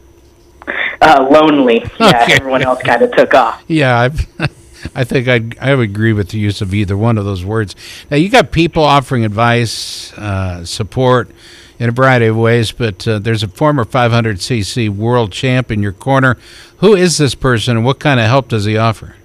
Uh, 1.00 1.26
lonely. 1.30 1.84
Yeah, 1.98 2.22
Okay. 2.22 2.34
everyone 2.34 2.62
else 2.62 2.80
kind 2.82 3.02
of 3.02 3.10
took 3.12 3.34
off. 3.34 3.62
Yeah, 3.68 3.98
I've, 3.98 4.26
I 4.94 5.04
think 5.04 5.28
I'd, 5.28 5.58
I 5.58 5.74
would 5.74 5.88
agree 5.90 6.12
with 6.12 6.28
the 6.30 6.38
use 6.38 6.60
of 6.60 6.72
either 6.74 6.96
one 6.96 7.18
of 7.18 7.24
those 7.24 7.44
words. 7.44 7.74
Now, 8.10 8.16
you 8.16 8.28
got 8.28 8.52
people 8.52 8.84
offering 8.84 9.24
advice, 9.24 10.12
uh, 10.14 10.64
support 10.64 11.30
in 11.78 11.88
a 11.88 11.92
variety 11.92 12.26
of 12.26 12.36
ways, 12.36 12.70
but 12.70 13.06
uh, 13.08 13.18
there's 13.18 13.42
a 13.42 13.48
former 13.48 13.84
500cc 13.84 14.88
world 14.90 15.32
champ 15.32 15.70
in 15.72 15.82
your 15.82 15.92
corner. 15.92 16.36
Who 16.78 16.94
is 16.94 17.18
this 17.18 17.34
person, 17.34 17.76
and 17.76 17.84
what 17.86 17.98
kind 17.98 18.20
of 18.20 18.26
help 18.26 18.48
does 18.48 18.64
he 18.64 18.76
offer? 18.76 19.16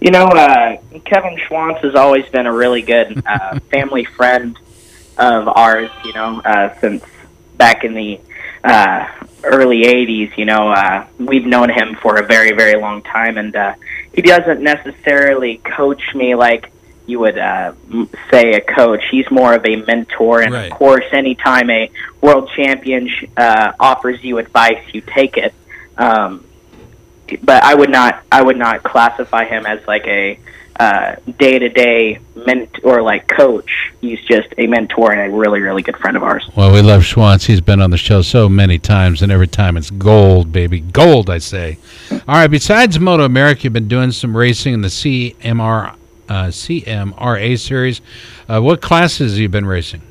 You 0.00 0.12
know, 0.12 0.26
uh, 0.26 0.76
Kevin 1.04 1.36
Schwantz 1.38 1.80
has 1.80 1.94
always 1.94 2.26
been 2.28 2.46
a 2.46 2.52
really 2.52 2.82
good 2.82 3.22
uh, 3.26 3.58
family 3.70 4.04
friend 4.04 4.56
of 5.16 5.48
ours, 5.48 5.90
you 6.04 6.12
know, 6.12 6.40
uh, 6.40 6.78
since 6.80 7.04
back 7.56 7.82
in 7.82 7.94
the 7.94 8.20
uh, 8.62 9.06
early 9.42 9.82
80s. 9.82 10.36
You 10.38 10.44
know, 10.44 10.68
uh, 10.70 11.06
we've 11.18 11.46
known 11.46 11.70
him 11.70 11.96
for 12.00 12.16
a 12.16 12.26
very, 12.26 12.52
very 12.52 12.80
long 12.80 13.02
time, 13.02 13.38
and 13.38 13.54
uh, 13.56 13.74
he 14.12 14.22
doesn't 14.22 14.60
necessarily 14.62 15.58
coach 15.58 16.14
me 16.14 16.34
like 16.36 16.70
you 17.06 17.18
would 17.18 17.38
uh, 17.38 17.72
say 18.30 18.52
a 18.52 18.60
coach. 18.60 19.02
He's 19.10 19.28
more 19.30 19.54
of 19.54 19.64
a 19.64 19.76
mentor, 19.76 20.42
and 20.42 20.52
Right. 20.52 20.70
of 20.70 20.78
course, 20.78 21.06
anytime 21.10 21.70
a 21.70 21.90
world 22.20 22.50
champion 22.54 23.10
uh, 23.36 23.72
offers 23.80 24.22
you 24.22 24.38
advice, 24.38 24.82
you 24.92 25.00
take 25.00 25.36
it. 25.38 25.54
Um, 25.96 26.44
but 27.42 27.62
I 27.62 27.74
would 27.74 27.90
not 27.90 28.22
I 28.30 28.42
would 28.42 28.56
not 28.56 28.82
classify 28.82 29.44
him 29.44 29.66
as 29.66 29.86
like 29.86 30.06
a 30.06 30.38
day 31.38 31.58
to 31.58 31.68
day 31.68 32.20
ment 32.46 32.70
or 32.84 33.02
like 33.02 33.26
coach. 33.28 33.92
He's 34.00 34.20
just 34.20 34.48
a 34.58 34.66
mentor 34.66 35.12
and 35.12 35.32
a 35.32 35.36
really 35.36 35.60
really 35.60 35.82
good 35.82 35.96
friend 35.96 36.16
of 36.16 36.22
ours. 36.22 36.48
Well, 36.56 36.72
we 36.72 36.82
love 36.82 37.02
Schwantz. 37.02 37.46
He's 37.46 37.60
been 37.60 37.80
on 37.80 37.90
the 37.90 37.98
show 37.98 38.22
so 38.22 38.48
many 38.48 38.78
times, 38.78 39.22
and 39.22 39.32
every 39.32 39.48
time 39.48 39.76
it's 39.76 39.90
gold, 39.90 40.52
baby. 40.52 40.80
Gold, 40.80 41.30
I 41.30 41.38
say. 41.38 41.78
All 42.10 42.20
right, 42.26 42.46
besides 42.48 42.98
Moto 42.98 43.24
America, 43.24 43.62
you've 43.64 43.72
been 43.72 43.88
doing 43.88 44.12
some 44.12 44.36
racing 44.36 44.74
in 44.74 44.80
the 44.82 44.88
CMR, 44.88 45.94
uh, 46.28 46.44
CMRA 46.46 47.58
series. 47.58 48.00
Uh, 48.48 48.60
what 48.60 48.80
classes 48.80 49.32
have 49.32 49.40
you 49.40 49.48
been 49.48 49.66
racing? 49.66 50.02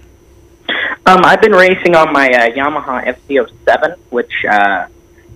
Um, 1.05 1.21
I've 1.23 1.41
been 1.41 1.53
racing 1.53 1.95
on 1.95 2.11
my 2.11 2.27
uh, 2.29 2.49
Yamaha 2.49 3.15
FZ07, 3.29 3.97
which 4.09 4.31
uh, 4.49 4.87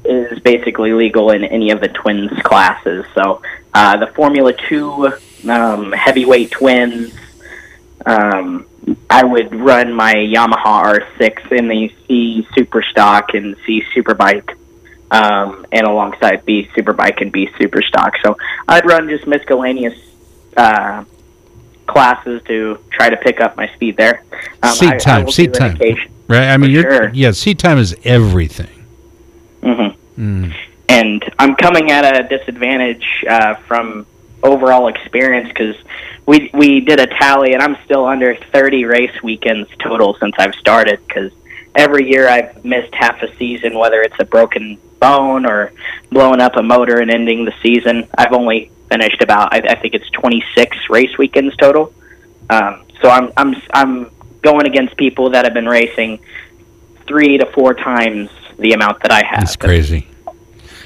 is 0.03 0.39
basically 0.39 0.93
legal 0.93 1.31
in 1.31 1.43
any 1.43 1.71
of 1.71 1.79
the 1.81 1.87
twins 1.89 2.31
classes. 2.43 3.05
So 3.13 3.41
uh, 3.73 3.97
the 3.97 4.07
Formula 4.07 4.53
Two 4.53 5.13
um, 5.49 5.91
heavyweight 5.91 6.51
twins. 6.51 7.13
Um, 8.05 8.65
I 9.11 9.23
would 9.23 9.53
run 9.53 9.93
my 9.93 10.13
Yamaha 10.15 10.99
R6 11.19 11.51
in 11.51 11.67
the 11.67 11.93
C 12.07 12.47
Superstock 12.57 13.35
and 13.37 13.55
C 13.65 13.83
Superbike, 13.95 14.55
um, 15.11 15.65
and 15.71 15.85
alongside 15.85 16.43
B 16.45 16.67
Superbike 16.75 17.21
and 17.21 17.31
B 17.31 17.47
Superstock. 17.59 18.13
So 18.23 18.37
I'd 18.67 18.85
run 18.85 19.07
just 19.07 19.27
miscellaneous 19.27 19.99
uh, 20.57 21.03
classes 21.85 22.41
to 22.47 22.79
try 22.91 23.09
to 23.09 23.17
pick 23.17 23.39
up 23.39 23.55
my 23.55 23.67
speed 23.75 23.97
there. 23.97 24.23
Um, 24.33 24.39
I- 24.63 24.69
I 24.69 24.73
seat 24.73 24.99
time, 24.99 25.25
will 25.25 25.31
seat 25.31 25.53
time. 25.53 25.77
Right? 26.27 26.49
I 26.49 26.57
mean, 26.57 26.71
you're 26.71 26.83
sure. 26.83 27.11
yeah. 27.13 27.31
Seat 27.31 27.59
time 27.59 27.77
is 27.77 27.95
everything. 28.03 28.69
Mm-hmm. 29.61 30.21
Mm. 30.21 30.55
and 30.89 31.33
I'm 31.39 31.55
coming 31.55 31.91
at 31.91 32.03
a 32.03 32.27
disadvantage 32.27 33.05
uh, 33.29 33.55
from 33.67 34.05
overall 34.43 34.87
experience 34.87 35.47
because 35.47 35.75
we 36.25 36.49
we 36.53 36.79
did 36.81 36.99
a 36.99 37.07
tally 37.07 37.53
and 37.53 37.61
I'm 37.61 37.77
still 37.85 38.05
under 38.05 38.35
30 38.35 38.85
race 38.85 39.23
weekends 39.23 39.69
total 39.79 40.15
since 40.19 40.35
I've 40.37 40.55
started 40.55 40.99
because 41.07 41.31
every 41.75 42.09
year 42.09 42.27
I've 42.27 42.63
missed 42.65 42.93
half 42.93 43.21
a 43.21 43.35
season 43.37 43.77
whether 43.77 44.01
it's 44.01 44.15
a 44.19 44.25
broken 44.25 44.77
bone 44.99 45.45
or 45.45 45.71
blowing 46.11 46.41
up 46.41 46.55
a 46.55 46.63
motor 46.63 46.99
and 46.99 47.11
ending 47.11 47.45
the 47.45 47.53
season 47.61 48.07
I've 48.17 48.33
only 48.33 48.71
finished 48.89 49.21
about 49.21 49.53
I, 49.53 49.59
I 49.59 49.75
think 49.75 49.93
it's 49.93 50.09
26 50.09 50.77
race 50.89 51.17
weekends 51.17 51.55
total 51.57 51.93
um, 52.49 52.83
so 53.01 53.09
I'm 53.09 53.31
I'm 53.37 53.55
I'm 53.73 54.11
going 54.41 54.65
against 54.65 54.97
people 54.97 55.29
that 55.31 55.45
have 55.45 55.53
been 55.53 55.69
racing 55.69 56.19
three 57.07 57.37
to 57.37 57.45
four 57.47 57.73
times 57.73 58.29
the 58.61 58.73
amount 58.73 59.01
that 59.03 59.11
I 59.11 59.23
have 59.25 59.43
It's 59.43 59.55
crazy. 59.55 60.07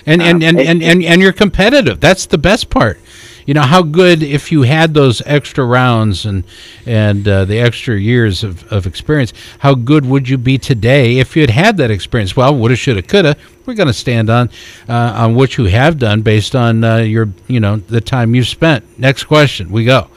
And 0.08 0.22
and, 0.22 0.44
and, 0.44 0.60
it- 0.60 0.68
and, 0.68 0.84
and 0.84 1.04
and 1.04 1.22
you're 1.22 1.34
competitive. 1.34 2.00
That's 2.00 2.26
the 2.28 2.38
best 2.38 2.70
part. 2.70 3.00
You 3.48 3.54
know 3.54 3.62
how 3.62 3.84
good 3.84 4.24
if 4.24 4.52
you 4.52 4.64
had 4.64 4.94
those 4.96 5.22
extra 5.26 5.64
rounds 5.66 6.26
and 6.26 6.44
and 6.86 7.28
uh, 7.28 7.46
the 7.46 7.60
extra 7.60 8.00
years 8.00 8.44
of, 8.44 8.64
of 8.72 8.88
experience. 8.88 9.34
How 9.60 9.76
good 9.76 10.06
would 10.06 10.28
you 10.28 10.38
be 10.40 10.58
today 10.58 11.20
if 11.20 11.36
you 11.36 11.42
had 11.44 11.52
had 11.52 11.78
that 11.78 11.92
experience? 11.92 12.36
Well, 12.36 12.56
woulda, 12.56 12.76
shoulda, 12.76 13.02
coulda. 13.04 13.36
We're 13.66 13.76
going 13.76 13.88
to 13.88 13.94
stand 13.94 14.30
on 14.32 14.50
uh, 14.90 14.94
on 15.16 15.36
what 15.36 15.58
you 15.58 15.66
have 15.66 15.98
done 16.00 16.22
based 16.24 16.56
on 16.56 16.84
uh, 16.84 16.98
your 16.98 17.30
you 17.48 17.60
know 17.60 17.78
the 17.78 18.02
time 18.02 18.34
you've 18.36 18.48
spent. 18.48 18.84
Next 19.00 19.26
question. 19.26 19.72
We 19.72 19.86
go. 19.86 20.08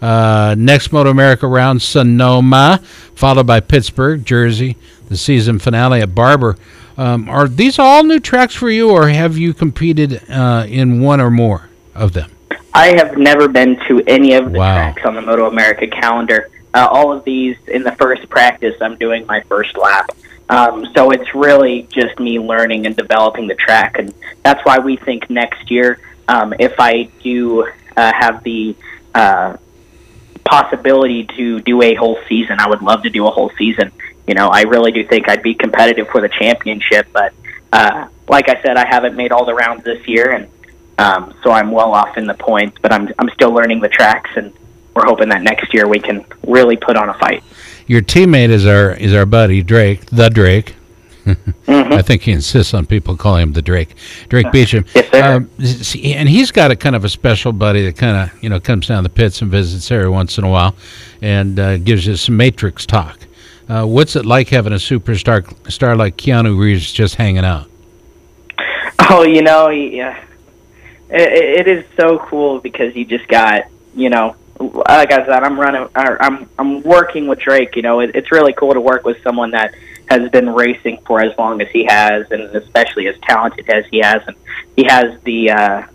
Uh, 0.00 0.56
next 0.58 0.92
Moto 0.92 1.10
America 1.10 1.46
round, 1.46 1.80
Sonoma, 1.82 2.80
followed 3.14 3.46
by 3.46 3.60
Pittsburgh, 3.60 4.24
Jersey, 4.24 4.76
the 5.08 5.16
season 5.16 5.60
finale 5.60 6.00
at 6.00 6.12
Barber. 6.14 6.56
Um, 6.96 7.28
are 7.28 7.48
these 7.48 7.78
all 7.78 8.04
new 8.04 8.20
tracks 8.20 8.54
for 8.54 8.70
you, 8.70 8.90
or 8.90 9.08
have 9.08 9.38
you 9.38 9.54
competed 9.54 10.22
uh, 10.28 10.66
in 10.68 11.00
one 11.00 11.20
or 11.20 11.30
more 11.30 11.68
of 11.94 12.12
them? 12.12 12.30
I 12.74 12.88
have 12.96 13.18
never 13.18 13.48
been 13.48 13.78
to 13.88 14.02
any 14.06 14.34
of 14.34 14.52
the 14.52 14.58
Wow. 14.58 14.74
tracks 14.74 15.02
on 15.04 15.14
the 15.14 15.22
Moto 15.22 15.46
America 15.46 15.86
calendar. 15.86 16.50
Uh, 16.74 16.88
all 16.90 17.12
of 17.12 17.24
these 17.24 17.56
in 17.68 17.82
the 17.82 17.92
first 17.92 18.28
practice, 18.30 18.74
I'm 18.80 18.96
doing 18.96 19.26
my 19.26 19.40
first 19.42 19.76
lap. 19.76 20.10
Um, 20.48 20.86
so 20.94 21.10
it's 21.10 21.34
really 21.34 21.86
just 21.90 22.18
me 22.18 22.38
learning 22.38 22.86
and 22.86 22.96
developing 22.96 23.46
the 23.46 23.54
track, 23.54 23.98
and 23.98 24.12
that's 24.42 24.60
why 24.64 24.78
we 24.78 24.96
think 24.96 25.30
next 25.30 25.70
year, 25.70 25.98
um, 26.28 26.54
if 26.58 26.74
I 26.78 27.04
do 27.22 27.66
uh, 27.96 28.12
have 28.12 28.42
the 28.42 28.74
uh, 29.14 29.56
possibility 30.44 31.24
to 31.36 31.60
do 31.60 31.80
a 31.82 31.94
whole 31.94 32.18
season, 32.28 32.56
I 32.58 32.68
would 32.68 32.82
love 32.82 33.02
to 33.04 33.10
do 33.10 33.26
a 33.26 33.30
whole 33.30 33.50
season. 33.56 33.92
You 34.26 34.34
know, 34.34 34.48
I 34.48 34.62
really 34.62 34.92
do 34.92 35.06
think 35.06 35.28
I'd 35.28 35.42
be 35.42 35.54
competitive 35.54 36.08
for 36.08 36.20
the 36.20 36.28
championship, 36.28 37.08
but 37.12 37.32
uh, 37.72 38.08
like 38.28 38.48
I 38.48 38.60
said, 38.62 38.76
I 38.76 38.86
haven't 38.86 39.16
made 39.16 39.32
all 39.32 39.44
the 39.44 39.54
rounds 39.54 39.84
this 39.84 40.06
year, 40.06 40.30
and 40.30 40.48
um, 40.98 41.34
so 41.42 41.50
I'm 41.50 41.70
well 41.70 41.92
off 41.92 42.16
in 42.16 42.26
the 42.26 42.34
points. 42.34 42.78
But 42.80 42.92
I'm 42.92 43.08
I'm 43.18 43.30
still 43.30 43.50
learning 43.50 43.80
the 43.80 43.88
tracks, 43.88 44.30
and 44.36 44.52
we're 44.94 45.06
hoping 45.06 45.30
that 45.30 45.42
next 45.42 45.72
year 45.74 45.88
we 45.88 45.98
can 45.98 46.24
really 46.46 46.76
put 46.76 46.96
on 46.96 47.08
a 47.08 47.14
fight. 47.14 47.42
Your 47.86 48.02
teammate 48.02 48.50
is 48.50 48.66
our 48.66 48.92
is 48.92 49.14
our 49.14 49.26
buddy 49.26 49.62
Drake, 49.62 50.06
the 50.06 50.28
Drake. 50.28 50.76
I 51.68 52.02
think 52.02 52.22
he 52.22 52.32
insists 52.32 52.74
on 52.74 52.84
people 52.84 53.16
calling 53.16 53.44
him 53.44 53.52
the 53.52 53.62
Drake, 53.62 53.94
Drake 54.28 54.50
Beecham. 54.50 54.84
Yes, 54.92 55.08
sir. 55.10 55.36
Um, 55.36 55.50
and 56.02 56.28
he's 56.28 56.50
got 56.50 56.72
a 56.72 56.76
kind 56.76 56.96
of 56.96 57.04
a 57.04 57.08
special 57.08 57.52
buddy 57.52 57.84
that 57.84 57.96
kind 57.96 58.16
of 58.16 58.42
you 58.42 58.48
know 58.48 58.58
comes 58.58 58.88
down 58.88 59.02
the 59.04 59.08
pits 59.08 59.40
and 59.40 59.50
visits 59.50 59.90
every 59.90 60.08
once 60.08 60.36
in 60.38 60.44
a 60.44 60.50
while, 60.50 60.74
and 61.20 61.58
uh, 61.58 61.78
gives 61.78 62.06
you 62.06 62.16
some 62.16 62.36
Matrix 62.36 62.86
talk. 62.86 63.18
Uh, 63.68 63.86
what's 63.86 64.16
it 64.16 64.26
like 64.26 64.48
having 64.48 64.72
a 64.72 64.76
superstar 64.76 65.70
star 65.70 65.96
like 65.96 66.16
Keanu 66.16 66.58
Reeves 66.58 66.92
just 66.92 67.14
hanging 67.14 67.44
out? 67.44 67.68
Oh, 68.98 69.24
you 69.24 69.42
know, 69.42 69.68
yeah, 69.68 70.24
it, 71.10 71.66
it 71.66 71.68
is 71.68 71.84
so 71.96 72.18
cool 72.18 72.60
because 72.60 72.94
you 72.96 73.04
just 73.04 73.28
got, 73.28 73.64
you 73.94 74.10
know, 74.10 74.36
like 74.58 75.12
I 75.12 75.24
said, 75.26 75.42
I'm 75.42 75.58
running, 75.58 75.88
I'm 75.94 76.48
I'm 76.58 76.82
working 76.82 77.26
with 77.26 77.40
Drake. 77.40 77.76
You 77.76 77.82
know, 77.82 78.00
it, 78.00 78.12
it's 78.14 78.30
really 78.30 78.52
cool 78.52 78.74
to 78.74 78.80
work 78.80 79.04
with 79.04 79.22
someone 79.22 79.50
that 79.52 79.74
has 80.08 80.30
been 80.30 80.50
racing 80.50 80.98
for 81.06 81.20
as 81.20 81.36
long 81.38 81.60
as 81.60 81.68
he 81.68 81.84
has, 81.84 82.30
and 82.30 82.42
especially 82.56 83.08
as 83.08 83.16
talented 83.20 83.68
as 83.70 83.84
he 83.86 83.98
has, 83.98 84.22
and 84.26 84.36
he 84.76 84.84
has 84.84 85.20
the 85.22 85.50
uh, 85.50 85.86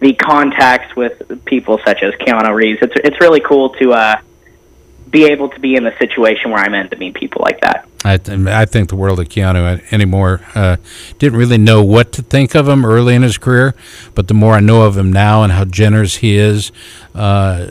the 0.00 0.14
contacts 0.14 0.94
with 0.96 1.44
people 1.44 1.80
such 1.84 2.02
as 2.02 2.14
Keanu 2.14 2.54
Reeves. 2.54 2.80
It's 2.82 2.94
it's 2.96 3.20
really 3.20 3.40
cool 3.40 3.70
to 3.70 3.92
uh, 3.92 4.20
be 5.10 5.24
able 5.24 5.48
to 5.48 5.58
be 5.60 5.74
in 5.74 5.84
the 5.84 5.96
situation 5.98 6.50
where 6.50 6.60
I'm 6.60 6.74
in 6.74 6.88
to 6.90 6.96
meet 6.96 7.14
people 7.14 7.42
like 7.44 7.60
that. 7.62 7.88
I, 8.02 8.16
th- 8.16 8.46
I 8.46 8.64
think 8.64 8.88
the 8.88 8.96
world 8.96 9.20
of 9.20 9.28
Keanu 9.28 9.92
anymore. 9.92 10.40
Uh, 10.54 10.76
didn't 11.18 11.38
really 11.38 11.58
know 11.58 11.82
what 11.82 12.12
to 12.12 12.22
think 12.22 12.54
of 12.54 12.66
him 12.66 12.86
early 12.86 13.14
in 13.14 13.22
his 13.22 13.36
career, 13.36 13.74
but 14.14 14.28
the 14.28 14.34
more 14.34 14.54
I 14.54 14.60
know 14.60 14.82
of 14.82 14.96
him 14.96 15.12
now 15.12 15.42
and 15.42 15.52
how 15.52 15.66
generous 15.66 16.16
he 16.16 16.36
is, 16.36 16.72
uh, 17.14 17.70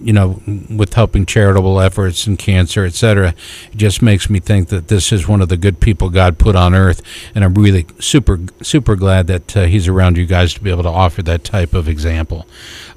you 0.00 0.12
know, 0.12 0.40
with 0.70 0.94
helping 0.94 1.26
charitable 1.26 1.80
efforts 1.80 2.26
and 2.26 2.38
cancer, 2.38 2.84
et 2.84 2.94
cetera, 2.94 3.34
it 3.72 3.76
just 3.76 4.00
makes 4.00 4.30
me 4.30 4.38
think 4.38 4.68
that 4.68 4.86
this 4.88 5.10
is 5.10 5.26
one 5.26 5.42
of 5.42 5.48
the 5.48 5.56
good 5.56 5.80
people 5.80 6.08
God 6.08 6.38
put 6.38 6.54
on 6.54 6.72
earth, 6.74 7.02
and 7.34 7.42
I'm 7.42 7.54
really 7.54 7.86
super 7.98 8.38
super 8.62 8.94
glad 8.94 9.26
that 9.26 9.56
uh, 9.56 9.64
he's 9.64 9.88
around 9.88 10.18
you 10.18 10.26
guys 10.26 10.54
to 10.54 10.60
be 10.60 10.70
able 10.70 10.84
to 10.84 10.88
offer 10.88 11.22
that 11.22 11.42
type 11.42 11.74
of 11.74 11.88
example. 11.88 12.46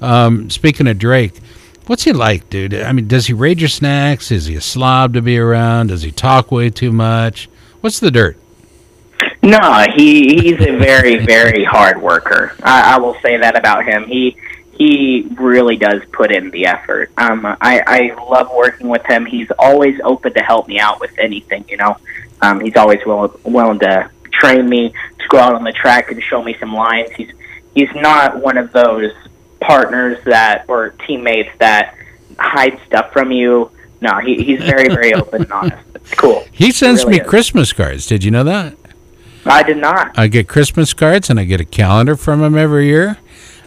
Um, 0.00 0.50
speaking 0.50 0.86
of 0.86 0.98
Drake. 0.98 1.40
What's 1.88 2.04
he 2.04 2.12
like, 2.12 2.50
dude? 2.50 2.74
I 2.74 2.92
mean, 2.92 3.08
does 3.08 3.28
he 3.28 3.32
raid 3.32 3.60
your 3.60 3.70
snacks? 3.70 4.30
Is 4.30 4.44
he 4.44 4.54
a 4.56 4.60
slob 4.60 5.14
to 5.14 5.22
be 5.22 5.38
around? 5.38 5.86
Does 5.86 6.02
he 6.02 6.10
talk 6.12 6.52
way 6.52 6.68
too 6.68 6.92
much? 6.92 7.48
What's 7.80 7.98
the 7.98 8.10
dirt? 8.10 8.36
No, 9.42 9.86
he 9.96 10.34
he's 10.34 10.60
a 10.60 10.76
very 10.76 11.16
very 11.24 11.64
hard 11.64 12.02
worker. 12.02 12.54
I, 12.62 12.96
I 12.96 12.98
will 12.98 13.14
say 13.22 13.38
that 13.38 13.58
about 13.58 13.86
him. 13.86 14.04
He 14.04 14.36
he 14.72 15.28
really 15.38 15.78
does 15.78 16.02
put 16.12 16.30
in 16.30 16.50
the 16.50 16.66
effort. 16.66 17.10
Um, 17.16 17.46
I 17.46 17.82
I 17.86 18.22
love 18.22 18.50
working 18.52 18.88
with 18.88 19.06
him. 19.06 19.24
He's 19.24 19.50
always 19.58 19.98
open 20.04 20.34
to 20.34 20.40
help 20.40 20.68
me 20.68 20.78
out 20.78 21.00
with 21.00 21.18
anything. 21.18 21.64
You 21.70 21.78
know, 21.78 21.96
um, 22.42 22.60
he's 22.60 22.76
always 22.76 23.00
willing 23.06 23.32
willing 23.44 23.78
to 23.78 24.10
train 24.30 24.68
me 24.68 24.90
to 24.90 25.28
go 25.28 25.38
out 25.38 25.54
on 25.54 25.64
the 25.64 25.72
track 25.72 26.10
and 26.10 26.22
show 26.22 26.42
me 26.42 26.54
some 26.60 26.74
lines. 26.74 27.08
He's 27.12 27.32
he's 27.74 27.94
not 27.94 28.42
one 28.42 28.58
of 28.58 28.72
those 28.72 29.12
partners 29.60 30.18
that 30.24 30.64
or 30.68 30.90
teammates 31.06 31.50
that 31.58 31.96
hide 32.38 32.80
stuff 32.86 33.12
from 33.12 33.32
you. 33.32 33.70
No, 34.00 34.18
he, 34.18 34.42
he's 34.42 34.60
very 34.60 34.88
very 34.88 35.14
open 35.20 35.42
and 35.42 35.52
honest. 35.52 35.82
It's 35.94 36.14
cool. 36.14 36.44
He 36.52 36.70
sends 36.70 37.04
really 37.04 37.18
me 37.18 37.22
is. 37.22 37.28
Christmas 37.28 37.72
cards. 37.72 38.06
Did 38.06 38.24
you 38.24 38.30
know 38.30 38.44
that? 38.44 38.76
I 39.44 39.62
did 39.62 39.78
not. 39.78 40.18
I 40.18 40.28
get 40.28 40.48
Christmas 40.48 40.92
cards 40.92 41.30
and 41.30 41.40
I 41.40 41.44
get 41.44 41.60
a 41.60 41.64
calendar 41.64 42.16
from 42.16 42.42
him 42.42 42.56
every 42.56 42.86
year. 42.86 43.18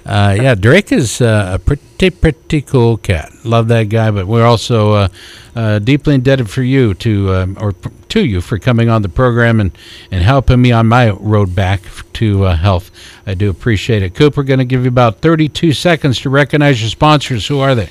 Uh, 0.06 0.36
yeah, 0.40 0.56
Drake 0.56 0.91
is 0.91 1.22
uh, 1.22 1.52
a 1.53 1.60
pretty, 1.60 2.10
pretty 2.10 2.61
cool 2.61 2.98
cat. 2.98 3.32
Love 3.45 3.68
that 3.68 3.84
guy, 3.84 4.10
but 4.10 4.26
we're 4.26 4.45
also 4.45 4.94
uh, 4.94 5.07
uh, 5.56 5.80
deeply 5.80 6.15
indebted 6.15 6.49
for 6.49 6.64
you 6.64 6.94
to, 6.95 7.34
um, 7.34 7.57
or 7.61 7.73
to 8.10 8.26
you 8.26 8.41
for 8.41 8.57
coming 8.57 8.90
on 8.90 9.03
the 9.03 9.10
program 9.10 9.60
and, 9.60 9.78
and 10.10 10.23
helping 10.23 10.61
me 10.61 10.72
on 10.72 10.88
my 10.88 11.11
road 11.11 11.56
back 11.56 11.82
to 12.14 12.45
uh, 12.45 12.56
health. 12.56 12.90
I 13.28 13.36
do 13.36 13.49
appreciate 13.49 14.02
it. 14.02 14.15
Coop, 14.15 14.38
we're 14.38 14.44
going 14.44 14.60
to 14.60 14.65
give 14.65 14.84
you 14.84 14.90
about 14.90 15.19
32 15.19 15.73
seconds 15.73 16.19
to 16.22 16.30
recognize 16.30 16.82
your 16.82 16.90
sponsors. 16.90 17.48
Who 17.48 17.60
are 17.60 17.76
they? 17.76 17.90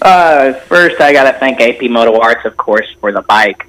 Uh, 0.00 0.54
first, 0.54 1.00
I 1.00 1.12
got 1.12 1.30
to 1.30 1.38
thank 1.38 1.60
AP 1.60 1.90
Moto 1.90 2.18
Arts, 2.18 2.44
of 2.46 2.56
course, 2.56 2.88
for 3.00 3.12
the 3.12 3.22
bike. 3.22 3.68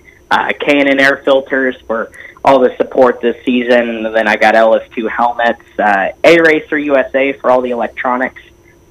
K&N 0.59 0.99
Air 0.99 1.21
Filters 1.23 1.75
for 1.85 2.11
all 2.45 2.59
the 2.59 2.75
support 2.77 3.21
this 3.21 3.35
season. 3.45 4.05
And 4.05 4.15
then 4.15 4.27
I 4.27 4.35
got 4.35 4.55
LS2 4.55 5.09
helmets. 5.09 5.61
Uh, 5.79 6.09
A 6.23 6.37
Racer 6.41 6.77
USA 6.77 7.33
for 7.33 7.49
all 7.51 7.61
the 7.61 7.71
electronics. 7.71 8.41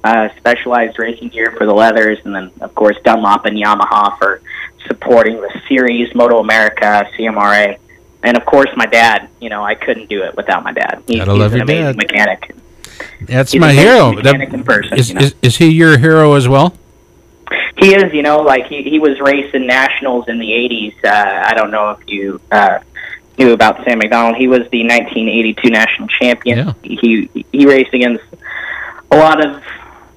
Uh, 0.03 0.27
specialized 0.37 0.99
racing 0.99 1.29
gear 1.29 1.53
for 1.57 1.65
the 1.65 1.73
leathers. 1.73 2.19
And 2.25 2.35
then, 2.35 2.51
of 2.61 2.75
course, 2.75 2.97
Dunlop 3.03 3.45
and 3.45 3.57
Yamaha 3.57 4.17
for 4.17 4.41
supporting 4.87 5.35
the 5.39 5.61
series, 5.69 6.13
Moto 6.13 6.39
America, 6.39 7.07
CMRA. 7.17 7.77
And, 8.21 8.35
of 8.37 8.45
course, 8.45 8.69
my 8.75 8.85
dad. 8.85 9.29
You 9.39 9.49
know, 9.49 9.63
I 9.63 9.75
couldn't 9.75 10.09
do 10.09 10.23
it 10.23 10.35
without 10.35 10.63
my 10.63 10.73
dad. 10.73 11.03
He's, 11.07 11.19
Gotta 11.19 11.31
he's 11.31 11.39
love 11.39 11.51
an 11.53 11.57
your 11.59 11.63
amazing 11.63 11.85
dad. 11.85 11.95
mechanic. 11.97 12.55
That's 13.21 13.51
He's 13.53 13.61
my 13.61 13.71
hero. 13.73 14.11
mechanic 14.13 14.49
That- 14.49 14.55
in 14.57 14.63
person, 14.63 14.97
is, 14.97 15.09
you 15.09 15.15
know? 15.15 15.21
is, 15.21 15.35
is 15.41 15.57
he 15.57 15.69
your 15.69 15.97
hero 15.97 16.33
as 16.33 16.47
well? 16.49 16.73
He 17.77 17.93
is, 17.95 18.13
you 18.13 18.21
know, 18.21 18.37
like 18.37 18.67
he 18.67 18.83
he 18.83 18.99
was 18.99 19.19
racing 19.19 19.65
nationals 19.67 20.25
in 20.27 20.37
the 20.39 20.45
'80s. 20.45 20.93
Uh, 21.03 21.43
I 21.45 21.53
don't 21.55 21.71
know 21.71 21.89
if 21.91 21.99
you 22.07 22.39
uh, 22.51 22.79
knew 23.37 23.51
about 23.53 23.83
Sam 23.85 23.97
McDonald. 23.99 24.35
He 24.37 24.47
was 24.47 24.59
the 24.71 24.83
1982 24.83 25.69
national 25.69 26.07
champion. 26.09 26.75
He 26.83 27.29
he 27.51 27.65
raced 27.65 27.93
against 27.93 28.23
a 29.11 29.17
lot 29.17 29.45
of 29.45 29.61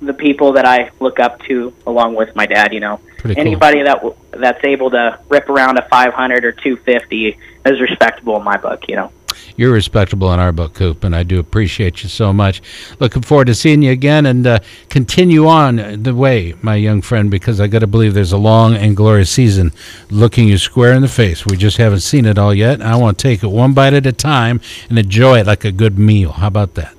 the 0.01 0.13
people 0.13 0.53
that 0.53 0.67
I 0.67 0.91
look 1.01 1.19
up 1.21 1.41
to, 1.45 1.73
along 1.87 2.15
with 2.17 2.35
my 2.37 2.47
dad. 2.47 2.73
You 2.73 2.81
know, 2.81 3.01
Pretty 3.19 3.35
cool. 3.35 3.41
anybody 3.41 3.83
that 3.83 3.97
w- 3.97 4.15
that's 4.33 4.63
able 4.65 4.91
to 4.91 5.19
rip 5.29 5.49
around 5.49 5.79
a 5.79 5.89
500 5.89 6.45
or 6.45 6.53
250 6.53 7.39
is 7.65 7.81
respectable 7.81 8.37
in 8.37 8.45
my 8.45 8.57
book. 8.59 8.85
You 8.89 8.97
know. 8.97 9.13
You're 9.57 9.73
respectable 9.73 10.33
in 10.33 10.41
our 10.41 10.53
book, 10.53 10.75
Coop, 10.75 11.05
and 11.05 11.15
I 11.15 11.23
do 11.23 11.39
appreciate 11.39 12.03
you 12.03 12.09
so 12.09 12.33
much. 12.33 12.63
Looking 12.99 13.23
forward 13.23 13.47
to 13.47 13.55
seeing 13.55 13.83
you 13.83 13.93
again 13.93 14.27
and 14.27 14.47
uh, 14.47 14.59
continue 14.89 15.47
on 15.47 16.03
the 16.03 16.15
way, 16.15 16.55
my 16.63 16.75
young 16.75 17.03
friend, 17.03 17.31
because 17.31 17.61
I 17.61 17.67
got 17.67 17.81
to 17.81 17.87
believe 17.87 18.15
there's 18.15 18.33
a 18.33 18.39
long 18.39 18.75
and 18.75 18.97
glorious 18.97 19.31
season 19.31 19.73
looking 20.11 20.49
you 20.49 20.59
square 20.59 20.93
in 20.93 21.03
the 21.03 21.09
face. 21.09 21.47
We 21.47 21.57
just 21.57 21.77
haven't 21.77 22.01
seen 22.01 22.25
it 22.25 22.39
all 22.39 22.55
yet. 22.55 22.83
I 22.83 22.97
want 22.97 23.19
to 23.19 23.23
take 23.23 23.43
it 23.43 23.49
one 23.49 23.75
bite 23.75 23.95
at 23.95 24.07
a 24.07 24.13
time 24.13 24.61
and 24.89 24.99
enjoy 24.99 25.41
it 25.41 25.47
like 25.47 25.65
a 25.65 25.73
good 25.73 25.99
meal. 25.99 26.33
How 26.33 26.49
about 26.49 26.75
that? 26.75 26.96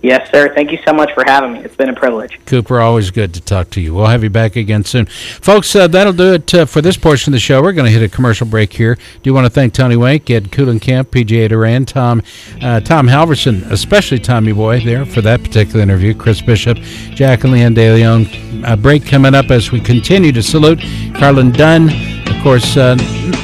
Yes, 0.00 0.30
sir. 0.30 0.54
Thank 0.54 0.70
you 0.70 0.78
so 0.86 0.92
much 0.92 1.12
for 1.12 1.24
having 1.26 1.54
me. 1.54 1.58
It's 1.60 1.74
been 1.74 1.88
a 1.88 1.94
privilege. 1.94 2.38
Cooper, 2.46 2.80
always 2.80 3.10
good 3.10 3.34
to 3.34 3.40
talk 3.40 3.70
to 3.70 3.80
you. 3.80 3.92
We'll 3.94 4.06
have 4.06 4.22
you 4.22 4.30
back 4.30 4.54
again 4.54 4.84
soon. 4.84 5.06
Folks, 5.06 5.74
uh, 5.74 5.88
that'll 5.88 6.12
do 6.12 6.34
it 6.34 6.54
uh, 6.54 6.66
for 6.66 6.80
this 6.80 6.96
portion 6.96 7.32
of 7.32 7.36
the 7.36 7.40
show. 7.40 7.60
We're 7.60 7.72
going 7.72 7.86
to 7.86 7.90
hit 7.90 8.02
a 8.02 8.08
commercial 8.08 8.46
break 8.46 8.72
here. 8.72 8.96
Do 9.24 9.34
want 9.34 9.46
to 9.46 9.50
thank 9.50 9.74
Tony 9.74 9.96
Wake, 9.96 10.30
Ed 10.30 10.52
Kuhlenkamp, 10.52 11.06
PGA 11.06 11.48
Duran, 11.48 11.84
Tom 11.84 12.22
uh, 12.62 12.78
Tom 12.80 13.08
Halverson, 13.08 13.68
especially 13.72 14.20
Tommy 14.20 14.52
Boy 14.52 14.80
there 14.84 15.04
for 15.04 15.20
that 15.22 15.42
particular 15.42 15.80
interview, 15.80 16.14
Chris 16.14 16.40
Bishop, 16.40 16.78
Jack 16.78 17.42
and 17.42 17.52
Leanne 17.52 17.74
De 17.74 17.92
Leon. 17.92 18.64
A 18.64 18.76
break 18.76 19.04
coming 19.04 19.34
up 19.34 19.50
as 19.50 19.72
we 19.72 19.80
continue 19.80 20.30
to 20.30 20.42
salute 20.44 20.80
Carlin 21.16 21.50
Dunne. 21.50 21.90
Of 22.28 22.44
course, 22.44 22.76
uh, 22.76 22.96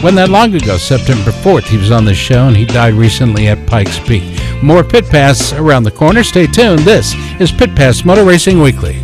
wasn't 0.04 0.16
that 0.16 0.28
long 0.28 0.54
ago, 0.54 0.76
September 0.76 1.32
4th, 1.32 1.64
he 1.64 1.76
was 1.76 1.90
on 1.90 2.04
the 2.04 2.14
show 2.14 2.46
and 2.46 2.56
he 2.56 2.64
died 2.64 2.94
recently 2.94 3.48
at 3.48 3.66
Pikes 3.66 3.98
Peak. 3.98 4.22
More 4.64 4.82
Pit 4.82 5.04
Pass 5.10 5.52
around 5.52 5.82
the 5.82 5.90
corner. 5.90 6.24
Stay 6.24 6.46
tuned. 6.46 6.78
This 6.80 7.14
is 7.38 7.52
Pit 7.52 7.76
Pass 7.76 8.02
Motor 8.02 8.24
Racing 8.24 8.62
Weekly. 8.62 8.94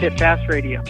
Pit 0.00 0.16
Pass 0.16 0.48
Radio. 0.48 0.82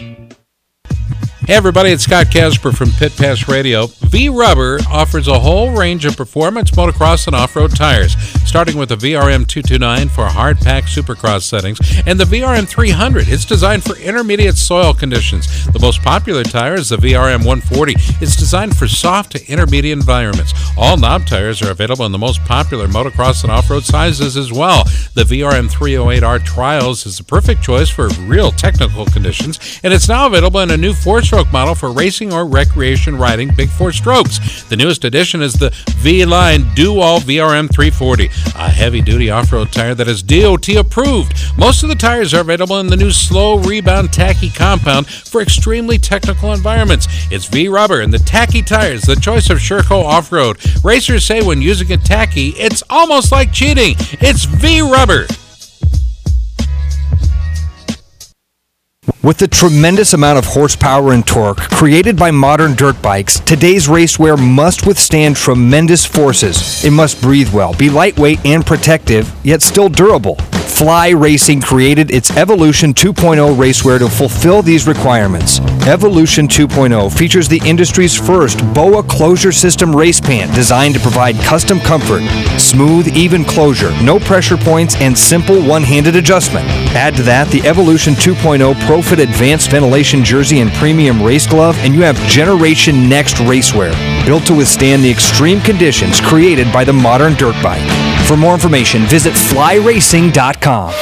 Hey 1.45 1.55
everybody, 1.55 1.89
it's 1.89 2.03
Scott 2.03 2.31
Casper 2.31 2.71
from 2.71 2.89
Pit 2.91 3.11
Pass 3.17 3.49
Radio. 3.49 3.87
V 3.87 4.29
Rubber 4.29 4.79
offers 4.89 5.27
a 5.27 5.39
whole 5.39 5.71
range 5.71 6.05
of 6.05 6.15
performance 6.15 6.71
motocross 6.71 7.27
and 7.27 7.35
off-road 7.35 7.75
tires, 7.75 8.15
starting 8.53 8.77
with 8.77 8.89
the 8.89 8.95
VRM 8.95 9.47
229 9.47 10.09
for 10.09 10.27
hard 10.27 10.59
pack 10.59 10.83
supercross 10.83 11.41
settings 11.41 11.79
and 12.05 12.19
the 12.19 12.23
VRM 12.23 12.67
300. 12.67 13.27
It's 13.27 13.45
designed 13.45 13.83
for 13.83 13.97
intermediate 13.97 14.57
soil 14.57 14.93
conditions. 14.93 15.65
The 15.73 15.79
most 15.79 16.03
popular 16.03 16.43
tire 16.43 16.75
is 16.75 16.89
the 16.89 16.97
VRM 16.97 17.39
140. 17.39 17.95
It's 18.21 18.35
designed 18.35 18.77
for 18.77 18.87
soft 18.87 19.31
to 19.31 19.51
intermediate 19.51 19.97
environments. 19.97 20.53
All 20.77 20.97
knob 20.97 21.25
tires 21.25 21.63
are 21.63 21.71
available 21.71 22.05
in 22.05 22.11
the 22.11 22.19
most 22.19 22.41
popular 22.41 22.87
motocross 22.87 23.41
and 23.41 23.51
off-road 23.51 23.85
sizes 23.85 24.37
as 24.37 24.53
well. 24.53 24.83
The 25.15 25.23
VRM 25.23 25.71
308R 25.71 26.45
Trials 26.45 27.07
is 27.07 27.17
the 27.17 27.23
perfect 27.23 27.63
choice 27.63 27.89
for 27.89 28.09
real 28.27 28.51
technical 28.51 29.07
conditions, 29.07 29.79
and 29.83 29.91
it's 29.91 30.07
now 30.07 30.27
available 30.27 30.59
in 30.59 30.69
a 30.69 30.77
new 30.77 30.93
four-stroke 30.93 31.51
model 31.51 31.73
for 31.73 31.91
racing 31.91 32.31
or 32.31 32.45
recreation 32.45 33.17
riding 33.17 33.51
big 33.55 33.69
four 33.69 33.91
strokes. 33.91 34.61
The 34.65 34.77
newest 34.77 35.05
addition 35.05 35.41
is 35.41 35.53
the 35.53 35.71
V 35.97 36.23
Line 36.25 36.65
Do 36.75 36.99
All 36.99 37.19
VRM 37.19 37.73
340, 37.73 38.29
a 38.55 38.69
heavy 38.69 39.01
duty 39.01 39.29
off 39.29 39.51
road 39.51 39.71
tire 39.71 39.95
that 39.95 40.07
is 40.07 40.23
DOT 40.23 40.69
approved. 40.69 41.33
Most 41.57 41.83
of 41.83 41.89
the 41.89 41.95
tires 41.95 42.33
are 42.33 42.41
available 42.41 42.79
in 42.79 42.87
the 42.87 42.95
new 42.95 43.11
slow 43.11 43.57
rebound 43.59 44.13
tacky 44.13 44.49
compound 44.49 45.07
for 45.07 45.41
extremely 45.41 45.97
technical 45.97 46.53
environments. 46.53 47.07
It's 47.31 47.47
V 47.47 47.67
rubber 47.67 48.01
and 48.01 48.13
the 48.13 48.19
tacky 48.19 48.61
tires, 48.61 49.03
the 49.03 49.15
choice 49.15 49.49
of 49.49 49.57
Sherco 49.57 50.03
off 50.03 50.31
road. 50.31 50.57
Racers 50.83 51.25
say 51.25 51.41
when 51.41 51.61
using 51.61 51.91
a 51.91 51.97
tacky, 51.97 52.49
it's 52.49 52.83
almost 52.89 53.31
like 53.31 53.51
cheating. 53.51 53.95
It's 54.21 54.45
V 54.45 54.81
rubber. 54.81 55.25
With 59.23 59.37
the 59.37 59.47
tremendous 59.47 60.11
amount 60.11 60.37
of 60.37 60.43
horsepower 60.43 61.13
and 61.13 61.25
torque 61.25 61.55
created 61.55 62.17
by 62.17 62.31
modern 62.31 62.73
dirt 62.73 63.01
bikes, 63.01 63.39
today's 63.39 63.87
racewear 63.87 64.37
must 64.37 64.85
withstand 64.85 65.37
tremendous 65.37 66.05
forces. 66.05 66.83
It 66.83 66.91
must 66.91 67.21
breathe 67.21 67.53
well, 67.53 67.73
be 67.73 67.89
lightweight 67.89 68.45
and 68.45 68.65
protective, 68.65 69.33
yet 69.41 69.61
still 69.61 69.87
durable. 69.87 70.35
Fly 70.73 71.09
Racing 71.11 71.61
created 71.61 72.11
its 72.11 72.35
Evolution 72.35 72.93
2.0 72.93 73.55
racewear 73.55 73.99
to 73.99 74.09
fulfill 74.09 74.61
these 74.61 74.87
requirements. 74.87 75.59
Evolution 75.87 76.47
2.0 76.47 77.15
features 77.15 77.47
the 77.47 77.61
industry's 77.63 78.17
first 78.17 78.57
BOA 78.73 79.03
closure 79.03 79.51
system 79.51 79.95
race 79.95 80.19
pant 80.19 80.53
designed 80.55 80.95
to 80.95 80.99
provide 80.99 81.35
custom 81.35 81.79
comfort, 81.79 82.23
smooth, 82.59 83.07
even 83.15 83.45
closure, 83.45 83.91
no 84.01 84.19
pressure 84.19 84.57
points, 84.57 84.95
and 84.95 85.15
simple 85.15 85.61
one-handed 85.61 86.15
adjustment. 86.15 86.67
Add 86.95 87.15
to 87.17 87.23
that 87.23 87.49
the 87.49 87.61
Evolution 87.67 88.15
2.0 88.15 88.73
Advanced 89.19 89.71
Ventilation 89.71 90.23
Jersey 90.23 90.59
and 90.59 90.71
Premium 90.73 91.21
Race 91.21 91.47
Glove, 91.47 91.77
and 91.79 91.93
you 91.93 92.01
have 92.01 92.17
Generation 92.27 93.09
Next 93.09 93.35
racewear, 93.35 93.93
built 94.25 94.45
to 94.47 94.53
withstand 94.53 95.03
the 95.03 95.11
extreme 95.11 95.59
conditions 95.61 96.19
created 96.21 96.71
by 96.71 96.83
the 96.83 96.93
modern 96.93 97.33
dirt 97.33 97.55
bike. 97.63 97.87
For 98.27 98.37
more 98.37 98.53
information, 98.53 99.03
visit 99.03 99.33
flyracing.com. 99.33 100.93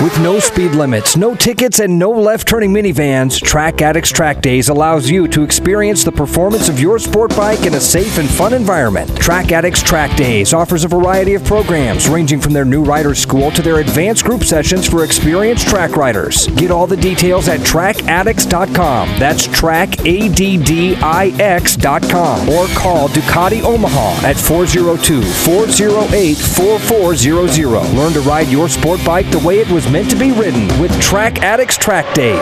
With 0.00 0.16
no 0.20 0.38
speed 0.38 0.76
limits, 0.76 1.16
no 1.16 1.34
tickets, 1.34 1.80
and 1.80 1.98
no 1.98 2.12
left 2.12 2.46
turning 2.46 2.72
minivans, 2.72 3.42
Track 3.42 3.82
Addicts 3.82 4.12
Track 4.12 4.40
Days 4.40 4.68
allows 4.68 5.10
you 5.10 5.26
to 5.26 5.42
experience 5.42 6.04
the 6.04 6.12
performance 6.12 6.68
of 6.68 6.78
your 6.78 7.00
sport 7.00 7.34
bike 7.34 7.66
in 7.66 7.74
a 7.74 7.80
safe 7.80 8.16
and 8.16 8.30
fun 8.30 8.52
environment. 8.52 9.12
Track 9.16 9.50
Addicts 9.50 9.82
Track 9.82 10.16
Days 10.16 10.54
offers 10.54 10.84
a 10.84 10.88
variety 10.88 11.34
of 11.34 11.42
programs 11.42 12.08
ranging 12.08 12.40
from 12.40 12.52
their 12.52 12.64
new 12.64 12.84
riders 12.84 13.18
school 13.18 13.50
to 13.50 13.60
their 13.60 13.80
advanced 13.80 14.24
group 14.24 14.44
sessions 14.44 14.88
for 14.88 15.02
experienced 15.02 15.66
track 15.66 15.96
riders. 15.96 16.46
Get 16.46 16.70
all 16.70 16.86
the 16.86 16.96
details 16.96 17.48
at 17.48 17.58
trackaddicts.com. 17.60 19.18
That's 19.18 19.48
trackaddicts.com 19.48 22.48
or 22.48 22.68
call 22.68 23.08
Ducati 23.08 23.64
Omaha 23.64 24.24
at 24.24 24.36
402 24.36 25.22
408 25.22 26.36
4400. 26.36 27.96
Learn 27.96 28.12
to 28.12 28.20
ride 28.20 28.46
your 28.46 28.68
sport 28.68 29.04
bike 29.04 29.28
the 29.32 29.40
way 29.40 29.58
it 29.58 29.68
was 29.68 29.87
meant 29.90 30.10
to 30.10 30.16
be 30.16 30.32
ridden 30.32 30.66
with 30.80 30.92
Track 31.00 31.42
Addicts 31.42 31.78
Track 31.78 32.14
Days. 32.14 32.38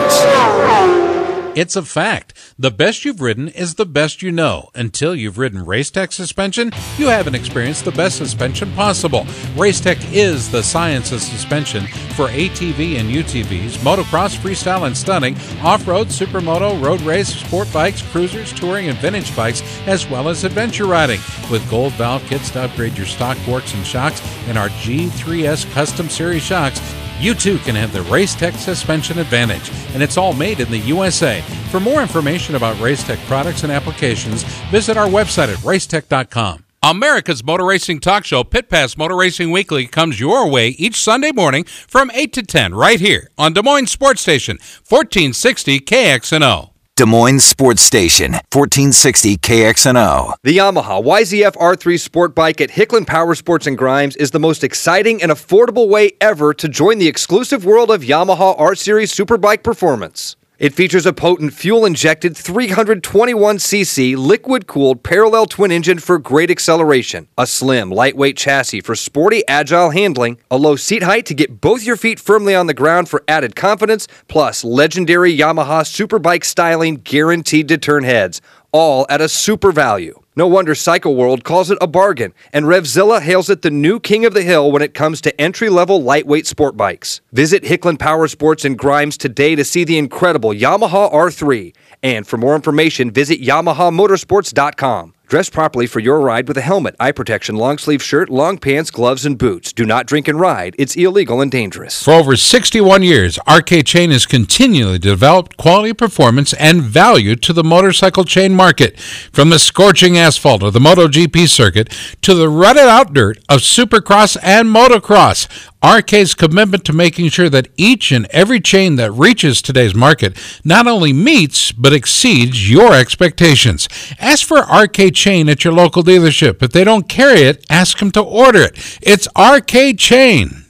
It's 1.57 1.75
a 1.75 1.81
fact. 1.81 2.33
The 2.59 2.69
best 2.69 3.05
you've 3.05 3.21
ridden 3.21 3.47
is 3.47 3.75
the 3.75 3.85
best 3.85 4.21
you 4.21 4.31
know. 4.31 4.69
Until 4.75 5.15
you've 5.15 5.37
ridden 5.37 5.65
Racetech 5.65 6.11
suspension, 6.11 6.71
you 6.97 7.07
haven't 7.07 7.35
experienced 7.35 7.85
the 7.85 7.91
best 7.91 8.17
suspension 8.17 8.71
possible. 8.73 9.21
Racetech 9.55 9.97
is 10.13 10.51
the 10.51 10.61
science 10.61 11.11
of 11.11 11.21
suspension 11.21 11.87
for 12.15 12.27
ATV 12.27 12.99
and 12.99 13.09
UTVs, 13.09 13.77
motocross, 13.77 14.37
freestyle, 14.37 14.85
and 14.85 14.95
stunning, 14.95 15.35
off-road, 15.63 16.07
supermoto, 16.07 16.79
road 16.83 17.01
race, 17.01 17.29
sport 17.29 17.71
bikes, 17.73 18.01
cruisers, 18.11 18.53
touring, 18.53 18.89
and 18.89 18.97
vintage 18.99 19.35
bikes, 19.35 19.63
as 19.87 20.07
well 20.07 20.29
as 20.29 20.43
adventure 20.43 20.85
riding. 20.85 21.21
With 21.49 21.67
gold 21.69 21.93
valve 21.93 22.23
kits 22.25 22.51
to 22.51 22.63
upgrade 22.63 22.97
your 22.97 23.07
stock 23.07 23.37
forks 23.37 23.73
and 23.73 23.87
shocks 23.87 24.21
and 24.47 24.57
our 24.57 24.69
G3S 24.69 25.71
Custom 25.71 26.09
Series 26.09 26.43
shocks, 26.43 26.79
you 27.19 27.33
too 27.33 27.57
can 27.59 27.75
have 27.75 27.93
the 27.93 27.99
Racetech 27.99 28.55
suspension 28.55 29.19
advantage, 29.19 29.71
and 29.93 30.03
it's 30.03 30.17
all 30.17 30.33
made 30.33 30.59
in 30.59 30.69
the 30.69 30.79
USA. 30.79 31.41
For 31.71 31.79
more 31.79 32.01
information 32.01 32.55
about 32.55 32.75
Racetech 32.77 33.23
products 33.27 33.63
and 33.63 33.71
applications, 33.71 34.43
visit 34.71 34.97
our 34.97 35.07
website 35.07 35.51
at 35.51 35.57
racetech.com. 35.59 36.63
America's 36.83 37.43
Motor 37.43 37.65
Racing 37.65 37.99
Talk 37.99 38.23
Show, 38.23 38.43
Pit 38.43 38.69
Pass 38.69 38.97
Motor 38.97 39.15
Racing 39.15 39.51
Weekly, 39.51 39.87
comes 39.87 40.19
your 40.19 40.49
way 40.49 40.69
each 40.69 40.95
Sunday 41.01 41.31
morning 41.31 41.63
from 41.63 42.11
8 42.13 42.31
to 42.33 42.43
10 42.43 42.75
right 42.75 42.99
here 42.99 43.29
on 43.37 43.53
Des 43.53 43.63
Moines 43.63 43.87
Sports 43.87 44.21
Station, 44.21 44.57
1460 44.87 45.79
KXNO. 45.79 46.76
Des 46.97 47.05
Moines 47.05 47.43
Sports 47.43 47.83
Station, 47.83 48.31
1460 48.51 49.37
KXNO. 49.37 50.33
The 50.41 50.57
Yamaha 50.57 50.99
YZF 51.03 51.53
R3 51.53 51.99
Sport 51.99 52.33
Bike 52.33 52.59
at 52.59 52.71
Hicklin 52.71 53.05
Power 53.05 53.35
Sports 53.35 53.67
and 53.67 53.77
Grimes 53.77 54.15
is 54.15 54.31
the 54.31 54.39
most 54.39 54.63
exciting 54.63 55.21
and 55.21 55.31
affordable 55.31 55.89
way 55.89 56.13
ever 56.19 56.55
to 56.55 56.67
join 56.67 56.97
the 56.97 57.07
exclusive 57.07 57.65
world 57.65 57.91
of 57.91 58.01
Yamaha 58.01 58.59
R 58.59 58.73
Series 58.73 59.13
Superbike 59.13 59.61
performance. 59.61 60.36
It 60.59 60.73
features 60.73 61.05
a 61.05 61.13
potent 61.13 61.53
fuel 61.53 61.85
injected 61.85 62.33
321cc 62.33 64.17
liquid 64.17 64.65
cooled 64.65 65.03
parallel 65.03 65.45
twin 65.45 65.71
engine 65.71 65.99
for 65.99 66.17
great 66.17 66.49
acceleration, 66.49 67.27
a 67.37 67.45
slim, 67.45 67.91
lightweight 67.91 68.37
chassis 68.37 68.81
for 68.81 68.95
sporty, 68.95 69.43
agile 69.47 69.91
handling, 69.91 70.39
a 70.49 70.57
low 70.57 70.75
seat 70.75 71.03
height 71.03 71.27
to 71.27 71.35
get 71.35 71.61
both 71.61 71.83
your 71.83 71.95
feet 71.95 72.19
firmly 72.19 72.55
on 72.55 72.65
the 72.65 72.73
ground 72.73 73.07
for 73.07 73.23
added 73.27 73.55
confidence, 73.55 74.07
plus 74.27 74.63
legendary 74.63 75.31
Yamaha 75.37 75.83
Superbike 75.83 76.43
styling 76.43 76.95
guaranteed 77.03 77.67
to 77.67 77.77
turn 77.77 78.03
heads, 78.03 78.41
all 78.71 79.05
at 79.09 79.21
a 79.21 79.29
super 79.29 79.71
value. 79.71 80.19
No 80.37 80.45
wonder 80.45 80.75
Cycle 80.75 81.15
World 81.15 81.43
calls 81.43 81.71
it 81.71 81.79
a 81.81 81.87
bargain, 81.87 82.31
and 82.53 82.67
Revzilla 82.67 83.21
hails 83.21 83.49
it 83.49 83.63
the 83.63 83.71
new 83.71 83.99
king 83.99 84.23
of 84.23 84.35
the 84.35 84.43
hill 84.43 84.71
when 84.71 84.83
it 84.83 84.93
comes 84.93 85.19
to 85.21 85.41
entry 85.41 85.67
level 85.67 86.03
lightweight 86.03 86.45
sport 86.45 86.77
bikes. 86.77 87.21
Visit 87.31 87.63
Hicklin 87.63 87.97
Power 87.97 88.27
Sports 88.27 88.63
and 88.63 88.77
Grimes 88.77 89.17
today 89.17 89.55
to 89.55 89.65
see 89.65 89.83
the 89.83 89.97
incredible 89.97 90.51
Yamaha 90.51 91.11
R3. 91.11 91.75
And 92.03 92.27
for 92.27 92.37
more 92.37 92.53
information, 92.53 93.09
visit 93.09 93.41
YamahaMotorsports.com. 93.41 95.15
Dress 95.27 95.49
properly 95.49 95.87
for 95.87 95.99
your 95.99 96.21
ride 96.21 96.47
with 96.47 96.57
a 96.57 96.61
helmet, 96.61 96.95
eye 97.01 97.11
protection, 97.11 97.57
long 97.57 97.77
sleeve 97.77 98.01
shirt, 98.01 98.29
long 98.29 98.57
pants, 98.57 98.89
gloves, 98.89 99.25
and 99.25 99.37
boots. 99.37 99.73
Do 99.73 99.85
not 99.85 100.05
drink 100.05 100.29
and 100.29 100.39
ride. 100.39 100.73
It's 100.79 100.95
illegal 100.95 101.41
and 101.41 101.51
dangerous. 101.51 102.01
For 102.01 102.13
over 102.13 102.37
61 102.37 103.03
years, 103.03 103.37
RK 103.45 103.85
Chain 103.85 104.11
has 104.11 104.25
continually 104.25 104.99
developed 104.99 105.57
quality 105.57 105.91
performance 105.91 106.53
and 106.53 106.81
value 106.81 107.35
to 107.35 107.51
the 107.51 107.61
motorcycle 107.61 108.23
chain 108.23 108.55
market. 108.55 108.97
From 109.33 109.49
the 109.49 109.59
scorching 109.59 110.17
asphalt 110.17 110.63
of 110.63 110.71
the 110.71 110.79
MotoGP 110.79 111.49
circuit 111.49 111.93
to 112.21 112.33
the 112.33 112.47
rutted 112.47 112.83
out 112.83 113.13
dirt 113.13 113.37
of 113.49 113.59
supercross 113.59 114.37
and 114.41 114.69
motocross, 114.69 115.49
RK's 115.83 116.33
commitment 116.33 116.83
to 116.85 116.93
making 116.93 117.29
sure 117.29 117.49
that 117.49 117.67
each 117.77 118.11
and 118.11 118.25
every 118.31 118.59
chain 118.59 118.95
that 118.95 119.11
reaches 119.11 119.61
today's 119.61 119.93
market 119.93 120.37
not 120.63 120.87
only 120.87 121.13
meets 121.13 121.71
but 121.71 121.93
exceeds 121.93 122.69
your 122.69 122.93
expectations. 122.93 123.87
Ask 124.19 124.47
for 124.47 124.59
RK 124.61 125.13
Chain 125.13 125.47
at 125.49 125.63
your 125.63 125.73
local 125.73 126.03
dealership. 126.03 126.63
If 126.63 126.71
they 126.71 126.83
don't 126.83 127.07
carry 127.07 127.41
it, 127.41 127.63
ask 127.69 127.99
them 127.99 128.11
to 128.11 128.21
order 128.21 128.63
it. 128.63 128.99
It's 129.03 129.27
RK 129.37 129.97
Chain. 129.99 130.65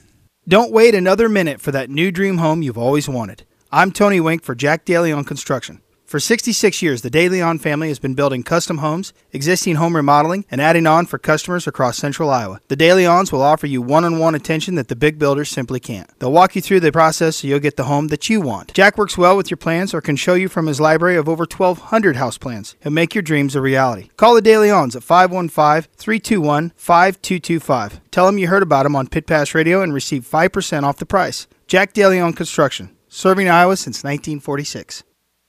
Don't 0.46 0.72
wait 0.72 0.94
another 0.94 1.28
minute 1.28 1.60
for 1.60 1.72
that 1.72 1.90
new 1.90 2.10
dream 2.10 2.38
home 2.38 2.62
you've 2.62 2.78
always 2.78 3.08
wanted. 3.08 3.44
I'm 3.72 3.92
Tony 3.92 4.20
Wink 4.20 4.42
for 4.42 4.54
Jack 4.54 4.84
Daly 4.84 5.12
on 5.12 5.24
Construction. 5.24 5.80
For 6.08 6.18
66 6.18 6.80
years, 6.80 7.02
the 7.02 7.10
De 7.10 7.28
Leon 7.28 7.58
family 7.58 7.88
has 7.88 7.98
been 7.98 8.14
building 8.14 8.42
custom 8.42 8.78
homes, 8.78 9.12
existing 9.30 9.74
home 9.74 9.94
remodeling, 9.94 10.46
and 10.50 10.58
adding 10.58 10.86
on 10.86 11.04
for 11.04 11.18
customers 11.18 11.66
across 11.66 11.98
central 11.98 12.30
Iowa. 12.30 12.62
The 12.68 12.76
De 12.76 12.88
Leons 12.88 13.30
will 13.30 13.42
offer 13.42 13.66
you 13.66 13.82
one 13.82 14.06
on 14.06 14.18
one 14.18 14.34
attention 14.34 14.76
that 14.76 14.88
the 14.88 14.96
big 14.96 15.18
builders 15.18 15.50
simply 15.50 15.80
can't. 15.80 16.08
They'll 16.18 16.32
walk 16.32 16.56
you 16.56 16.62
through 16.62 16.80
the 16.80 16.92
process 16.92 17.36
so 17.36 17.46
you'll 17.46 17.58
get 17.58 17.76
the 17.76 17.84
home 17.84 18.08
that 18.08 18.30
you 18.30 18.40
want. 18.40 18.72
Jack 18.72 18.96
works 18.96 19.18
well 19.18 19.36
with 19.36 19.50
your 19.50 19.58
plans 19.58 19.92
or 19.92 20.00
can 20.00 20.16
show 20.16 20.32
you 20.32 20.48
from 20.48 20.66
his 20.66 20.80
library 20.80 21.16
of 21.16 21.28
over 21.28 21.42
1,200 21.42 22.16
house 22.16 22.38
plans. 22.38 22.74
He'll 22.80 22.90
make 22.90 23.14
your 23.14 23.20
dreams 23.20 23.54
a 23.54 23.60
reality. 23.60 24.08
Call 24.16 24.34
the 24.34 24.40
De 24.40 24.54
Leons 24.54 24.96
at 24.96 25.02
515 25.02 25.90
321 25.98 26.72
5225. 26.74 28.00
Tell 28.10 28.24
them 28.24 28.38
you 28.38 28.48
heard 28.48 28.62
about 28.62 28.84
them 28.84 28.96
on 28.96 29.08
Pit 29.08 29.26
Pass 29.26 29.54
Radio 29.54 29.82
and 29.82 29.92
receive 29.92 30.26
5% 30.26 30.84
off 30.84 30.96
the 30.96 31.04
price. 31.04 31.46
Jack 31.66 31.92
Daly 31.92 32.18
on 32.18 32.32
Construction, 32.32 32.96
serving 33.10 33.50
Iowa 33.50 33.76
since 33.76 34.02
1946. 34.02 35.04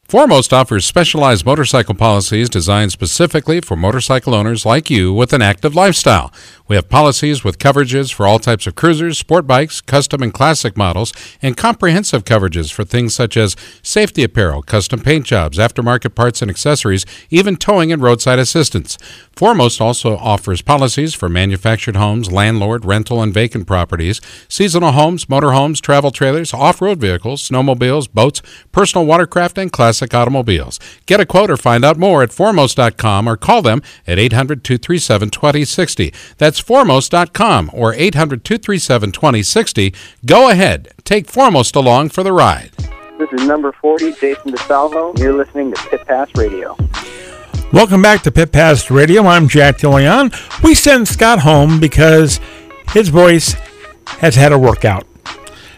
Foremost 0.10 0.52
offers 0.52 0.88
specialized 0.88 1.46
motorcycle 1.46 1.94
policies 1.94 2.50
designed 2.50 2.92
specifically 2.92 3.62
for 3.62 3.78
motorcycle 3.78 4.34
owners 4.34 4.66
like 4.66 4.90
you 4.90 5.14
with 5.14 5.34
an 5.34 5.44
active 5.44 5.76
lifestyle. 5.76 6.34
We 6.70 6.78
have 6.78 6.88
policies 6.88 7.44
with 7.44 7.60
coverages 7.60 8.14
for 8.14 8.26
all 8.26 8.40
types 8.40 8.66
of 8.66 8.76
cruisers, 8.76 9.18
sport 9.18 9.46
bikes, 9.46 9.82
custom 9.82 10.24
and 10.24 10.34
classic 10.34 10.78
models, 10.78 11.12
and 11.42 11.58
comprehensive 11.58 12.24
coverages 12.24 12.72
for 12.72 12.86
things 12.86 13.14
such 13.14 13.36
as 13.36 13.58
safety 13.84 14.24
apparel, 14.24 14.62
custom 14.62 15.02
paint 15.02 15.26
jobs, 15.26 15.58
aftermarket 15.58 16.16
parts 16.16 16.42
and 16.42 16.50
accessories, 16.50 17.06
even 17.30 17.58
towing 17.58 17.92
and 17.92 18.02
roadside 18.02 18.40
assistance. 18.40 18.98
Foremost 19.36 19.82
also 19.82 20.16
offers 20.16 20.62
policies 20.62 21.14
for 21.14 21.28
manufactured 21.28 21.98
homes, 21.98 22.32
landlord, 22.32 22.86
rental, 22.86 23.22
and 23.22 23.34
vacant 23.34 23.68
properties, 23.68 24.22
seasonal 24.48 24.94
homes, 24.94 25.26
motorhomes, 25.26 25.82
travel 25.82 26.12
trailers, 26.12 26.54
off-road 26.54 27.00
vehicles, 27.00 27.48
snowmobiles, 27.48 28.10
boats, 28.10 28.42
personal 28.72 29.06
watercraft, 29.06 29.58
and 29.58 29.74
classic 29.74 29.90
classic 29.90 30.14
automobiles. 30.14 30.80
Get 31.08 31.20
a 31.20 31.26
quote 31.26 31.50
or 31.50 31.58
find 31.58 31.84
out 31.84 31.98
more 31.98 32.22
at 32.22 32.32
foremost.com 32.32 33.28
or 33.28 33.36
call 33.38 33.64
them 33.64 33.82
at 34.06 34.20
800 34.20 34.64
237 34.64 35.32
2060. 35.32 36.14
That's 36.38 36.59
foremost.com 36.60 37.72
or 37.74 37.94
800 37.94 38.44
237 38.44 39.12
2060. 39.12 39.94
Go 40.26 40.50
ahead, 40.50 40.90
take 41.04 41.28
Foremost 41.28 41.76
along 41.76 42.10
for 42.10 42.24
the 42.24 42.34
ride. 42.34 42.72
This 43.20 43.34
is 43.34 43.46
number 43.46 43.74
40, 43.74 44.14
Jason 44.14 44.52
DeSalvo. 44.54 45.18
You're 45.20 45.34
listening 45.34 45.74
to 45.74 45.90
Pit 45.90 46.08
Pass 46.08 46.30
Radio. 46.36 46.78
Welcome 47.74 48.02
back 48.02 48.24
to 48.24 48.32
Pit 48.32 48.52
Pass 48.52 48.90
Radio. 48.90 49.26
I'm 49.26 49.48
Jack 49.48 49.78
De 49.80 49.90
Leon. 49.90 50.32
We 50.64 50.74
send 50.74 51.08
Scott 51.08 51.40
home 51.40 51.80
because 51.80 52.40
his 52.94 53.10
voice 53.10 53.54
has 54.20 54.36
had 54.36 54.52
a 54.52 54.58
workout. 54.58 55.06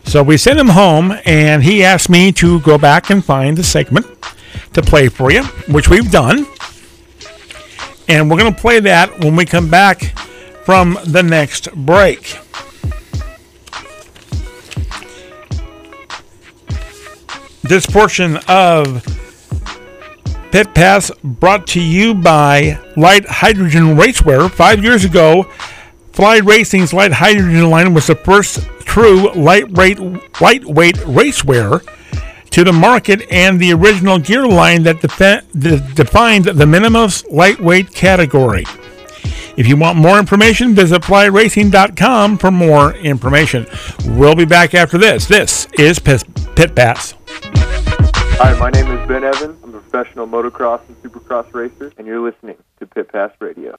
So 0.06 0.24
we 0.24 0.38
sent 0.38 0.60
him 0.60 0.70
home, 0.70 1.18
and 1.26 1.64
he 1.64 1.84
asked 1.84 2.10
me 2.10 2.32
to 2.34 2.60
go 2.62 2.78
back 2.78 3.10
and 3.10 3.24
find 3.24 3.58
the 3.58 3.64
segment 3.64 4.06
to 4.74 4.82
play 4.82 5.10
for 5.10 5.32
you, 5.32 5.44
which 5.68 5.90
we've 5.90 6.12
done. 6.12 6.46
And 8.08 8.30
we're 8.30 8.38
going 8.38 8.54
to 8.54 8.62
play 8.62 8.80
that 8.82 9.20
when 9.20 9.36
we 9.36 9.46
come 9.46 9.70
back 9.70 10.14
from 10.64 10.98
the 11.06 11.24
next 11.24 11.72
break. 11.74 12.38
This 17.64 17.86
portion 17.86 18.38
of 18.48 19.04
Pit 20.52 20.74
Pass 20.74 21.12
brought 21.24 21.68
to 21.68 21.82
you 21.82 22.14
by 22.14 22.80
Lite 22.98 23.26
Hydrogen 23.26 23.96
Racewear. 23.96 24.52
Five 24.52 24.84
years 24.84 25.06
ago, 25.06 25.44
Fly 26.12 26.38
Racing's 26.40 26.94
Lite 26.94 27.14
Hydrogen 27.14 27.70
line 27.70 27.94
was 27.94 28.08
the 28.08 28.16
first 28.16 28.68
true 28.82 29.32
lightweight, 29.34 30.00
lightweight 30.42 30.96
racewear 30.98 31.82
to 32.50 32.64
the 32.66 32.74
market 32.74 33.22
and 33.32 33.60
the 33.60 33.72
original 33.72 34.20
gear 34.20 34.46
line 34.46 34.84
that 34.84 35.00
defi- 35.00 35.48
defined 35.94 36.46
the 36.46 36.66
minimalist 36.66 37.32
lightweight 37.32 37.94
category. 37.94 38.66
If 39.58 39.68
you 39.68 39.78
want 39.78 39.98
more 39.98 40.18
information, 40.18 40.74
visit 40.74 41.02
flyracing.com 41.02 42.38
for 42.38 42.52
more 42.52 42.94
information. 42.96 43.68
We'll 44.06 44.36
be 44.36 44.46
back 44.46 44.74
after 44.74 44.98
this. 44.98 45.26
This 45.26 45.68
is 45.78 46.00
Pit, 46.00 46.24
Pit 46.56 46.76
Pass. 46.76 47.16
Hi, 48.44 48.58
my 48.60 48.70
name 48.70 48.88
is 48.92 49.08
Ben 49.08 49.24
Evans. 49.24 49.60
I'm 49.64 49.76
a 49.76 49.80
professional 49.80 50.28
motocross 50.28 50.82
and 50.88 50.98
supercross 51.04 51.54
racer, 51.54 51.92
and 51.98 52.08
you're 52.08 52.22
listening 52.22 52.58
to 52.80 52.88
Pit 52.88 53.12
Pass 53.12 53.32
Radio. 53.40 53.76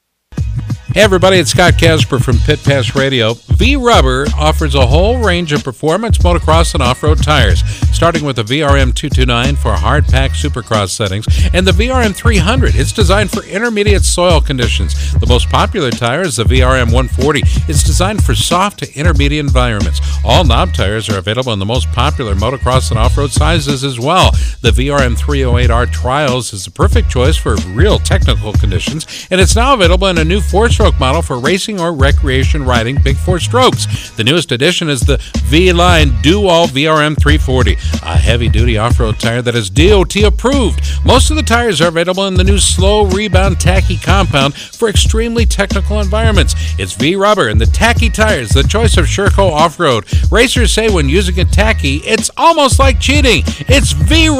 Hey 0.94 1.00
everybody, 1.00 1.38
it's 1.38 1.52
Scott 1.52 1.78
Casper 1.78 2.18
from 2.18 2.36
Pit 2.40 2.62
Pass 2.62 2.94
Radio. 2.94 3.32
V 3.32 3.76
Rubber 3.76 4.26
offers 4.36 4.74
a 4.74 4.86
whole 4.86 5.24
range 5.24 5.50
of 5.54 5.64
performance 5.64 6.18
motocross 6.18 6.74
and 6.74 6.82
off-road 6.82 7.22
tires, 7.22 7.62
starting 7.94 8.24
with 8.24 8.36
the 8.36 8.42
VRM 8.42 8.94
229 8.94 9.56
for 9.56 9.72
hard 9.72 10.04
pack 10.04 10.32
supercross 10.32 10.90
settings 10.90 11.26
and 11.54 11.66
the 11.66 11.72
VRM 11.72 12.14
300. 12.14 12.74
It's 12.74 12.92
designed 12.92 13.30
for 13.30 13.42
intermediate 13.44 14.04
soil 14.04 14.42
conditions. 14.42 15.14
The 15.14 15.26
most 15.26 15.48
popular 15.48 15.90
tire 15.90 16.22
is 16.22 16.36
the 16.36 16.44
VRM 16.44 16.92
140. 16.92 17.40
It's 17.70 17.82
designed 17.82 18.22
for 18.22 18.34
soft 18.34 18.80
to 18.80 18.94
intermediate 18.94 19.46
environments. 19.46 20.00
All 20.26 20.44
knob 20.44 20.74
tires 20.74 21.08
are 21.08 21.16
available 21.16 21.54
in 21.54 21.58
the 21.58 21.64
most 21.64 21.90
popular 21.92 22.34
motocross 22.34 22.90
and 22.90 22.98
off-road 22.98 23.30
sizes 23.30 23.82
as 23.82 23.98
well. 23.98 24.32
The 24.60 24.72
VRM 24.72 25.16
308R 25.16 25.90
Trials 25.90 26.52
is 26.52 26.66
the 26.66 26.70
perfect 26.70 27.08
choice 27.08 27.38
for 27.38 27.56
real 27.68 27.98
technical 27.98 28.52
conditions, 28.52 29.26
and 29.30 29.40
it's 29.40 29.56
now 29.56 29.72
available 29.72 30.08
in 30.08 30.18
a 30.18 30.24
new 30.24 30.42
four-stroke 30.82 30.98
model 30.98 31.22
for 31.22 31.38
racing 31.38 31.78
or 31.78 31.92
recreation 31.92 32.64
riding 32.64 33.00
big 33.04 33.16
four 33.16 33.38
strokes. 33.38 34.10
The 34.16 34.24
newest 34.24 34.50
addition 34.50 34.88
is 34.88 35.00
the 35.00 35.18
V 35.44 35.72
Line 35.72 36.12
Do 36.22 36.48
All 36.48 36.66
VRM 36.66 37.16
340, 37.20 37.74
a 38.02 38.16
heavy 38.16 38.48
duty 38.48 38.78
off 38.78 38.98
road 38.98 39.20
tire 39.20 39.42
that 39.42 39.54
is 39.54 39.70
DOT 39.70 40.16
approved. 40.16 40.80
Most 41.04 41.30
of 41.30 41.36
the 41.36 41.42
tires 41.44 41.80
are 41.80 41.86
available 41.86 42.26
in 42.26 42.34
the 42.34 42.42
new 42.42 42.58
slow 42.58 43.06
rebound 43.06 43.60
tacky 43.60 43.96
compound 43.96 44.56
for 44.56 44.88
extremely 44.88 45.46
technical 45.46 46.00
environments. 46.00 46.56
It's 46.80 46.94
V 46.94 47.14
rubber 47.14 47.46
and 47.46 47.60
the 47.60 47.66
tacky 47.66 48.10
tires, 48.10 48.48
the 48.48 48.64
choice 48.64 48.96
of 48.96 49.04
Sherco 49.04 49.52
off 49.52 49.78
road. 49.78 50.04
Racers 50.32 50.72
say 50.72 50.88
when 50.88 51.08
using 51.08 51.38
a 51.38 51.44
tacky, 51.44 51.98
it's 51.98 52.28
almost 52.36 52.80
like 52.80 52.98
cheating. 52.98 53.44
It's 53.68 53.92
V 53.92 54.30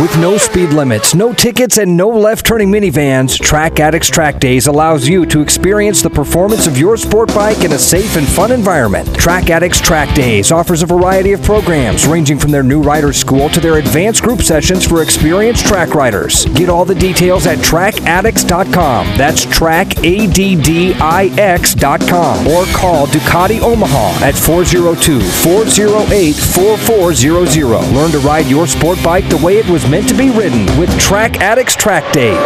With 0.00 0.16
no 0.18 0.36
speed 0.36 0.72
limits, 0.74 1.14
no 1.14 1.32
tickets, 1.32 1.78
and 1.78 1.96
no 1.96 2.10
left 2.10 2.44
turning 2.44 2.70
minivans, 2.70 3.40
Track 3.40 3.80
Addicts 3.80 4.10
Track 4.10 4.40
Days 4.40 4.66
allows 4.66 5.08
you 5.08 5.24
to 5.24 5.40
experience 5.40 6.02
the 6.02 6.10
performance 6.10 6.66
of 6.66 6.76
your 6.76 6.98
sport 6.98 7.34
bike 7.34 7.64
in 7.64 7.72
a 7.72 7.78
safe 7.78 8.14
and 8.16 8.28
fun 8.28 8.52
environment. 8.52 9.08
Track 9.16 9.48
Addicts 9.48 9.80
Track 9.80 10.14
Days 10.14 10.52
offers 10.52 10.82
a 10.82 10.86
variety 10.86 11.32
of 11.32 11.42
programs 11.42 12.06
ranging 12.06 12.38
from 12.38 12.50
their 12.50 12.62
new 12.62 12.82
riders 12.82 13.16
school 13.16 13.48
to 13.48 13.58
their 13.58 13.78
advanced 13.78 14.22
group 14.22 14.42
sessions 14.42 14.86
for 14.86 15.00
experienced 15.02 15.64
track 15.64 15.94
riders. 15.94 16.44
Get 16.54 16.68
all 16.68 16.84
the 16.84 16.94
details 16.94 17.46
at 17.46 17.56
trackaddicts.com. 17.58 19.16
That's 19.16 19.46
trackaddicts.com 19.46 22.46
or 22.48 22.66
call 22.76 23.06
Ducati 23.06 23.62
Omaha 23.62 24.22
at 24.22 24.34
402 24.34 25.20
408 25.20 26.36
4400. 26.36 27.45
Learn 27.54 28.10
to 28.10 28.18
ride 28.18 28.46
your 28.46 28.66
sport 28.66 28.98
bike 29.04 29.28
the 29.28 29.36
way 29.38 29.58
it 29.58 29.68
was 29.68 29.88
meant 29.88 30.08
to 30.08 30.14
be 30.16 30.30
ridden 30.30 30.66
with 30.78 30.90
Track 30.98 31.40
Addicts 31.40 31.76
Track 31.76 32.12
Days. 32.12 32.36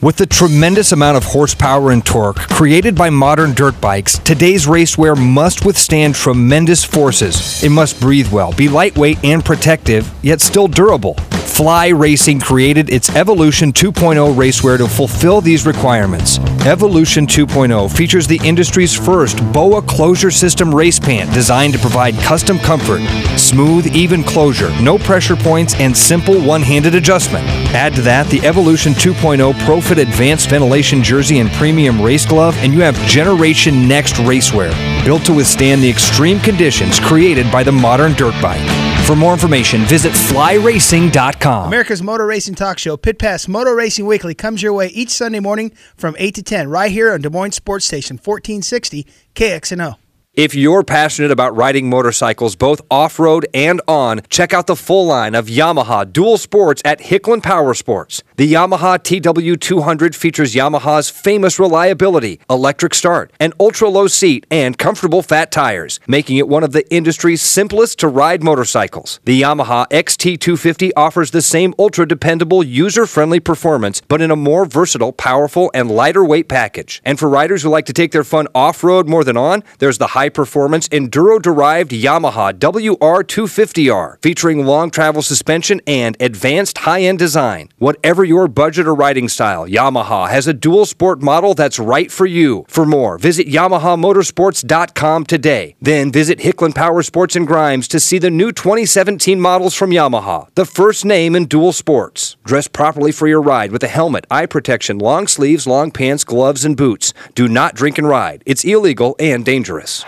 With 0.00 0.16
the 0.16 0.26
tremendous 0.26 0.92
amount 0.92 1.16
of 1.16 1.24
horsepower 1.24 1.90
and 1.90 2.04
torque 2.04 2.36
created 2.36 2.94
by 2.94 3.10
modern 3.10 3.52
dirt 3.52 3.80
bikes, 3.80 4.18
today's 4.18 4.66
racewear 4.66 5.16
must 5.16 5.64
withstand 5.64 6.14
tremendous 6.14 6.84
forces. 6.84 7.62
It 7.62 7.70
must 7.70 8.00
breathe 8.00 8.30
well, 8.32 8.52
be 8.52 8.68
lightweight 8.68 9.24
and 9.24 9.44
protective, 9.44 10.12
yet 10.22 10.40
still 10.40 10.68
durable. 10.68 11.16
Fly 11.54 11.90
Racing 11.90 12.40
created 12.40 12.90
its 12.90 13.10
Evolution 13.10 13.72
2.0 13.72 14.34
racewear 14.34 14.76
to 14.76 14.88
fulfill 14.88 15.40
these 15.40 15.64
requirements. 15.64 16.38
Evolution 16.66 17.28
2.0 17.28 17.96
features 17.96 18.26
the 18.26 18.40
industry's 18.42 18.92
first 18.92 19.38
BOA 19.52 19.80
closure 19.82 20.32
system 20.32 20.74
race 20.74 20.98
pant 20.98 21.32
designed 21.32 21.72
to 21.72 21.78
provide 21.78 22.14
custom 22.14 22.58
comfort, 22.58 23.02
smooth, 23.38 23.86
even 23.94 24.24
closure, 24.24 24.70
no 24.82 24.98
pressure 24.98 25.36
points, 25.36 25.76
and 25.76 25.96
simple 25.96 26.40
one 26.40 26.60
handed 26.60 26.96
adjustment. 26.96 27.44
Add 27.72 27.94
to 27.94 28.02
that 28.02 28.26
the 28.30 28.44
Evolution 28.44 28.92
2.0 28.92 29.52
ProFit 29.52 30.02
Advanced 30.02 30.50
Ventilation 30.50 31.04
Jersey 31.04 31.38
and 31.38 31.48
Premium 31.52 32.02
Race 32.02 32.26
Glove, 32.26 32.56
and 32.58 32.74
you 32.74 32.80
have 32.80 32.96
Generation 33.06 33.86
Next 33.86 34.14
racewear, 34.14 34.72
built 35.04 35.24
to 35.26 35.32
withstand 35.32 35.82
the 35.82 35.88
extreme 35.88 36.40
conditions 36.40 36.98
created 36.98 37.50
by 37.52 37.62
the 37.62 37.72
modern 37.72 38.12
dirt 38.14 38.34
bike. 38.42 38.66
For 39.06 39.14
more 39.14 39.32
information, 39.32 39.82
visit 39.82 40.12
flyracing.com. 40.12 41.66
America's 41.66 42.02
Motor 42.02 42.26
Racing 42.26 42.54
Talk 42.54 42.78
Show, 42.78 42.96
Pit 42.96 43.18
Pass 43.18 43.46
Motor 43.46 43.74
Racing 43.74 44.06
Weekly, 44.06 44.34
comes 44.34 44.62
your 44.62 44.72
way 44.72 44.88
each 44.88 45.10
Sunday 45.10 45.40
morning 45.40 45.72
from 45.96 46.16
8 46.18 46.34
to 46.36 46.42
10, 46.42 46.70
right 46.70 46.90
here 46.90 47.12
on 47.12 47.20
Des 47.20 47.28
Moines 47.28 47.52
Sports 47.52 47.84
Station, 47.84 48.16
1460 48.16 49.06
KXNO. 49.34 49.96
If 50.36 50.52
you're 50.52 50.82
passionate 50.82 51.30
about 51.30 51.54
riding 51.54 51.88
motorcycles 51.88 52.56
both 52.56 52.80
off 52.90 53.20
road 53.20 53.46
and 53.54 53.80
on, 53.86 54.20
check 54.30 54.52
out 54.52 54.66
the 54.66 54.74
full 54.74 55.06
line 55.06 55.32
of 55.36 55.46
Yamaha 55.46 56.12
dual 56.12 56.38
sports 56.38 56.82
at 56.84 56.98
Hicklin 56.98 57.40
Power 57.40 57.72
Sports. 57.72 58.24
The 58.34 58.52
Yamaha 58.52 58.98
TW200 58.98 60.12
features 60.16 60.52
Yamaha's 60.52 61.08
famous 61.08 61.60
reliability, 61.60 62.40
electric 62.50 62.94
start, 62.94 63.32
an 63.38 63.52
ultra 63.60 63.88
low 63.88 64.08
seat, 64.08 64.44
and 64.50 64.76
comfortable 64.76 65.22
fat 65.22 65.52
tires, 65.52 66.00
making 66.08 66.38
it 66.38 66.48
one 66.48 66.64
of 66.64 66.72
the 66.72 66.92
industry's 66.92 67.40
simplest 67.40 68.00
to 68.00 68.08
ride 68.08 68.42
motorcycles. 68.42 69.20
The 69.24 69.40
Yamaha 69.40 69.88
XT250 69.90 70.90
offers 70.96 71.30
the 71.30 71.42
same 71.42 71.74
ultra 71.78 72.08
dependable, 72.08 72.64
user 72.64 73.06
friendly 73.06 73.38
performance, 73.38 74.02
but 74.08 74.20
in 74.20 74.32
a 74.32 74.36
more 74.36 74.64
versatile, 74.64 75.12
powerful, 75.12 75.70
and 75.74 75.92
lighter 75.92 76.24
weight 76.24 76.48
package. 76.48 77.00
And 77.04 77.20
for 77.20 77.28
riders 77.28 77.62
who 77.62 77.68
like 77.68 77.86
to 77.86 77.92
take 77.92 78.10
their 78.10 78.24
fun 78.24 78.48
off 78.52 78.82
road 78.82 79.08
more 79.08 79.22
than 79.22 79.36
on, 79.36 79.62
there's 79.78 79.98
the 79.98 80.08
high 80.08 80.23
performance 80.28 80.88
enduro 80.88 81.40
derived 81.40 81.90
Yamaha 81.90 82.52
WR250R, 82.52 84.22
featuring 84.22 84.64
long 84.66 84.90
travel 84.90 85.22
suspension 85.22 85.80
and 85.86 86.16
advanced 86.20 86.78
high 86.78 87.02
end 87.02 87.18
design. 87.18 87.68
Whatever 87.78 88.24
your 88.24 88.48
budget 88.48 88.86
or 88.86 88.94
riding 88.94 89.28
style, 89.28 89.66
Yamaha 89.66 90.28
has 90.28 90.46
a 90.46 90.54
dual 90.54 90.86
sport 90.86 91.22
model 91.22 91.54
that's 91.54 91.78
right 91.78 92.10
for 92.10 92.26
you. 92.26 92.64
For 92.68 92.86
more, 92.86 93.18
visit 93.18 93.46
YamahaMotorsports.com 93.46 95.26
today. 95.26 95.76
Then 95.80 96.12
visit 96.12 96.38
Hicklin 96.38 96.74
Power 96.74 97.02
Sports 97.02 97.36
and 97.36 97.46
Grimes 97.46 97.88
to 97.88 98.00
see 98.00 98.18
the 98.18 98.30
new 98.30 98.52
2017 98.52 99.40
models 99.40 99.74
from 99.74 99.90
Yamaha, 99.90 100.48
the 100.54 100.64
first 100.64 101.04
name 101.04 101.34
in 101.34 101.46
dual 101.46 101.72
sports. 101.72 102.36
Dress 102.44 102.68
properly 102.68 103.12
for 103.12 103.26
your 103.26 103.42
ride 103.42 103.72
with 103.72 103.82
a 103.82 103.88
helmet, 103.88 104.26
eye 104.30 104.46
protection, 104.46 104.98
long 104.98 105.26
sleeves, 105.26 105.66
long 105.66 105.90
pants, 105.90 106.24
gloves, 106.24 106.64
and 106.64 106.76
boots. 106.76 107.12
Do 107.34 107.48
not 107.48 107.74
drink 107.74 107.98
and 107.98 108.08
ride. 108.08 108.42
It's 108.46 108.64
illegal 108.64 109.16
and 109.18 109.44
dangerous. 109.44 110.04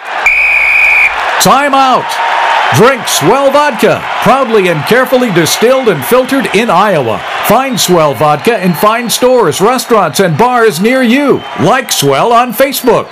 Time 1.46 1.74
out! 1.74 2.10
Drink 2.74 3.06
Swell 3.06 3.52
Vodka, 3.52 4.00
proudly 4.24 4.68
and 4.68 4.84
carefully 4.86 5.30
distilled 5.30 5.88
and 5.88 6.04
filtered 6.04 6.46
in 6.56 6.68
Iowa. 6.68 7.22
Find 7.46 7.78
Swell 7.78 8.14
Vodka 8.14 8.60
in 8.64 8.74
fine 8.74 9.08
stores, 9.08 9.60
restaurants, 9.60 10.18
and 10.18 10.36
bars 10.36 10.80
near 10.80 11.04
you. 11.04 11.40
Like 11.60 11.92
Swell 11.92 12.32
on 12.32 12.52
Facebook. 12.52 13.06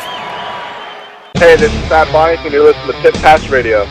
Hey, 1.39 1.55
this 1.55 1.73
is 1.73 1.83
Pat 1.83 2.13
Bonnie, 2.13 2.37
and 2.39 2.53
you're 2.53 2.65
listening 2.65 2.97
to 2.97 3.03
Pit 3.03 3.15
Pass 3.23 3.49
Radio. 3.51 3.87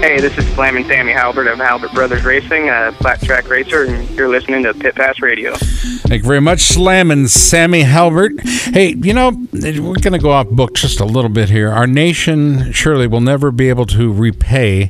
Hey, 0.00 0.18
this 0.18 0.36
is 0.38 0.48
Flamin' 0.54 0.86
Sammy 0.86 1.12
Halbert 1.12 1.46
of 1.46 1.58
Halbert 1.58 1.92
Brothers 1.92 2.24
Racing, 2.24 2.70
a 2.70 2.90
flat 2.92 3.20
track 3.20 3.50
racer, 3.50 3.84
and 3.84 4.08
you're 4.16 4.30
listening 4.30 4.62
to 4.62 4.72
Pit 4.72 4.94
Pass 4.94 5.20
Radio. 5.20 5.52
Thank 5.54 6.22
you 6.22 6.26
very 6.26 6.40
much, 6.40 6.60
Slam 6.60 7.10
and 7.10 7.30
Sammy 7.30 7.82
Halbert. 7.82 8.40
Hey, 8.40 8.94
you 8.94 9.12
know, 9.12 9.28
we're 9.52 10.00
going 10.00 10.14
to 10.14 10.18
go 10.18 10.30
off 10.30 10.48
book 10.48 10.74
just 10.74 11.00
a 11.00 11.04
little 11.04 11.28
bit 11.28 11.50
here. 11.50 11.68
Our 11.68 11.86
nation 11.86 12.72
surely 12.72 13.06
will 13.06 13.20
never 13.20 13.50
be 13.50 13.68
able 13.68 13.84
to 13.86 14.10
repay 14.10 14.88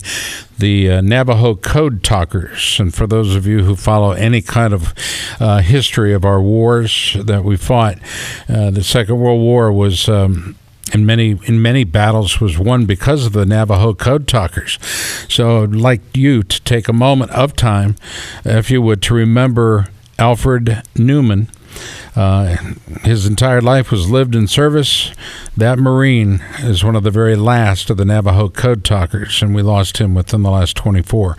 the 0.57 0.89
uh, 0.93 1.01
Navajo 1.01 1.57
code 1.57 2.05
talkers. 2.05 2.79
And 2.79 2.95
for 2.95 3.09
those 3.09 3.35
of 3.35 3.49
you 3.49 3.65
who 3.65 3.75
follow 3.75 4.13
any 4.13 4.41
kind 4.41 4.73
of 4.73 4.95
uh, 5.41 5.59
history 5.59 6.15
of 6.15 6.25
our 6.25 6.41
wars 6.41 7.17
that 7.21 7.43
we 7.43 7.57
fought, 7.57 7.99
uh, 8.49 8.71
the 8.71 8.85
Second 8.85 9.19
World 9.19 9.41
War 9.41 9.73
was. 9.73 10.09
Um, 10.09 10.55
in 10.93 11.07
many 11.07 11.39
in 11.47 11.63
many 11.63 11.85
battles 11.85 12.41
was 12.41 12.59
won 12.59 12.87
because 12.87 13.27
of 13.27 13.33
the 13.33 13.47
Navajo 13.47 13.95
code 13.95 14.27
talkers. 14.27 14.79
So 15.29 15.63
I'd 15.63 15.75
like 15.75 16.17
you 16.17 16.43
to 16.43 16.61
take 16.63 16.89
a 16.89 16.93
moment 16.93 17.31
of 17.33 17.55
time, 17.55 17.97
if 18.45 18.71
you 18.71 18.83
would, 18.83 19.03
to 19.03 19.15
remember 19.15 19.89
Alfred 20.19 20.83
Newman. 20.97 21.49
Uh, 22.17 22.57
his 23.03 23.27
entire 23.27 23.61
life 23.61 23.93
was 23.93 24.11
lived 24.11 24.35
in 24.35 24.49
service. 24.49 25.13
That 25.57 25.79
Marine 25.79 26.43
is 26.59 26.83
one 26.83 26.97
of 26.97 27.05
the 27.05 27.11
very 27.11 27.37
last 27.37 27.89
of 27.89 27.97
the 27.97 28.05
Navajo 28.05 28.49
code 28.49 28.85
talkers, 28.85 29.41
and 29.41 29.55
we 29.55 29.63
lost 29.63 29.99
him 29.99 30.15
within 30.15 30.43
the 30.43 30.51
last 30.51 30.77
24. 30.77 31.37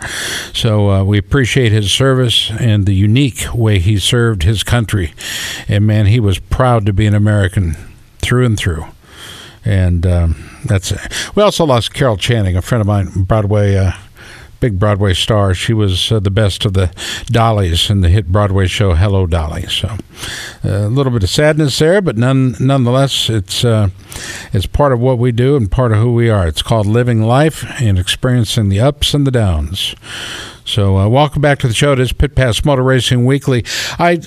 So 0.54 0.90
uh, 0.90 1.04
we 1.04 1.18
appreciate 1.18 1.72
his 1.72 1.92
service 1.92 2.50
and 2.58 2.86
the 2.86 2.94
unique 2.94 3.44
way 3.54 3.78
he 3.78 3.98
served 3.98 4.42
his 4.42 4.62
country. 4.62 5.12
And 5.68 5.86
man, 5.86 6.06
he 6.06 6.18
was 6.18 6.38
proud 6.38 6.86
to 6.86 6.92
be 6.92 7.06
an 7.06 7.14
American 7.14 7.76
through 8.20 8.46
and 8.46 8.56
through 8.56 8.86
and 9.64 10.06
um, 10.06 10.50
that's. 10.64 10.92
We 11.34 11.42
also 11.42 11.64
lost 11.64 11.94
Carol 11.94 12.16
Channing, 12.16 12.56
a 12.56 12.62
friend 12.62 12.80
of 12.80 12.86
mine, 12.86 13.24
Broadway, 13.24 13.76
uh, 13.76 13.92
big 14.62 14.78
Broadway 14.78 15.12
star. 15.12 15.54
She 15.54 15.72
was 15.72 16.12
uh, 16.12 16.20
the 16.20 16.30
best 16.30 16.64
of 16.64 16.72
the 16.72 16.92
Dollies 17.26 17.90
in 17.90 18.00
the 18.00 18.08
hit 18.08 18.28
Broadway 18.28 18.68
show 18.68 18.94
Hello 18.94 19.26
Dolly. 19.26 19.66
So 19.66 19.88
uh, 20.64 20.86
a 20.86 20.88
little 20.88 21.10
bit 21.10 21.24
of 21.24 21.30
sadness 21.30 21.78
there, 21.80 22.00
but 22.00 22.16
none, 22.16 22.54
nonetheless, 22.60 23.28
it's 23.28 23.64
uh, 23.64 23.90
it's 24.52 24.66
part 24.66 24.92
of 24.92 25.00
what 25.00 25.18
we 25.18 25.32
do 25.32 25.56
and 25.56 25.70
part 25.70 25.90
of 25.90 25.98
who 25.98 26.14
we 26.14 26.30
are. 26.30 26.46
It's 26.46 26.62
called 26.62 26.86
living 26.86 27.22
life 27.22 27.64
and 27.80 27.98
experiencing 27.98 28.68
the 28.68 28.78
ups 28.78 29.14
and 29.14 29.26
the 29.26 29.32
downs. 29.32 29.96
So, 30.64 30.96
uh, 30.96 31.08
welcome 31.08 31.42
back 31.42 31.58
to 31.58 31.68
the 31.68 31.74
show. 31.74 31.92
It 31.92 31.98
is 31.98 32.12
Pit 32.12 32.36
Pass 32.36 32.64
Motor 32.64 32.84
Racing 32.84 33.26
Weekly. 33.26 33.64
I 33.98 34.20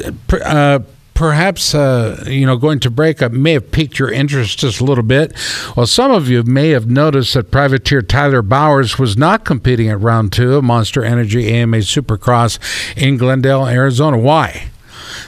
uh, 0.43 0.79
perhaps 1.15 1.73
uh, 1.73 2.23
you 2.27 2.45
know 2.45 2.57
going 2.57 2.79
to 2.81 2.91
break 2.91 3.23
up 3.23 3.31
may 3.31 3.53
have 3.53 3.71
piqued 3.71 3.97
your 3.97 4.11
interest 4.11 4.59
just 4.59 4.79
a 4.79 4.83
little 4.83 5.03
bit. 5.03 5.33
Well, 5.75 5.87
some 5.87 6.11
of 6.11 6.29
you 6.29 6.43
may 6.43 6.69
have 6.69 6.87
noticed 6.87 7.33
that 7.33 7.49
privateer 7.49 8.03
Tyler 8.03 8.43
Bowers 8.43 8.99
was 8.99 9.17
not 9.17 9.43
competing 9.43 9.89
at 9.89 9.99
round 9.99 10.31
two 10.31 10.55
of 10.55 10.63
Monster 10.63 11.03
Energy 11.03 11.51
AMA 11.51 11.77
Supercross 11.77 12.59
in 12.95 13.17
Glendale, 13.17 13.65
Arizona. 13.65 14.19
Why? 14.19 14.69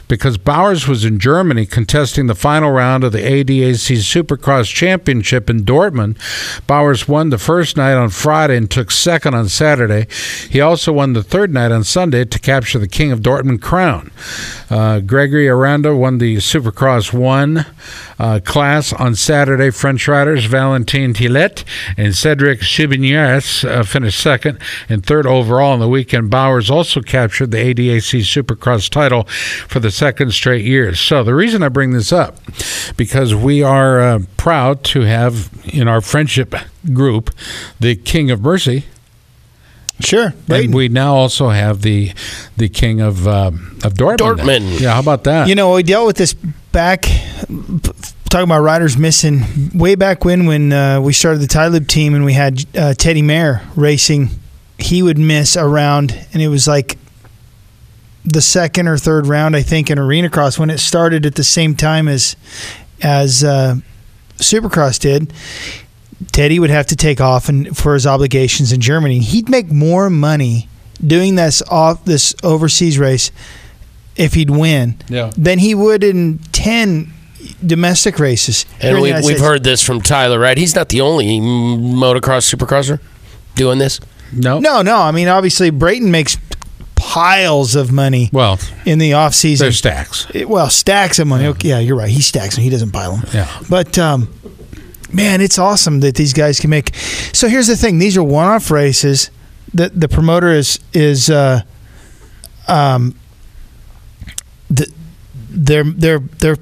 Because 0.07 0.38
Bowers 0.38 0.88
was 0.88 1.03
in 1.03 1.19
Germany 1.19 1.65
contesting 1.65 2.27
the 2.27 2.35
final 2.35 2.71
round 2.71 3.03
of 3.03 3.11
the 3.11 3.19
ADAC 3.19 3.97
Supercross 3.97 4.73
Championship 4.73 5.49
in 5.49 5.63
Dortmund. 5.63 6.17
Bowers 6.65 7.07
won 7.07 7.29
the 7.29 7.38
first 7.38 7.75
night 7.77 7.95
on 7.95 8.09
Friday 8.09 8.57
and 8.57 8.69
took 8.69 8.91
second 8.91 9.34
on 9.34 9.49
Saturday. 9.49 10.07
He 10.49 10.61
also 10.61 10.93
won 10.93 11.13
the 11.13 11.23
third 11.23 11.53
night 11.53 11.71
on 11.71 11.84
Sunday 11.84 12.25
to 12.25 12.39
capture 12.39 12.79
the 12.79 12.88
King 12.88 13.11
of 13.11 13.19
Dortmund 13.19 13.61
crown. 13.61 14.11
Uh, 14.69 14.99
Gregory 14.99 15.47
Aranda 15.47 15.95
won 15.95 16.17
the 16.17 16.38
Supercross 16.38 17.13
1 17.13 17.65
uh, 18.19 18.39
class 18.43 18.93
on 18.93 19.15
Saturday. 19.15 19.69
French 19.69 20.07
riders 20.07 20.45
Valentin 20.45 21.13
Teillet 21.13 21.63
and 21.97 22.15
Cedric 22.15 22.59
Chibignares 22.61 23.67
uh, 23.67 23.84
finished 23.84 24.19
second 24.19 24.59
and 24.89 25.05
third 25.05 25.25
overall 25.25 25.73
on 25.73 25.79
the 25.79 25.88
weekend. 25.88 26.29
Bowers 26.29 26.69
also 26.69 27.01
captured 27.01 27.51
the 27.51 27.57
ADAC 27.57 28.21
Supercross 28.21 28.89
title 28.89 29.23
for 29.67 29.79
the 29.79 29.91
second 29.98 30.32
straight 30.32 30.64
year. 30.64 30.94
So 30.95 31.24
the 31.24 31.34
reason 31.34 31.64
I 31.64 31.69
bring 31.69 31.91
this 31.91 32.14
up 32.14 32.38
because 32.95 33.34
we 33.34 33.64
are 33.64 33.99
uh, 33.99 34.19
proud 34.38 34.84
to 34.86 35.02
have 35.02 35.49
in 35.65 35.88
our 35.88 36.02
friendship 36.02 36.53
group 36.94 37.32
the 37.80 37.95
King 37.95 38.32
of 38.32 38.41
Bercy. 38.41 38.86
Sure, 39.99 40.32
and 40.48 40.76
we 40.76 40.90
now 40.90 41.15
also 41.15 41.49
have 41.49 41.82
the 41.82 42.11
the 42.56 42.69
king 42.69 43.02
of 43.02 43.28
um, 43.28 43.80
of 43.84 43.95
Dortmund. 43.95 44.38
Dortmund. 44.38 44.80
Yeah, 44.80 44.94
how 44.94 44.99
about 44.99 45.24
that? 45.24 45.48
You 45.48 45.56
know, 45.56 45.74
we 45.74 45.82
dealt 45.82 46.06
with 46.06 46.18
this 46.18 46.36
back 46.72 47.06
talking 48.30 48.44
about 48.44 48.60
riders 48.61 48.95
missing 48.95 49.44
way 49.74 49.95
back 49.95 50.24
when 50.24 50.45
when 50.45 50.72
uh, 50.72 51.02
we 51.02 51.14
started 51.14 51.40
the 51.40 51.48
Tylib 51.48 51.88
team 51.88 52.14
and 52.14 52.26
we 52.26 52.34
had 52.34 52.64
uh, 52.78 52.94
Teddy 52.94 53.24
Mayer 53.24 53.64
racing. 53.76 54.30
He 54.78 55.02
would 55.02 55.18
miss 55.18 55.57
around, 55.57 56.15
and 56.32 56.44
it 56.44 56.49
was 56.49 56.68
like 56.68 56.97
the 58.27 58.41
second 58.41 58.87
or 58.87 58.97
third 58.97 59.25
round, 59.27 59.55
I 59.55 59.61
think, 59.61 59.89
in 59.89 59.97
Arena 59.97 60.29
Cross 60.29 60.59
when 60.59 60.69
it 60.69 60.79
started 60.79 61.25
at 61.25 61.35
the 61.35 61.43
same 61.43 61.75
time 61.75 62.07
as 62.07 62.35
as 63.01 63.43
uh, 63.43 63.75
Supercross 64.37 64.99
did. 64.99 65.31
Teddy 66.31 66.59
would 66.59 66.71
have 66.71 66.87
to 66.87 66.95
take 66.95 67.21
off 67.21 67.47
and 67.47 67.75
for 67.77 67.93
his 67.93 68.07
obligations 68.07 68.71
in 68.71 68.81
Germany. 68.81 69.19
He'd 69.19 69.49
make 69.49 69.71
more 69.71 70.09
money 70.09 70.67
doing 71.05 71.35
this 71.35 71.61
off 71.69 72.03
this 72.05 72.33
overseas 72.43 72.97
race 72.97 73.31
if 74.15 74.33
he'd 74.33 74.49
win 74.49 74.97
Yeah. 75.09 75.31
than 75.37 75.59
he 75.59 75.75
would 75.75 76.03
in 76.03 76.39
ten 76.51 77.13
domestic 77.63 78.17
races. 78.19 78.65
And 78.81 78.99
we, 78.99 79.09
United 79.09 79.27
we've 79.27 79.37
States. 79.37 79.47
heard 79.47 79.63
this 79.63 79.83
from 79.83 80.01
Tyler, 80.01 80.39
right? 80.39 80.57
He's 80.57 80.73
not 80.75 80.89
the 80.89 81.01
only 81.01 81.39
motocross 81.39 82.51
supercrosser 82.51 82.99
doing 83.55 83.77
this. 83.77 83.99
No, 84.33 84.57
No, 84.59 84.81
no. 84.81 84.97
I 84.97 85.11
mean, 85.11 85.27
obviously, 85.27 85.69
Brayton 85.69 86.09
makes 86.11 86.35
piles 87.18 87.76
of 87.76 87.91
money. 87.91 88.30
Well, 88.31 88.60
in 88.85 88.99
the 88.99 89.14
off 89.14 89.34
season, 89.34 89.65
They're 89.65 89.72
stacks. 89.72 90.27
It- 90.34 90.48
well, 90.48 90.69
stacks 90.69 91.19
of 91.19 91.27
money. 91.27 91.48
Okay, 91.48 91.69
yeah, 91.69 91.80
you're 91.80 91.98
right. 91.98 92.10
He 92.10 92.22
stacks 92.22 92.56
them. 92.56 92.64
He 92.64 92.69
doesn't 92.69 92.91
pile 92.91 93.18
them. 93.18 93.30
Yeah. 93.34 93.48
But 93.69 93.98
um, 93.98 94.27
man, 95.11 95.41
it's 95.41 95.57
awesome 95.57 95.99
that 96.02 96.15
these 96.15 96.34
guys 96.34 96.60
can 96.60 96.69
make. 96.69 96.95
So 97.34 97.48
here's 97.48 97.68
the 97.68 97.76
thing: 97.76 97.99
these 97.99 98.15
are 98.18 98.23
one-off 98.23 98.69
races. 98.72 99.31
The 99.73 99.89
the 99.89 100.07
promoter 100.07 100.52
is 100.52 100.80
is 100.94 101.30
uh, 101.30 101.61
um, 102.68 103.15
the, 104.69 104.91
they're 105.49 105.84
they're 105.84 106.19
they're 106.19 106.57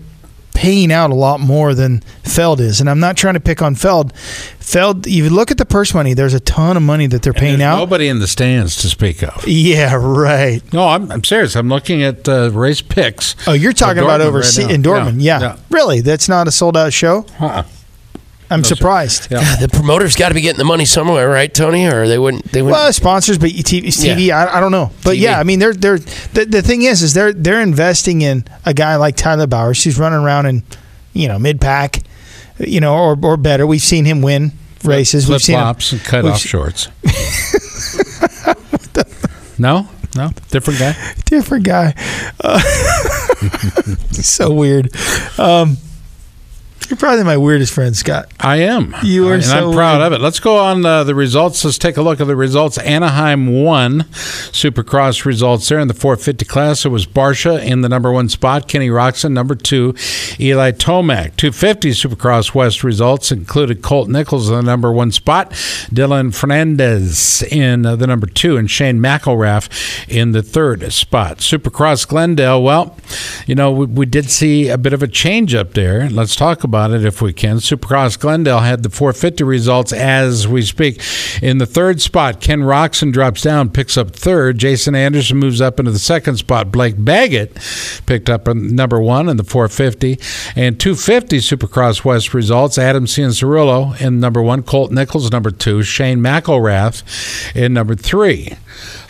paying 0.65 0.91
out 0.91 1.11
a 1.11 1.13
lot 1.13 1.39
more 1.39 1.75
than 1.75 1.99
Feld 2.23 2.59
is, 2.59 2.81
and 2.81 2.89
I'm 2.89 2.99
not 2.99 3.15
trying 3.15 3.35
to 3.35 3.39
pick 3.39 3.61
on 3.61 3.75
Feld. 3.75 4.17
Feld, 4.17 5.05
you 5.05 5.29
look 5.29 5.51
at 5.51 5.59
the 5.59 5.65
purse 5.65 5.93
money. 5.93 6.15
There's 6.15 6.33
a 6.33 6.39
ton 6.39 6.75
of 6.75 6.81
money 6.81 7.05
that 7.05 7.21
they're 7.21 7.33
paying 7.33 7.61
out. 7.61 7.77
Nobody 7.77 8.07
in 8.07 8.17
the 8.17 8.25
stands 8.27 8.75
to 8.77 8.89
speak 8.89 9.21
of. 9.21 9.47
Yeah, 9.47 9.93
right. 9.93 10.61
No, 10.73 10.87
I'm, 10.87 11.11
I'm 11.11 11.23
serious. 11.23 11.55
I'm 11.55 11.69
looking 11.69 12.01
at 12.01 12.27
uh, 12.27 12.49
race 12.51 12.81
picks. 12.81 13.35
Oh, 13.47 13.53
you're 13.53 13.73
talking 13.73 14.01
about 14.01 14.21
Dortmund 14.21 14.25
over 14.25 14.39
right 14.39 14.71
in 14.71 14.81
Dortmund. 14.81 15.17
Yeah. 15.19 15.57
really. 15.69 16.01
That's 16.01 16.27
not 16.27 16.47
a 16.47 16.51
sold 16.51 16.75
out 16.75 16.93
show. 16.93 17.27
Uh-uh. 17.39 17.63
I'm 18.49 18.63
surprised. 18.63 19.29
God, 19.29 19.59
the 19.59 19.67
promoter's 19.67 20.15
got 20.15 20.29
to 20.29 20.35
be 20.35 20.41
getting 20.41 20.59
the 20.59 20.65
money 20.65 20.85
somewhere, 20.85 21.27
right, 21.29 21.51
Tony? 21.53 21.85
Or 21.87 22.07
they 22.07 22.19
wouldn't. 22.19 22.51
They 22.51 22.61
wouldn't. 22.61 22.77
Well, 22.79 22.93
sponsors, 22.93 23.37
but 23.39 23.49
TV, 23.49 23.85
TV 23.87 24.29
I, 24.31 24.57
I 24.57 24.59
don't 24.59 24.71
know. 24.71 24.91
But 25.03 25.17
TV. 25.17 25.21
yeah, 25.21 25.39
I 25.39 25.43
mean, 25.43 25.59
they're 25.59 25.73
they're 25.73 25.97
the, 25.97 26.45
the 26.45 26.61
thing 26.61 26.83
is, 26.83 27.01
is 27.01 27.13
they're 27.13 27.33
they're 27.33 27.61
investing 27.61 28.21
in 28.21 28.45
a 28.65 28.73
guy 28.73 28.95
like 28.97 29.15
Tyler 29.15 29.47
Bowers, 29.47 29.83
who's 29.83 29.97
running 29.97 30.19
around 30.19 30.45
in, 30.45 30.63
you 31.13 31.27
know, 31.27 31.39
mid 31.39 31.59
pack, 31.59 32.03
you 32.59 32.79
know, 32.79 32.95
or 32.95 33.17
or 33.23 33.37
better. 33.37 33.65
We've 33.65 33.81
seen 33.81 34.05
him 34.05 34.21
win 34.21 34.51
races. 34.83 35.25
Flip 35.25 35.35
We've 35.35 35.41
seen 35.41 35.55
him- 35.55 35.61
flops 35.63 35.91
and 35.91 36.03
cut 36.03 36.23
we've 36.23 36.33
off 36.33 36.39
se- 36.39 36.49
shorts. 36.49 36.87
no, 39.57 39.87
no, 40.15 40.29
different 40.51 40.79
guy. 40.79 40.95
different 41.25 41.65
guy. 41.65 41.95
Uh, 42.43 42.59
so 44.11 44.53
weird. 44.53 44.95
Um, 45.39 45.77
you're 46.89 46.97
probably 46.97 47.23
my 47.23 47.37
weirdest 47.37 47.73
friend, 47.73 47.95
Scott. 47.95 48.31
I 48.39 48.57
am. 48.57 48.95
You 49.03 49.27
are 49.29 49.35
and 49.35 49.43
so 49.43 49.69
I'm 49.69 49.73
proud 49.73 49.99
weird. 49.99 50.13
of 50.13 50.19
it. 50.19 50.23
Let's 50.23 50.39
go 50.39 50.57
on 50.57 50.85
uh, 50.85 51.03
the 51.03 51.15
results. 51.15 51.63
Let's 51.65 51.77
take 51.77 51.97
a 51.97 52.01
look 52.01 52.21
at 52.21 52.27
the 52.27 52.35
results. 52.35 52.77
Anaheim 52.77 53.63
won 53.63 54.01
Supercross 54.51 55.25
results 55.25 55.67
there 55.67 55.79
in 55.79 55.87
the 55.87 55.93
450 55.93 56.45
class. 56.45 56.85
It 56.85 56.89
was 56.89 57.05
Barcia 57.05 57.63
in 57.63 57.81
the 57.81 57.89
number 57.89 58.11
one 58.11 58.29
spot, 58.29 58.67
Kenny 58.67 58.89
Roczen 58.89 59.31
number 59.31 59.55
two, 59.55 59.95
Eli 60.39 60.71
Tomac. 60.71 61.35
250 61.37 61.89
Supercross 61.91 62.53
West 62.53 62.83
results 62.83 63.31
included 63.31 63.81
Colt 63.81 64.09
Nichols 64.09 64.49
in 64.49 64.55
the 64.55 64.61
number 64.61 64.91
one 64.91 65.11
spot, 65.11 65.51
Dylan 65.91 66.29
Ferrandis 66.35 67.43
in 67.51 67.85
uh, 67.85 67.95
the 67.95 68.05
number 68.05 68.27
two, 68.27 68.57
and 68.57 68.69
Shane 68.69 68.99
McElrath 68.99 69.69
in 70.07 70.33
the 70.33 70.43
third 70.43 70.91
spot. 70.93 71.37
Supercross 71.39 72.07
Glendale, 72.07 72.61
well, 72.61 72.97
you 73.47 73.55
know, 73.55 73.71
we, 73.71 73.85
we 73.85 74.05
did 74.05 74.29
see 74.29 74.69
a 74.69 74.77
bit 74.77 74.93
of 74.93 75.01
a 75.01 75.07
change 75.07 75.55
up 75.55 75.73
there. 75.73 76.09
Let's 76.09 76.35
talk 76.35 76.63
about 76.63 76.74
it 76.75 77.05
if 77.05 77.21
we 77.21 77.33
can. 77.33 77.57
Supercross 77.57 78.19
Glendale 78.19 78.59
had 78.59 78.83
the 78.83 78.89
450 78.89 79.43
results 79.43 79.93
as 79.93 80.47
we 80.47 80.61
speak. 80.61 81.01
In 81.41 81.57
the 81.57 81.65
third 81.65 82.01
spot, 82.01 82.41
Ken 82.41 82.61
Roczen 82.61 83.11
drops 83.11 83.41
down, 83.41 83.69
picks 83.69 83.97
up 83.97 84.11
third. 84.11 84.57
Jason 84.57 84.95
Anderson 84.95 85.37
moves 85.37 85.61
up 85.61 85.79
into 85.79 85.91
the 85.91 85.99
second 85.99 86.37
spot. 86.37 86.71
Blake 86.71 86.95
Baggett 86.97 87.57
picked 88.05 88.29
up 88.29 88.47
number 88.47 88.99
one 89.01 89.29
in 89.29 89.37
the 89.37 89.43
450. 89.43 90.19
And 90.55 90.79
250 90.79 91.37
Supercross 91.37 92.03
West 92.03 92.33
results, 92.33 92.77
Adam 92.77 93.05
Cianciarulo 93.05 93.99
in 94.01 94.19
number 94.19 94.41
one, 94.41 94.63
Colt 94.63 94.91
Nichols 94.91 95.31
number 95.31 95.51
two, 95.51 95.83
Shane 95.83 96.19
McElrath 96.19 97.03
in 97.55 97.73
number 97.73 97.95
three. 97.95 98.53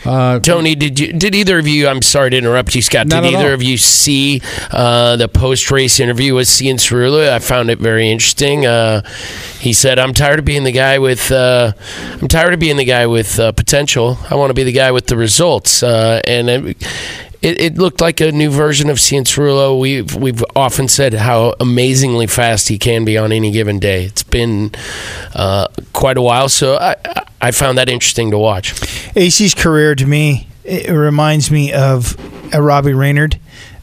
Uh, 0.06 0.38
Tony, 0.38 0.74
did 0.74 1.00
you? 1.00 1.12
Did 1.12 1.34
either 1.34 1.58
of 1.58 1.66
you? 1.66 1.88
I'm 1.88 2.02
sorry 2.02 2.30
to 2.30 2.36
interrupt 2.36 2.74
you, 2.74 2.82
Scott. 2.82 3.08
Did 3.08 3.24
either 3.24 3.48
all. 3.48 3.54
of 3.54 3.62
you 3.62 3.76
see 3.76 4.40
uh, 4.70 5.16
the 5.16 5.28
post 5.28 5.70
race 5.70 5.98
interview 5.98 6.34
with 6.34 6.46
Cianciarulo? 6.46 7.28
I 7.28 7.38
found 7.40 7.70
it 7.70 7.78
very 7.78 8.10
interesting. 8.10 8.66
Uh, 8.66 9.02
he 9.58 9.72
said, 9.72 9.98
"I'm 9.98 10.14
tired 10.14 10.38
of 10.38 10.44
being 10.44 10.64
the 10.64 10.72
guy 10.72 10.98
with. 10.98 11.32
Uh, 11.32 11.72
I'm 12.20 12.28
tired 12.28 12.54
of 12.54 12.60
being 12.60 12.76
the 12.76 12.84
guy 12.84 13.06
with 13.06 13.38
uh, 13.38 13.52
potential. 13.52 14.18
I 14.30 14.36
want 14.36 14.50
to 14.50 14.54
be 14.54 14.62
the 14.62 14.72
guy 14.72 14.92
with 14.92 15.06
the 15.08 15.16
results." 15.16 15.82
Uh, 15.82 16.20
and 16.24 16.48
it, 16.48 16.76
it, 17.46 17.60
it 17.60 17.78
looked 17.78 18.00
like 18.00 18.20
a 18.20 18.32
new 18.32 18.50
version 18.50 18.90
of 18.90 18.96
Cianciarulo. 18.96 19.78
We've 19.78 20.14
we've 20.14 20.44
often 20.56 20.88
said 20.88 21.14
how 21.14 21.54
amazingly 21.60 22.26
fast 22.26 22.68
he 22.68 22.76
can 22.76 23.04
be 23.04 23.16
on 23.16 23.30
any 23.30 23.52
given 23.52 23.78
day. 23.78 24.04
It's 24.04 24.24
been 24.24 24.72
uh, 25.34 25.68
quite 25.92 26.16
a 26.16 26.22
while, 26.22 26.48
so 26.48 26.76
I 26.76 26.96
I 27.40 27.52
found 27.52 27.78
that 27.78 27.88
interesting 27.88 28.32
to 28.32 28.38
watch. 28.38 28.72
AC's 29.16 29.54
career 29.54 29.94
to 29.94 30.06
me 30.06 30.48
it 30.64 30.90
reminds 30.90 31.50
me 31.50 31.72
of 31.72 32.16
a 32.52 32.60
Robbie 32.60 32.92
Reynard 32.92 33.38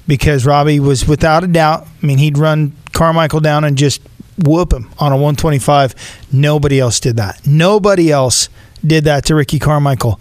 because 0.05 0.45
Robbie 0.45 0.81
was 0.81 1.07
without 1.07 1.45
a 1.45 1.47
doubt. 1.47 1.87
I 2.01 2.05
mean, 2.05 2.17
he'd 2.17 2.37
run 2.37 2.73
Carmichael 2.91 3.39
down 3.39 3.63
and 3.63 3.77
just 3.77 4.01
whoop 4.37 4.73
him 4.73 4.89
on 4.99 5.13
a 5.13 5.15
125. 5.15 5.95
Nobody 6.33 6.81
else 6.81 6.99
did 6.99 7.15
that. 7.15 7.47
Nobody 7.47 8.11
else 8.11 8.49
did 8.85 9.05
that 9.05 9.25
to 9.25 9.35
Ricky 9.35 9.59
Carmichael. 9.59 10.19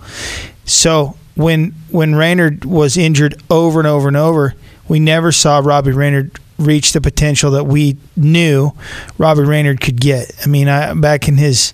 So 0.64 1.16
when 1.34 1.74
when 1.90 2.14
Reynard 2.14 2.64
was 2.64 2.96
injured 2.96 3.40
over 3.50 3.80
and 3.80 3.86
over 3.86 4.08
and 4.08 4.16
over, 4.16 4.54
we 4.88 5.00
never 5.00 5.32
saw 5.32 5.58
Robbie 5.58 5.92
Reynard 5.92 6.38
reach 6.58 6.92
the 6.92 7.00
potential 7.00 7.50
that 7.52 7.64
we 7.64 7.96
knew 8.16 8.72
Robbie 9.18 9.42
Reynard 9.42 9.80
could 9.80 10.00
get. 10.00 10.32
I 10.44 10.48
mean, 10.48 10.68
I, 10.68 10.92
back 10.94 11.28
in 11.28 11.36
his 11.36 11.72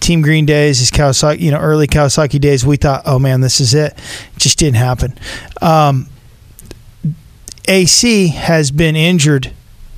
Team 0.00 0.22
Green 0.22 0.46
days, 0.46 0.80
his 0.80 0.90
Kawasaki, 0.90 1.40
you 1.40 1.50
know, 1.50 1.58
early 1.58 1.86
Kawasaki 1.86 2.40
days, 2.40 2.64
we 2.64 2.76
thought, 2.76 3.02
oh 3.06 3.18
man, 3.18 3.40
this 3.40 3.60
is 3.60 3.74
it. 3.74 3.92
It 3.92 4.38
just 4.38 4.58
didn't 4.58 4.76
happen. 4.76 5.16
Um, 5.62 6.08
AC 7.66 8.28
has 8.28 8.70
been 8.70 8.96
injured 8.96 9.52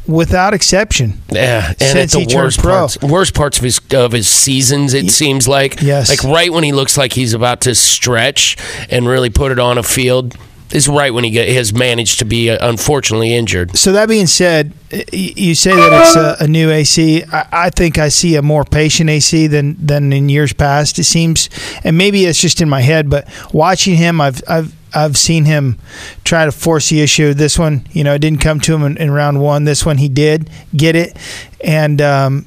without 0.06 0.54
exception. 0.54 1.20
Yeah, 1.30 1.68
and 1.68 1.78
Since 1.78 2.14
at 2.14 2.20
he 2.20 2.26
the 2.26 2.36
worst 2.36 2.60
parts, 2.60 3.00
worst 3.02 3.34
parts 3.34 3.58
of 3.58 3.64
his 3.64 3.80
of 3.92 4.12
his 4.12 4.28
seasons, 4.28 4.94
it 4.94 5.10
seems 5.10 5.46
like. 5.48 5.80
Yes. 5.82 6.08
like 6.08 6.22
right 6.24 6.52
when 6.52 6.64
he 6.64 6.72
looks 6.72 6.96
like 6.96 7.12
he's 7.12 7.34
about 7.34 7.60
to 7.62 7.74
stretch 7.74 8.56
and 8.90 9.06
really 9.06 9.30
put 9.30 9.52
it 9.52 9.58
on 9.58 9.78
a 9.78 9.82
field 9.82 10.36
is 10.72 10.88
right 10.88 11.14
when 11.14 11.22
he 11.24 11.30
get, 11.30 11.48
has 11.48 11.72
managed 11.72 12.18
to 12.18 12.24
be 12.24 12.50
uh, 12.50 12.68
unfortunately 12.68 13.32
injured. 13.34 13.76
So 13.76 13.92
that 13.92 14.08
being 14.08 14.26
said, 14.26 14.72
you 15.12 15.54
say 15.54 15.74
that 15.74 16.02
it's 16.02 16.16
a, 16.16 16.44
a 16.44 16.48
new 16.48 16.70
AC. 16.70 17.22
I, 17.24 17.46
I 17.52 17.70
think 17.70 17.98
I 17.98 18.08
see 18.08 18.34
a 18.36 18.42
more 18.42 18.64
patient 18.64 19.08
AC 19.10 19.46
than 19.46 19.76
than 19.84 20.12
in 20.12 20.28
years 20.28 20.52
past. 20.52 20.98
It 20.98 21.04
seems, 21.04 21.48
and 21.84 21.96
maybe 21.96 22.24
it's 22.24 22.40
just 22.40 22.60
in 22.60 22.68
my 22.68 22.80
head, 22.80 23.08
but 23.08 23.28
watching 23.52 23.96
him, 23.96 24.20
I've 24.20 24.42
I've 24.48 24.74
I've 24.96 25.16
seen 25.16 25.44
him 25.44 25.78
try 26.24 26.46
to 26.46 26.52
force 26.52 26.88
the 26.88 27.02
issue. 27.02 27.34
This 27.34 27.58
one, 27.58 27.86
you 27.92 28.02
know, 28.02 28.14
it 28.14 28.20
didn't 28.20 28.40
come 28.40 28.60
to 28.60 28.74
him 28.74 28.82
in, 28.82 28.96
in 28.96 29.10
round 29.10 29.40
one. 29.40 29.64
This 29.64 29.84
one, 29.84 29.98
he 29.98 30.08
did 30.08 30.48
get 30.74 30.96
it, 30.96 31.16
and 31.62 32.00
um, 32.00 32.46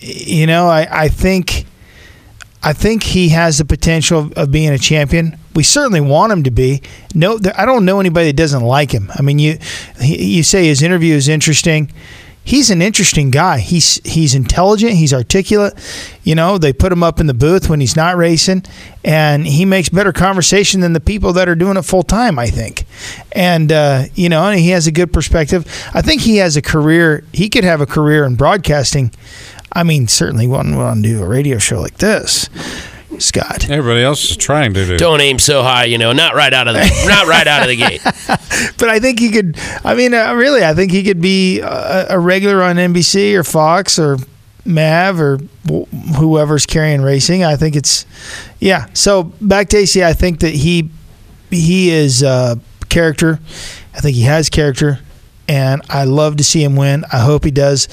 you 0.00 0.46
know, 0.46 0.66
I 0.66 1.04
I 1.04 1.08
think. 1.08 1.64
I 2.62 2.72
think 2.72 3.04
he 3.04 3.28
has 3.28 3.58
the 3.58 3.64
potential 3.64 4.32
of, 4.34 4.50
being 4.50 4.70
a 4.70 4.78
champion. 4.78 5.38
We 5.54 5.62
certainly 5.62 6.00
want 6.00 6.32
him 6.32 6.42
to 6.44 6.50
be. 6.50 6.82
No, 7.14 7.38
I 7.56 7.64
don't 7.64 7.84
know 7.84 8.00
anybody 8.00 8.26
that 8.26 8.36
doesn't 8.36 8.62
like 8.64 8.90
him. 8.90 9.08
I 9.14 9.22
mean, 9.22 9.38
you 9.38 9.58
you 10.00 10.42
say 10.42 10.66
his 10.66 10.82
interview 10.82 11.14
is 11.14 11.28
interesting. 11.28 11.92
He's 12.46 12.70
an 12.70 12.80
interesting 12.80 13.32
guy. 13.32 13.58
He's 13.58 14.00
he's 14.04 14.32
intelligent. 14.32 14.92
He's 14.92 15.12
articulate. 15.12 15.74
You 16.22 16.36
know, 16.36 16.58
they 16.58 16.72
put 16.72 16.92
him 16.92 17.02
up 17.02 17.18
in 17.18 17.26
the 17.26 17.34
booth 17.34 17.68
when 17.68 17.80
he's 17.80 17.96
not 17.96 18.16
racing, 18.16 18.62
and 19.04 19.44
he 19.44 19.64
makes 19.64 19.88
better 19.88 20.12
conversation 20.12 20.80
than 20.80 20.92
the 20.92 21.00
people 21.00 21.32
that 21.32 21.48
are 21.48 21.56
doing 21.56 21.76
it 21.76 21.82
full 21.82 22.04
time. 22.04 22.38
I 22.38 22.46
think, 22.46 22.84
and 23.32 23.72
uh, 23.72 24.04
you 24.14 24.28
know, 24.28 24.48
he 24.52 24.68
has 24.68 24.86
a 24.86 24.92
good 24.92 25.12
perspective. 25.12 25.66
I 25.92 26.02
think 26.02 26.20
he 26.22 26.36
has 26.36 26.56
a 26.56 26.62
career. 26.62 27.24
He 27.32 27.48
could 27.48 27.64
have 27.64 27.80
a 27.80 27.86
career 27.86 28.24
in 28.24 28.36
broadcasting. 28.36 29.10
I 29.72 29.82
mean, 29.82 30.06
certainly 30.06 30.46
wouldn't 30.46 30.76
want 30.76 31.02
to 31.02 31.08
do 31.08 31.22
a 31.24 31.26
radio 31.26 31.58
show 31.58 31.80
like 31.80 31.98
this, 31.98 32.48
Scott. 33.20 33.68
Everybody 33.70 34.02
else 34.02 34.30
is 34.30 34.36
trying 34.36 34.74
to 34.74 34.86
do. 34.86 34.96
Don't 34.96 35.20
aim 35.20 35.38
so 35.38 35.62
high, 35.62 35.84
you 35.84 35.98
know. 35.98 36.12
Not 36.12 36.34
right 36.34 36.52
out 36.52 36.68
of 36.68 36.74
the 36.74 37.04
not 37.08 37.26
right 37.26 37.46
out 37.46 37.62
of 37.62 37.68
the 37.68 37.76
gate. 37.88 38.00
but 38.78 38.88
I 38.88 38.98
think 39.00 39.18
he 39.18 39.30
could. 39.30 39.58
I 39.84 39.94
mean, 39.94 40.14
uh, 40.14 40.34
really, 40.34 40.64
I 40.64 40.74
think 40.74 40.92
he 40.92 41.02
could 41.02 41.20
be 41.20 41.60
a, 41.60 42.06
a 42.10 42.18
regular 42.18 42.62
on 42.62 42.76
NBC 42.76 43.34
or 43.34 43.44
Fox 43.44 43.98
or 43.98 44.18
Mav 44.64 45.20
or 45.20 45.38
wh- 45.70 45.88
whoever's 46.16 46.66
carrying 46.66 47.02
racing. 47.02 47.44
I 47.44 47.56
think 47.56 47.76
it's 47.76 48.04
yeah. 48.60 48.86
So 48.94 49.24
back 49.40 49.68
to 49.70 49.78
AC, 49.78 50.02
I 50.02 50.12
think 50.12 50.40
that 50.40 50.54
he 50.54 50.90
he 51.50 51.90
is 51.90 52.22
uh, 52.22 52.56
character. 52.88 53.38
I 53.94 54.00
think 54.00 54.16
he 54.16 54.22
has 54.22 54.48
character, 54.50 54.98
and 55.48 55.82
I 55.88 56.04
love 56.04 56.36
to 56.36 56.44
see 56.44 56.62
him 56.62 56.76
win. 56.76 57.04
I 57.12 57.20
hope 57.20 57.44
he 57.44 57.50
does. 57.50 57.88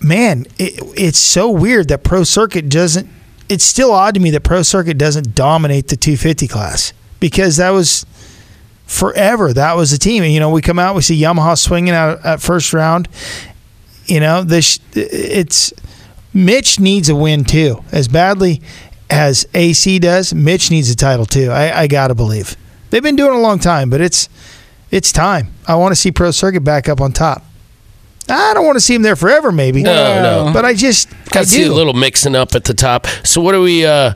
Man, 0.00 0.46
it, 0.58 0.80
it's 0.96 1.18
so 1.18 1.48
weird 1.50 1.88
that 1.88 2.02
Pro 2.02 2.24
Circuit 2.24 2.68
doesn't. 2.68 3.08
It's 3.52 3.64
still 3.64 3.92
odd 3.92 4.14
to 4.14 4.20
me 4.20 4.30
that 4.30 4.42
Pro 4.42 4.62
Circuit 4.62 4.96
doesn't 4.96 5.34
dominate 5.34 5.88
the 5.88 5.96
250 5.96 6.48
class 6.48 6.92
because 7.20 7.58
that 7.58 7.70
was 7.70 8.06
forever. 8.86 9.52
That 9.52 9.76
was 9.76 9.90
the 9.90 9.98
team. 9.98 10.22
And, 10.22 10.32
you 10.32 10.40
know, 10.40 10.50
we 10.50 10.62
come 10.62 10.78
out, 10.78 10.94
we 10.94 11.02
see 11.02 11.20
Yamaha 11.20 11.58
swinging 11.58 11.94
out 11.94 12.24
at 12.24 12.40
first 12.40 12.72
round. 12.72 13.08
You 14.06 14.20
know, 14.20 14.42
this 14.42 14.80
it's 14.94 15.72
Mitch 16.34 16.80
needs 16.80 17.08
a 17.08 17.14
win 17.14 17.44
too. 17.44 17.84
As 17.92 18.08
badly 18.08 18.62
as 19.10 19.46
AC 19.54 19.98
does, 19.98 20.32
Mitch 20.32 20.70
needs 20.70 20.90
a 20.90 20.96
title 20.96 21.26
too. 21.26 21.50
I, 21.50 21.82
I 21.82 21.86
gotta 21.86 22.14
believe. 22.14 22.56
They've 22.90 23.02
been 23.02 23.16
doing 23.16 23.36
a 23.36 23.40
long 23.40 23.58
time, 23.58 23.90
but 23.90 24.00
it's 24.00 24.28
it's 24.90 25.12
time. 25.12 25.52
I 25.68 25.76
want 25.76 25.92
to 25.92 25.96
see 25.96 26.10
Pro 26.10 26.30
Circuit 26.30 26.64
back 26.64 26.88
up 26.88 27.00
on 27.00 27.12
top. 27.12 27.44
I 28.28 28.54
don't 28.54 28.64
want 28.64 28.76
to 28.76 28.80
see 28.80 28.94
him 28.94 29.02
there 29.02 29.16
forever, 29.16 29.52
maybe. 29.52 29.82
No, 29.82 30.22
no. 30.46 30.52
But 30.52 30.64
I 30.64 30.74
just 30.74 31.12
I 31.34 31.40
I 31.40 31.42
see 31.44 31.64
do. 31.64 31.72
a 31.72 31.74
little 31.74 31.92
mixing 31.94 32.34
up 32.36 32.54
at 32.54 32.64
the 32.64 32.74
top. 32.74 33.06
So 33.24 33.40
what 33.40 33.54
are 33.54 33.60
we? 33.60 33.84
uh 33.86 34.14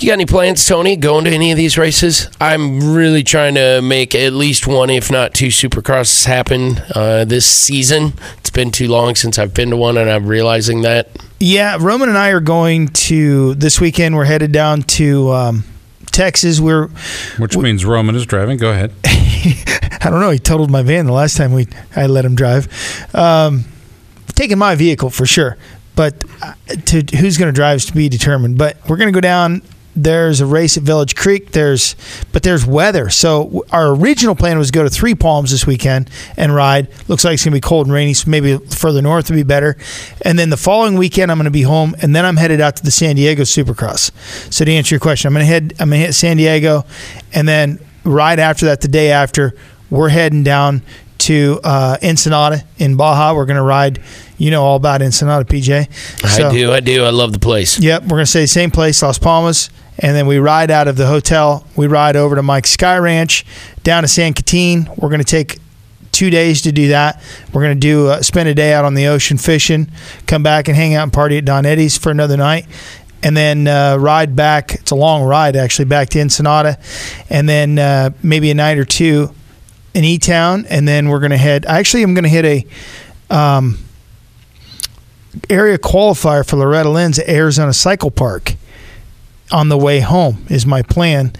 You 0.00 0.08
got 0.08 0.14
any 0.14 0.26
plans, 0.26 0.64
Tony? 0.66 0.96
Going 0.96 1.24
to 1.24 1.30
any 1.30 1.50
of 1.52 1.56
these 1.56 1.78
races? 1.78 2.28
I'm 2.40 2.94
really 2.94 3.22
trying 3.22 3.54
to 3.54 3.80
make 3.82 4.14
at 4.14 4.32
least 4.32 4.66
one, 4.66 4.90
if 4.90 5.10
not 5.10 5.34
two, 5.34 5.48
Supercrosses 5.48 6.26
happen 6.26 6.78
uh, 6.94 7.24
this 7.24 7.46
season. 7.46 8.12
It's 8.38 8.50
been 8.50 8.70
too 8.70 8.88
long 8.88 9.14
since 9.14 9.38
I've 9.38 9.54
been 9.54 9.70
to 9.70 9.76
one, 9.76 9.96
and 9.96 10.10
I'm 10.10 10.26
realizing 10.26 10.82
that. 10.82 11.10
Yeah, 11.40 11.76
Roman 11.80 12.08
and 12.08 12.18
I 12.18 12.30
are 12.30 12.40
going 12.40 12.88
to 12.88 13.54
this 13.54 13.80
weekend. 13.80 14.16
We're 14.16 14.24
headed 14.24 14.50
down 14.52 14.82
to 14.98 15.30
um, 15.30 15.64
Texas. 16.14 16.60
We're 16.60 16.88
Which 17.38 17.56
means 17.56 17.84
Roman 17.84 18.14
is 18.14 18.24
driving. 18.24 18.56
Go 18.56 18.70
ahead. 18.70 18.92
I 19.04 20.10
don't 20.10 20.20
know. 20.20 20.30
He 20.30 20.38
totaled 20.38 20.70
my 20.70 20.82
van 20.82 21.06
the 21.06 21.12
last 21.12 21.36
time 21.36 21.52
we 21.52 21.66
I 21.96 22.06
let 22.06 22.24
him 22.24 22.36
drive. 22.36 22.68
Um, 23.14 23.64
taking 24.28 24.56
my 24.58 24.76
vehicle 24.76 25.10
for 25.10 25.26
sure, 25.26 25.56
but 25.96 26.24
uh, 26.40 26.54
to 26.86 27.16
who's 27.16 27.36
going 27.36 27.52
to 27.52 27.54
drive 27.54 27.76
is 27.76 27.86
to 27.86 27.92
be 27.94 28.08
determined. 28.08 28.58
But 28.58 28.78
we're 28.88 28.96
going 28.96 29.12
to 29.12 29.16
go 29.16 29.20
down. 29.20 29.62
There's 29.96 30.40
a 30.40 30.46
race 30.46 30.76
at 30.76 30.82
Village 30.82 31.14
Creek. 31.14 31.52
There's 31.52 31.94
but 32.32 32.42
there's 32.42 32.66
weather. 32.66 33.10
So 33.10 33.64
our 33.70 33.94
original 33.94 34.34
plan 34.34 34.58
was 34.58 34.68
to 34.68 34.72
go 34.72 34.82
to 34.82 34.90
Three 34.90 35.14
Palms 35.14 35.50
this 35.50 35.66
weekend 35.66 36.10
and 36.36 36.54
ride. 36.54 36.88
Looks 37.08 37.24
like 37.24 37.34
it's 37.34 37.44
going 37.44 37.52
to 37.52 37.56
be 37.56 37.60
cold 37.60 37.86
and 37.86 37.94
rainy, 37.94 38.14
so 38.14 38.30
maybe 38.30 38.58
further 38.58 39.02
north 39.02 39.30
would 39.30 39.36
be 39.36 39.42
better. 39.42 39.76
And 40.22 40.38
then 40.38 40.50
the 40.50 40.56
following 40.56 40.96
weekend, 40.96 41.30
I'm 41.30 41.38
going 41.38 41.44
to 41.44 41.50
be 41.50 41.62
home, 41.62 41.94
and 42.02 42.14
then 42.14 42.24
I'm 42.24 42.36
headed 42.36 42.60
out 42.60 42.76
to 42.76 42.82
the 42.82 42.90
San 42.90 43.16
Diego 43.16 43.42
Supercross. 43.42 44.10
So 44.52 44.64
to 44.64 44.72
answer 44.72 44.94
your 44.94 45.00
question, 45.00 45.28
I'm 45.28 45.34
going 45.34 45.46
to 45.46 45.52
head. 45.52 45.74
I'm 45.78 45.90
to 45.90 45.96
hit 45.96 46.14
San 46.14 46.36
Diego, 46.36 46.84
and 47.32 47.48
then 47.48 47.78
right 48.04 48.38
after 48.38 48.66
that, 48.66 48.80
the 48.80 48.88
day 48.88 49.10
after, 49.10 49.54
we're 49.90 50.08
heading 50.08 50.42
down 50.42 50.82
to 51.18 51.60
uh, 51.64 51.96
Ensenada 52.02 52.64
in 52.78 52.96
Baja. 52.96 53.34
We're 53.34 53.46
going 53.46 53.56
to 53.56 53.62
ride. 53.62 54.00
You 54.36 54.50
know 54.50 54.64
all 54.64 54.76
about 54.76 55.00
Ensenada, 55.00 55.44
PJ. 55.44 55.88
I 56.24 56.52
do, 56.52 56.72
I 56.72 56.80
do. 56.80 57.04
I 57.04 57.10
love 57.10 57.32
the 57.32 57.38
place. 57.38 57.78
Yep, 57.78 58.02
we're 58.02 58.08
going 58.08 58.22
to 58.24 58.26
stay 58.26 58.40
the 58.40 58.48
same 58.48 58.70
place, 58.70 59.00
Las 59.00 59.18
Palmas, 59.18 59.70
and 59.98 60.16
then 60.16 60.26
we 60.26 60.38
ride 60.38 60.70
out 60.70 60.88
of 60.88 60.96
the 60.96 61.06
hotel. 61.06 61.66
We 61.76 61.86
ride 61.86 62.16
over 62.16 62.34
to 62.34 62.42
Mike's 62.42 62.70
Sky 62.70 62.96
Ranch, 62.98 63.44
down 63.82 64.02
to 64.02 64.08
San 64.08 64.32
Catine. 64.32 64.88
We're 64.96 65.08
going 65.08 65.20
to 65.20 65.24
take 65.24 65.58
two 66.10 66.30
days 66.30 66.62
to 66.62 66.72
do 66.72 66.88
that. 66.88 67.20
We're 67.52 67.62
going 67.62 67.76
to 67.76 67.80
do 67.80 68.08
uh, 68.08 68.22
spend 68.22 68.48
a 68.48 68.54
day 68.54 68.72
out 68.72 68.84
on 68.84 68.94
the 68.94 69.06
ocean 69.08 69.36
fishing, 69.36 69.90
come 70.26 70.42
back 70.42 70.68
and 70.68 70.76
hang 70.76 70.94
out 70.94 71.02
and 71.02 71.12
party 71.12 71.38
at 71.38 71.44
Don 71.44 71.66
Eddie's 71.66 71.98
for 71.98 72.10
another 72.10 72.36
night. 72.36 72.66
And 73.22 73.36
then 73.36 73.66
uh, 73.66 73.96
ride 73.98 74.36
back. 74.36 74.74
It's 74.74 74.90
a 74.90 74.96
long 74.96 75.22
ride, 75.24 75.56
actually, 75.56 75.86
back 75.86 76.10
to 76.10 76.20
Ensenada. 76.20 76.78
And 77.30 77.48
then 77.48 77.78
uh, 77.78 78.10
maybe 78.22 78.50
a 78.50 78.54
night 78.54 78.78
or 78.78 78.84
two 78.84 79.34
in 79.94 80.04
E 80.04 80.18
Town. 80.18 80.66
And 80.68 80.86
then 80.86 81.08
we're 81.08 81.20
going 81.20 81.30
to 81.30 81.38
head. 81.38 81.64
Actually, 81.64 82.02
I'm 82.02 82.12
going 82.12 82.24
to 82.24 82.30
hit 82.30 82.44
a 82.44 83.34
um, 83.34 83.78
area 85.48 85.78
qualifier 85.78 86.46
for 86.46 86.56
Loretta 86.56 86.90
Lynn's 86.90 87.18
Arizona 87.18 87.72
Cycle 87.72 88.10
Park 88.10 88.56
on 89.54 89.68
the 89.68 89.78
way 89.78 90.00
home 90.00 90.44
is 90.50 90.66
my 90.66 90.82
plan 90.82 91.32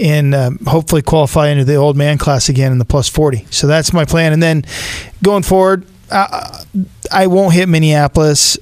and 0.00 0.34
um, 0.34 0.58
hopefully 0.66 1.02
qualify 1.02 1.48
into 1.48 1.64
the 1.64 1.74
old 1.74 1.96
man 1.96 2.16
class 2.16 2.48
again 2.48 2.72
in 2.72 2.78
the 2.78 2.84
plus 2.86 3.06
40 3.08 3.46
so 3.50 3.66
that's 3.66 3.92
my 3.92 4.04
plan 4.06 4.32
and 4.32 4.42
then 4.42 4.64
going 5.22 5.42
forward 5.42 5.84
uh, 6.10 6.64
i 7.12 7.26
won't 7.26 7.52
hit 7.54 7.68
minneapolis 7.68 8.58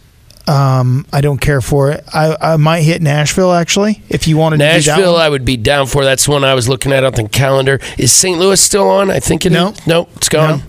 um, 0.48 1.04
I 1.12 1.20
don't 1.20 1.36
care 1.38 1.60
for 1.60 1.90
it. 1.90 2.02
I, 2.14 2.34
I 2.40 2.56
might 2.56 2.80
hit 2.80 3.02
Nashville 3.02 3.52
actually. 3.52 4.02
If 4.08 4.26
you 4.26 4.38
wanted 4.38 4.56
to 4.56 4.64
do 4.64 4.80
that 4.80 4.86
Nashville. 4.86 5.16
I 5.16 5.28
would 5.28 5.44
be 5.44 5.58
down 5.58 5.86
for. 5.86 6.04
That's 6.04 6.26
one 6.26 6.42
I 6.42 6.54
was 6.54 6.70
looking 6.70 6.90
at 6.90 7.04
on 7.04 7.12
the 7.12 7.28
calendar. 7.28 7.80
Is 7.98 8.12
St. 8.12 8.38
Louis 8.38 8.58
still 8.58 8.88
on? 8.88 9.10
I 9.10 9.20
think 9.20 9.44
it 9.44 9.52
No. 9.52 9.72
is. 9.72 9.86
Nope, 9.86 10.08
it's 10.16 10.30
gone. 10.30 10.62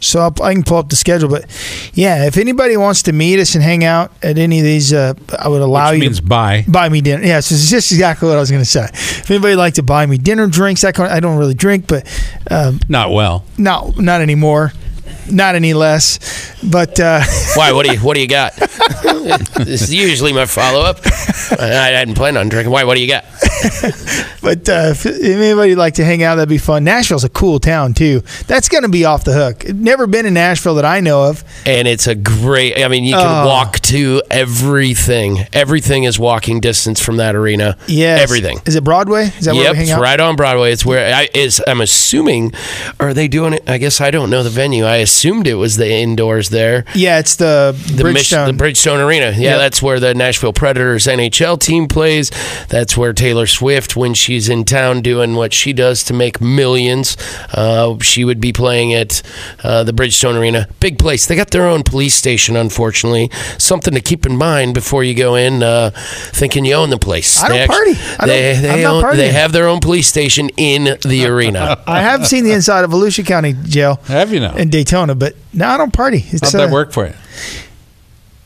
So 0.00 0.20
I'll, 0.20 0.34
I 0.42 0.52
can 0.54 0.62
pull 0.62 0.78
up 0.78 0.88
the 0.90 0.96
schedule, 0.96 1.28
but 1.28 1.44
yeah, 1.94 2.26
if 2.26 2.36
anybody 2.36 2.76
wants 2.76 3.02
to 3.04 3.12
meet 3.12 3.38
us 3.40 3.54
and 3.54 3.62
hang 3.64 3.84
out 3.84 4.12
at 4.22 4.36
any 4.38 4.58
of 4.58 4.64
these, 4.64 4.92
uh, 4.92 5.14
I 5.38 5.48
would 5.48 5.62
allow 5.62 5.90
Which 5.90 5.96
you 5.98 6.00
means 6.08 6.20
to 6.20 6.26
buy. 6.26 6.64
buy 6.68 6.88
me 6.88 7.00
dinner. 7.00 7.24
Yeah, 7.24 7.40
so 7.40 7.54
it's 7.54 7.70
just 7.70 7.90
exactly 7.92 8.28
what 8.28 8.36
I 8.36 8.40
was 8.40 8.50
going 8.50 8.62
to 8.62 8.68
say. 8.68 8.84
If 8.92 9.30
anybody 9.30 9.52
would 9.54 9.58
like 9.60 9.74
to 9.74 9.82
buy 9.82 10.04
me 10.06 10.18
dinner, 10.18 10.46
drinks, 10.46 10.82
that 10.82 10.94
kind 10.94 11.10
of, 11.10 11.16
I 11.16 11.20
don't 11.20 11.38
really 11.38 11.54
drink, 11.54 11.86
but 11.86 12.06
um, 12.50 12.78
Not 12.88 13.10
well. 13.12 13.44
not 13.58 13.98
not 13.98 14.20
anymore, 14.20 14.72
not 15.30 15.54
any 15.54 15.74
less. 15.74 16.18
But 16.62 16.98
uh, 16.98 17.22
Why? 17.54 17.72
What 17.72 17.86
do 17.86 17.92
you 17.92 17.98
What 18.00 18.14
do 18.14 18.20
you 18.20 18.28
got? 18.28 18.54
this 18.56 19.82
is 19.82 19.94
usually 19.94 20.32
my 20.32 20.46
follow 20.46 20.80
up. 20.80 21.00
I, 21.58 21.66
hadn't 21.66 22.14
planned 22.14 22.38
on 22.38 22.48
drinking. 22.48 22.72
Why? 22.72 22.84
What 22.84 22.94
do 22.96 23.00
you 23.00 23.08
got? 23.08 23.24
but 24.42 24.68
uh, 24.68 24.92
if 24.94 25.06
anybody 25.06 25.70
would 25.70 25.78
like 25.78 25.94
to 25.94 26.04
hang 26.04 26.22
out, 26.22 26.36
that'd 26.36 26.48
be 26.48 26.58
fun. 26.58 26.84
Nashville's 26.84 27.24
a 27.24 27.28
cool 27.28 27.60
town 27.60 27.94
too. 27.94 28.22
That's 28.46 28.68
going 28.68 28.82
to 28.82 28.88
be 28.88 29.04
off 29.04 29.24
the 29.24 29.32
hook. 29.32 29.68
Never 29.68 30.06
been 30.06 30.26
in 30.26 30.34
Nashville 30.34 30.74
that 30.76 30.84
I 30.84 31.00
know 31.00 31.24
of. 31.30 31.44
And 31.64 31.86
it's 31.86 32.06
a 32.06 32.14
great. 32.14 32.82
I 32.82 32.88
mean, 32.88 33.04
you 33.04 33.14
can 33.14 33.26
Oh. 33.26 33.46
walk 33.46 33.80
to 33.80 34.22
everything. 34.30 35.46
Everything 35.52 36.04
is 36.04 36.18
walking 36.18 36.60
distance 36.60 37.00
from 37.00 37.18
that 37.18 37.34
arena. 37.34 37.76
Yeah, 37.86 38.16
everything. 38.20 38.60
Is 38.66 38.74
it 38.76 38.84
Broadway? 38.84 39.26
Is 39.38 39.44
that 39.46 39.54
where 39.54 39.64
yep, 39.64 39.72
we 39.72 39.76
hang 39.78 39.86
it's 39.86 39.92
out? 39.92 40.00
right 40.00 40.18
on 40.20 40.36
Broadway. 40.36 40.72
It's 40.72 40.84
where 40.86 41.14
I 41.14 41.28
is. 41.34 41.62
I'm 41.66 41.80
assuming. 41.80 42.52
Are 43.00 43.14
they 43.14 43.28
doing 43.28 43.52
it? 43.54 43.62
I 43.68 43.78
guess 43.78 44.00
I 44.00 44.10
don't 44.10 44.30
know 44.30 44.42
the 44.42 44.50
venue. 44.50 44.86
I 44.86 44.96
assumed 45.16 45.46
it 45.46 45.54
was 45.54 45.76
the 45.76 45.90
indoors 45.90 46.50
there. 46.50 46.84
Yeah, 46.94 47.18
it's 47.18 47.36
the, 47.36 47.74
the 47.94 48.04
Mich- 48.04 48.28
Bridgestone. 48.30 48.46
the 48.58 48.64
Bridgestone 48.64 49.04
Arena. 49.06 49.30
Yeah, 49.30 49.52
Yep. 49.52 49.58
that's 49.58 49.82
where 49.82 49.98
the 49.98 50.14
Nashville 50.14 50.52
Predators 50.52 51.06
NHL 51.06 51.58
team 51.58 51.88
plays. 51.88 52.30
That's 52.68 52.96
where 52.98 53.12
Taylor 53.14 53.46
Swift, 53.46 53.96
when 53.96 54.12
she's 54.12 54.48
in 54.50 54.64
town 54.64 55.00
doing 55.00 55.34
what 55.34 55.54
she 55.54 55.72
does 55.72 56.04
to 56.04 56.12
make 56.14 56.40
millions, 56.40 57.16
uh, 57.54 57.98
she 58.00 58.24
would 58.24 58.40
be 58.42 58.52
playing 58.52 58.92
at 58.92 59.22
uh, 59.64 59.84
the 59.84 59.92
Bridgestone 59.92 60.38
Arena. 60.38 60.68
Big 60.80 60.98
place. 60.98 61.24
They 61.26 61.34
got 61.36 61.50
their 61.50 61.66
own 61.66 61.82
police 61.82 62.14
station, 62.14 62.54
unfortunately. 62.56 63.30
Something 63.58 63.94
to 63.94 64.00
keep 64.02 64.26
in 64.26 64.36
mind 64.36 64.74
before 64.74 65.02
you 65.02 65.14
go 65.14 65.34
in, 65.34 65.62
uh, 65.62 65.90
thinking 65.94 66.66
you 66.66 66.74
own 66.74 66.90
the 66.90 66.98
place. 66.98 67.42
I 67.42 67.48
don't 67.48 67.56
They 67.58 67.66
party. 67.66 67.90
I 68.18 68.26
they 68.26 68.52
don't- 68.52 68.62
they, 68.62 68.84
own, 68.84 69.16
they 69.16 69.32
have 69.32 69.52
their 69.52 69.66
own 69.68 69.80
police 69.80 70.08
station 70.08 70.50
in 70.58 70.98
the 71.02 71.26
arena. 71.26 71.82
I 71.86 72.00
have 72.02 72.26
seen 72.26 72.44
the 72.44 72.52
inside 72.52 72.84
of 72.84 72.90
Volusia 72.90 73.24
County 73.24 73.54
Jail. 73.64 73.96
Have 74.06 74.32
you 74.32 74.40
now? 74.40 74.54
In 74.56 74.68
Daytona, 74.68 75.05
but 75.14 75.36
no, 75.52 75.68
I 75.68 75.76
don't 75.78 75.92
party. 75.92 76.24
It's 76.28 76.52
How'd 76.52 76.60
that 76.60 76.68
uh, 76.70 76.72
work 76.72 76.92
for 76.92 77.06
you? 77.06 77.14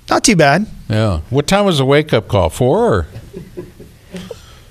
Not 0.08 0.24
too 0.24 0.36
bad. 0.36 0.66
Yeah. 0.88 1.20
What 1.30 1.46
time 1.46 1.64
was 1.64 1.78
the 1.78 1.84
wake 1.84 2.12
up 2.12 2.26
call? 2.28 2.50
Four 2.50 2.78
or? 2.94 3.06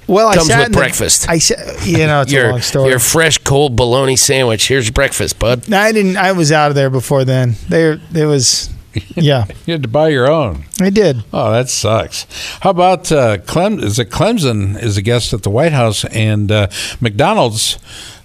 Well, 0.08 0.28
I 0.28 0.36
Comes 0.36 0.48
sat 0.48 0.58
with 0.58 0.66
in 0.68 0.72
the- 0.72 0.78
breakfast. 0.80 1.30
I 1.30 1.38
said, 1.38 1.86
you 1.86 1.98
know, 2.08 2.22
it's 2.22 2.32
your, 2.32 2.48
a 2.48 2.52
long 2.52 2.62
story. 2.62 2.90
Your 2.90 3.00
fresh 3.00 3.38
cold 3.38 3.76
bologna 3.76 4.16
sandwich. 4.16 4.68
Here's 4.68 4.90
breakfast, 4.90 5.38
bud. 5.38 5.70
No, 5.70 5.78
I 5.80 5.92
didn't. 5.92 6.18
I 6.18 6.32
was 6.32 6.52
out 6.52 6.72
of 6.72 6.76
there 6.76 6.90
before 6.90 7.26
then. 7.26 7.54
There, 7.70 7.98
there 8.12 8.28
was. 8.28 8.70
Yeah, 9.16 9.46
You 9.68 9.74
had 9.74 9.84
to 9.84 9.88
buy 9.88 10.10
your 10.10 10.30
own. 10.30 10.64
I 10.82 10.90
did. 10.90 11.24
Oh, 11.32 11.52
that 11.52 11.70
sucks. 11.70 12.26
How 12.62 12.72
about 12.72 13.12
uh, 13.12 13.38
Clem? 13.38 13.80
Is 13.80 14.00
it 14.00 14.10
Clemson 14.10 14.82
is 14.82 14.98
a 14.98 15.04
guest 15.04 15.32
at 15.32 15.44
the 15.44 15.52
White 15.52 15.72
House 15.74 16.06
and 16.06 16.52
uh, 16.52 16.68
McDonald's? 17.00 17.78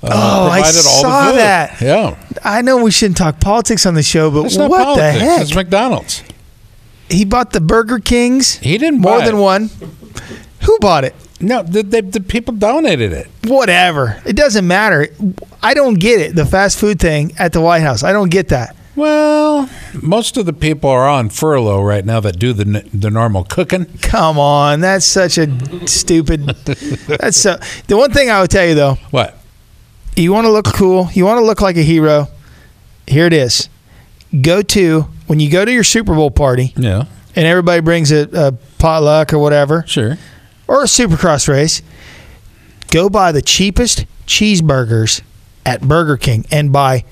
Uh, 0.05 0.11
Oh, 0.13 0.47
I 0.51 0.61
provided 0.61 0.87
all 0.87 1.03
the 1.03 1.09
saw 1.09 1.33
that. 1.33 1.81
Yeah, 1.81 2.17
I 2.45 2.63
know 2.63 2.83
we 2.83 2.91
shouldn't 2.91 3.17
talk 3.17 3.41
politics 3.41 3.87
on 3.87 3.95
the 3.95 4.03
show, 4.03 4.31
but 4.31 4.43
what 4.45 4.57
politics. 4.71 5.19
the 5.19 5.25
heck? 5.25 5.41
It's 5.43 5.55
McDonald's. 5.55 6.23
he 7.09 7.25
bought 7.25 7.53
the 7.53 7.61
Burger 7.61 7.99
Kings. 7.99 8.57
He 8.57 8.79
didn't 8.79 9.01
more 9.01 9.19
than 9.21 9.37
it. 9.37 9.41
one. 9.41 9.71
Who 10.63 10.79
bought 10.79 11.05
it? 11.05 11.15
No, 11.41 11.63
the, 11.63 11.83
the, 11.83 12.01
the 12.01 12.21
people 12.21 12.55
donated 12.55 13.13
it. 13.13 13.29
Whatever. 13.45 14.23
It 14.25 14.35
doesn't 14.35 14.67
matter. 14.67 15.09
I 15.63 15.75
don't 15.75 15.95
get 16.01 16.21
it. 16.21 16.35
The 16.35 16.47
fast 16.47 16.79
food 16.79 16.99
thing 16.99 17.33
at 17.39 17.53
the 17.53 17.61
White 17.61 17.83
House. 17.83 18.03
I 18.03 18.13
don't 18.13 18.31
get 18.31 18.49
that. 18.49 18.75
Well, 18.97 19.69
most 20.01 20.37
of 20.37 20.47
the 20.47 20.53
people 20.53 20.89
are 20.89 21.09
on 21.09 21.29
furlough 21.29 21.83
right 21.83 22.05
now 22.05 22.21
that 22.21 22.39
do 22.39 22.53
the 22.53 22.89
the 22.95 23.11
normal 23.11 23.43
cooking. 23.45 23.87
Come 24.01 24.39
on, 24.39 24.81
that's 24.81 25.05
such 25.05 25.37
a 25.37 25.49
stupid. 25.89 26.47
That's 27.09 27.37
so. 27.37 27.59
The 27.89 27.97
one 27.97 28.13
thing 28.13 28.31
I 28.31 28.41
would 28.41 28.51
tell 28.51 28.65
you 28.65 28.77
though, 28.77 28.95
What? 29.11 29.37
You 30.17 30.33
want 30.33 30.47
to 30.47 30.51
look 30.53 30.67
cool, 30.67 31.09
you 31.13 31.25
want 31.25 31.39
to 31.39 31.45
look 31.45 31.61
like 31.61 31.77
a 31.77 31.83
hero. 31.83 32.29
Here 33.07 33.27
it 33.27 33.33
is. 33.33 33.69
Go 34.41 34.63
to 34.63 35.03
when 35.27 35.41
you 35.41 35.51
go 35.51 35.65
to 35.65 35.73
your 35.73 35.85
Super 35.85 36.15
Bowl 36.15 36.31
party, 36.31 36.73
Yeah, 36.77 37.05
and 37.37 37.47
everybody 37.47 37.81
brings 37.81 38.11
a, 38.13 38.29
a 38.33 38.53
potluck 38.79 39.33
or 39.33 39.39
whatever, 39.39 39.85
sure. 39.87 40.19
or 40.69 40.83
a 40.83 40.87
Supercross 40.87 41.49
race. 41.49 41.83
Go 42.91 43.09
buy 43.09 43.33
the 43.33 43.43
cheapest 43.43 44.07
cheeseburgers 44.27 45.21
at 45.67 45.81
Burger 45.83 46.17
King 46.17 46.45
and 46.51 46.73
buy 46.73 47.05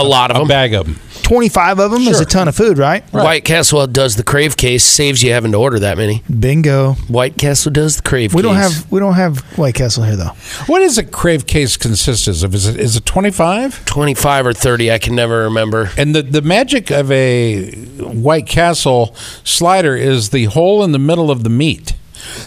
A 0.00 0.02
lot 0.04 0.30
of 0.30 0.34
them. 0.36 0.42
A 0.42 0.44
them. 0.44 0.48
bag 0.48 0.74
of 0.74 0.86
them. 0.86 1.00
twenty 1.22 1.48
five 1.48 1.78
of 1.78 1.90
them. 1.90 2.02
Is 2.02 2.16
Sure. 2.18 2.22
a 2.22 2.26
ton 2.26 2.48
of 2.48 2.54
food, 2.54 2.78
right? 2.78 3.02
White 3.12 3.44
Castle 3.44 3.86
does 3.86 4.16
the 4.16 4.22
crave 4.22 4.56
case, 4.56 4.84
saves 4.84 5.22
you 5.22 5.32
having 5.32 5.52
to 5.52 5.58
order 5.58 5.78
that 5.80 5.96
many. 5.98 6.22
Bingo. 6.38 6.92
White 7.08 7.36
Castle 7.36 7.72
does 7.72 7.96
the 7.96 8.02
crave 8.02 8.32
We 8.34 8.42
case. 8.42 8.48
don't 8.48 8.56
have 8.56 8.92
we 8.92 9.00
don't 9.00 9.14
have 9.14 9.40
White 9.58 9.74
Castle 9.74 10.04
here 10.04 10.16
though. 10.16 10.32
What 10.66 10.80
does 10.80 10.98
a 10.98 11.04
crave 11.04 11.46
case 11.46 11.76
consist 11.76 12.28
of? 12.42 12.54
Is 12.54 12.66
it 12.66 12.78
is 12.78 12.96
it 12.96 13.04
twenty 13.06 13.30
five? 13.30 13.84
25 13.86 14.46
or 14.46 14.52
30, 14.52 14.90
I 14.92 14.98
can 14.98 15.14
never 15.14 15.42
remember. 15.44 15.90
And 15.96 16.14
the, 16.14 16.22
the 16.22 16.42
magic 16.42 16.90
of 16.90 17.10
a 17.10 17.70
White 17.98 18.46
Castle 18.46 19.14
slider 19.44 19.96
is 19.96 20.30
the 20.30 20.44
hole 20.46 20.84
in 20.84 20.92
the 20.92 20.98
middle 20.98 21.30
of 21.30 21.42
the 21.44 21.50
meat. 21.50 21.94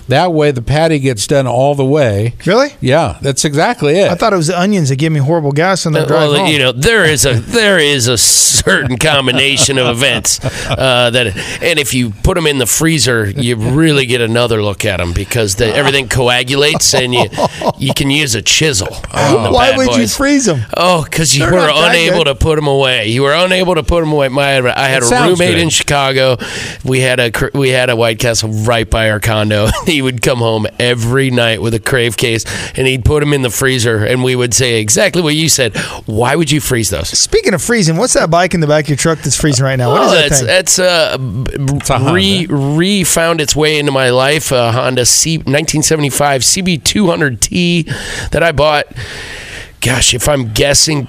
That 0.07 0.34
way, 0.34 0.51
the 0.51 0.61
patty 0.61 0.99
gets 0.99 1.27
done 1.27 1.47
all 1.47 1.76
the 1.76 1.85
way. 1.85 2.35
Really? 2.45 2.69
Yeah, 2.81 3.18
that's 3.22 3.45
exactly 3.45 3.97
it. 3.97 4.10
I 4.11 4.15
thought 4.15 4.34
it 4.34 4.38
was 4.38 4.47
the 4.47 4.60
onions 4.60 4.89
that 4.89 4.97
give 4.97 5.11
me 5.14 5.19
horrible 5.19 5.51
gas 5.51 5.85
on 5.85 5.93
the 5.93 6.06
drive 6.06 6.30
well, 6.31 6.39
home. 6.39 6.47
you 6.47 6.60
know, 6.60 6.72
there 6.72 7.06
is 7.06 7.26
a 7.26 7.34
there 7.34 7.80
is 7.80 8.07
a 8.07 8.18
certain 8.18 8.97
combination 8.97 9.77
of 9.77 9.88
events 9.88 10.39
uh, 10.69 11.10
that, 11.11 11.27
and 11.61 11.80
if 11.80 11.93
you 11.93 12.11
put 12.11 12.35
them 12.35 12.47
in 12.47 12.57
the 12.57 12.65
freezer, 12.65 13.30
you 13.30 13.56
really 13.56 14.06
get 14.06 14.22
another 14.22 14.61
look 14.61 14.85
at 14.85 14.97
them 14.97 15.14
because 15.14 15.56
the, 15.56 15.65
everything 15.65 16.07
coagulates 16.10 16.93
and 16.93 17.14
you 17.14 17.26
you 17.77 17.93
can 17.93 18.10
use 18.10 18.35
a 18.35 18.41
chisel. 18.41 18.88
on 19.14 19.43
the 19.43 19.51
Why 19.51 19.72
bad 19.72 19.77
would 19.77 19.95
you 19.95 20.07
freeze 20.07 20.45
them? 20.45 20.61
Oh, 20.76 21.03
because 21.03 21.35
you 21.35 21.45
They're 21.45 21.53
were 21.53 21.69
unable 21.72 22.23
to 22.26 22.35
put 22.35 22.56
them 22.56 22.68
away. 22.68 23.07
You 23.07 23.23
were 23.23 23.34
unable 23.34 23.76
to 23.76 23.84
put 23.84 24.01
them 24.01 24.11
away. 24.11 24.27
My, 24.30 24.57
I 24.57 24.88
had 24.88 25.03
It 25.03 25.11
a 25.11 25.15
roommate 25.15 25.56
good. 25.56 25.57
in 25.60 25.69
Chicago. 25.69 26.38
We 26.84 26.99
had 26.99 27.19
a 27.19 27.31
we 27.53 27.69
had 27.69 27.89
a 27.89 27.95
White 27.95 28.19
Castle 28.19 28.49
right 28.49 28.89
by 28.89 29.10
our 29.10 29.19
condo. 29.19 29.68
he 29.85 30.01
would 30.01 30.21
come 30.21 30.39
home 30.39 30.67
every 30.79 31.29
night 31.31 31.61
with 31.61 31.73
a 31.73 31.79
crave 31.79 32.17
case, 32.17 32.45
and 32.77 32.87
he'd 32.87 33.03
put 33.05 33.19
them 33.21 33.33
in 33.33 33.41
the 33.41 33.49
freezer, 33.49 34.03
and 34.05 34.23
we 34.23 34.35
would 34.35 34.53
say 34.53 34.79
exactly 34.79 35.21
what 35.21 35.35
you 35.35 35.49
said. 35.49 35.75
Why 36.05 36.35
would 36.35 36.51
you 36.51 36.59
freeze 36.61 36.89
those? 36.89 37.09
Speaking 37.09 37.53
of 37.53 37.61
freezing, 37.61 37.97
what's 37.97 38.13
that 38.13 38.29
bike 38.29 38.53
in 38.53 38.59
the 38.59 38.67
back 38.67 38.85
of 38.85 38.89
your 38.89 38.97
truck 38.97 39.19
that's 39.19 39.35
freezing 39.39 39.65
right 39.65 39.75
now? 39.77 39.91
What 39.91 40.01
is 40.03 40.09
Oh, 40.09 40.15
that 40.15 40.29
that's 40.29 40.39
thing? 40.39 40.47
that's 40.47 40.79
uh, 40.79 41.17
b- 41.17 42.11
re 42.13 42.45
re 42.49 43.03
found 43.03 43.41
its 43.41 43.55
way 43.55 43.79
into 43.79 43.91
my 43.91 44.09
life. 44.09 44.51
A 44.51 44.71
Honda 44.71 45.05
C 45.05 45.37
1975 45.37 46.41
CB200T 46.41 48.29
that 48.31 48.43
I 48.43 48.51
bought. 48.51 48.85
Gosh, 49.81 50.13
if 50.13 50.27
I'm 50.27 50.51
guessing. 50.53 51.07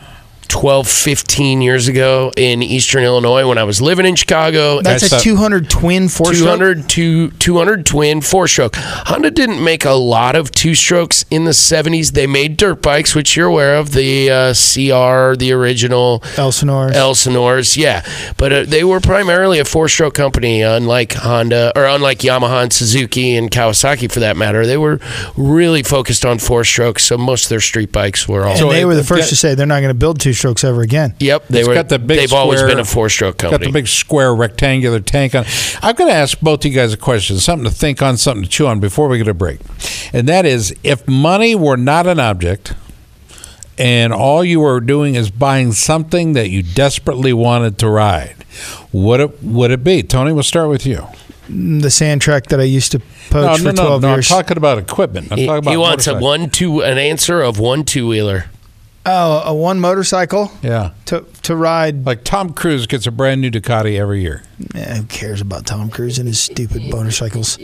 12, 0.50 0.86
15 0.88 1.62
years 1.62 1.88
ago 1.88 2.32
in 2.36 2.62
Eastern 2.62 3.04
Illinois 3.04 3.48
when 3.48 3.56
I 3.56 3.64
was 3.64 3.80
living 3.80 4.04
in 4.04 4.16
Chicago. 4.16 4.82
That's 4.82 5.10
a 5.12 5.20
200 5.20 5.70
twin 5.70 6.08
four 6.08 6.34
stroke. 6.34 6.58
200, 6.58 6.88
two, 6.88 7.30
200 7.30 7.86
twin 7.86 8.20
four 8.20 8.48
stroke. 8.48 8.74
Honda 8.76 9.30
didn't 9.30 9.62
make 9.62 9.84
a 9.84 9.92
lot 9.92 10.36
of 10.36 10.50
two 10.50 10.74
strokes 10.74 11.24
in 11.30 11.44
the 11.44 11.52
70s. 11.52 12.12
They 12.12 12.26
made 12.26 12.56
dirt 12.56 12.82
bikes, 12.82 13.14
which 13.14 13.36
you're 13.36 13.46
aware 13.46 13.76
of 13.76 13.92
the 13.92 14.30
uh, 14.30 14.48
CR, 14.52 15.36
the 15.36 15.52
original 15.52 16.22
Elsinore. 16.36 16.90
Elsinores, 16.90 17.76
yeah. 17.76 18.04
But 18.36 18.52
uh, 18.52 18.64
they 18.64 18.84
were 18.84 19.00
primarily 19.00 19.60
a 19.60 19.64
four 19.64 19.88
stroke 19.88 20.14
company, 20.14 20.62
unlike 20.62 21.12
Honda, 21.12 21.72
or 21.76 21.84
unlike 21.86 22.18
Yamaha 22.18 22.64
and 22.64 22.72
Suzuki 22.72 23.36
and 23.36 23.50
Kawasaki 23.50 24.10
for 24.10 24.20
that 24.20 24.36
matter. 24.36 24.66
They 24.66 24.76
were 24.76 24.98
really 25.36 25.82
focused 25.82 26.24
on 26.24 26.38
four 26.38 26.64
strokes, 26.64 27.04
so 27.04 27.16
most 27.16 27.44
of 27.44 27.48
their 27.50 27.60
street 27.60 27.92
bikes 27.92 28.28
were 28.28 28.44
all. 28.46 28.60
And 28.60 28.70
they 28.70 28.84
were 28.84 28.94
the 28.94 29.04
first 29.04 29.28
to 29.28 29.36
say 29.36 29.54
they're 29.54 29.66
not 29.66 29.80
going 29.80 29.88
to 29.90 29.98
build 29.98 30.20
two 30.20 30.32
strokes 30.40 30.64
ever 30.64 30.80
again. 30.80 31.14
Yep, 31.20 31.48
they 31.48 31.60
It's 31.60 31.68
were. 31.68 31.74
got 31.74 31.88
the 31.90 31.98
big 31.98 32.18
they've 32.18 32.32
always 32.32 32.62
been 32.62 32.78
a 32.78 32.84
four 32.84 33.08
stroke 33.08 33.38
company. 33.38 33.66
Got 33.66 33.66
the 33.66 33.72
big 33.72 33.86
square 33.88 34.34
rectangular 34.34 34.98
tank 35.00 35.34
on. 35.34 35.44
I'm 35.82 35.94
going 35.94 36.08
to 36.10 36.16
ask 36.16 36.40
both 36.40 36.64
you 36.64 36.70
guys 36.72 36.92
a 36.92 36.96
question, 36.96 37.36
something 37.38 37.68
to 37.70 37.74
think 37.74 38.00
on, 38.02 38.16
something 38.16 38.42
to 38.44 38.48
chew 38.48 38.66
on 38.66 38.80
before 38.80 39.08
we 39.08 39.18
get 39.18 39.28
a 39.28 39.34
break. 39.34 39.60
And 40.12 40.26
that 40.28 40.46
is 40.46 40.74
if 40.82 41.06
money 41.06 41.54
were 41.54 41.76
not 41.76 42.06
an 42.06 42.18
object 42.18 42.74
and 43.78 44.12
all 44.12 44.42
you 44.42 44.60
were 44.60 44.80
doing 44.80 45.14
is 45.14 45.30
buying 45.30 45.72
something 45.72 46.32
that 46.32 46.48
you 46.50 46.62
desperately 46.62 47.32
wanted 47.32 47.78
to 47.78 47.88
ride, 47.88 48.34
what 48.92 49.20
it, 49.20 49.42
would 49.42 49.70
it 49.70 49.84
be? 49.84 50.02
Tony, 50.02 50.32
we'll 50.32 50.42
start 50.42 50.68
with 50.70 50.86
you. 50.86 51.06
The 51.48 51.90
sand 51.90 52.22
track 52.22 52.46
that 52.46 52.60
I 52.60 52.64
used 52.64 52.92
to 52.92 52.98
No, 52.98 53.04
poach 53.30 53.62
no, 53.62 53.70
for 53.70 53.76
no, 53.76 53.82
12 53.86 54.02
no. 54.02 54.08
I'm 54.08 54.14
years. 54.16 54.28
talking 54.28 54.56
about 54.56 54.78
equipment. 54.78 55.32
I'm 55.32 55.38
he, 55.38 55.46
talking 55.46 55.58
about 55.64 55.70
he 55.70 55.76
wants 55.76 56.06
a 56.06 56.18
one 56.18 56.48
two 56.48 56.80
an 56.82 56.96
answer 56.96 57.42
of 57.42 57.58
one 57.58 57.84
two 57.84 58.06
wheeler. 58.06 58.44
Oh, 59.06 59.42
a 59.44 59.54
one 59.54 59.80
motorcycle 59.80 60.52
Yeah. 60.62 60.90
to 61.06 61.24
to 61.42 61.56
ride. 61.56 62.04
Like 62.06 62.24
Tom 62.24 62.52
Cruise 62.52 62.86
gets 62.86 63.06
a 63.06 63.10
brand 63.10 63.40
new 63.40 63.50
Ducati 63.50 63.98
every 63.98 64.20
year. 64.22 64.42
Eh, 64.74 64.96
who 64.96 65.02
cares 65.04 65.40
about 65.40 65.66
Tom 65.66 65.90
Cruise 65.90 66.18
and 66.18 66.28
his 66.28 66.40
stupid 66.40 66.84
motorcycles? 66.90 67.58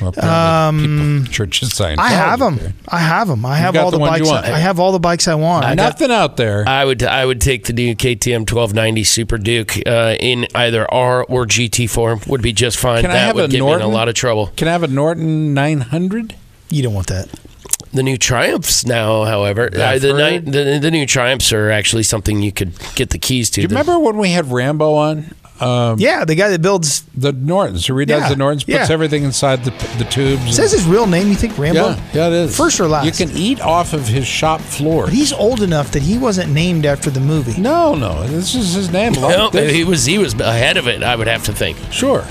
Well, 0.00 0.10
apparently 0.10 0.86
Um, 0.86 1.18
people, 1.24 1.32
Church 1.32 1.60
of 1.62 1.70
Scientology. 1.70 1.98
I 1.98 2.08
have 2.10 2.38
them. 2.38 2.56
there. 2.58 2.72
I 2.88 2.98
have 3.00 3.26
them. 3.26 3.44
I 3.44 3.56
have 3.56 3.74
got 3.74 3.82
all 3.84 3.90
the 3.90 3.98
the, 3.98 4.04
bikes. 4.04 4.28
want. 4.28 4.46
I 4.46 4.56
have 4.60 4.78
all 4.78 4.92
the 4.92 5.00
bikes 5.00 5.26
I 5.26 5.34
want. 5.34 5.64
I 5.64 5.74
got- 5.74 5.82
Nothing 6.00 6.12
out 6.12 6.36
there. 6.36 6.62
I 6.68 6.84
would 6.84 7.02
I 7.02 7.26
would 7.26 7.40
take 7.40 7.64
the 7.64 7.72
new 7.72 7.96
KTM 7.96 8.46
1290 8.48 9.02
Super 9.02 9.38
Duke 9.38 9.76
uh, 9.88 10.14
in 10.20 10.46
either 10.54 10.86
R 10.94 11.24
or 11.24 11.46
GT 11.46 11.90
form 11.90 12.20
would 12.28 12.42
be 12.42 12.52
just 12.52 12.76
fine. 12.78 13.02
Can 13.02 13.10
I 13.10 13.14
that 13.14 13.26
have 13.26 13.34
would 13.34 13.46
a 13.46 13.48
get 13.48 13.60
me 13.64 13.72
in 13.72 13.80
a 13.80 13.88
lot 13.88 14.08
of 14.08 14.14
trouble. 14.14 14.52
Can 14.56 14.68
I 14.68 14.70
have 14.72 14.84
a 14.84 14.88
Norton 14.88 15.52
900? 15.52 16.36
you 16.70 16.82
don't 16.84 16.94
want 16.94 17.08
that. 17.08 17.28
The 17.92 18.02
new 18.02 18.18
Triumphs 18.18 18.84
now, 18.84 19.24
however, 19.24 19.66
uh, 19.72 19.98
the, 19.98 20.12
the 20.44 20.78
the 20.78 20.90
new 20.90 21.06
Triumphs 21.06 21.52
are 21.52 21.70
actually 21.70 22.02
something 22.02 22.42
you 22.42 22.52
could 22.52 22.72
get 22.94 23.10
the 23.10 23.18
keys 23.18 23.48
to. 23.50 23.60
Do 23.60 23.62
you 23.62 23.68
remember 23.68 23.98
when 23.98 24.18
we 24.18 24.30
had 24.30 24.50
Rambo 24.50 24.94
on? 24.94 25.34
Um, 25.60 25.98
Yeah, 25.98 26.24
the 26.24 26.34
guy 26.34 26.48
that 26.50 26.62
builds 26.62 27.02
the 27.16 27.32
Nortons, 27.32 27.86
who 27.86 27.94
redoes 27.94 28.20
Yeah, 28.20 28.28
the 28.28 28.36
Nortons, 28.36 28.64
puts 28.64 28.88
yeah. 28.88 28.92
everything 28.92 29.24
inside 29.24 29.64
the 29.64 29.70
the 29.98 30.04
tubes. 30.04 30.54
says 30.56 30.72
his 30.72 30.84
real 30.86 31.06
name. 31.06 31.28
You 31.28 31.34
think 31.34 31.58
Rambo? 31.58 31.80
yeah, 31.90 32.00
yeah, 32.12 32.26
it 32.28 32.32
is. 32.32 32.56
First 32.56 32.78
or 32.80 32.86
last? 32.86 33.06
You 33.06 33.12
can 33.12 33.36
eat 33.36 33.60
off 33.60 33.92
of 33.92 34.06
his 34.06 34.26
shop 34.26 34.60
floor. 34.60 35.04
But 35.04 35.12
he's 35.14 35.32
old 35.32 35.62
enough 35.62 35.90
that 35.92 36.02
he 36.02 36.18
wasn't 36.18 36.52
named 36.52 36.86
after 36.86 37.10
the 37.10 37.20
movie. 37.20 37.60
No, 37.60 37.94
no, 37.94 38.24
this 38.26 38.54
is 38.54 38.74
his 38.74 38.90
name. 38.92 39.14
Well, 39.14 39.50
This- 39.50 39.72
he 39.72 39.84
was 39.84 40.04
he 40.04 40.18
was 40.18 40.34
ahead 40.34 40.76
of 40.76 40.86
it. 40.86 41.02
I 41.02 41.16
would 41.16 41.26
have 41.28 41.44
to 41.44 41.52
think. 41.52 41.76
Sure. 41.90 42.24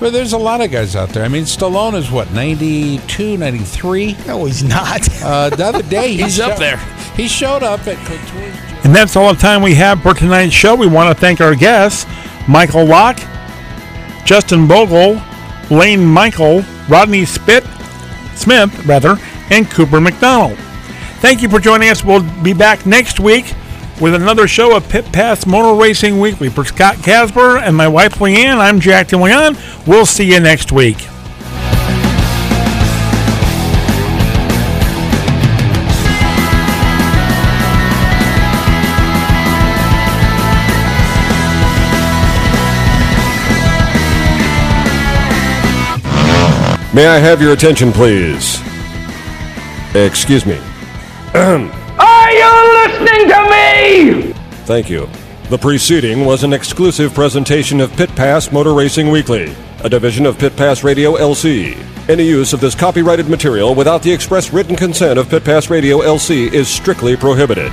But 0.00 0.12
there's 0.12 0.32
a 0.32 0.38
lot 0.38 0.60
of 0.60 0.70
guys 0.70 0.94
out 0.96 1.10
there. 1.10 1.24
I 1.24 1.28
mean, 1.28 1.44
Stallone 1.44 1.94
is 1.94 2.10
what, 2.10 2.30
92, 2.32 3.36
93? 3.36 4.16
No, 4.26 4.44
he's 4.44 4.62
not. 4.62 5.08
Uh, 5.22 5.50
the 5.50 5.64
other 5.64 5.82
day, 5.82 6.08
he 6.16 6.22
He's 6.22 6.40
up 6.40 6.58
there. 6.58 6.76
He 7.16 7.28
showed 7.28 7.62
up 7.62 7.86
at 7.86 7.96
Couture's 7.98 8.84
And 8.84 8.94
that's 8.94 9.14
all 9.16 9.32
the 9.32 9.40
time 9.40 9.62
we 9.62 9.74
have 9.74 10.02
for 10.02 10.14
tonight's 10.14 10.52
show. 10.52 10.74
We 10.74 10.86
want 10.86 11.14
to 11.16 11.20
thank 11.20 11.40
our 11.40 11.54
guests 11.54 12.04
Michael 12.48 12.84
Lock, 12.84 13.18
Justin 14.24 14.66
Bogle, 14.66 15.20
Layne 15.70 16.04
Michael, 16.04 16.62
Rodney 16.88 17.24
Spit, 17.24 17.64
Smith, 18.34 18.86
rather, 18.86 19.16
and 19.50 19.70
Cooper 19.70 20.00
McDonald. 20.00 20.58
Thank 21.20 21.42
you 21.42 21.48
for 21.48 21.58
joining 21.58 21.88
us. 21.88 22.04
We'll 22.04 22.22
be 22.42 22.52
back 22.52 22.84
next 22.84 23.20
week 23.20 23.54
with 24.00 24.14
another 24.14 24.46
show 24.48 24.76
of 24.76 24.88
Pit 24.88 25.06
Pass 25.12 25.46
Motor 25.46 25.80
Racing 25.80 26.18
Weekly. 26.18 26.48
For 26.48 26.64
Scott 26.64 26.96
Casper 26.96 27.58
and 27.58 27.76
my 27.76 27.88
wife 27.88 28.16
Leanne, 28.16 28.58
I'm 28.58 28.80
Jack 28.80 29.08
De 29.08 29.16
Leon. 29.16 29.56
We'll 29.86 30.06
see 30.06 30.30
you 30.32 30.40
next 30.40 30.72
week. 30.72 30.98
May 46.94 47.08
I 47.08 47.18
have 47.18 47.42
your 47.42 47.52
attention, 47.52 47.90
please? 47.90 48.60
Excuse 49.96 50.46
me. 50.46 50.54
Are 51.34 52.30
you 52.30 52.86
listening 52.86 53.28
to 53.30 53.48
me? 53.50 54.32
Thank 54.64 54.88
you. 54.88 55.08
The 55.50 55.58
preceding 55.58 56.24
was 56.24 56.44
an 56.44 56.52
exclusive 56.52 57.12
presentation 57.12 57.80
of 57.80 57.90
Pit 57.96 58.10
Pass 58.10 58.52
Motor 58.52 58.74
Racing 58.74 59.10
Weekly, 59.10 59.56
a 59.82 59.88
division 59.88 60.24
of 60.24 60.38
Pit 60.38 60.56
Pass 60.56 60.84
Radio 60.84 61.16
LC. 61.16 61.76
Any 62.08 62.28
use 62.28 62.52
of 62.52 62.60
this 62.60 62.76
copyrighted 62.76 63.28
material 63.28 63.74
without 63.74 64.00
the 64.00 64.12
express 64.12 64.52
written 64.52 64.76
consent 64.76 65.18
of 65.18 65.28
Pit 65.28 65.44
Pass 65.44 65.70
Radio 65.70 65.98
LC 65.98 66.52
is 66.52 66.68
strictly 66.68 67.16
prohibited. 67.16 67.72